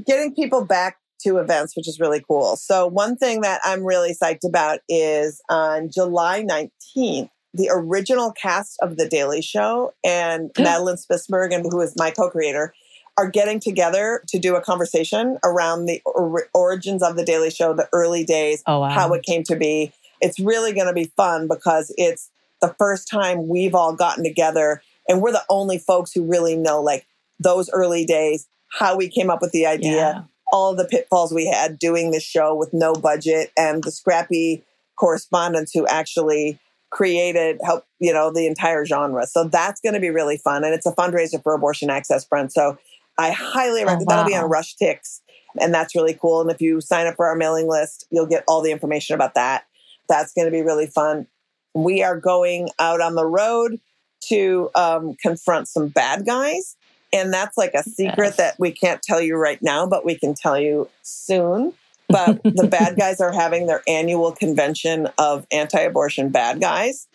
getting 0.05 0.35
people 0.35 0.65
back 0.65 0.97
to 1.21 1.39
events, 1.39 1.77
which 1.77 1.87
is 1.87 2.01
really 2.01 2.21
cool. 2.27 2.57
So 2.57 2.89
one 2.89 3.17
thing 3.17 3.43
that 3.43 3.61
I'm 3.63 3.85
really 3.85 4.17
psyched 4.21 4.45
about 4.45 4.81
is 4.89 5.41
on 5.49 5.91
July 5.95 6.43
19th, 6.43 7.29
the 7.55 7.69
original 7.73 8.33
cast 8.33 8.79
of 8.81 8.97
The 8.97 9.09
Daily 9.09 9.43
Show 9.43 9.93
and 10.05 10.51
Madeleine 10.59 10.97
Smithberg, 10.97 11.55
and 11.55 11.65
who 11.71 11.81
is 11.81 11.95
my 11.97 12.11
co-creator, 12.11 12.73
are 13.19 13.29
getting 13.29 13.61
together 13.61 14.23
to 14.29 14.39
do 14.39 14.57
a 14.57 14.63
conversation 14.63 15.39
around 15.45 15.85
the 15.85 16.01
or- 16.07 16.49
origins 16.55 17.03
of 17.03 17.17
The 17.17 17.25
Daily 17.25 17.51
Show, 17.51 17.75
the 17.75 17.89
early 17.93 18.25
days, 18.25 18.63
Oh, 18.67 18.81
wow. 18.81 18.89
how 18.89 19.13
it 19.13 19.23
came 19.23 19.43
to 19.45 19.57
be. 19.57 19.93
It's 20.21 20.41
really 20.41 20.73
going 20.73 20.87
to 20.87 20.95
be 20.95 21.13
fun 21.17 21.47
because 21.47 21.93
it's 21.99 22.31
the 22.63 22.75
first 22.79 23.09
time 23.09 23.49
we've 23.49 23.75
all 23.75 23.93
gotten 23.93 24.25
together 24.25 24.83
and 25.09 25.21
we're 25.21 25.33
the 25.33 25.45
only 25.51 25.79
folks 25.79 26.13
who 26.13 26.23
really 26.25 26.57
know 26.57 26.81
like 26.81 27.05
those 27.41 27.69
early 27.71 28.05
days, 28.07 28.47
how 28.79 28.97
we 28.97 29.09
came 29.09 29.29
up 29.31 29.43
with 29.43 29.51
the 29.53 29.67
idea, 29.67 29.91
Yeah. 29.93 30.23
all 30.53 30.75
the 30.75 30.85
pitfalls 30.87 31.35
we 31.35 31.47
had 31.47 31.79
doing 31.79 32.13
this 32.13 32.23
show 32.23 32.55
with 32.55 32.73
no 32.73 32.95
budget 32.95 33.51
and 33.59 33.83
the 33.83 33.91
scrappy 33.91 34.63
correspondents 34.97 35.73
who 35.75 35.87
actually 35.89 36.59
created 36.93 37.59
help 37.65 37.85
you 37.99 38.13
know 38.13 38.31
the 38.31 38.47
entire 38.47 38.85
genre. 38.85 39.27
So 39.27 39.45
that's 39.45 39.81
going 39.81 39.95
to 39.95 40.01
be 40.01 40.11
really 40.11 40.37
fun 40.37 40.63
and 40.63 40.75
it's 40.75 40.87
a 40.87 40.93
fundraiser 40.93 41.43
for 41.43 41.55
abortion 41.55 41.89
access 41.91 42.25
front 42.25 42.53
so 42.53 42.77
i 43.19 43.31
highly 43.31 43.83
recommend 43.85 44.09
that'll 44.09 44.25
be 44.27 44.37
on 44.37 44.49
rush 44.49 44.75
ticks 44.77 45.23
and 45.61 45.73
that's 45.75 45.95
really 45.95 46.15
cool 46.15 46.41
and 46.43 46.51
if 46.51 46.61
you 46.61 46.81
sign 46.81 47.07
up 47.07 47.17
for 47.17 47.27
our 47.27 47.35
mailing 47.35 47.67
list 47.67 48.07
you'll 48.11 48.27
get 48.27 48.45
all 48.47 48.63
the 48.63 48.71
information 48.71 49.15
about 49.15 49.35
that. 49.35 49.65
That's 50.09 50.33
going 50.35 50.47
to 50.47 50.51
be 50.51 50.63
really 50.63 50.87
fun. 50.87 51.27
We 51.75 52.03
are 52.03 52.19
going 52.19 52.69
out 52.79 53.01
on 53.01 53.15
the 53.15 53.25
road 53.25 53.81
to 54.29 54.71
um, 54.75 55.15
confront 55.21 55.69
some 55.69 55.89
bad 55.89 56.27
guys 56.27 56.77
and 57.13 57.33
that's 57.33 57.57
like 57.57 57.73
a 57.75 57.83
secret 57.83 58.19
Yes. 58.19 58.37
that 58.37 58.55
we 58.59 58.71
can't 58.71 59.03
tell 59.03 59.21
you 59.21 59.37
right 59.37 59.61
now 59.63 59.87
but 59.87 60.05
we 60.05 60.15
can 60.15 60.35
tell 60.35 60.59
you 60.59 60.89
soon 61.03 61.73
but 62.13 62.41
the 62.55 62.65
bad 62.69 62.97
guys 62.97 63.21
are 63.21 63.33
having 63.33 63.67
their 63.67 63.83
annual 63.89 64.33
convention 64.33 65.09
of 65.19 65.47
anti-abortion 65.53 66.31
bad 66.31 66.61
guys. 66.61 67.09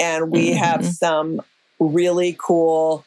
And 0.00 0.30
we 0.30 0.54
have 0.54 0.80
Mhm. 0.82 0.92
some 0.94 1.42
really 1.80 2.36
cool 2.38 3.04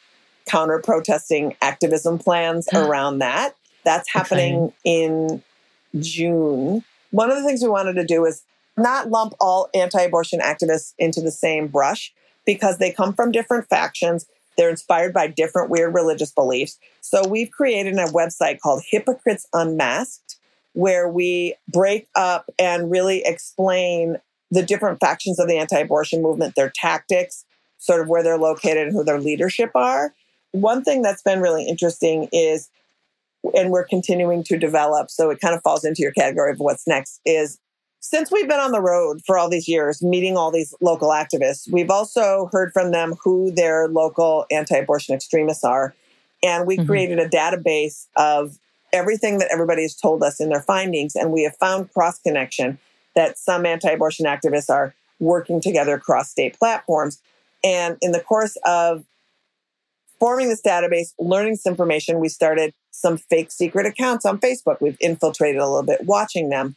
counter 0.48 0.80
protesting 0.80 1.56
activism 1.62 2.20
plans 2.20 2.68
around 2.76 3.20
that. 3.20 3.56
That's 3.84 4.10
happening 4.10 4.74
in 4.84 5.44
june. 6.00 6.84
One 7.12 7.32
of 7.32 7.38
the 7.38 7.44
things 7.44 7.62
we 7.62 7.70
wanted 7.70 7.94
to 7.96 8.06
do 8.06 8.26
is 8.26 8.44
not 8.78 9.10
lump 9.10 9.34
all 9.40 9.70
anti-abortion 9.74 10.40
activists 10.40 10.94
into 10.98 11.22
the 11.22 11.32
same 11.32 11.68
brush 11.68 12.14
because 12.46 12.78
they 12.78 12.92
come 12.92 13.14
from 13.14 13.32
different 13.32 13.70
factions. 13.70 14.26
They're 14.58 14.70
inspired 14.70 15.14
by 15.14 15.28
different 15.28 15.70
weird 15.70 15.94
religious 15.94 16.32
beliefs. 16.32 16.78
So 17.02 17.28
we've 17.28 17.52
created 17.52 17.96
a 17.96 18.06
website 18.08 18.60
called 18.60 18.84
hypocrites 18.90 19.48
unmasked 19.54 20.38
where 20.76 21.08
we 21.08 21.56
break 21.70 22.08
up 22.16 22.50
and 22.60 22.92
really 22.92 23.24
explain 23.26 24.18
the 24.52 24.62
different 24.62 25.00
factions 25.00 25.40
of 25.40 25.48
the 25.48 25.58
anti-abortion 25.58 26.22
movement, 26.22 26.56
their 26.56 26.72
tactics, 26.76 27.46
sort 27.78 28.02
of 28.02 28.10
where 28.10 28.22
they're 28.22 28.38
located 28.38 28.88
and 28.88 28.92
who 28.92 29.04
their 29.04 29.20
leadership 29.20 29.72
are. 29.74 30.14
One 30.52 30.84
thing 30.84 31.02
that's 31.02 31.22
been 31.22 31.42
really 31.42 31.66
interesting 31.66 32.28
is, 32.34 32.70
and 33.56 33.72
we're 33.72 33.86
continuing 33.86 34.44
to 34.44 34.58
develop, 34.58 35.10
so 35.10 35.30
it 35.30 35.40
kind 35.40 35.56
of 35.56 35.62
falls 35.62 35.86
into 35.86 36.02
your 36.02 36.12
category 36.12 36.52
of 36.52 36.60
what's 36.60 36.86
next, 36.86 37.22
is 37.26 37.58
since 38.02 38.30
we've 38.30 38.48
been 38.48 38.60
on 38.60 38.72
the 38.72 38.82
road 38.82 39.22
for 39.26 39.38
all 39.38 39.50
these 39.50 39.68
years, 39.68 40.04
meeting 40.04 40.36
all 40.36 40.52
these 40.52 40.76
local 40.82 41.10
activists, 41.10 41.72
we've 41.72 41.90
also 41.90 42.50
heard 42.52 42.74
from 42.74 42.92
them 42.92 43.16
who 43.24 43.52
their 43.52 43.88
local 43.88 44.46
anti 44.52 44.76
abortion 44.76 45.16
extremists 45.16 45.64
are. 45.64 45.96
And 46.44 46.68
we 46.68 46.78
mm-hmm. 46.78 46.86
created 46.86 47.20
a 47.20 47.30
database 47.30 48.08
of 48.18 48.60
everything 48.96 49.38
that 49.40 49.50
everybody 49.52 49.84
has 49.84 49.96
told 49.96 50.24
us 50.24 50.40
in 50.40 50.50
their 50.50 50.62
findings. 50.62 51.16
And 51.16 51.32
we 51.32 51.44
have 51.44 51.56
found 51.58 51.94
cross 51.94 52.20
connection 52.20 52.80
that 53.16 53.38
some 53.38 53.66
anti 53.66 53.90
abortion 53.90 54.26
activists 54.26 54.70
are 54.70 54.94
working 55.20 55.62
together 55.62 55.94
across 55.96 56.32
state 56.32 56.58
platforms. 56.58 57.22
And 57.64 57.98
in 58.02 58.12
the 58.12 58.20
course 58.20 58.58
of 58.66 59.06
forming 60.20 60.50
this 60.50 60.62
database, 60.62 61.14
learning 61.20 61.54
this 61.54 61.66
information, 61.66 62.20
we 62.20 62.30
started 62.30 62.74
some 62.92 63.18
fake 63.18 63.52
secret 63.52 63.86
accounts 63.86 64.26
on 64.26 64.40
Facebook. 64.40 64.82
We've 64.82 64.98
infiltrated 65.00 65.60
a 65.60 65.68
little 65.68 65.84
bit, 65.84 66.06
watching 66.06 66.50
them. 66.50 66.76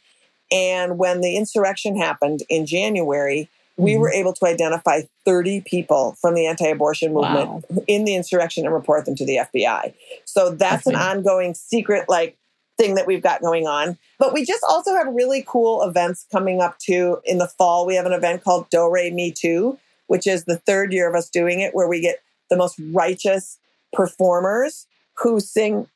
And 0.51 0.97
when 0.97 1.21
the 1.21 1.37
insurrection 1.37 1.97
happened 1.97 2.43
in 2.49 2.65
January, 2.65 3.49
we 3.79 3.91
mm-hmm. 3.93 4.01
were 4.01 4.11
able 4.11 4.33
to 4.33 4.45
identify 4.45 5.01
30 5.25 5.61
people 5.61 6.15
from 6.19 6.35
the 6.35 6.45
anti 6.45 6.67
abortion 6.67 7.13
movement 7.13 7.49
wow. 7.49 7.83
in 7.87 8.03
the 8.03 8.15
insurrection 8.15 8.65
and 8.65 8.73
report 8.73 9.05
them 9.05 9.15
to 9.15 9.25
the 9.25 9.37
FBI. 9.37 9.93
So 10.25 10.49
that's, 10.49 10.83
that's 10.83 10.87
an 10.87 10.95
ongoing 10.95 11.53
secret, 11.53 12.09
like, 12.09 12.37
thing 12.77 12.95
that 12.95 13.07
we've 13.07 13.21
got 13.21 13.41
going 13.41 13.67
on. 13.67 13.97
But 14.19 14.33
we 14.33 14.45
just 14.45 14.63
also 14.67 14.95
have 14.95 15.07
really 15.07 15.43
cool 15.45 15.81
events 15.83 16.25
coming 16.31 16.61
up 16.61 16.77
too 16.79 17.19
in 17.25 17.37
the 17.37 17.47
fall. 17.47 17.85
We 17.85 17.95
have 17.95 18.05
an 18.05 18.13
event 18.13 18.43
called 18.43 18.69
Do 18.69 18.89
Re 18.89 19.11
Me 19.11 19.31
Too, 19.31 19.77
which 20.07 20.25
is 20.25 20.45
the 20.45 20.57
third 20.57 20.93
year 20.93 21.09
of 21.09 21.15
us 21.15 21.29
doing 21.29 21.59
it, 21.59 21.75
where 21.75 21.87
we 21.87 22.01
get 22.01 22.21
the 22.49 22.57
most 22.57 22.79
righteous 22.91 23.59
performers 23.93 24.87
who 25.17 25.39
sing 25.39 25.87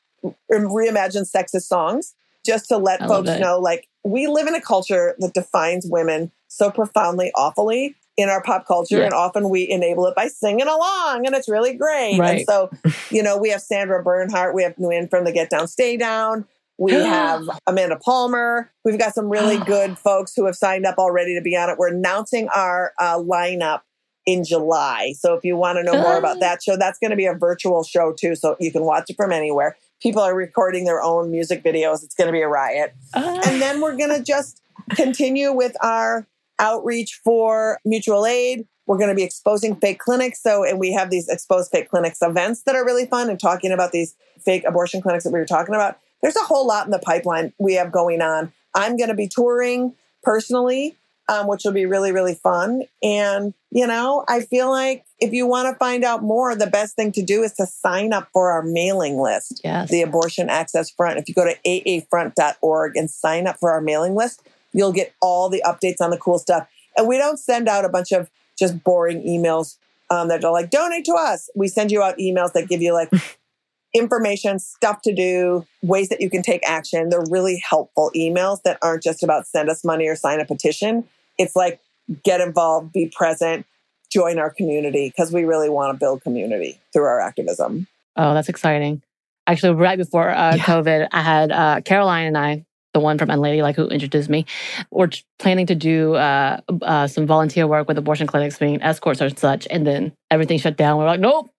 reimagine 0.52 1.30
sexist 1.30 1.64
songs 1.64 2.14
just 2.46 2.68
to 2.70 2.78
let 2.78 3.02
I 3.02 3.08
folks 3.08 3.40
know 3.40 3.60
like 3.60 3.88
we 4.04 4.28
live 4.28 4.48
in 4.48 4.56
a 4.56 4.62
culture 4.62 5.16
that 5.20 5.34
defines 5.34 5.86
women 5.88 6.32
so 6.48 6.70
profoundly 6.70 7.32
awfully 7.36 7.96
in 8.16 8.30
our 8.30 8.44
pop 8.44 8.68
culture 8.68 9.00
yeah. 9.00 9.06
and 9.06 9.14
often 9.14 9.50
we 9.50 9.68
enable 9.70 10.06
it 10.06 10.16
by 10.16 10.28
singing 10.28 10.68
along 10.68 11.26
and 11.26 11.36
it's 11.36 11.50
really 11.50 11.74
great. 11.74 12.20
Right. 12.20 12.38
and 12.40 12.46
so 12.46 12.72
you 13.10 13.24
know 13.24 13.38
we 13.38 13.50
have 13.50 13.62
Sandra 13.62 14.04
Bernhard 14.04 14.54
we 14.54 14.64
have 14.64 14.76
nguyen 14.76 15.10
from 15.10 15.26
the 15.26 15.32
get 15.32 15.50
down 15.50 15.68
stay 15.68 15.98
down. 15.98 16.46
We 16.78 16.92
have 16.94 17.44
amanda 17.66 17.98
palmer. 17.98 18.72
We've 18.84 19.00
got 19.00 19.14
some 19.14 19.30
really 19.30 19.58
good 19.66 19.98
folks 19.98 20.34
who 20.36 20.46
have 20.46 20.56
signed 20.56 20.86
up 20.86 20.98
already 20.98 21.36
to 21.36 21.42
be 21.42 21.56
on 21.56 21.70
it. 21.70 21.78
We're 21.78 21.94
announcing 21.94 22.50
our 22.50 22.94
uh, 23.00 23.18
lineup 23.18 23.82
in 24.26 24.44
july. 24.44 25.14
So 25.18 25.34
if 25.34 25.44
you 25.44 25.58
want 25.58 25.78
to 25.78 25.84
know 25.84 26.02
more 26.02 26.18
about 26.18 26.40
that 26.40 26.64
show 26.64 26.78
that's 26.78 27.00
going 27.00 27.12
to 27.12 27.18
be 27.18 27.26
a 27.26 27.34
virtual 27.34 27.84
show 27.84 28.14
too 28.14 28.36
so 28.36 28.56
you 28.60 28.72
can 28.72 28.84
watch 28.84 29.10
it 29.10 29.16
from 29.16 29.32
anywhere 29.32 29.76
people 30.04 30.22
are 30.22 30.36
recording 30.36 30.84
their 30.84 31.02
own 31.02 31.32
music 31.32 31.64
videos. 31.64 32.04
It's 32.04 32.14
going 32.14 32.28
to 32.28 32.34
be 32.34 32.42
a 32.42 32.48
riot. 32.48 32.94
Uh. 33.14 33.42
And 33.48 33.62
then 33.62 33.80
we're 33.80 33.96
going 33.96 34.16
to 34.16 34.22
just 34.22 34.62
continue 34.92 35.54
with 35.54 35.76
our 35.82 36.28
outreach 36.60 37.22
for 37.24 37.80
mutual 37.86 38.26
aid. 38.26 38.68
We're 38.86 38.98
going 38.98 39.10
to 39.10 39.16
be 39.16 39.24
exposing 39.24 39.78
fake 39.78 40.00
clinics. 40.00 40.44
So, 40.44 40.66
and 40.66 40.78
we 40.78 40.92
have 40.92 41.10
these 41.10 41.30
exposed 41.30 41.72
fake 41.72 41.90
clinics 41.90 42.22
events 42.22 42.64
that 42.64 42.76
are 42.76 42.86
really 42.86 43.06
fun 43.06 43.30
and 43.30 43.40
talking 43.40 43.72
about 43.72 43.94
these 43.94 44.14
fake 44.44 44.66
abortion 44.68 45.02
clinics 45.02 45.24
that 45.24 45.32
we 45.32 45.40
were 45.40 45.46
talking 45.46 45.74
about. 45.74 45.98
There's 46.22 46.36
a 46.36 46.44
whole 46.44 46.68
lot 46.68 46.86
in 46.86 46.92
the 46.92 47.00
pipeline 47.00 47.54
we 47.58 47.76
have 47.76 47.92
going 47.92 48.22
on. 48.22 48.52
I'm 48.76 48.98
going 48.98 49.10
to 49.10 49.16
be 49.16 49.30
touring 49.30 49.96
personally 50.22 50.98
um, 51.30 51.48
which 51.48 51.64
will 51.64 51.72
be 51.72 51.86
really, 51.86 52.12
really 52.12 52.36
fun. 52.36 52.84
And, 53.02 53.54
you 53.74 53.88
know, 53.88 54.24
I 54.28 54.42
feel 54.42 54.70
like 54.70 55.04
if 55.20 55.34
you 55.34 55.48
want 55.48 55.68
to 55.68 55.76
find 55.80 56.04
out 56.04 56.22
more, 56.22 56.56
the 56.56 56.68
best 56.68 56.96
thing 56.96 57.12
to 57.14 57.24
do 57.24 57.42
is 57.42 57.54
to 57.54 57.66
sign 57.66 58.14
up 58.14 58.30
for 58.32 58.52
our 58.52 58.62
mailing 58.62 59.18
list, 59.18 59.62
yes. 59.64 59.90
the 59.90 60.04
Abortion 60.04 60.48
Access 60.48 60.92
Front. 60.92 61.18
If 61.18 61.28
you 61.28 61.34
go 61.34 61.44
to 61.44 61.58
aafront.org 61.66 62.96
and 62.96 63.10
sign 63.10 63.48
up 63.48 63.58
for 63.60 63.72
our 63.72 63.82
mailing 63.82 64.14
list, 64.14 64.44
you'll 64.74 64.92
get 64.92 65.16
all 65.24 65.50
the 65.50 65.64
updates 65.66 66.02
on 66.02 66.12
the 66.12 66.18
cool 66.18 66.38
stuff. 66.38 66.68
And 66.96 67.08
we 67.08 67.18
don't 67.18 67.40
send 67.40 67.68
out 67.68 67.84
a 67.84 67.90
bunch 67.90 68.12
of 68.12 68.30
just 68.60 68.84
boring 68.84 69.24
emails 69.24 69.78
um, 70.12 70.28
that 70.28 70.46
are 70.46 70.52
like, 70.52 70.70
donate 70.70 71.06
to 71.06 71.14
us. 71.14 71.50
We 71.56 71.68
send 71.68 71.92
you 71.92 72.04
out 72.04 72.20
emails 72.20 72.54
that 72.54 72.70
give 72.70 72.84
you 72.84 72.94
like 72.94 73.10
information, 73.96 74.60
stuff 74.60 75.02
to 75.02 75.16
do, 75.16 75.66
ways 75.82 76.10
that 76.10 76.22
you 76.22 76.30
can 76.30 76.44
take 76.44 76.62
action. 76.64 77.10
They're 77.10 77.26
really 77.28 77.60
helpful 77.68 78.12
emails 78.16 78.62
that 78.66 78.78
aren't 78.84 79.02
just 79.02 79.24
about 79.24 79.48
send 79.48 79.68
us 79.68 79.84
money 79.84 80.08
or 80.08 80.16
sign 80.16 80.40
a 80.40 80.46
petition. 80.46 81.06
It's 81.40 81.56
like 81.56 81.80
get 82.24 82.42
involved, 82.42 82.92
be 82.92 83.12
present, 83.16 83.66
join 84.12 84.38
our 84.38 84.50
community 84.50 85.10
because 85.10 85.32
we 85.32 85.44
really 85.44 85.70
want 85.70 85.94
to 85.94 86.00
build 86.00 86.22
community 86.22 86.80
through 86.94 87.06
our 87.06 87.20
activism. 87.20 87.88
Oh, 88.16 88.34
that's 88.34 88.50
exciting. 88.50 89.02
Actually, 89.48 89.76
right 89.76 89.98
before 89.98 90.30
uh, 90.30 90.56
yeah. 90.56 90.64
COVID, 90.64 91.08
I 91.12 91.22
had 91.22 91.52
uh, 91.52 91.82
Caroline 91.82 92.28
and 92.28 92.38
I, 92.38 92.66
the 92.94 93.00
one 93.00 93.18
from 93.18 93.30
Unladylike 93.30 93.76
who 93.76 93.88
introduced 93.88 94.30
me, 94.30 94.46
were 94.92 95.10
planning 95.40 95.66
to 95.66 95.76
do 95.76 96.14
uh, 96.14 96.62
uh, 96.82 97.08
some 97.08 97.26
volunteer 97.26 97.68
work 97.68 97.88
with 97.88 97.98
abortion 97.98 98.28
clinics, 98.28 98.58
being 98.58 98.82
escorts 98.82 99.22
or 99.22 99.30
such. 99.30 99.68
And 99.70 99.86
then 99.86 100.14
everything 100.30 100.60
shut 100.60 100.78
down. 100.78 100.98
We 100.98 101.04
we're 101.04 101.10
like, 101.10 101.20
nope, 101.20 101.50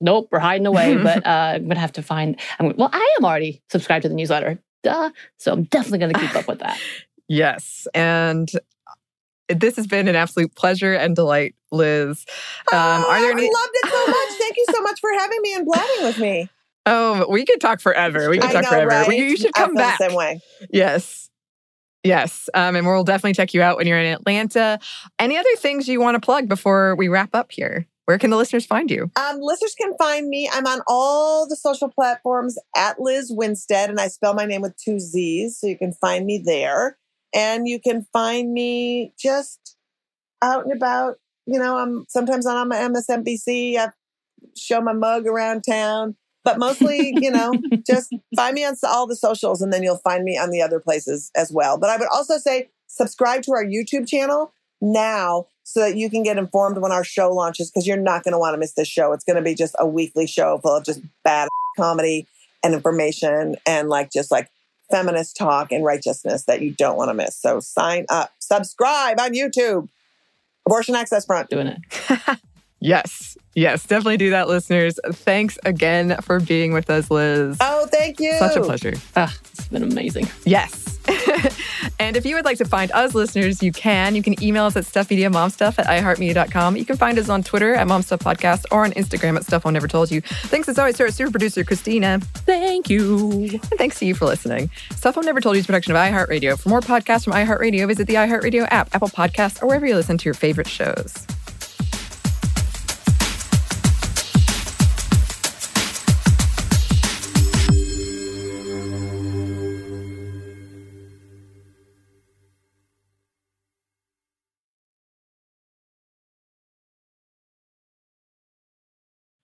nope, 0.00 0.28
we're 0.32 0.40
hiding 0.40 0.66
away. 0.66 0.96
but 1.02 1.24
uh, 1.24 1.52
I'm 1.54 1.68
gonna 1.68 1.80
have 1.80 1.92
to 1.92 2.02
find. 2.02 2.38
I'm, 2.58 2.76
well, 2.76 2.90
I 2.92 3.14
am 3.18 3.24
already 3.24 3.62
subscribed 3.70 4.02
to 4.02 4.08
the 4.08 4.14
newsletter, 4.14 4.58
duh. 4.82 5.10
So 5.38 5.52
I'm 5.52 5.64
definitely 5.64 5.98
gonna 5.98 6.14
keep 6.14 6.34
up 6.34 6.48
with 6.48 6.58
that. 6.58 6.78
yes, 7.28 7.86
and 7.94 8.50
this 9.54 9.76
has 9.76 9.86
been 9.86 10.08
an 10.08 10.16
absolute 10.16 10.54
pleasure 10.54 10.94
and 10.94 11.14
delight, 11.16 11.54
Lizz. 11.72 12.24
Um, 12.72 12.78
oh, 12.78 13.10
are 13.10 13.20
there 13.20 13.32
any? 13.32 13.42
I 13.42 13.50
loved 13.50 13.72
it 13.74 13.90
so 13.90 14.06
much. 14.06 14.38
Thank 14.38 14.56
you 14.56 14.66
so 14.70 14.80
much 14.82 15.00
for 15.00 15.12
having 15.12 15.40
me 15.42 15.54
and 15.54 15.66
blabbing 15.66 16.04
with 16.04 16.18
me. 16.18 16.48
Oh, 16.86 17.26
we 17.30 17.44
could 17.44 17.60
talk 17.60 17.80
forever. 17.80 18.30
We 18.30 18.38
could 18.38 18.50
talk 18.50 18.64
know, 18.64 18.70
forever. 18.70 18.88
Right? 18.88 19.16
You 19.16 19.36
should 19.36 19.52
come 19.54 19.74
back. 19.74 19.98
same 19.98 20.14
way. 20.14 20.40
Yes. 20.72 21.30
Yes. 22.02 22.48
Um, 22.54 22.76
and 22.76 22.86
we'll 22.86 23.04
definitely 23.04 23.34
check 23.34 23.52
you 23.52 23.62
out 23.62 23.76
when 23.76 23.86
you're 23.86 23.98
in 23.98 24.12
Atlanta. 24.12 24.78
Any 25.18 25.36
other 25.36 25.54
things 25.58 25.86
you 25.86 26.00
want 26.00 26.14
to 26.14 26.20
plug 26.20 26.48
before 26.48 26.96
we 26.96 27.08
wrap 27.08 27.34
up 27.34 27.52
here? 27.52 27.86
Where 28.06 28.18
can 28.18 28.30
the 28.30 28.36
listeners 28.36 28.66
find 28.66 28.90
you? 28.90 29.10
Um, 29.14 29.38
listeners 29.40 29.76
can 29.80 29.94
find 29.96 30.28
me. 30.28 30.50
I'm 30.52 30.66
on 30.66 30.80
all 30.88 31.46
the 31.46 31.54
social 31.54 31.88
platforms 31.88 32.58
at 32.76 32.98
Lizz 32.98 33.30
Winstead, 33.30 33.88
and 33.88 34.00
I 34.00 34.08
spell 34.08 34.34
my 34.34 34.46
name 34.46 34.62
with 34.62 34.76
two 34.76 34.98
Z's, 34.98 35.60
so 35.60 35.68
you 35.68 35.78
can 35.78 35.92
find 35.92 36.26
me 36.26 36.42
there. 36.44 36.98
And 37.34 37.68
you 37.68 37.80
can 37.80 38.06
find 38.12 38.52
me 38.52 39.12
just 39.18 39.76
out 40.42 40.64
and 40.64 40.72
about. 40.72 41.16
You 41.46 41.58
know, 41.58 41.78
I'm 41.78 42.04
sometimes 42.08 42.46
on 42.46 42.68
my 42.68 42.76
MSNBC. 42.76 43.76
I 43.76 43.90
show 44.56 44.80
my 44.80 44.92
mug 44.92 45.26
around 45.26 45.62
town, 45.62 46.16
but 46.44 46.58
mostly, 46.58 47.12
you 47.16 47.30
know, 47.30 47.52
just 47.86 48.12
find 48.36 48.54
me 48.54 48.64
on 48.64 48.76
all 48.84 49.06
the 49.06 49.16
socials, 49.16 49.62
and 49.62 49.72
then 49.72 49.82
you'll 49.82 49.98
find 49.98 50.24
me 50.24 50.38
on 50.38 50.50
the 50.50 50.62
other 50.62 50.80
places 50.80 51.30
as 51.36 51.50
well. 51.50 51.78
But 51.78 51.90
I 51.90 51.96
would 51.96 52.08
also 52.08 52.38
say 52.38 52.70
subscribe 52.86 53.42
to 53.42 53.52
our 53.52 53.64
YouTube 53.64 54.06
channel 54.08 54.52
now 54.80 55.46
so 55.62 55.80
that 55.80 55.96
you 55.96 56.10
can 56.10 56.22
get 56.22 56.38
informed 56.38 56.78
when 56.78 56.92
our 56.92 57.04
show 57.04 57.32
launches 57.32 57.70
because 57.70 57.86
you're 57.86 57.96
not 57.96 58.24
going 58.24 58.32
to 58.32 58.38
want 58.38 58.54
to 58.54 58.58
miss 58.58 58.72
this 58.72 58.88
show. 58.88 59.12
It's 59.12 59.24
going 59.24 59.36
to 59.36 59.42
be 59.42 59.54
just 59.54 59.74
a 59.78 59.86
weekly 59.86 60.26
show 60.26 60.58
full 60.58 60.76
of 60.76 60.84
just 60.84 61.00
bad 61.22 61.48
comedy 61.76 62.26
and 62.62 62.74
information 62.74 63.56
and 63.66 63.88
like 63.88 64.10
just 64.10 64.30
like 64.30 64.50
feminist 64.90 65.36
talk 65.36 65.72
and 65.72 65.84
righteousness 65.84 66.44
that 66.44 66.62
you 66.62 66.72
don't 66.72 66.96
want 66.96 67.10
to 67.10 67.14
miss. 67.14 67.36
So 67.36 67.60
sign 67.60 68.06
up, 68.08 68.32
subscribe 68.38 69.20
on 69.20 69.32
YouTube. 69.32 69.88
Abortion 70.66 70.94
Access 70.94 71.24
Front. 71.24 71.50
Doing 71.50 71.68
it. 71.68 72.38
yes. 72.80 73.36
Yes, 73.54 73.84
definitely 73.84 74.18
do 74.18 74.30
that, 74.30 74.48
listeners. 74.48 75.00
Thanks 75.06 75.58
again 75.64 76.16
for 76.22 76.38
being 76.38 76.72
with 76.72 76.88
us, 76.88 77.10
Lizz. 77.10 77.56
Oh, 77.60 77.86
thank 77.86 78.20
you. 78.20 78.34
Such 78.38 78.56
a 78.56 78.62
pleasure. 78.62 78.94
Ah, 79.16 79.36
it's 79.52 79.66
been 79.68 79.82
amazing. 79.82 80.28
Yes. 80.44 80.99
and 81.98 82.16
if 82.16 82.24
you 82.24 82.34
would 82.36 82.44
like 82.44 82.58
to 82.58 82.64
find 82.64 82.90
us 82.92 83.14
listeners, 83.14 83.62
you 83.62 83.72
can. 83.72 84.14
You 84.14 84.22
can 84.22 84.42
email 84.42 84.64
us 84.64 84.76
at 84.76 84.84
stuffmediamomstuff 84.84 85.78
at 85.78 85.86
iheartmedia.com. 85.86 86.76
You 86.76 86.84
can 86.84 86.96
find 86.96 87.18
us 87.18 87.28
on 87.28 87.42
Twitter 87.42 87.74
at 87.74 87.86
momstuffpodcast 87.86 88.66
or 88.70 88.84
on 88.84 88.92
Instagram 88.92 89.36
at 89.36 89.44
stuff 89.44 89.66
I 89.66 89.70
never 89.70 89.88
told 89.88 90.10
you. 90.10 90.20
Thanks 90.20 90.68
as 90.68 90.78
always 90.78 90.96
to 90.96 91.04
our 91.04 91.10
super 91.10 91.30
producer, 91.30 91.64
Christina. 91.64 92.20
Thank 92.20 92.90
you. 92.90 93.30
And 93.52 93.78
thanks 93.78 93.98
to 94.00 94.06
you 94.06 94.14
for 94.14 94.26
listening. 94.26 94.70
Stuff 94.94 95.18
I 95.18 95.22
Never 95.22 95.40
Told 95.40 95.56
You 95.56 95.60
is 95.60 95.66
production 95.66 95.94
of 95.94 95.98
iHeartRadio. 95.98 96.58
For 96.58 96.68
more 96.68 96.80
podcasts 96.80 97.24
from 97.24 97.32
iHeartRadio, 97.34 97.86
visit 97.86 98.06
the 98.06 98.14
iHeartRadio 98.14 98.68
app, 98.70 98.94
Apple 98.94 99.08
Podcasts, 99.08 99.62
or 99.62 99.66
wherever 99.66 99.86
you 99.86 99.94
listen 99.94 100.18
to 100.18 100.24
your 100.24 100.34
favorite 100.34 100.68
shows. 100.68 101.26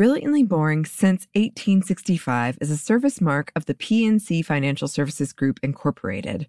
Brilliantly 0.00 0.44
Boring 0.44 0.86
Since 0.86 1.26
1865 1.34 2.56
is 2.62 2.70
a 2.70 2.78
service 2.78 3.20
mark 3.20 3.52
of 3.54 3.66
the 3.66 3.74
PNC 3.74 4.42
Financial 4.42 4.88
Services 4.88 5.34
Group, 5.34 5.60
Incorporated. 5.62 6.48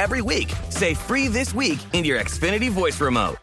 every 0.00 0.22
week. 0.22 0.52
Say 0.70 0.94
free 0.94 1.28
this 1.28 1.54
week 1.54 1.78
in 1.92 2.04
your 2.04 2.18
Xfinity 2.18 2.70
voice 2.70 3.00
remote. 3.00 3.36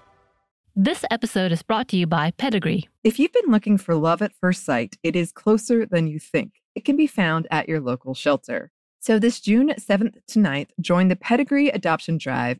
This 0.79 1.03
episode 1.09 1.51
is 1.51 1.63
brought 1.63 1.87
to 1.87 1.97
you 1.97 2.05
by 2.05 2.29
Pedigree. 2.37 2.87
If 3.03 3.17
you've 3.17 3.33
been 3.33 3.51
looking 3.51 3.79
for 3.79 3.95
love 3.95 4.21
at 4.21 4.35
first 4.39 4.63
sight, 4.63 4.95
it 5.01 5.15
is 5.15 5.31
closer 5.31 5.87
than 5.87 6.05
you 6.05 6.19
think. 6.19 6.51
It 6.75 6.85
can 6.85 6.95
be 6.95 7.07
found 7.07 7.47
at 7.49 7.67
your 7.67 7.79
local 7.79 8.13
shelter. 8.13 8.69
So, 8.99 9.17
this 9.17 9.39
June 9.39 9.69
7th 9.69 10.17
to 10.27 10.39
9th, 10.39 10.69
join 10.79 11.07
the 11.07 11.15
Pedigree 11.15 11.69
Adoption 11.69 12.19
Drive, 12.19 12.59